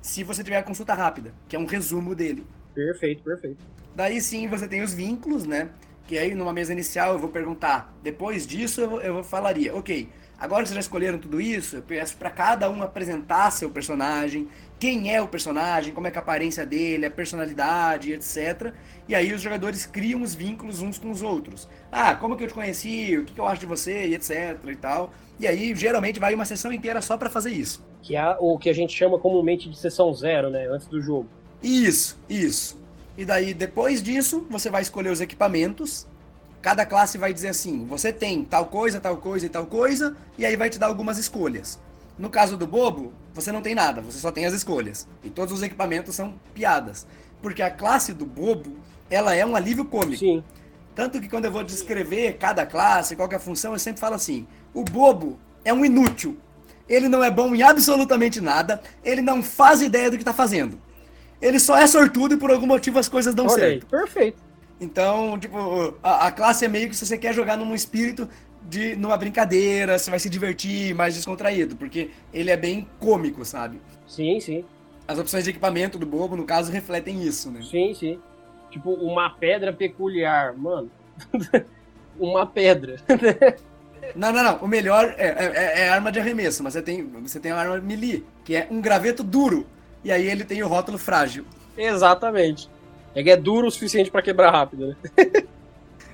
Se 0.00 0.24
você 0.24 0.42
tiver 0.42 0.56
a 0.56 0.62
consulta 0.62 0.94
rápida, 0.94 1.34
que 1.46 1.54
é 1.54 1.58
um 1.58 1.66
resumo 1.66 2.14
dele. 2.14 2.46
Perfeito, 2.74 3.22
perfeito. 3.22 3.62
Daí 3.94 4.20
sim 4.20 4.48
você 4.48 4.66
tem 4.66 4.82
os 4.82 4.94
vínculos, 4.94 5.44
né? 5.44 5.70
Que 6.10 6.18
aí 6.18 6.34
numa 6.34 6.52
mesa 6.52 6.72
inicial 6.72 7.12
eu 7.12 7.20
vou 7.20 7.28
perguntar. 7.28 7.96
Depois 8.02 8.44
disso 8.44 8.80
eu, 8.80 9.00
eu 9.00 9.22
falaria, 9.22 9.72
ok, 9.76 10.08
agora 10.40 10.66
vocês 10.66 10.74
já 10.74 10.80
escolheram 10.80 11.20
tudo 11.20 11.40
isso, 11.40 11.76
eu 11.76 11.82
peço 11.82 12.16
para 12.16 12.28
cada 12.28 12.68
um 12.68 12.82
apresentar 12.82 13.52
seu 13.52 13.70
personagem, 13.70 14.48
quem 14.76 15.14
é 15.14 15.22
o 15.22 15.28
personagem, 15.28 15.94
como 15.94 16.08
é, 16.08 16.12
a 16.12 16.18
aparência 16.18 16.66
dele, 16.66 17.06
a 17.06 17.10
personalidade, 17.12 18.12
etc. 18.12 18.74
E 19.06 19.14
aí 19.14 19.32
os 19.32 19.40
jogadores 19.40 19.86
criam 19.86 20.20
os 20.20 20.34
vínculos 20.34 20.82
uns 20.82 20.98
com 20.98 21.12
os 21.12 21.22
outros. 21.22 21.68
Ah, 21.92 22.16
como 22.16 22.36
que 22.36 22.42
eu 22.42 22.48
te 22.48 22.54
conheci, 22.54 23.16
o 23.16 23.24
que, 23.24 23.32
que 23.32 23.40
eu 23.40 23.46
acho 23.46 23.60
de 23.60 23.66
você, 23.66 24.08
e 24.08 24.14
etc 24.16 24.58
e 24.66 24.74
tal. 24.74 25.14
E 25.38 25.46
aí 25.46 25.72
geralmente 25.76 26.18
vai 26.18 26.34
uma 26.34 26.44
sessão 26.44 26.72
inteira 26.72 27.00
só 27.00 27.16
para 27.16 27.30
fazer 27.30 27.52
isso. 27.52 27.86
Que 28.02 28.16
é 28.16 28.36
o 28.40 28.58
que 28.58 28.68
a 28.68 28.74
gente 28.74 28.92
chama 28.92 29.16
comumente 29.16 29.70
de 29.70 29.78
sessão 29.78 30.12
zero, 30.12 30.50
né, 30.50 30.66
antes 30.66 30.88
do 30.88 31.00
jogo. 31.00 31.28
Isso, 31.62 32.18
isso. 32.28 32.79
E 33.20 33.24
daí 33.26 33.52
depois 33.52 34.02
disso, 34.02 34.46
você 34.48 34.70
vai 34.70 34.80
escolher 34.80 35.10
os 35.10 35.20
equipamentos. 35.20 36.06
Cada 36.62 36.86
classe 36.86 37.18
vai 37.18 37.34
dizer 37.34 37.48
assim: 37.48 37.84
você 37.84 38.10
tem 38.10 38.42
tal 38.42 38.64
coisa, 38.64 38.98
tal 38.98 39.18
coisa 39.18 39.44
e 39.44 39.48
tal 39.50 39.66
coisa, 39.66 40.16
e 40.38 40.46
aí 40.46 40.56
vai 40.56 40.70
te 40.70 40.78
dar 40.78 40.86
algumas 40.86 41.18
escolhas. 41.18 41.78
No 42.18 42.30
caso 42.30 42.56
do 42.56 42.66
bobo, 42.66 43.12
você 43.34 43.52
não 43.52 43.60
tem 43.60 43.74
nada, 43.74 44.00
você 44.00 44.18
só 44.18 44.32
tem 44.32 44.46
as 44.46 44.54
escolhas. 44.54 45.06
E 45.22 45.28
todos 45.28 45.52
os 45.52 45.62
equipamentos 45.62 46.14
são 46.14 46.34
piadas. 46.54 47.06
Porque 47.42 47.60
a 47.60 47.70
classe 47.70 48.14
do 48.14 48.24
bobo, 48.24 48.78
ela 49.10 49.34
é 49.34 49.44
um 49.44 49.54
alívio 49.54 49.84
cômico. 49.84 50.20
Sim. 50.20 50.42
Tanto 50.94 51.20
que 51.20 51.28
quando 51.28 51.44
eu 51.44 51.52
vou 51.52 51.62
descrever 51.62 52.38
cada 52.38 52.64
classe, 52.64 53.14
qual 53.16 53.28
é 53.30 53.34
a 53.34 53.38
função, 53.38 53.74
eu 53.74 53.78
sempre 53.78 54.00
falo 54.00 54.14
assim: 54.14 54.46
o 54.72 54.82
bobo 54.82 55.38
é 55.62 55.74
um 55.74 55.84
inútil. 55.84 56.38
Ele 56.88 57.06
não 57.06 57.22
é 57.22 57.30
bom 57.30 57.54
em 57.54 57.62
absolutamente 57.62 58.40
nada, 58.40 58.80
ele 59.04 59.20
não 59.20 59.42
faz 59.42 59.82
ideia 59.82 60.10
do 60.10 60.16
que 60.16 60.22
está 60.22 60.32
fazendo. 60.32 60.80
Ele 61.40 61.58
só 61.58 61.76
é 61.76 61.86
sortudo 61.86 62.34
e 62.34 62.36
por 62.36 62.50
algum 62.50 62.66
motivo 62.66 62.98
as 62.98 63.08
coisas 63.08 63.34
dão 63.34 63.46
Olha 63.46 63.54
certo. 63.54 63.84
Aí, 63.84 64.00
perfeito. 64.00 64.42
Então, 64.80 65.38
tipo, 65.38 65.94
a, 66.02 66.26
a, 66.26 66.32
classe 66.32 66.64
é 66.64 66.68
meio 66.68 66.88
que 66.88 66.96
se 66.96 67.06
você 67.06 67.18
quer 67.18 67.34
jogar 67.34 67.56
num 67.56 67.74
espírito 67.74 68.28
de 68.62 68.96
numa 68.96 69.16
brincadeira, 69.16 69.98
você 69.98 70.10
vai 70.10 70.18
se 70.18 70.30
divertir, 70.30 70.94
mais 70.94 71.14
descontraído, 71.14 71.76
porque 71.76 72.10
ele 72.32 72.50
é 72.50 72.56
bem 72.56 72.86
cômico, 72.98 73.44
sabe? 73.44 73.80
Sim, 74.06 74.40
sim. 74.40 74.64
As 75.06 75.18
opções 75.18 75.44
de 75.44 75.50
equipamento 75.50 75.98
do 75.98 76.06
bobo, 76.06 76.36
no 76.36 76.44
caso, 76.44 76.72
refletem 76.72 77.22
isso, 77.22 77.50
né? 77.50 77.60
Sim, 77.62 77.92
sim. 77.94 78.18
Tipo, 78.70 78.92
uma 78.92 79.30
pedra 79.30 79.72
peculiar, 79.72 80.56
mano. 80.56 80.90
uma 82.18 82.46
pedra. 82.46 82.96
não, 84.14 84.32
não, 84.32 84.42
não. 84.42 84.56
O 84.58 84.68
melhor 84.68 85.14
é, 85.18 85.26
é, 85.26 85.80
é, 85.80 85.88
arma 85.88 86.12
de 86.12 86.20
arremesso, 86.20 86.62
mas 86.62 86.74
você 86.74 86.82
tem, 86.82 87.04
você 87.04 87.40
tem 87.40 87.52
uma 87.52 87.60
arma 87.60 87.78
melee, 87.80 88.24
que 88.44 88.54
é 88.54 88.66
um 88.70 88.80
graveto 88.80 89.22
duro. 89.22 89.66
E 90.04 90.10
aí 90.10 90.26
ele 90.26 90.44
tem 90.44 90.62
o 90.62 90.68
rótulo 90.68 90.98
frágil. 90.98 91.44
Exatamente. 91.76 92.68
É 93.14 93.22
que 93.22 93.30
é 93.30 93.36
duro 93.36 93.66
o 93.66 93.70
suficiente 93.70 94.10
para 94.10 94.22
quebrar 94.22 94.50
rápido, 94.50 94.88
né? 94.88 94.96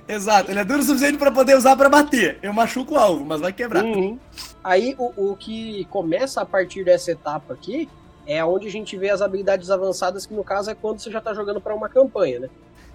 Exato, 0.07 0.49
ele 0.49 0.59
é 0.59 0.63
duro 0.63 0.79
o 0.79 0.83
suficiente 0.83 1.17
para 1.17 1.31
poder 1.31 1.55
usar 1.55 1.75
para 1.75 1.89
bater. 1.89 2.39
Eu 2.41 2.53
machuco 2.53 2.93
o 2.93 2.97
alvo, 2.97 3.25
mas 3.25 3.41
vai 3.41 3.51
quebrar. 3.51 3.83
Uhum. 3.83 4.17
Aí 4.63 4.95
o, 4.97 5.31
o 5.31 5.35
que 5.35 5.85
começa 5.85 6.41
a 6.41 6.45
partir 6.45 6.85
dessa 6.85 7.11
etapa 7.11 7.53
aqui 7.53 7.89
é 8.25 8.43
onde 8.43 8.67
a 8.67 8.71
gente 8.71 8.97
vê 8.97 9.09
as 9.09 9.21
habilidades 9.21 9.69
avançadas, 9.69 10.25
que 10.25 10.33
no 10.33 10.43
caso 10.43 10.69
é 10.69 10.75
quando 10.75 10.99
você 10.99 11.11
já 11.11 11.19
tá 11.19 11.33
jogando 11.33 11.59
para 11.59 11.75
uma 11.75 11.89
campanha, 11.89 12.39
né? 12.41 12.49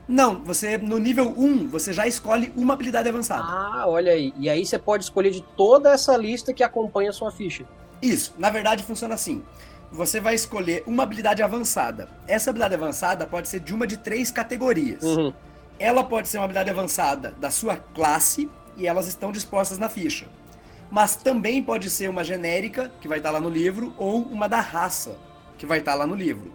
Não, 0.08 0.42
você 0.42 0.76
no 0.78 0.98
nível 0.98 1.32
1, 1.36 1.68
você 1.68 1.92
já 1.92 2.06
escolhe 2.06 2.52
uma 2.56 2.74
habilidade 2.74 3.08
avançada. 3.08 3.44
Ah, 3.44 3.84
olha 3.86 4.12
aí. 4.12 4.32
E 4.38 4.48
aí 4.48 4.64
você 4.64 4.78
pode 4.78 5.04
escolher 5.04 5.30
de 5.30 5.42
toda 5.56 5.92
essa 5.92 6.16
lista 6.16 6.52
que 6.52 6.62
acompanha 6.62 7.10
a 7.10 7.12
sua 7.12 7.30
ficha. 7.30 7.64
Isso, 8.00 8.34
na 8.36 8.50
verdade 8.50 8.82
funciona 8.82 9.14
assim. 9.14 9.42
Você 9.92 10.20
vai 10.20 10.34
escolher 10.34 10.82
uma 10.86 11.02
habilidade 11.02 11.42
avançada. 11.42 12.08
Essa 12.26 12.48
habilidade 12.48 12.74
avançada 12.74 13.26
pode 13.26 13.46
ser 13.46 13.60
de 13.60 13.74
uma 13.74 13.86
de 13.86 13.98
três 13.98 14.30
categorias. 14.30 15.02
Uhum. 15.02 15.34
Ela 15.78 16.02
pode 16.02 16.28
ser 16.28 16.38
uma 16.38 16.44
habilidade 16.44 16.70
avançada 16.70 17.34
da 17.38 17.50
sua 17.50 17.76
classe 17.76 18.48
e 18.74 18.86
elas 18.86 19.06
estão 19.06 19.30
dispostas 19.30 19.78
na 19.78 19.90
ficha. 19.90 20.26
Mas 20.90 21.14
também 21.14 21.62
pode 21.62 21.90
ser 21.90 22.08
uma 22.08 22.24
genérica, 22.24 22.90
que 23.00 23.08
vai 23.08 23.18
estar 23.18 23.30
lá 23.30 23.40
no 23.40 23.50
livro, 23.50 23.94
ou 23.98 24.22
uma 24.22 24.48
da 24.48 24.60
raça, 24.60 25.16
que 25.58 25.66
vai 25.66 25.78
estar 25.78 25.94
lá 25.94 26.06
no 26.06 26.14
livro. 26.14 26.52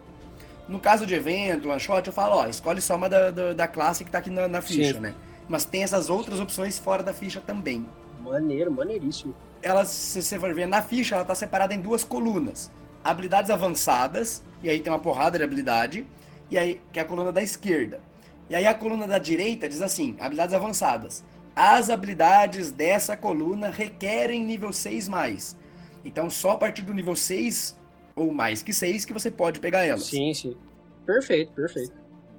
No 0.67 0.79
caso 0.79 1.05
de 1.05 1.13
evento, 1.13 1.69
one 1.69 1.79
shot, 1.79 2.05
eu 2.07 2.13
falo, 2.13 2.38
ó, 2.38 2.47
escolhe 2.47 2.81
só 2.81 2.95
uma 2.95 3.07
da, 3.07 3.29
da, 3.29 3.53
da 3.53 3.67
classe 3.67 4.03
que 4.03 4.09
está 4.09 4.17
aqui 4.17 4.29
na, 4.29 4.47
na 4.47 4.61
ficha, 4.61 4.95
Sim. 4.95 4.99
né? 4.99 5.15
Mas 5.47 5.63
tem 5.63 5.83
essas 5.83 6.09
outras 6.09 6.39
opções 6.39 6.77
fora 6.77 7.03
da 7.03 7.13
ficha 7.13 7.39
também. 7.39 7.88
Maneiro, 8.19 8.71
maneiríssimo. 8.71 9.33
Ela, 9.61 9.85
se 9.85 10.21
você 10.21 10.39
for 10.39 10.53
ver 10.53 10.67
na 10.67 10.81
ficha, 10.81 11.15
ela 11.15 11.21
está 11.21 11.33
separada 11.35 11.73
em 11.73 11.79
duas 11.79 12.03
colunas. 12.03 12.71
Habilidades 13.08 13.49
avançadas, 13.49 14.43
e 14.62 14.70
aí 14.70 14.82
tem 14.82 14.91
uma 14.91 14.99
porrada 14.99 15.38
de 15.38 15.43
habilidade, 15.45 16.05
e 16.51 16.58
aí 16.58 16.82
que 16.91 16.99
é 16.99 17.01
a 17.03 17.05
coluna 17.05 17.32
da 17.32 17.41
esquerda. 17.41 18.01
E 18.49 18.55
aí 18.55 18.68
a 18.68 18.74
coluna 18.74 19.08
da 19.08 19.18
direita 19.18 19.70
diz 19.70 19.82
assim: 19.82 20.18
habilidades 20.20 20.53
avançadas. 20.53 21.24
As 21.55 21.89
habilidades 21.89 22.70
dessa 22.70 23.16
coluna 23.16 23.70
requerem 23.70 24.43
nível 24.43 24.74
6 24.74 25.08
mais. 25.08 25.55
Então 26.03 26.30
só 26.30 26.51
a 26.51 26.58
partir 26.58 26.82
do 26.82 26.93
nível 26.93 27.16
6 27.16 27.78
ou 28.14 28.34
mais 28.34 28.62
que 28.62 28.74
6 28.74 29.05
que 29.05 29.14
você 29.14 29.32
pode 29.32 29.62
pegar 29.62 29.86
elas. 29.86 30.08
Sim, 30.08 30.34
sim. 30.34 30.58
Perfeito, 31.05 31.53
perfeito. 31.53 31.93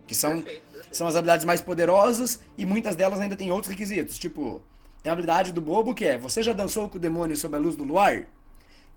Que 0.06 0.14
são, 0.14 0.42
perfeito, 0.42 0.62
perfeito. 0.70 0.94
são 0.94 1.06
as 1.06 1.16
habilidades 1.16 1.46
mais 1.46 1.62
poderosas 1.62 2.40
e 2.58 2.66
muitas 2.66 2.94
delas 2.94 3.20
ainda 3.20 3.36
têm 3.36 3.50
outros 3.50 3.70
requisitos. 3.70 4.18
Tipo, 4.18 4.60
tem 5.02 5.08
a 5.08 5.14
habilidade 5.14 5.50
do 5.50 5.62
bobo 5.62 5.94
que 5.94 6.04
é: 6.04 6.18
você 6.18 6.42
já 6.42 6.52
dançou 6.52 6.90
com 6.90 6.98
o 6.98 7.00
demônio 7.00 7.34
sob 7.38 7.56
a 7.56 7.58
luz 7.58 7.74
do 7.74 7.84
luar? 7.84 8.26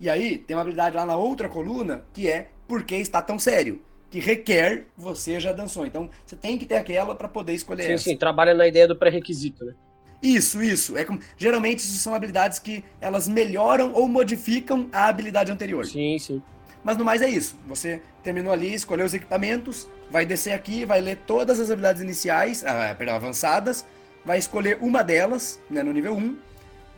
E 0.02 0.10
aí 0.10 0.40
tem 0.40 0.58
uma 0.58 0.64
habilidade 0.64 0.96
lá 0.96 1.06
na 1.06 1.16
outra 1.16 1.48
coluna 1.48 2.04
que 2.12 2.28
é 2.28 2.48
por 2.68 2.84
que 2.84 2.96
está 2.96 3.22
tão 3.22 3.38
sério 3.38 3.80
que 4.10 4.20
requer 4.20 4.88
você 4.98 5.40
já 5.40 5.54
dançou. 5.54 5.86
Então, 5.86 6.10
você 6.26 6.36
tem 6.36 6.58
que 6.58 6.66
ter 6.66 6.76
aquela 6.76 7.14
para 7.14 7.28
poder 7.28 7.54
escolher 7.54 7.84
sim, 7.84 7.92
essa. 7.94 8.04
Sim, 8.06 8.18
trabalha 8.18 8.54
na 8.56 8.68
ideia 8.68 8.88
do 8.88 8.96
pré-requisito, 8.96 9.64
né? 9.64 9.74
Isso, 10.22 10.62
isso. 10.62 10.98
É 10.98 11.06
como, 11.06 11.20
geralmente 11.38 11.80
isso 11.80 12.00
são 12.00 12.16
habilidades 12.16 12.58
que 12.58 12.84
elas 13.00 13.28
melhoram 13.28 13.94
ou 13.94 14.08
modificam 14.08 14.90
a 14.92 15.08
habilidade 15.08 15.52
anterior. 15.52 15.86
Sim, 15.86 16.18
sim. 16.18 16.42
Mas 16.84 16.98
no 16.98 17.06
mais 17.06 17.22
é 17.22 17.30
isso. 17.30 17.56
Você 17.68 18.02
terminou 18.24 18.52
ali, 18.52 18.74
escolheu 18.74 19.06
os 19.06 19.14
equipamentos, 19.14 19.88
vai 20.10 20.26
descer 20.26 20.54
aqui, 20.54 20.84
vai 20.84 21.00
ler 21.00 21.18
todas 21.28 21.60
as 21.60 21.70
habilidades 21.70 22.02
iniciais, 22.02 22.66
ah, 22.66 22.94
perdão, 22.98 23.16
avançadas, 23.16 23.86
vai 24.26 24.40
escolher 24.40 24.80
uma 24.82 25.04
delas, 25.04 25.60
né, 25.70 25.84
no 25.84 25.94
nível 25.94 26.16
1, 26.16 26.38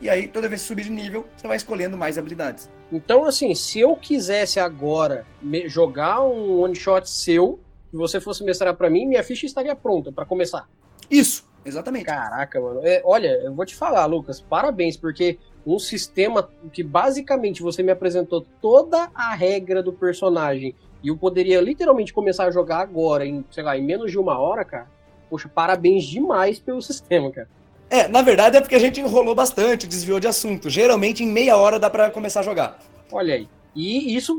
e 0.04 0.10
aí 0.10 0.28
toda 0.28 0.50
vez 0.50 0.60
que 0.60 0.68
subir 0.68 0.84
de 0.84 0.90
nível, 0.90 1.24
você 1.34 1.48
vai 1.48 1.56
escolhendo 1.56 1.96
mais 1.96 2.18
habilidades. 2.18 2.70
Então, 2.92 3.24
assim, 3.24 3.54
se 3.54 3.80
eu 3.80 3.96
quisesse 3.96 4.60
agora 4.60 5.26
jogar 5.64 6.22
um 6.22 6.60
one 6.60 6.76
shot 6.76 7.08
seu, 7.08 7.58
e 7.90 7.96
você 7.96 8.20
fosse 8.20 8.44
mestrar 8.44 8.76
para 8.76 8.90
mim, 8.90 9.06
minha 9.06 9.22
ficha 9.24 9.46
estaria 9.46 9.74
pronta 9.74 10.12
para 10.12 10.26
começar. 10.26 10.68
Isso, 11.10 11.48
exatamente. 11.64 12.04
Caraca, 12.04 12.60
mano. 12.60 12.80
É, 12.84 13.00
olha, 13.02 13.28
eu 13.28 13.54
vou 13.54 13.64
te 13.64 13.74
falar, 13.74 14.04
Lucas, 14.04 14.42
parabéns, 14.42 14.94
porque 14.94 15.38
um 15.66 15.78
sistema 15.78 16.50
que 16.70 16.82
basicamente 16.82 17.62
você 17.62 17.82
me 17.82 17.90
apresentou 17.90 18.44
toda 18.60 19.10
a 19.14 19.34
regra 19.34 19.82
do 19.82 19.92
personagem 19.92 20.74
e 21.02 21.08
eu 21.08 21.16
poderia 21.16 21.62
literalmente 21.62 22.12
começar 22.12 22.44
a 22.44 22.50
jogar 22.50 22.80
agora, 22.80 23.24
em, 23.24 23.42
sei 23.50 23.64
lá, 23.64 23.74
em 23.78 23.82
menos 23.82 24.10
de 24.10 24.18
uma 24.18 24.38
hora, 24.38 24.66
cara. 24.66 24.86
Poxa, 25.30 25.48
parabéns 25.48 26.04
demais 26.04 26.58
pelo 26.58 26.82
sistema, 26.82 27.30
cara. 27.30 27.48
É, 27.94 28.08
na 28.08 28.22
verdade 28.22 28.56
é 28.56 28.60
porque 28.60 28.74
a 28.74 28.78
gente 28.80 29.00
enrolou 29.00 29.36
bastante, 29.36 29.86
desviou 29.86 30.18
de 30.18 30.26
assunto. 30.26 30.68
Geralmente 30.68 31.22
em 31.22 31.28
meia 31.28 31.56
hora 31.56 31.78
dá 31.78 31.88
para 31.88 32.10
começar 32.10 32.40
a 32.40 32.42
jogar. 32.42 32.80
Olha 33.12 33.34
aí. 33.34 33.48
E 33.72 34.16
isso 34.16 34.36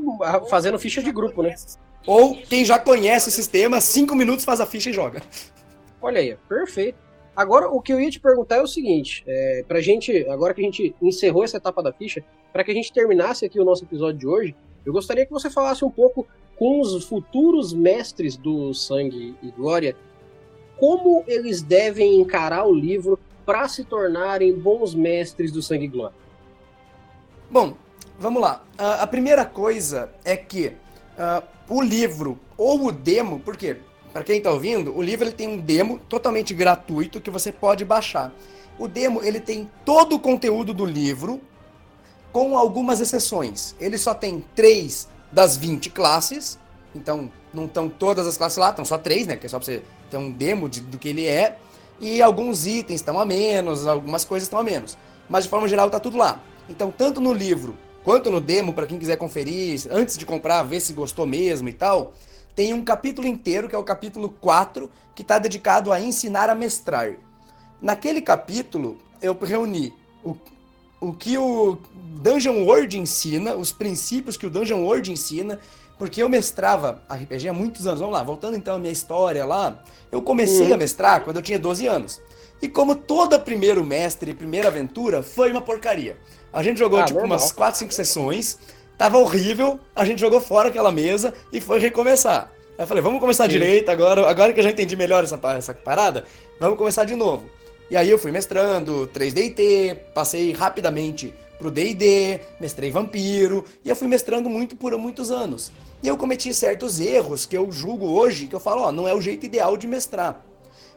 fazendo 0.50 0.78
ficha 0.78 1.02
de 1.02 1.10
grupo, 1.10 1.42
né? 1.42 1.54
Ou 2.06 2.36
quem 2.36 2.66
já 2.66 2.78
conhece 2.78 3.30
o 3.30 3.32
sistema, 3.32 3.80
cinco 3.80 4.14
minutos 4.14 4.44
faz 4.44 4.60
a 4.60 4.66
ficha 4.66 4.90
e 4.90 4.92
joga. 4.92 5.22
Olha 6.02 6.20
aí, 6.20 6.36
perfeito. 6.46 6.98
Agora, 7.34 7.70
o 7.70 7.80
que 7.80 7.94
eu 7.94 7.98
ia 7.98 8.10
te 8.10 8.20
perguntar 8.20 8.56
é 8.56 8.62
o 8.62 8.66
seguinte: 8.66 9.24
é, 9.26 9.64
pra 9.66 9.80
gente, 9.80 10.28
agora 10.28 10.52
que 10.52 10.60
a 10.60 10.64
gente 10.64 10.94
encerrou 11.00 11.42
essa 11.42 11.56
etapa 11.56 11.82
da 11.82 11.94
ficha, 11.94 12.22
para 12.52 12.62
que 12.62 12.70
a 12.70 12.74
gente 12.74 12.92
terminasse 12.92 13.46
aqui 13.46 13.58
o 13.58 13.64
nosso 13.64 13.84
episódio 13.84 14.18
de 14.18 14.26
hoje, 14.26 14.54
eu 14.84 14.92
gostaria 14.92 15.24
que 15.24 15.32
você 15.32 15.48
falasse 15.48 15.82
um 15.82 15.90
pouco 15.90 16.26
com 16.58 16.78
os 16.80 17.06
futuros 17.06 17.72
mestres 17.72 18.36
do 18.36 18.74
Sangue 18.74 19.34
e 19.42 19.50
Glória, 19.50 19.96
como 20.76 21.24
eles 21.26 21.62
devem 21.62 22.20
encarar 22.20 22.66
o 22.66 22.74
livro 22.74 23.18
para 23.46 23.68
se 23.68 23.84
tornarem 23.84 24.52
bons 24.52 24.94
mestres 24.94 25.50
do 25.50 25.62
Sangue 25.62 25.86
Glória. 25.86 26.16
Bom, 27.50 27.76
vamos 28.18 28.42
lá. 28.42 28.64
Uh, 28.78 29.00
a 29.00 29.06
primeira 29.06 29.46
coisa 29.46 30.10
é 30.24 30.36
que 30.36 30.72
uh, 31.16 31.42
o 31.68 31.80
livro 31.80 32.38
ou 32.58 32.86
o 32.86 32.92
demo, 32.92 33.40
porque 33.40 33.78
para 34.12 34.24
quem 34.24 34.38
está 34.38 34.50
ouvindo, 34.50 34.94
o 34.96 35.00
livro 35.00 35.24
ele 35.24 35.32
tem 35.32 35.48
um 35.48 35.58
demo 35.58 36.00
totalmente 36.08 36.52
gratuito 36.52 37.20
que 37.20 37.30
você 37.30 37.52
pode 37.52 37.84
baixar. 37.84 38.32
O 38.78 38.88
demo 38.88 39.22
ele 39.22 39.38
tem 39.40 39.70
todo 39.84 40.16
o 40.16 40.18
conteúdo 40.18 40.74
do 40.74 40.84
livro, 40.84 41.40
com 42.32 42.58
algumas 42.58 43.00
exceções. 43.00 43.74
Ele 43.80 43.96
só 43.96 44.12
tem 44.12 44.44
três 44.54 45.08
das 45.32 45.56
20 45.56 45.88
classes, 45.88 46.58
então 46.94 47.32
não 47.52 47.64
estão 47.64 47.88
todas 47.88 48.26
as 48.26 48.36
classes 48.36 48.58
lá, 48.58 48.68
estão 48.68 48.84
só 48.84 48.98
três, 48.98 49.26
né? 49.26 49.36
Que 49.36 49.46
é 49.46 49.48
só 49.48 49.58
para 49.58 49.64
você 49.64 49.82
ter 50.10 50.18
um 50.18 50.30
demo 50.30 50.68
de, 50.68 50.82
do 50.82 50.98
que 50.98 51.08
ele 51.08 51.26
é. 51.26 51.56
E 52.00 52.20
alguns 52.20 52.66
itens 52.66 53.00
estão 53.00 53.18
a 53.18 53.24
menos, 53.24 53.86
algumas 53.86 54.24
coisas 54.24 54.46
estão 54.46 54.58
a 54.58 54.62
menos. 54.62 54.96
Mas 55.28 55.44
de 55.44 55.50
forma 55.50 55.66
geral 55.68 55.86
está 55.86 55.98
tudo 55.98 56.16
lá. 56.16 56.40
Então, 56.68 56.90
tanto 56.90 57.20
no 57.20 57.32
livro 57.32 57.76
quanto 58.04 58.30
no 58.30 58.40
demo, 58.40 58.72
para 58.72 58.86
quem 58.86 58.98
quiser 58.98 59.16
conferir, 59.16 59.80
antes 59.90 60.16
de 60.16 60.24
comprar, 60.24 60.62
ver 60.62 60.80
se 60.80 60.92
gostou 60.92 61.26
mesmo 61.26 61.68
e 61.68 61.72
tal, 61.72 62.12
tem 62.54 62.72
um 62.72 62.84
capítulo 62.84 63.26
inteiro, 63.26 63.68
que 63.68 63.74
é 63.74 63.78
o 63.78 63.82
capítulo 63.82 64.28
4, 64.40 64.88
que 65.14 65.22
está 65.22 65.38
dedicado 65.38 65.92
a 65.92 66.00
ensinar 66.00 66.48
a 66.48 66.54
mestrar. 66.54 67.14
Naquele 67.82 68.22
capítulo, 68.22 68.96
eu 69.20 69.36
reuni 69.36 69.92
o, 70.24 70.36
o 71.00 71.12
que 71.12 71.36
o 71.36 71.78
Dungeon 72.22 72.64
World 72.64 72.98
ensina, 72.98 73.54
os 73.56 73.72
princípios 73.72 74.36
que 74.36 74.46
o 74.46 74.50
Dungeon 74.50 74.84
World 74.84 75.10
ensina, 75.10 75.58
porque 75.98 76.22
eu 76.22 76.28
mestrava 76.28 77.02
RPG 77.10 77.48
há 77.48 77.52
muitos 77.52 77.86
anos. 77.86 78.00
Vamos 78.00 78.14
lá, 78.14 78.22
voltando 78.22 78.56
então 78.56 78.76
à 78.76 78.78
minha 78.78 78.92
história 78.92 79.44
lá, 79.44 79.82
eu 80.10 80.22
comecei 80.22 80.68
uhum. 80.68 80.74
a 80.74 80.76
mestrar 80.76 81.24
quando 81.24 81.36
eu 81.36 81.42
tinha 81.42 81.58
12 81.58 81.86
anos. 81.86 82.20
E 82.60 82.68
como 82.68 82.94
todo 82.94 83.38
primeiro 83.40 83.84
mestre 83.84 84.32
primeira 84.34 84.68
aventura, 84.68 85.22
foi 85.22 85.50
uma 85.50 85.60
porcaria. 85.60 86.16
A 86.52 86.62
gente 86.62 86.78
jogou, 86.78 86.98
ah, 86.98 87.04
tipo, 87.04 87.20
umas 87.20 87.52
4, 87.52 87.80
5 87.80 87.92
sessões. 87.92 88.58
Tava 88.96 89.18
horrível, 89.18 89.78
a 89.94 90.06
gente 90.06 90.20
jogou 90.20 90.40
fora 90.40 90.68
aquela 90.68 90.90
mesa 90.90 91.34
e 91.52 91.60
foi 91.60 91.78
recomeçar. 91.78 92.50
Aí 92.78 92.82
eu 92.82 92.86
falei, 92.86 93.02
vamos 93.02 93.20
começar 93.20 93.44
Sim. 93.44 93.50
direito 93.50 93.90
agora, 93.90 94.28
agora 94.28 94.52
que 94.54 94.60
eu 94.60 94.64
já 94.64 94.70
entendi 94.70 94.96
melhor 94.96 95.22
essa, 95.22 95.38
essa 95.56 95.74
parada, 95.74 96.24
vamos 96.58 96.78
começar 96.78 97.04
de 97.04 97.14
novo. 97.14 97.44
E 97.90 97.96
aí 97.96 98.10
eu 98.10 98.18
fui 98.18 98.32
mestrando 98.32 99.08
3DT, 99.14 99.96
passei 100.14 100.52
rapidamente 100.52 101.34
pro 101.58 101.70
D&D, 101.70 102.40
mestrei 102.60 102.90
Vampiro, 102.90 103.64
e 103.84 103.88
eu 103.88 103.96
fui 103.96 104.08
mestrando 104.08 104.48
muito 104.48 104.76
por 104.76 104.96
muitos 104.96 105.30
anos. 105.30 105.72
E 106.02 106.08
eu 106.08 106.16
cometi 106.16 106.52
certos 106.52 107.00
erros 107.00 107.46
que 107.46 107.56
eu 107.56 107.70
julgo 107.72 108.06
hoje, 108.06 108.46
que 108.46 108.54
eu 108.54 108.60
falo, 108.60 108.82
ó, 108.82 108.92
não 108.92 109.08
é 109.08 109.14
o 109.14 109.20
jeito 109.20 109.46
ideal 109.46 109.76
de 109.76 109.86
mestrar. 109.86 110.44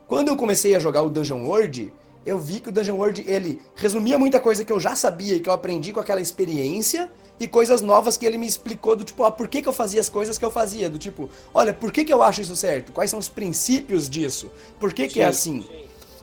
Quando 0.07 0.27
eu 0.27 0.35
comecei 0.35 0.75
a 0.75 0.79
jogar 0.79 1.03
o 1.03 1.09
Dungeon 1.09 1.45
World, 1.45 1.93
eu 2.25 2.37
vi 2.37 2.59
que 2.59 2.69
o 2.69 2.71
Dungeon 2.71 2.95
World, 2.95 3.23
ele 3.27 3.61
resumia 3.75 4.17
muita 4.17 4.39
coisa 4.39 4.65
que 4.65 4.71
eu 4.71 4.79
já 4.79 4.95
sabia 4.95 5.35
e 5.35 5.39
que 5.39 5.49
eu 5.49 5.53
aprendi 5.53 5.93
com 5.93 5.99
aquela 5.99 6.19
experiência 6.19 7.09
e 7.39 7.47
coisas 7.47 7.81
novas 7.81 8.17
que 8.17 8.25
ele 8.25 8.37
me 8.37 8.45
explicou 8.45 8.95
do 8.95 9.03
tipo, 9.03 9.23
ah, 9.23 9.31
por 9.31 9.47
que, 9.47 9.61
que 9.61 9.69
eu 9.69 9.73
fazia 9.73 10.01
as 10.01 10.09
coisas 10.09 10.37
que 10.37 10.43
eu 10.43 10.51
fazia, 10.51 10.89
do 10.89 10.97
tipo, 10.97 11.29
olha, 11.53 11.73
por 11.73 11.91
que, 11.91 12.03
que 12.03 12.13
eu 12.13 12.21
acho 12.21 12.41
isso 12.41 12.55
certo? 12.55 12.91
Quais 12.91 13.09
são 13.09 13.19
os 13.19 13.29
princípios 13.29 14.09
disso? 14.09 14.51
Por 14.79 14.93
que, 14.93 15.07
que 15.07 15.21
é 15.21 15.25
assim? 15.25 15.65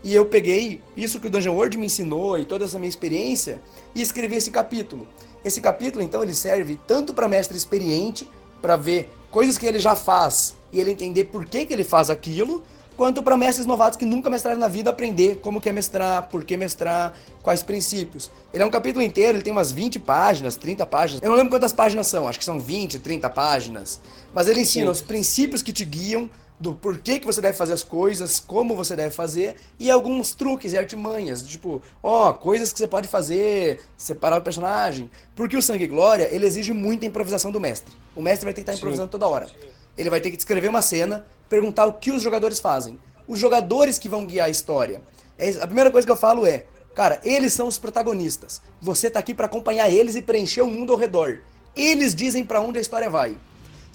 E 0.06 0.14
eu 0.14 0.24
peguei 0.24 0.80
isso 0.96 1.18
que 1.18 1.26
o 1.26 1.30
Dungeon 1.30 1.52
World 1.52 1.76
me 1.76 1.86
ensinou 1.86 2.38
e 2.38 2.44
toda 2.44 2.64
essa 2.64 2.78
minha 2.78 2.88
experiência 2.88 3.60
e 3.92 4.00
escrevi 4.00 4.36
esse 4.36 4.52
capítulo. 4.52 5.04
Esse 5.44 5.60
capítulo, 5.60 6.00
então, 6.00 6.22
ele 6.22 6.32
serve 6.32 6.78
tanto 6.86 7.12
para 7.12 7.26
mestre 7.26 7.56
experiente, 7.56 8.30
para 8.62 8.76
ver 8.76 9.10
coisas 9.32 9.58
que 9.58 9.66
ele 9.66 9.80
já 9.80 9.96
faz 9.96 10.54
e 10.72 10.78
ele 10.78 10.92
entender 10.92 11.24
por 11.24 11.44
que, 11.44 11.66
que 11.66 11.72
ele 11.72 11.82
faz 11.82 12.08
aquilo, 12.08 12.62
quanto 12.96 13.20
para 13.20 13.36
mestres 13.36 13.66
novatos 13.66 13.98
que 13.98 14.04
nunca 14.04 14.30
mestraram 14.30 14.60
na 14.60 14.68
vida 14.68 14.90
aprender 14.90 15.40
como 15.42 15.60
que 15.60 15.68
é 15.68 15.72
mestrar, 15.72 16.28
por 16.28 16.44
que 16.44 16.56
mestrar, 16.56 17.12
quais 17.42 17.64
princípios. 17.64 18.30
Ele 18.54 18.62
é 18.62 18.66
um 18.66 18.70
capítulo 18.70 19.04
inteiro, 19.04 19.38
ele 19.38 19.42
tem 19.42 19.52
umas 19.52 19.72
20 19.72 19.98
páginas, 19.98 20.54
30 20.54 20.86
páginas. 20.86 21.20
Eu 21.20 21.30
não 21.30 21.36
lembro 21.36 21.50
quantas 21.50 21.72
páginas 21.72 22.06
são, 22.06 22.28
acho 22.28 22.38
que 22.38 22.44
são 22.44 22.60
20, 22.60 23.00
30 23.00 23.28
páginas. 23.30 24.00
Mas 24.32 24.46
ele 24.46 24.60
ensina 24.60 24.86
Sim. 24.86 24.92
os 24.92 25.02
princípios 25.02 25.62
que 25.62 25.72
te 25.72 25.84
guiam 25.84 26.30
do 26.58 26.74
porquê 26.74 27.18
que 27.18 27.26
você 27.26 27.40
deve 27.40 27.56
fazer 27.56 27.74
as 27.74 27.82
coisas, 27.82 28.40
como 28.40 28.74
você 28.74 28.96
deve 28.96 29.14
fazer, 29.14 29.56
e 29.78 29.90
alguns 29.90 30.34
truques 30.34 30.72
e 30.72 30.78
artimanhas, 30.78 31.42
tipo, 31.42 31.82
ó, 32.02 32.32
coisas 32.32 32.72
que 32.72 32.78
você 32.78 32.88
pode 32.88 33.08
fazer, 33.08 33.80
separar 33.96 34.38
o 34.38 34.42
personagem. 34.42 35.10
Porque 35.34 35.56
o 35.56 35.62
Sangue 35.62 35.84
e 35.84 35.88
Glória, 35.88 36.28
ele 36.32 36.46
exige 36.46 36.72
muita 36.72 37.04
improvisação 37.04 37.50
do 37.50 37.60
mestre. 37.60 37.94
O 38.14 38.22
mestre 38.22 38.44
vai 38.44 38.54
ter 38.54 38.62
que 38.62 38.70
estar 38.70 38.78
improvisando 38.78 39.10
toda 39.10 39.28
hora. 39.28 39.48
Ele 39.96 40.10
vai 40.10 40.20
ter 40.20 40.30
que 40.30 40.36
descrever 40.36 40.68
uma 40.68 40.82
cena, 40.82 41.26
perguntar 41.48 41.86
o 41.86 41.92
que 41.92 42.10
os 42.10 42.22
jogadores 42.22 42.58
fazem. 42.58 42.98
Os 43.28 43.38
jogadores 43.38 43.98
que 43.98 44.08
vão 44.08 44.24
guiar 44.24 44.46
a 44.46 44.50
história. 44.50 45.02
É 45.38 45.50
a 45.50 45.66
primeira 45.66 45.90
coisa 45.90 46.06
que 46.06 46.12
eu 46.12 46.16
falo 46.16 46.46
é, 46.46 46.64
cara, 46.94 47.20
eles 47.22 47.52
são 47.52 47.68
os 47.68 47.78
protagonistas. 47.78 48.62
Você 48.80 49.10
tá 49.10 49.18
aqui 49.18 49.34
para 49.34 49.46
acompanhar 49.46 49.90
eles 49.90 50.16
e 50.16 50.22
preencher 50.22 50.62
o 50.62 50.66
mundo 50.66 50.92
ao 50.92 50.98
redor. 50.98 51.40
Eles 51.74 52.14
dizem 52.14 52.44
para 52.44 52.60
onde 52.60 52.78
a 52.78 52.80
história 52.80 53.10
vai. 53.10 53.36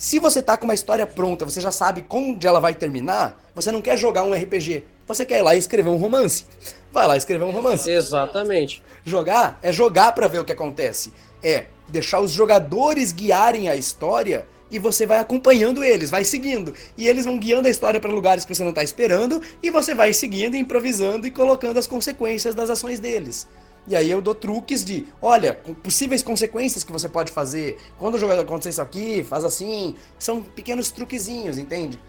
Se 0.01 0.17
você 0.17 0.41
tá 0.41 0.57
com 0.57 0.65
uma 0.65 0.73
história 0.73 1.05
pronta, 1.05 1.45
você 1.45 1.61
já 1.61 1.71
sabe 1.71 2.03
onde 2.09 2.47
ela 2.47 2.59
vai 2.59 2.73
terminar, 2.73 3.39
você 3.53 3.71
não 3.71 3.83
quer 3.83 3.95
jogar 3.95 4.23
um 4.23 4.33
RPG. 4.33 4.83
Você 5.05 5.23
quer 5.23 5.37
ir 5.37 5.41
lá 5.43 5.53
e 5.53 5.59
escrever 5.59 5.91
um 5.91 5.97
romance. 5.97 6.43
Vai 6.91 7.05
lá 7.05 7.15
escrever 7.15 7.43
um 7.45 7.51
romance. 7.51 7.87
Exatamente. 7.87 8.81
Jogar 9.05 9.59
é 9.61 9.71
jogar 9.71 10.11
para 10.13 10.27
ver 10.27 10.39
o 10.39 10.43
que 10.43 10.53
acontece. 10.53 11.13
É 11.43 11.65
deixar 11.87 12.19
os 12.19 12.31
jogadores 12.31 13.11
guiarem 13.11 13.69
a 13.69 13.75
história 13.75 14.47
e 14.71 14.79
você 14.79 15.05
vai 15.05 15.19
acompanhando 15.19 15.83
eles, 15.83 16.09
vai 16.09 16.23
seguindo. 16.23 16.73
E 16.97 17.07
eles 17.07 17.25
vão 17.25 17.37
guiando 17.37 17.67
a 17.67 17.71
história 17.71 17.99
para 17.99 18.09
lugares 18.09 18.43
que 18.43 18.55
você 18.55 18.63
não 18.63 18.71
está 18.71 18.83
esperando, 18.83 19.39
e 19.61 19.69
você 19.69 19.93
vai 19.93 20.13
seguindo, 20.13 20.55
improvisando 20.55 21.27
e 21.27 21.31
colocando 21.31 21.77
as 21.77 21.85
consequências 21.85 22.55
das 22.55 22.71
ações 22.71 22.99
deles. 22.99 23.47
E 23.87 23.95
aí 23.95 24.09
eu 24.09 24.21
dou 24.21 24.35
truques 24.35 24.85
de, 24.85 25.07
olha, 25.21 25.53
possíveis 25.83 26.21
consequências 26.21 26.83
que 26.83 26.91
você 26.91 27.09
pode 27.09 27.31
fazer. 27.31 27.77
Quando 27.97 28.15
o 28.15 28.19
jogador 28.19 28.41
acontecer 28.41 28.69
isso 28.69 28.81
aqui, 28.81 29.23
faz 29.23 29.43
assim. 29.43 29.95
São 30.19 30.41
pequenos 30.41 30.91
truquezinhos, 30.91 31.57
entende? 31.57 31.99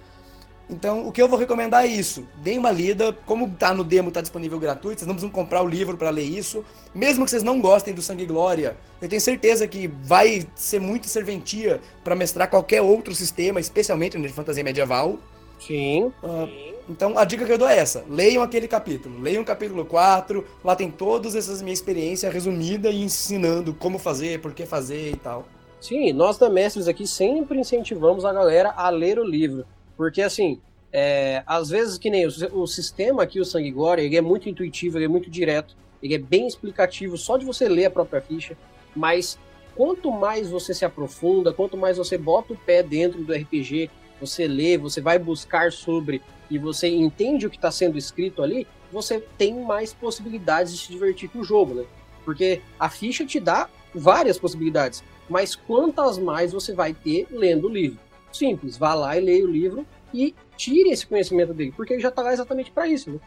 Então, 0.69 1.07
o 1.07 1.13
que 1.13 1.21
eu 1.21 1.29
vou 1.29 1.39
recomendar 1.39 1.85
é 1.85 1.89
isso. 1.89 2.27
Deem 2.37 2.59
uma 2.59 2.71
lida. 2.71 3.13
Como 3.27 3.51
tá 3.51 3.75
no 3.75 3.85
demo, 3.85 4.11
tá 4.11 4.21
disponível 4.21 4.59
gratuito, 4.59 5.01
vocês 5.01 5.07
não 5.07 5.15
precisam 5.15 5.31
comprar 5.31 5.63
o 5.63 5.69
livro 5.69 5.97
para 5.97 6.11
ler 6.11 6.25
isso. 6.25 6.65
Mesmo 6.95 7.25
que 7.25 7.31
vocês 7.31 7.43
não 7.43 7.61
gostem 7.61 7.93
do 7.93 8.01
Sangue 8.01 8.23
e 8.23 8.27
Glória, 8.27 8.77
eu 9.01 9.09
tenho 9.09 9.21
certeza 9.21 9.67
que 9.67 9.87
vai 9.87 10.47
ser 10.55 10.81
muito 10.81 11.09
serventia 11.09 11.81
para 12.03 12.15
mestrar 12.15 12.49
qualquer 12.49 12.81
outro 12.81 13.15
sistema, 13.15 13.61
especialmente 13.61 14.17
no 14.17 14.27
de 14.27 14.33
fantasia 14.33 14.65
medieval. 14.65 15.19
Sim. 15.67 16.13
Uh, 16.23 16.73
então, 16.89 17.17
a 17.17 17.25
dica 17.25 17.45
que 17.45 17.53
eu 17.53 17.59
dou 17.59 17.69
é 17.69 17.79
essa: 17.79 18.05
leiam 18.09 18.43
aquele 18.43 18.67
capítulo. 18.67 19.21
Leiam 19.21 19.43
o 19.43 19.47
capítulo 19.47 19.85
4, 19.85 20.45
lá 20.65 20.75
tem 20.75 20.91
todas 20.91 21.35
essas 21.35 21.63
minhas 21.63 21.79
experiências 21.79 22.33
resumida 22.33 22.91
e 22.91 23.03
ensinando 23.03 23.73
como 23.73 23.99
fazer, 23.99 24.41
por 24.41 24.53
que 24.53 24.67
fazer 24.67 25.11
e 25.11 25.17
tal. 25.17 25.47
Sim, 25.81 26.13
nós 26.13 26.39
da 26.39 26.49
Mestres 26.49 26.87
aqui 26.87 27.07
sempre 27.07 27.59
incentivamos 27.59 28.25
a 28.25 28.33
galera 28.33 28.73
a 28.77 28.89
ler 28.89 29.19
o 29.19 29.25
livro. 29.25 29.65
Porque, 29.97 30.23
assim, 30.23 30.61
é, 30.93 31.43
às 31.47 31.71
vezes 31.71 31.99
que 31.99 32.11
nem 32.11 32.27
o, 32.27 32.31
o, 32.53 32.67
sistema 32.67 33.23
aqui, 33.23 33.41
o 33.41 33.45
Sangue 33.45 33.71
Glória, 33.71 34.03
ele 34.03 34.17
é 34.17 34.21
muito 34.21 34.49
intuitivo, 34.49 34.99
ele 34.99 35.07
é 35.07 35.09
muito 35.09 35.31
direto, 35.31 35.77
ele 36.03 36.15
é 36.15 36.19
bem 36.19 36.47
explicativo 36.47 37.17
só 37.17 37.37
de 37.37 37.45
você 37.45 37.69
ler 37.69 37.87
a 37.87 37.91
própria 37.91 38.21
ficha, 38.21 38.57
mas 38.95 39.39
quanto 39.75 40.11
mais 40.11 40.51
você 40.51 40.75
se 40.75 40.85
aprofunda, 40.85 41.53
quanto 41.53 41.77
mais 41.77 41.97
você 41.97 42.19
bota 42.19 42.53
o 42.53 42.57
pé 42.57 42.83
dentro 42.83 43.23
do 43.25 43.33
RPG, 43.33 43.91
você 44.23 44.47
lê, 44.47 44.79
você 44.79 45.01
vai 45.01 45.19
buscar 45.19 45.73
sobre 45.73 46.23
e 46.49 46.59
você 46.59 46.89
entende 46.89 47.47
o 47.47 47.51
que 47.51 47.57
está 47.57 47.71
sendo 47.71 47.99
escrito 47.99 48.43
ali, 48.43 48.67
você 48.93 49.19
tem 49.37 49.55
mais 49.65 49.93
possibilidades 49.93 50.73
de 50.73 50.79
se 50.79 50.93
divertir 50.93 51.29
com 51.29 51.41
o 51.41 51.45
jogo, 51.45 51.75
né? 51.75 51.85
Porque 52.25 52.61
a 52.79 52.89
ficha 52.89 53.27
te 53.27 53.41
dá 53.41 53.69
várias 53.93 54.39
possibilidades, 54.39 55.03
mas 55.29 55.57
quantas 55.57 56.19
mais 56.19 56.53
você 56.53 56.73
vai 56.73 56.95
ter 56.95 57.27
lendo 57.31 57.67
o 57.67 57.73
livro? 57.73 57.99
Simples, 58.33 58.77
vá 58.77 58.95
lá 58.95 59.17
e 59.17 59.21
leia 59.21 59.45
o 59.45 59.51
livro 59.51 59.85
e 60.15 60.35
tire 60.57 60.91
esse 60.91 61.07
conhecimento 61.07 61.53
dele, 61.53 61.73
porque 61.77 61.95
ele 61.95 62.03
já 62.03 62.09
está 62.11 62.23
lá 62.23 62.33
exatamente 62.33 62.71
para 62.71 62.87
isso, 62.87 63.11
né? 63.11 63.19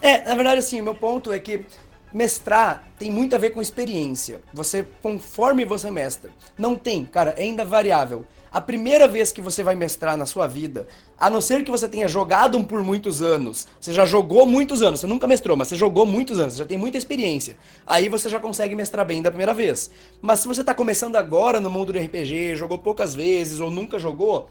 É, 0.00 0.24
na 0.28 0.34
verdade, 0.34 0.58
assim, 0.58 0.80
meu 0.80 0.94
ponto 0.94 1.32
é 1.32 1.38
que 1.38 1.64
mestrar 2.12 2.86
tem 2.98 3.10
muito 3.10 3.34
a 3.34 3.38
ver 3.38 3.50
com 3.50 3.62
experiência. 3.62 4.42
Você, 4.52 4.86
conforme 5.00 5.64
você 5.64 5.90
mestra, 5.90 6.30
não 6.58 6.76
tem, 6.76 7.04
cara, 7.04 7.30
é 7.38 7.42
ainda 7.42 7.64
variável. 7.64 8.26
A 8.52 8.60
primeira 8.60 9.08
vez 9.08 9.32
que 9.32 9.40
você 9.40 9.62
vai 9.62 9.74
mestrar 9.74 10.14
na 10.14 10.26
sua 10.26 10.46
vida, 10.46 10.86
a 11.18 11.30
não 11.30 11.40
ser 11.40 11.64
que 11.64 11.70
você 11.70 11.88
tenha 11.88 12.06
jogado 12.06 12.62
por 12.64 12.82
muitos 12.84 13.22
anos, 13.22 13.66
você 13.80 13.94
já 13.94 14.04
jogou 14.04 14.44
muitos 14.44 14.82
anos, 14.82 15.00
você 15.00 15.06
nunca 15.06 15.26
mestrou, 15.26 15.56
mas 15.56 15.68
você 15.68 15.76
jogou 15.76 16.04
muitos 16.04 16.38
anos, 16.38 16.52
você 16.52 16.58
já 16.58 16.66
tem 16.66 16.76
muita 16.76 16.98
experiência. 16.98 17.56
Aí 17.86 18.10
você 18.10 18.28
já 18.28 18.38
consegue 18.38 18.74
mestrar 18.74 19.06
bem 19.06 19.22
da 19.22 19.30
primeira 19.30 19.54
vez. 19.54 19.90
Mas 20.20 20.40
se 20.40 20.48
você 20.48 20.60
está 20.60 20.74
começando 20.74 21.16
agora 21.16 21.60
no 21.60 21.70
mundo 21.70 21.94
do 21.94 21.98
RPG, 21.98 22.56
jogou 22.56 22.76
poucas 22.76 23.14
vezes 23.14 23.58
ou 23.58 23.70
nunca 23.70 23.98
jogou, 23.98 24.50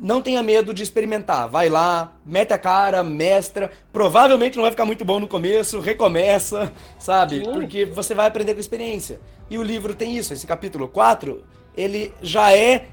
não 0.00 0.22
tenha 0.22 0.42
medo 0.42 0.72
de 0.72 0.82
experimentar. 0.82 1.48
Vai 1.48 1.68
lá, 1.68 2.16
mete 2.24 2.52
a 2.52 2.58
cara, 2.58 3.02
mestra. 3.02 3.70
Provavelmente 3.92 4.56
não 4.56 4.62
vai 4.62 4.70
ficar 4.70 4.86
muito 4.86 5.04
bom 5.04 5.20
no 5.20 5.28
começo, 5.28 5.80
recomeça, 5.80 6.72
sabe? 6.98 7.42
Porque 7.42 7.84
você 7.84 8.14
vai 8.14 8.26
aprender 8.26 8.54
com 8.54 8.60
experiência. 8.60 9.20
E 9.50 9.58
o 9.58 9.62
livro 9.62 9.94
tem 9.94 10.16
isso, 10.16 10.32
esse 10.32 10.46
capítulo 10.46 10.88
4, 10.88 11.42
ele 11.76 12.12
já 12.22 12.52
é, 12.56 12.86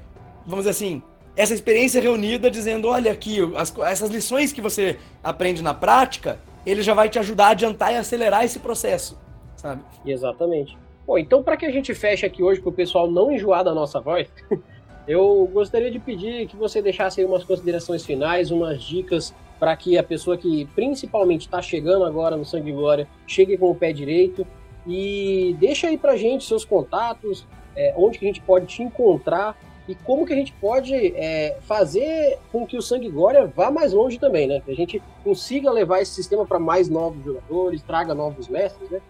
vamos 0.46 0.64
dizer 0.64 0.70
assim, 0.70 1.02
essa 1.36 1.52
experiência 1.52 2.00
reunida 2.00 2.50
dizendo, 2.50 2.88
olha 2.88 3.12
aqui, 3.12 3.38
as, 3.56 3.76
essas 3.78 4.10
lições 4.10 4.52
que 4.52 4.60
você 4.60 4.98
aprende 5.22 5.62
na 5.62 5.74
prática, 5.74 6.38
ele 6.64 6.82
já 6.82 6.94
vai 6.94 7.08
te 7.08 7.18
ajudar 7.18 7.48
a 7.48 7.50
adiantar 7.50 7.92
e 7.92 7.96
acelerar 7.96 8.44
esse 8.44 8.58
processo, 8.58 9.18
sabe? 9.56 9.82
Exatamente. 10.04 10.76
Bom, 11.06 11.18
então 11.18 11.42
para 11.42 11.56
que 11.56 11.66
a 11.66 11.70
gente 11.70 11.94
feche 11.94 12.24
aqui 12.24 12.42
hoje, 12.42 12.60
para 12.60 12.70
o 12.70 12.72
pessoal 12.72 13.10
não 13.10 13.30
enjoar 13.30 13.62
da 13.62 13.74
nossa 13.74 14.00
voz, 14.00 14.28
eu 15.06 15.48
gostaria 15.52 15.90
de 15.90 15.98
pedir 15.98 16.46
que 16.46 16.56
você 16.56 16.80
deixasse 16.80 17.20
aí 17.20 17.26
umas 17.26 17.44
considerações 17.44 18.04
finais, 18.04 18.50
umas 18.50 18.82
dicas 18.82 19.34
para 19.58 19.76
que 19.76 19.96
a 19.96 20.02
pessoa 20.02 20.36
que 20.36 20.66
principalmente 20.74 21.42
está 21.42 21.62
chegando 21.62 22.04
agora 22.04 22.36
no 22.36 22.44
Sangue 22.44 22.72
Glória 22.72 23.08
chegue 23.26 23.56
com 23.56 23.70
o 23.70 23.74
pé 23.74 23.92
direito 23.92 24.46
e 24.86 25.56
deixa 25.58 25.88
aí 25.88 25.96
para 25.96 26.16
gente 26.16 26.44
seus 26.44 26.64
contatos, 26.64 27.46
é, 27.74 27.94
onde 27.96 28.18
que 28.18 28.24
a 28.24 28.28
gente 28.28 28.40
pode 28.40 28.66
te 28.66 28.82
encontrar 28.82 29.56
e 29.88 29.94
como 29.94 30.26
que 30.26 30.32
a 30.32 30.36
gente 30.36 30.52
pode 30.60 30.94
é, 30.94 31.58
fazer 31.62 32.38
com 32.50 32.66
que 32.66 32.76
o 32.76 32.82
Sangue 32.82 33.08
Glória 33.08 33.46
vá 33.46 33.70
mais 33.70 33.92
longe 33.92 34.18
também, 34.18 34.46
né? 34.46 34.60
Que 34.64 34.72
a 34.72 34.74
gente 34.74 35.02
consiga 35.22 35.70
levar 35.70 36.00
esse 36.00 36.12
sistema 36.12 36.44
para 36.44 36.58
mais 36.58 36.88
novos 36.88 37.24
jogadores, 37.24 37.82
traga 37.82 38.14
novos 38.14 38.48
mestres, 38.48 38.90
né? 38.90 39.00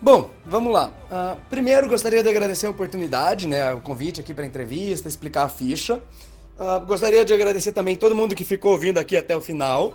Bom, 0.00 0.30
vamos 0.44 0.72
lá. 0.72 0.92
Uh, 1.10 1.40
primeiro, 1.48 1.88
gostaria 1.88 2.22
de 2.22 2.28
agradecer 2.28 2.66
a 2.66 2.70
oportunidade, 2.70 3.48
né, 3.48 3.72
o 3.72 3.80
convite 3.80 4.20
aqui 4.20 4.34
para 4.34 4.44
a 4.44 4.46
entrevista, 4.46 5.08
explicar 5.08 5.44
a 5.44 5.48
ficha. 5.48 6.02
Uh, 6.58 6.84
gostaria 6.86 7.24
de 7.24 7.32
agradecer 7.32 7.72
também 7.72 7.96
todo 7.96 8.14
mundo 8.14 8.34
que 8.34 8.44
ficou 8.44 8.72
ouvindo 8.72 8.98
aqui 8.98 9.16
até 9.16 9.34
o 9.34 9.40
final. 9.40 9.94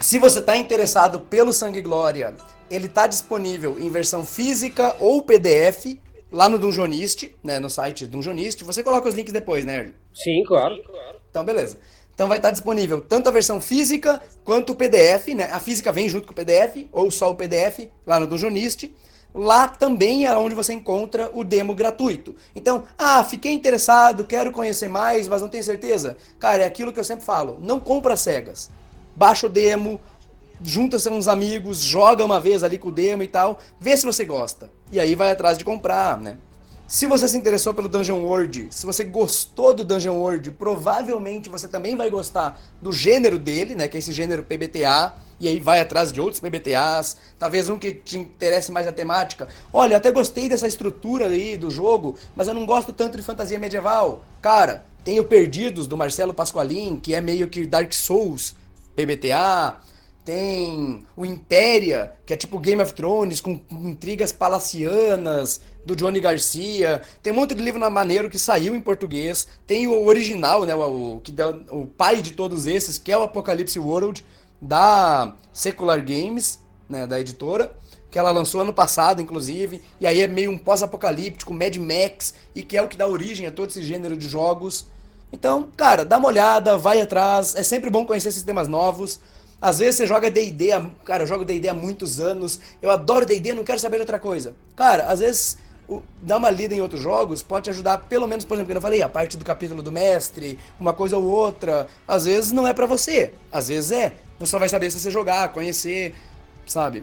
Se 0.00 0.18
você 0.18 0.38
está 0.38 0.56
interessado 0.56 1.20
pelo 1.20 1.52
Sangue 1.52 1.82
Glória, 1.82 2.34
ele 2.70 2.86
está 2.86 3.06
disponível 3.06 3.78
em 3.78 3.90
versão 3.90 4.24
física 4.24 4.96
ou 4.98 5.22
PDF 5.22 5.98
lá 6.30 6.48
no 6.48 6.58
Dungeonist, 6.58 7.34
né, 7.42 7.58
no 7.58 7.70
site 7.70 8.06
Dungeonist. 8.06 8.62
Você 8.64 8.82
coloca 8.82 9.08
os 9.08 9.14
links 9.14 9.32
depois, 9.32 9.64
né? 9.64 9.92
Sim, 10.14 10.42
claro. 10.46 10.76
Então, 11.30 11.44
beleza. 11.44 11.78
Então 12.18 12.26
vai 12.26 12.38
estar 12.38 12.50
disponível 12.50 13.00
tanto 13.00 13.28
a 13.28 13.32
versão 13.32 13.60
física 13.60 14.20
quanto 14.42 14.72
o 14.72 14.74
PDF, 14.74 15.28
né? 15.36 15.44
A 15.52 15.60
física 15.60 15.92
vem 15.92 16.08
junto 16.08 16.26
com 16.26 16.32
o 16.32 16.34
PDF, 16.34 16.88
ou 16.90 17.12
só 17.12 17.30
o 17.30 17.36
PDF, 17.36 17.88
lá 18.04 18.18
no 18.18 18.26
Dungeonist. 18.26 18.92
Lá 19.32 19.68
também 19.68 20.26
é 20.26 20.36
onde 20.36 20.52
você 20.52 20.72
encontra 20.72 21.30
o 21.32 21.44
demo 21.44 21.76
gratuito. 21.76 22.34
Então, 22.56 22.82
ah, 22.98 23.22
fiquei 23.22 23.52
interessado, 23.52 24.24
quero 24.24 24.50
conhecer 24.50 24.88
mais, 24.88 25.28
mas 25.28 25.40
não 25.40 25.48
tenho 25.48 25.62
certeza. 25.62 26.16
Cara, 26.40 26.64
é 26.64 26.66
aquilo 26.66 26.92
que 26.92 26.98
eu 26.98 27.04
sempre 27.04 27.24
falo: 27.24 27.56
não 27.60 27.78
compra 27.78 28.16
cegas. 28.16 28.68
Baixa 29.14 29.46
o 29.46 29.50
demo, 29.50 30.00
junta-se 30.62 31.08
uns 31.08 31.28
amigos, 31.28 31.80
joga 31.80 32.24
uma 32.24 32.40
vez 32.40 32.62
ali 32.62 32.78
com 32.78 32.88
o 32.88 32.92
demo 32.92 33.22
e 33.22 33.28
tal, 33.28 33.58
vê 33.80 33.96
se 33.96 34.06
você 34.06 34.24
gosta. 34.24 34.70
E 34.90 34.98
aí 34.98 35.14
vai 35.14 35.30
atrás 35.30 35.58
de 35.58 35.64
comprar, 35.64 36.18
né? 36.18 36.38
Se 36.86 37.06
você 37.06 37.28
se 37.28 37.36
interessou 37.36 37.74
pelo 37.74 37.86
Dungeon 37.86 38.22
World, 38.22 38.68
se 38.70 38.86
você 38.86 39.04
gostou 39.04 39.74
do 39.74 39.84
Dungeon 39.84 40.16
World, 40.16 40.50
provavelmente 40.52 41.50
você 41.50 41.68
também 41.68 41.94
vai 41.94 42.08
gostar 42.08 42.58
do 42.80 42.90
gênero 42.92 43.38
dele, 43.38 43.74
né? 43.74 43.88
Que 43.88 43.98
é 43.98 44.00
esse 44.00 44.10
gênero 44.10 44.42
PBTA. 44.42 45.14
E 45.38 45.46
aí 45.46 45.60
vai 45.60 45.80
atrás 45.80 46.10
de 46.10 46.20
outros 46.20 46.40
PBTAs, 46.40 47.18
talvez 47.38 47.68
um 47.68 47.78
que 47.78 47.92
te 47.92 48.18
interesse 48.18 48.72
mais 48.72 48.88
a 48.88 48.92
temática. 48.92 49.46
Olha, 49.70 49.98
até 49.98 50.10
gostei 50.10 50.48
dessa 50.48 50.66
estrutura 50.66 51.26
aí 51.26 51.56
do 51.56 51.70
jogo, 51.70 52.16
mas 52.34 52.48
eu 52.48 52.54
não 52.54 52.66
gosto 52.66 52.92
tanto 52.92 53.18
de 53.18 53.22
fantasia 53.22 53.58
medieval. 53.58 54.24
Cara, 54.40 54.84
tem 55.04 55.20
o 55.20 55.24
Perdidos 55.24 55.86
do 55.86 55.96
Marcelo 55.96 56.34
Pasqualin, 56.34 56.98
que 56.98 57.14
é 57.14 57.20
meio 57.20 57.48
que 57.48 57.66
Dark 57.66 57.92
Souls, 57.92 58.56
PBTA 58.96 59.76
tem 60.28 61.06
o 61.16 61.24
Impéria, 61.24 62.12
que 62.26 62.34
é 62.34 62.36
tipo 62.36 62.58
Game 62.58 62.82
of 62.82 62.92
Thrones, 62.92 63.40
com, 63.40 63.62
intrigas 63.70 64.30
palacianas, 64.30 65.62
do 65.86 65.96
Johnny 65.96 66.20
Garcia. 66.20 67.00
Tem 67.22 67.32
um 67.32 67.36
monte 67.36 67.54
de 67.54 67.62
livro 67.62 67.80
na 67.80 67.88
maneiro 67.88 68.28
que 68.28 68.38
saiu 68.38 68.76
em 68.76 68.80
português. 68.80 69.48
Tem 69.66 69.86
o 69.86 70.04
original, 70.04 70.66
né, 70.66 70.74
o, 70.74 71.18
que 71.24 71.32
dá, 71.32 71.48
o 71.70 71.86
pai 71.86 72.20
de 72.20 72.32
todos 72.32 72.66
esses, 72.66 72.98
que 72.98 73.10
é 73.10 73.16
o 73.16 73.22
Apocalipse 73.22 73.78
World, 73.78 74.22
da 74.60 75.34
Secular 75.50 76.04
Games, 76.04 76.58
né, 76.86 77.06
da 77.06 77.18
editora, 77.18 77.72
que 78.10 78.18
ela 78.18 78.30
lançou 78.30 78.60
ano 78.60 78.74
passado, 78.74 79.22
inclusive. 79.22 79.80
E 79.98 80.06
aí 80.06 80.20
é 80.20 80.28
meio 80.28 80.50
um 80.50 80.58
pós-apocalíptico, 80.58 81.54
Mad 81.54 81.74
Max, 81.76 82.34
e 82.54 82.62
que 82.62 82.76
é 82.76 82.82
o 82.82 82.88
que 82.88 82.98
dá 82.98 83.06
origem 83.06 83.46
a 83.46 83.50
todo 83.50 83.70
esse 83.70 83.82
gênero 83.82 84.14
de 84.14 84.28
jogos. 84.28 84.86
Então, 85.32 85.70
cara, 85.74 86.04
dá 86.04 86.18
uma 86.18 86.28
olhada, 86.28 86.76
vai 86.76 87.00
atrás. 87.00 87.54
É 87.54 87.62
sempre 87.62 87.88
bom 87.88 88.04
conhecer 88.04 88.30
sistemas 88.30 88.68
novos. 88.68 89.18
Às 89.60 89.80
vezes 89.80 89.96
você 89.96 90.06
joga 90.06 90.30
D&D, 90.30 90.68
cara, 91.04 91.24
eu 91.24 91.26
jogo 91.26 91.44
D&D 91.44 91.68
há 91.68 91.74
muitos 91.74 92.20
anos, 92.20 92.60
eu 92.80 92.90
adoro 92.90 93.26
D&D, 93.26 93.52
não 93.52 93.64
quero 93.64 93.80
saber 93.80 93.96
de 93.96 94.02
outra 94.02 94.18
coisa. 94.18 94.54
Cara, 94.76 95.06
às 95.06 95.18
vezes 95.18 95.58
o, 95.88 96.02
dar 96.22 96.36
uma 96.36 96.50
lida 96.50 96.74
em 96.74 96.80
outros 96.80 97.00
jogos 97.00 97.42
pode 97.42 97.64
te 97.64 97.70
ajudar, 97.70 97.98
pelo 97.98 98.28
menos, 98.28 98.44
por 98.44 98.54
exemplo, 98.54 98.72
eu 98.72 98.80
falei, 98.80 99.02
a 99.02 99.08
parte 99.08 99.36
do 99.36 99.44
capítulo 99.44 99.82
do 99.82 99.90
mestre, 99.90 100.58
uma 100.78 100.92
coisa 100.92 101.16
ou 101.16 101.24
outra. 101.24 101.88
Às 102.06 102.26
vezes 102.26 102.52
não 102.52 102.68
é 102.68 102.74
para 102.74 102.86
você, 102.86 103.32
às 103.50 103.68
vezes 103.68 103.90
é. 103.90 104.12
Você 104.38 104.50
só 104.50 104.58
vai 104.58 104.68
saber 104.68 104.90
se 104.90 105.00
você 105.00 105.10
jogar, 105.10 105.52
conhecer, 105.52 106.14
sabe? 106.66 107.02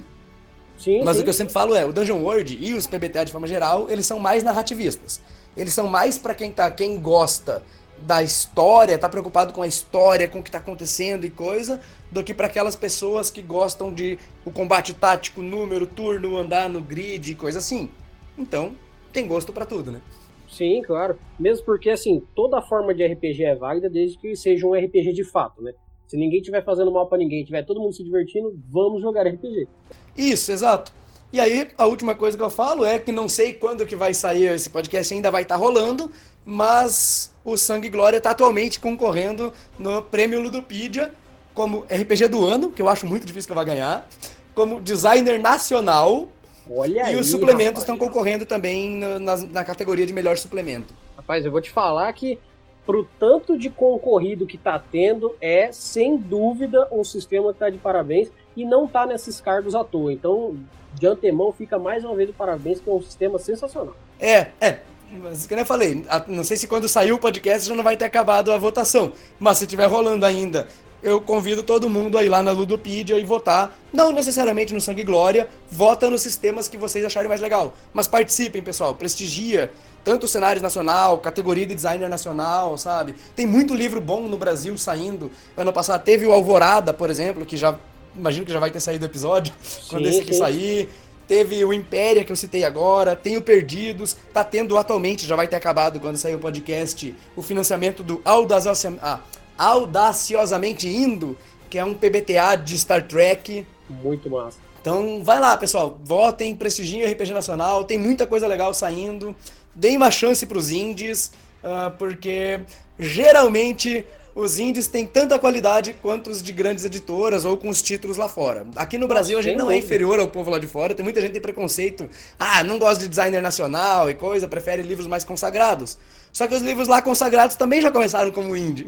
Sim, 0.77 1.03
Mas 1.03 1.15
sim. 1.15 1.21
o 1.21 1.23
que 1.23 1.29
eu 1.29 1.33
sempre 1.33 1.53
falo 1.53 1.75
é, 1.75 1.85
o 1.85 1.91
Dungeon 1.91 2.21
World 2.21 2.57
e 2.61 2.73
os 2.73 2.85
PBTA 2.85 3.25
de 3.25 3.31
forma 3.31 3.47
geral, 3.47 3.89
eles 3.89 4.05
são 4.05 4.19
mais 4.19 4.43
narrativistas. 4.43 5.19
Eles 5.57 5.73
são 5.73 5.87
mais 5.87 6.17
para 6.17 6.35
quem 6.35 6.51
tá, 6.51 6.69
quem 6.69 6.99
gosta 6.99 7.63
da 7.97 8.21
história, 8.21 8.97
tá 8.97 9.07
preocupado 9.07 9.53
com 9.53 9.61
a 9.61 9.67
história, 9.67 10.27
com 10.27 10.39
o 10.39 10.43
que 10.43 10.51
tá 10.51 10.57
acontecendo 10.57 11.25
e 11.25 11.29
coisa, 11.29 11.79
do 12.15 12.23
que 12.23 12.33
para 12.33 12.47
aquelas 12.47 12.77
pessoas 12.77 13.29
que 13.29 13.41
gostam 13.41 13.93
de 13.93 14.17
o 14.45 14.49
combate 14.51 14.93
tático, 14.93 15.41
número, 15.41 15.85
turno, 15.85 16.37
andar 16.37 16.69
no 16.69 16.79
grid 16.79 17.29
e 17.29 17.35
coisa 17.35 17.59
assim. 17.59 17.89
Então, 18.37 18.73
tem 19.11 19.27
gosto 19.27 19.51
para 19.51 19.65
tudo, 19.65 19.91
né? 19.91 20.01
Sim, 20.49 20.81
claro. 20.81 21.19
Mesmo 21.37 21.65
porque, 21.65 21.89
assim, 21.89 22.23
toda 22.33 22.61
forma 22.61 22.95
de 22.95 23.05
RPG 23.05 23.43
é 23.43 23.55
válida 23.55 23.89
desde 23.89 24.17
que 24.17 24.33
seja 24.33 24.65
um 24.65 24.73
RPG 24.73 25.11
de 25.11 25.25
fato, 25.25 25.61
né? 25.61 25.73
Se 26.07 26.15
ninguém 26.15 26.39
estiver 26.39 26.63
fazendo 26.63 26.89
mal 26.89 27.05
para 27.07 27.17
ninguém, 27.17 27.43
tiver 27.43 27.63
todo 27.63 27.81
mundo 27.81 27.93
se 27.93 28.03
divertindo, 28.03 28.57
vamos 28.71 29.01
jogar 29.01 29.27
RPG. 29.27 29.67
Isso, 30.15 30.53
exato. 30.53 30.93
E 31.33 31.39
aí, 31.41 31.67
a 31.77 31.85
última 31.85 32.15
coisa 32.15 32.37
que 32.37 32.43
eu 32.43 32.49
falo 32.49 32.85
é 32.85 32.97
que 32.97 33.11
não 33.11 33.27
sei 33.27 33.53
quando 33.53 33.85
que 33.85 33.95
vai 33.95 34.13
sair 34.13 34.45
esse 34.53 34.69
podcast, 34.69 35.13
ainda 35.13 35.29
vai 35.29 35.41
estar 35.41 35.55
tá 35.55 35.61
rolando, 35.61 36.09
mas 36.45 37.35
o 37.43 37.57
Sangue 37.57 37.89
Glória 37.89 38.19
está 38.19 38.29
atualmente 38.29 38.79
concorrendo 38.79 39.51
no 39.77 40.01
Prêmio 40.01 40.39
Ludopedia 40.39 41.11
como 41.55 41.85
RPG 41.89 42.27
do 42.27 42.45
ano, 42.45 42.69
que 42.69 42.81
eu 42.81 42.89
acho 42.89 43.07
muito 43.07 43.25
difícil 43.25 43.47
que 43.47 43.53
eu 43.53 43.55
vá 43.55 43.63
ganhar, 43.63 44.07
como 44.53 44.79
designer 44.79 45.39
nacional. 45.39 46.27
Olha 46.69 46.93
e 46.93 46.99
aí, 46.99 47.15
os 47.15 47.29
suplementos 47.29 47.81
rapaz. 47.81 47.83
estão 47.83 47.97
concorrendo 47.97 48.45
também 48.45 48.97
na, 48.97 49.37
na 49.37 49.63
categoria 49.63 50.05
de 50.05 50.13
melhor 50.13 50.37
suplemento. 50.37 50.93
Rapaz, 51.15 51.45
eu 51.45 51.51
vou 51.51 51.61
te 51.61 51.71
falar 51.71 52.11
que 52.13 52.37
pro 52.85 53.07
tanto 53.19 53.57
de 53.57 53.69
concorrido 53.69 54.45
que 54.45 54.57
tá 54.57 54.77
tendo, 54.77 55.35
é 55.41 55.71
sem 55.71 56.17
dúvida 56.17 56.87
um 56.91 57.03
sistema 57.03 57.51
que 57.51 57.59
tá 57.59 57.69
de 57.69 57.77
parabéns 57.77 58.29
e 58.55 58.63
não 58.63 58.87
tá 58.87 59.05
nesses 59.05 59.41
cargos 59.41 59.73
à 59.73 59.83
toa. 59.83 60.13
Então, 60.13 60.55
de 60.93 61.07
antemão, 61.07 61.51
fica 61.51 61.79
mais 61.79 62.03
uma 62.03 62.15
vez 62.15 62.29
o 62.29 62.33
parabéns, 62.33 62.79
que 62.79 62.89
é 62.89 62.93
um 62.93 63.01
sistema 63.01 63.39
sensacional. 63.39 63.95
É, 64.19 64.47
é. 64.61 64.79
Mas, 65.11 65.47
como 65.47 65.61
eu 65.61 65.65
falei, 65.65 66.05
não 66.27 66.43
sei 66.43 66.57
se 66.57 66.67
quando 66.67 66.89
sair 66.89 67.11
o 67.11 67.17
podcast 67.17 67.67
já 67.67 67.75
não 67.75 67.83
vai 67.83 67.95
ter 67.95 68.05
acabado 68.05 68.51
a 68.51 68.57
votação. 68.57 69.13
Mas 69.39 69.57
se 69.57 69.67
tiver 69.67 69.85
rolando 69.85 70.25
ainda, 70.25 70.67
eu 71.05 71.21
convido 71.21 71.61
todo 71.61 71.87
mundo 71.87 72.17
a 72.17 72.23
ir 72.23 72.29
lá 72.29 72.41
na 72.41 72.51
Ludopedia 72.51 73.19
e 73.19 73.23
votar. 73.23 73.77
Não 73.93 74.11
necessariamente 74.11 74.73
no 74.73 74.81
Sangue 74.81 75.03
Glória, 75.03 75.47
vota 75.69 76.09
nos 76.09 76.21
sistemas 76.21 76.67
que 76.67 76.77
vocês 76.77 77.05
acharem 77.05 77.29
mais 77.29 77.39
legal. 77.39 77.75
Mas 77.93 78.07
participem, 78.07 78.63
pessoal, 78.63 78.95
prestigia 78.95 79.71
tanto 80.03 80.25
o 80.25 80.27
cenário 80.27 80.59
nacional, 80.63 81.19
categoria 81.19 81.65
de 81.67 81.75
designer 81.75 82.09
nacional, 82.09 82.75
sabe? 82.75 83.13
Tem 83.35 83.45
muito 83.45 83.75
livro 83.75 84.01
bom 84.01 84.21
no 84.21 84.35
Brasil 84.35 84.75
saindo. 84.79 85.31
Ano 85.55 85.71
passado 85.71 86.03
teve 86.03 86.25
o 86.25 86.31
Alvorada, 86.31 86.91
por 86.91 87.11
exemplo, 87.11 87.45
que 87.45 87.55
já 87.55 87.77
imagino 88.15 88.43
que 88.43 88.51
já 88.51 88.59
vai 88.59 88.71
ter 88.71 88.79
saído 88.79 89.05
o 89.05 89.07
episódio 89.07 89.53
sim, 89.61 89.81
quando 89.87 90.07
esse 90.07 90.21
aqui 90.21 90.33
sim. 90.33 90.39
sair. 90.39 90.89
Teve 91.27 91.63
o 91.63 91.71
Impéria 91.71 92.23
que 92.23 92.31
eu 92.31 92.35
citei 92.35 92.63
agora, 92.63 93.15
tem 93.15 93.37
o 93.37 93.41
Perdidos, 93.41 94.17
tá 94.33 94.43
tendo 94.43 94.75
atualmente, 94.75 95.25
já 95.25 95.35
vai 95.35 95.47
ter 95.47 95.55
acabado 95.55 95.99
quando 95.99 96.17
sair 96.17 96.35
o 96.35 96.39
podcast, 96.39 97.15
o 97.35 97.41
financiamento 97.41 98.03
do 98.03 98.21
Audaciosamente, 98.23 99.01
ah, 99.03 99.19
Audaciosamente 99.57 100.87
Indo, 100.87 101.37
que 101.69 101.77
é 101.77 101.85
um 101.85 101.93
PBTA 101.93 102.55
de 102.55 102.77
Star 102.77 103.07
Trek. 103.07 103.65
Muito 103.89 104.29
massa. 104.29 104.57
Então 104.81 105.23
vai 105.23 105.39
lá, 105.39 105.57
pessoal, 105.57 105.99
votem, 106.03 106.55
prestigiem 106.55 107.03
o 107.03 107.11
RPG 107.11 107.33
Nacional, 107.33 107.83
tem 107.83 107.97
muita 107.97 108.27
coisa 108.27 108.45
legal 108.45 108.73
saindo 108.73 109.35
deem 109.75 109.97
uma 109.97 110.09
chance 110.09 110.45
para 110.45 110.57
os 110.57 110.71
indies, 110.71 111.31
uh, 111.61 111.91
porque 111.97 112.61
geralmente 112.97 114.05
os 114.33 114.57
indies 114.57 114.87
têm 114.87 115.05
tanta 115.05 115.37
qualidade 115.37 115.95
quanto 116.01 116.29
os 116.29 116.41
de 116.41 116.51
grandes 116.51 116.83
editoras 116.83 117.45
ou 117.45 117.57
com 117.57 117.69
os 117.69 117.81
títulos 117.81 118.17
lá 118.17 118.27
fora. 118.27 118.65
Aqui 118.75 118.97
no 118.97 119.07
Brasil 119.07 119.37
a 119.37 119.41
gente 119.41 119.57
não 119.57 119.69
é 119.69 119.77
inferior 119.77 120.19
ao 120.19 120.27
povo 120.27 120.49
lá 120.49 120.59
de 120.59 120.67
fora, 120.67 120.95
tem 120.95 121.03
muita 121.03 121.19
gente 121.21 121.29
que 121.29 121.33
tem 121.33 121.41
preconceito. 121.41 122.09
Ah, 122.39 122.63
não 122.63 122.79
gosta 122.79 123.03
de 123.03 123.09
designer 123.09 123.41
nacional 123.41 124.09
e 124.09 124.13
coisa, 124.13 124.47
prefere 124.47 124.81
livros 124.81 125.07
mais 125.07 125.23
consagrados. 125.23 125.97
Só 126.33 126.47
que 126.47 126.55
os 126.55 126.61
livros 126.61 126.87
lá 126.87 127.01
consagrados 127.01 127.55
também 127.55 127.81
já 127.81 127.91
começaram 127.91 128.31
como 128.31 128.55
indie. 128.55 128.87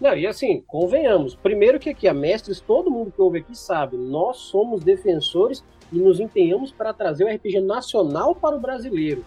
Não, 0.00 0.16
e 0.16 0.26
assim, 0.26 0.62
convenhamos. 0.66 1.34
Primeiro 1.34 1.78
que 1.78 1.90
aqui, 1.90 2.06
a 2.06 2.14
Mestres, 2.14 2.60
todo 2.60 2.90
mundo 2.90 3.10
que 3.10 3.20
ouve 3.20 3.38
aqui 3.38 3.56
sabe, 3.56 3.96
nós 3.96 4.36
somos 4.36 4.82
defensores 4.82 5.64
e 5.92 5.98
nos 5.98 6.20
empenhamos 6.20 6.70
para 6.70 6.92
trazer 6.92 7.24
o 7.24 7.28
RPG 7.28 7.60
nacional 7.60 8.34
para 8.34 8.56
o 8.56 8.60
brasileiro 8.60 9.24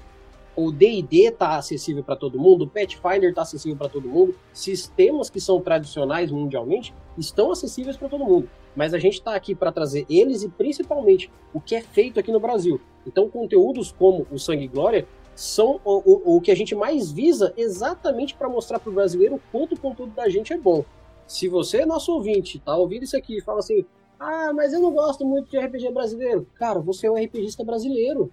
o 0.56 0.72
D&D 0.72 1.28
está 1.28 1.56
acessível 1.56 2.04
para 2.04 2.16
todo 2.16 2.40
mundo, 2.40 2.66
o 2.66 2.68
Pathfinder 2.68 3.30
está 3.30 3.42
acessível 3.42 3.78
para 3.78 3.90
todo 3.90 4.08
mundo, 4.08 4.36
sistemas 4.54 5.30
que 5.30 5.40
são 5.40 5.62
tradicionais 5.62 6.32
mundialmente 6.32 6.94
estão 7.18 7.52
acessíveis 7.52 7.98
para 7.98 8.10
todo 8.10 8.26
mundo. 8.26 8.50
Mas 8.76 8.94
a 8.94 9.00
gente 9.00 9.16
está 9.16 9.36
aqui 9.36 9.54
para 9.54 9.72
trazer 9.72 10.06
eles 10.10 10.44
e 10.44 10.50
principalmente 10.50 11.32
o 11.54 11.60
que 11.60 11.76
é 11.76 11.82
feito 11.82 12.20
aqui 12.20 12.32
no 12.32 12.40
Brasil. 12.40 12.80
Então, 13.06 13.30
conteúdos 13.30 13.92
como 13.92 14.26
o 14.32 14.38
Sangue 14.38 14.66
e 14.66 14.68
Glória 14.68 15.08
são 15.36 15.80
o, 15.84 16.34
o, 16.34 16.38
o 16.38 16.42
que 16.42 16.52
a 16.52 16.56
gente 16.56 16.76
mais 16.76 17.12
visa 17.12 17.54
exatamente 17.58 18.36
para 18.36 18.50
mostrar 18.50 18.80
para 18.80 18.90
o 18.90 18.94
brasileiro 18.94 19.36
o 19.36 19.42
quanto 19.52 19.76
o 19.76 19.80
conteúdo 19.80 20.14
da 20.14 20.30
gente 20.30 20.54
é 20.54 20.58
bom. 20.58 20.84
Se 21.26 21.48
você, 21.48 21.86
nosso 21.86 22.12
ouvinte, 22.14 22.60
tá 22.60 22.76
ouvindo 22.76 23.04
isso 23.04 23.16
aqui 23.16 23.38
e 23.38 23.42
fala 23.42 23.60
assim: 23.60 23.86
ah, 24.20 24.52
mas 24.54 24.74
eu 24.74 24.80
não 24.80 24.92
gosto 24.92 25.26
muito 25.26 25.50
de 25.50 25.58
RPG 25.58 25.92
brasileiro. 25.92 26.46
Cara, 26.56 26.80
você 26.80 27.08
é 27.08 27.12
um 27.12 27.16
RPGista 27.16 27.64
brasileiro. 27.64 28.32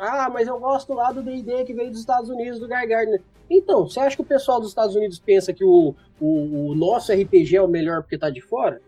Ah, 0.00 0.28
mas 0.28 0.48
eu 0.48 0.58
gosto 0.58 0.92
lá 0.92 1.12
do 1.12 1.22
D&D 1.22 1.64
que 1.64 1.72
veio 1.72 1.90
dos 1.90 2.00
Estados 2.00 2.28
Unidos, 2.28 2.58
do 2.58 2.66
Guy 2.66 2.86
Gardner. 2.86 3.22
Então, 3.48 3.88
você 3.88 4.00
acha 4.00 4.16
que 4.16 4.22
o 4.22 4.26
pessoal 4.26 4.58
dos 4.58 4.70
Estados 4.70 4.96
Unidos 4.96 5.20
pensa 5.20 5.52
que 5.52 5.62
o, 5.62 5.94
o, 6.20 6.70
o 6.70 6.74
nosso 6.74 7.12
RPG 7.12 7.56
é 7.56 7.62
o 7.62 7.68
melhor 7.68 8.02
porque 8.02 8.18
tá 8.18 8.28
de 8.28 8.40
fora? 8.40 8.80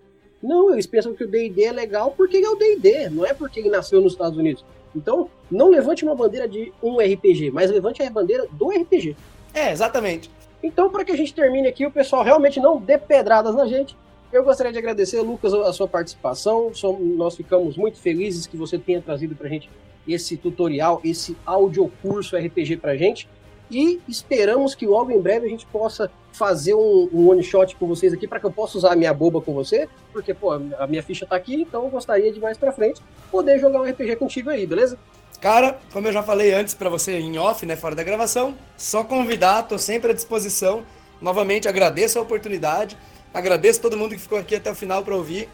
Não, 0.43 0.73
eles 0.73 0.87
pensam 0.87 1.15
que 1.15 1.23
o 1.23 1.29
D&D 1.29 1.65
é 1.65 1.73
legal 1.73 2.13
porque 2.17 2.39
é 2.39 2.49
o 2.49 2.57
D&D, 2.57 3.11
não 3.11 3.25
é 3.25 3.33
porque 3.33 3.61
ele 3.61 3.71
nasceu 3.71 4.01
nos 4.01 4.13
Estados 4.13 4.39
Unidos. 4.39 4.65
Então, 4.95 5.29
não 5.51 5.71
levante 5.71 6.05
uma 6.05 6.15
bandeira 6.15 6.49
de 6.49 6.73
um 6.83 6.99
RPG, 6.99 7.51
mas 7.51 7.71
levante 7.71 8.03
a 8.03 8.11
bandeira 8.11 8.47
do 8.51 8.69
RPG. 8.69 9.17
É, 9.55 9.71
exatamente. 9.73 10.31
Então, 10.63 10.91
para 10.91 11.05
que 11.05 11.13
a 11.13 11.17
gente 11.17 11.35
termine 11.35 11.69
aqui, 11.69 11.87
o 11.87 11.91
pessoal 11.91 12.23
realmente 12.23 12.61
não 12.61 12.79
dê 12.79 12.99
pedradas 12.99 13.55
na 13.55 13.67
gente, 13.67 13.97
eu 14.33 14.45
gostaria 14.45 14.73
de 14.73 14.79
agradecer, 14.79 15.21
Lucas, 15.21 15.53
a 15.53 15.73
sua 15.73 15.89
participação. 15.89 16.71
Nós 17.17 17.35
ficamos 17.35 17.77
muito 17.77 17.99
felizes 17.99 18.47
que 18.47 18.57
você 18.57 18.79
tenha 18.79 19.03
trazido 19.03 19.35
para 19.35 19.49
a 19.49 19.51
gente 19.51 19.69
esse 20.07 20.37
tutorial, 20.37 21.01
esse 21.05 21.37
audiocurso 21.45 22.37
RPG 22.37 22.77
pra 22.77 22.97
gente. 22.97 23.29
E 23.71 24.01
esperamos 24.09 24.75
que 24.75 24.87
logo 24.87 25.11
em 25.11 25.21
breve 25.21 25.47
a 25.47 25.49
gente 25.49 25.65
possa 25.67 26.11
fazer 26.33 26.75
um, 26.75 27.09
um 27.13 27.31
one 27.31 27.43
shot 27.43 27.77
com 27.77 27.87
vocês 27.87 28.13
aqui 28.13 28.27
para 28.27 28.41
que 28.41 28.47
eu 28.47 28.51
possa 28.51 28.79
usar 28.79 28.93
a 28.93 28.97
minha 28.97 29.13
boba 29.15 29.41
com 29.41 29.53
você, 29.53 29.89
porque 30.13 30.35
pô, 30.35 30.53
a 30.53 30.87
minha 30.87 31.03
ficha 31.03 31.27
tá 31.27 31.37
aqui, 31.37 31.63
então 31.63 31.85
eu 31.85 31.91
gostaria 31.91 32.33
de 32.33 32.41
mais 32.41 32.59
para 32.59 32.73
frente 32.73 33.01
poder 33.31 33.59
jogar 33.59 33.81
um 33.81 33.85
RPG 33.85 34.17
contigo 34.17 34.51
aí, 34.51 34.67
beleza? 34.67 34.99
Cara, 35.41 35.79
como 35.93 36.09
eu 36.09 36.13
já 36.13 36.23
falei 36.23 36.53
antes 36.53 36.75
para 36.75 36.91
você 36.91 37.19
em 37.19 37.39
off, 37.39 37.65
né, 37.65 37.75
fora 37.77 37.95
da 37.95 38.03
gravação, 38.03 38.55
só 38.77 39.03
convidar, 39.03 39.63
tô 39.63 39.79
sempre 39.79 40.11
à 40.11 40.15
disposição. 40.15 40.83
Novamente 41.21 41.69
agradeço 41.69 42.19
a 42.19 42.23
oportunidade, 42.23 42.97
agradeço 43.33 43.81
todo 43.81 43.97
mundo 43.97 44.15
que 44.15 44.21
ficou 44.21 44.39
aqui 44.39 44.57
até 44.57 44.71
o 44.71 44.75
final 44.75 45.03
para 45.03 45.15
ouvir 45.15 45.49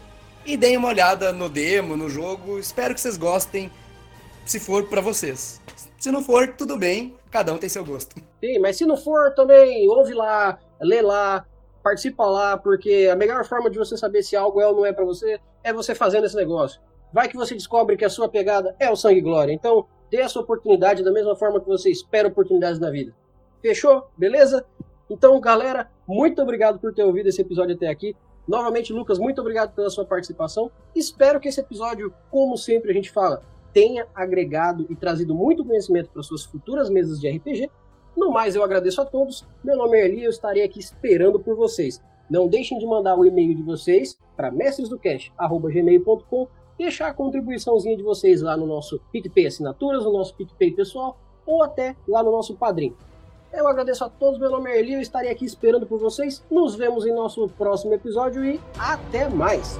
e 0.45 0.57
deem 0.57 0.77
uma 0.77 0.87
olhada 0.87 1.31
no 1.31 1.47
demo, 1.49 1.95
no 1.95 2.09
jogo. 2.09 2.57
Espero 2.57 2.93
que 2.93 3.01
vocês 3.01 3.17
gostem 3.17 3.69
se 4.45 4.59
for 4.59 4.85
para 4.85 5.01
vocês. 5.01 5.61
Se 5.99 6.11
não 6.11 6.23
for, 6.23 6.47
tudo 6.49 6.77
bem, 6.77 7.13
cada 7.37 7.53
um 7.53 7.57
tem 7.57 7.69
seu 7.69 7.85
gosto. 7.85 8.15
Sim, 8.43 8.57
mas 8.57 8.77
se 8.77 8.85
não 8.85 8.97
for 8.97 9.33
também, 9.35 9.87
ouve 9.87 10.13
lá, 10.13 10.57
lê 10.81 11.03
lá, 11.03 11.45
participa 11.83 12.25
lá, 12.25 12.57
porque 12.57 13.07
a 13.11 13.15
melhor 13.15 13.45
forma 13.45 13.69
de 13.69 13.77
você 13.77 13.95
saber 13.95 14.23
se 14.23 14.35
algo 14.35 14.59
é 14.59 14.67
ou 14.67 14.75
não 14.75 14.85
é 14.85 14.91
para 14.91 15.05
você 15.05 15.39
é 15.63 15.71
você 15.71 15.93
fazendo 15.93 16.25
esse 16.25 16.35
negócio. 16.35 16.81
Vai 17.13 17.27
que 17.27 17.37
você 17.37 17.53
descobre 17.53 17.95
que 17.95 18.03
a 18.03 18.09
sua 18.09 18.27
pegada 18.27 18.75
é 18.79 18.89
o 18.89 18.95
sangue 18.95 19.21
glória. 19.21 19.53
Então, 19.53 19.85
dê 20.09 20.17
essa 20.17 20.39
oportunidade 20.39 21.03
da 21.03 21.11
mesma 21.11 21.35
forma 21.35 21.59
que 21.59 21.67
você 21.67 21.91
espera 21.91 22.27
oportunidades 22.27 22.79
na 22.79 22.89
vida. 22.89 23.13
Fechou? 23.61 24.07
Beleza? 24.17 24.65
Então, 25.07 25.39
galera, 25.39 25.91
muito 26.07 26.41
obrigado 26.41 26.79
por 26.79 26.91
ter 26.91 27.03
ouvido 27.03 27.27
esse 27.27 27.41
episódio 27.41 27.75
até 27.75 27.87
aqui. 27.87 28.15
Novamente, 28.47 28.91
Lucas, 28.91 29.19
muito 29.19 29.41
obrigado 29.41 29.75
pela 29.75 29.89
sua 29.91 30.05
participação. 30.05 30.71
Espero 30.95 31.39
que 31.39 31.49
esse 31.49 31.59
episódio, 31.59 32.11
como 32.31 32.57
sempre 32.57 32.91
a 32.91 32.93
gente 32.93 33.11
fala, 33.11 33.43
tenha 33.77 34.07
agregado 34.15 34.87
e 34.89 34.95
trazido 34.95 35.35
muito 35.35 35.63
conhecimento 35.63 36.09
para 36.09 36.23
suas 36.23 36.43
futuras 36.43 36.89
mesas 36.89 37.21
de 37.21 37.29
RPG. 37.29 37.69
No 38.15 38.31
mais, 38.31 38.55
eu 38.55 38.63
agradeço 38.63 38.99
a 38.99 39.05
todos. 39.05 39.45
Meu 39.63 39.77
nome 39.77 39.99
é 39.99 40.05
Eli, 40.05 40.23
eu 40.23 40.31
estarei 40.31 40.63
aqui 40.63 40.79
esperando 40.79 41.39
por 41.39 41.55
vocês. 41.55 42.01
Não 42.27 42.47
deixem 42.47 42.79
de 42.79 42.87
mandar 42.87 43.15
o 43.15 43.23
e-mail 43.23 43.53
de 43.53 43.61
vocês 43.61 44.17
para 44.35 44.49
mestresdocast@gmail.com, 44.49 46.47
deixar 46.75 47.09
a 47.09 47.13
contribuiçãozinha 47.13 47.95
de 47.95 48.01
vocês 48.01 48.41
lá 48.41 48.57
no 48.57 48.65
nosso 48.65 48.99
PicPay 49.11 49.45
Assinaturas, 49.45 50.03
no 50.03 50.11
nosso 50.11 50.33
PicPay 50.33 50.71
pessoal 50.71 51.15
ou 51.45 51.61
até 51.61 51.95
lá 52.07 52.23
no 52.23 52.31
nosso 52.31 52.55
Padrim. 52.55 52.95
Eu 53.53 53.67
agradeço 53.67 54.03
a 54.03 54.09
todos, 54.09 54.39
meu 54.39 54.49
nome 54.49 54.71
é 54.71 54.79
Eli, 54.79 54.95
eu 54.95 55.01
estarei 55.01 55.29
aqui 55.29 55.45
esperando 55.45 55.85
por 55.85 55.99
vocês. 55.99 56.43
Nos 56.49 56.73
vemos 56.73 57.05
em 57.05 57.13
nosso 57.13 57.47
próximo 57.49 57.93
episódio 57.93 58.43
e 58.43 58.59
até 58.79 59.29
mais! 59.29 59.79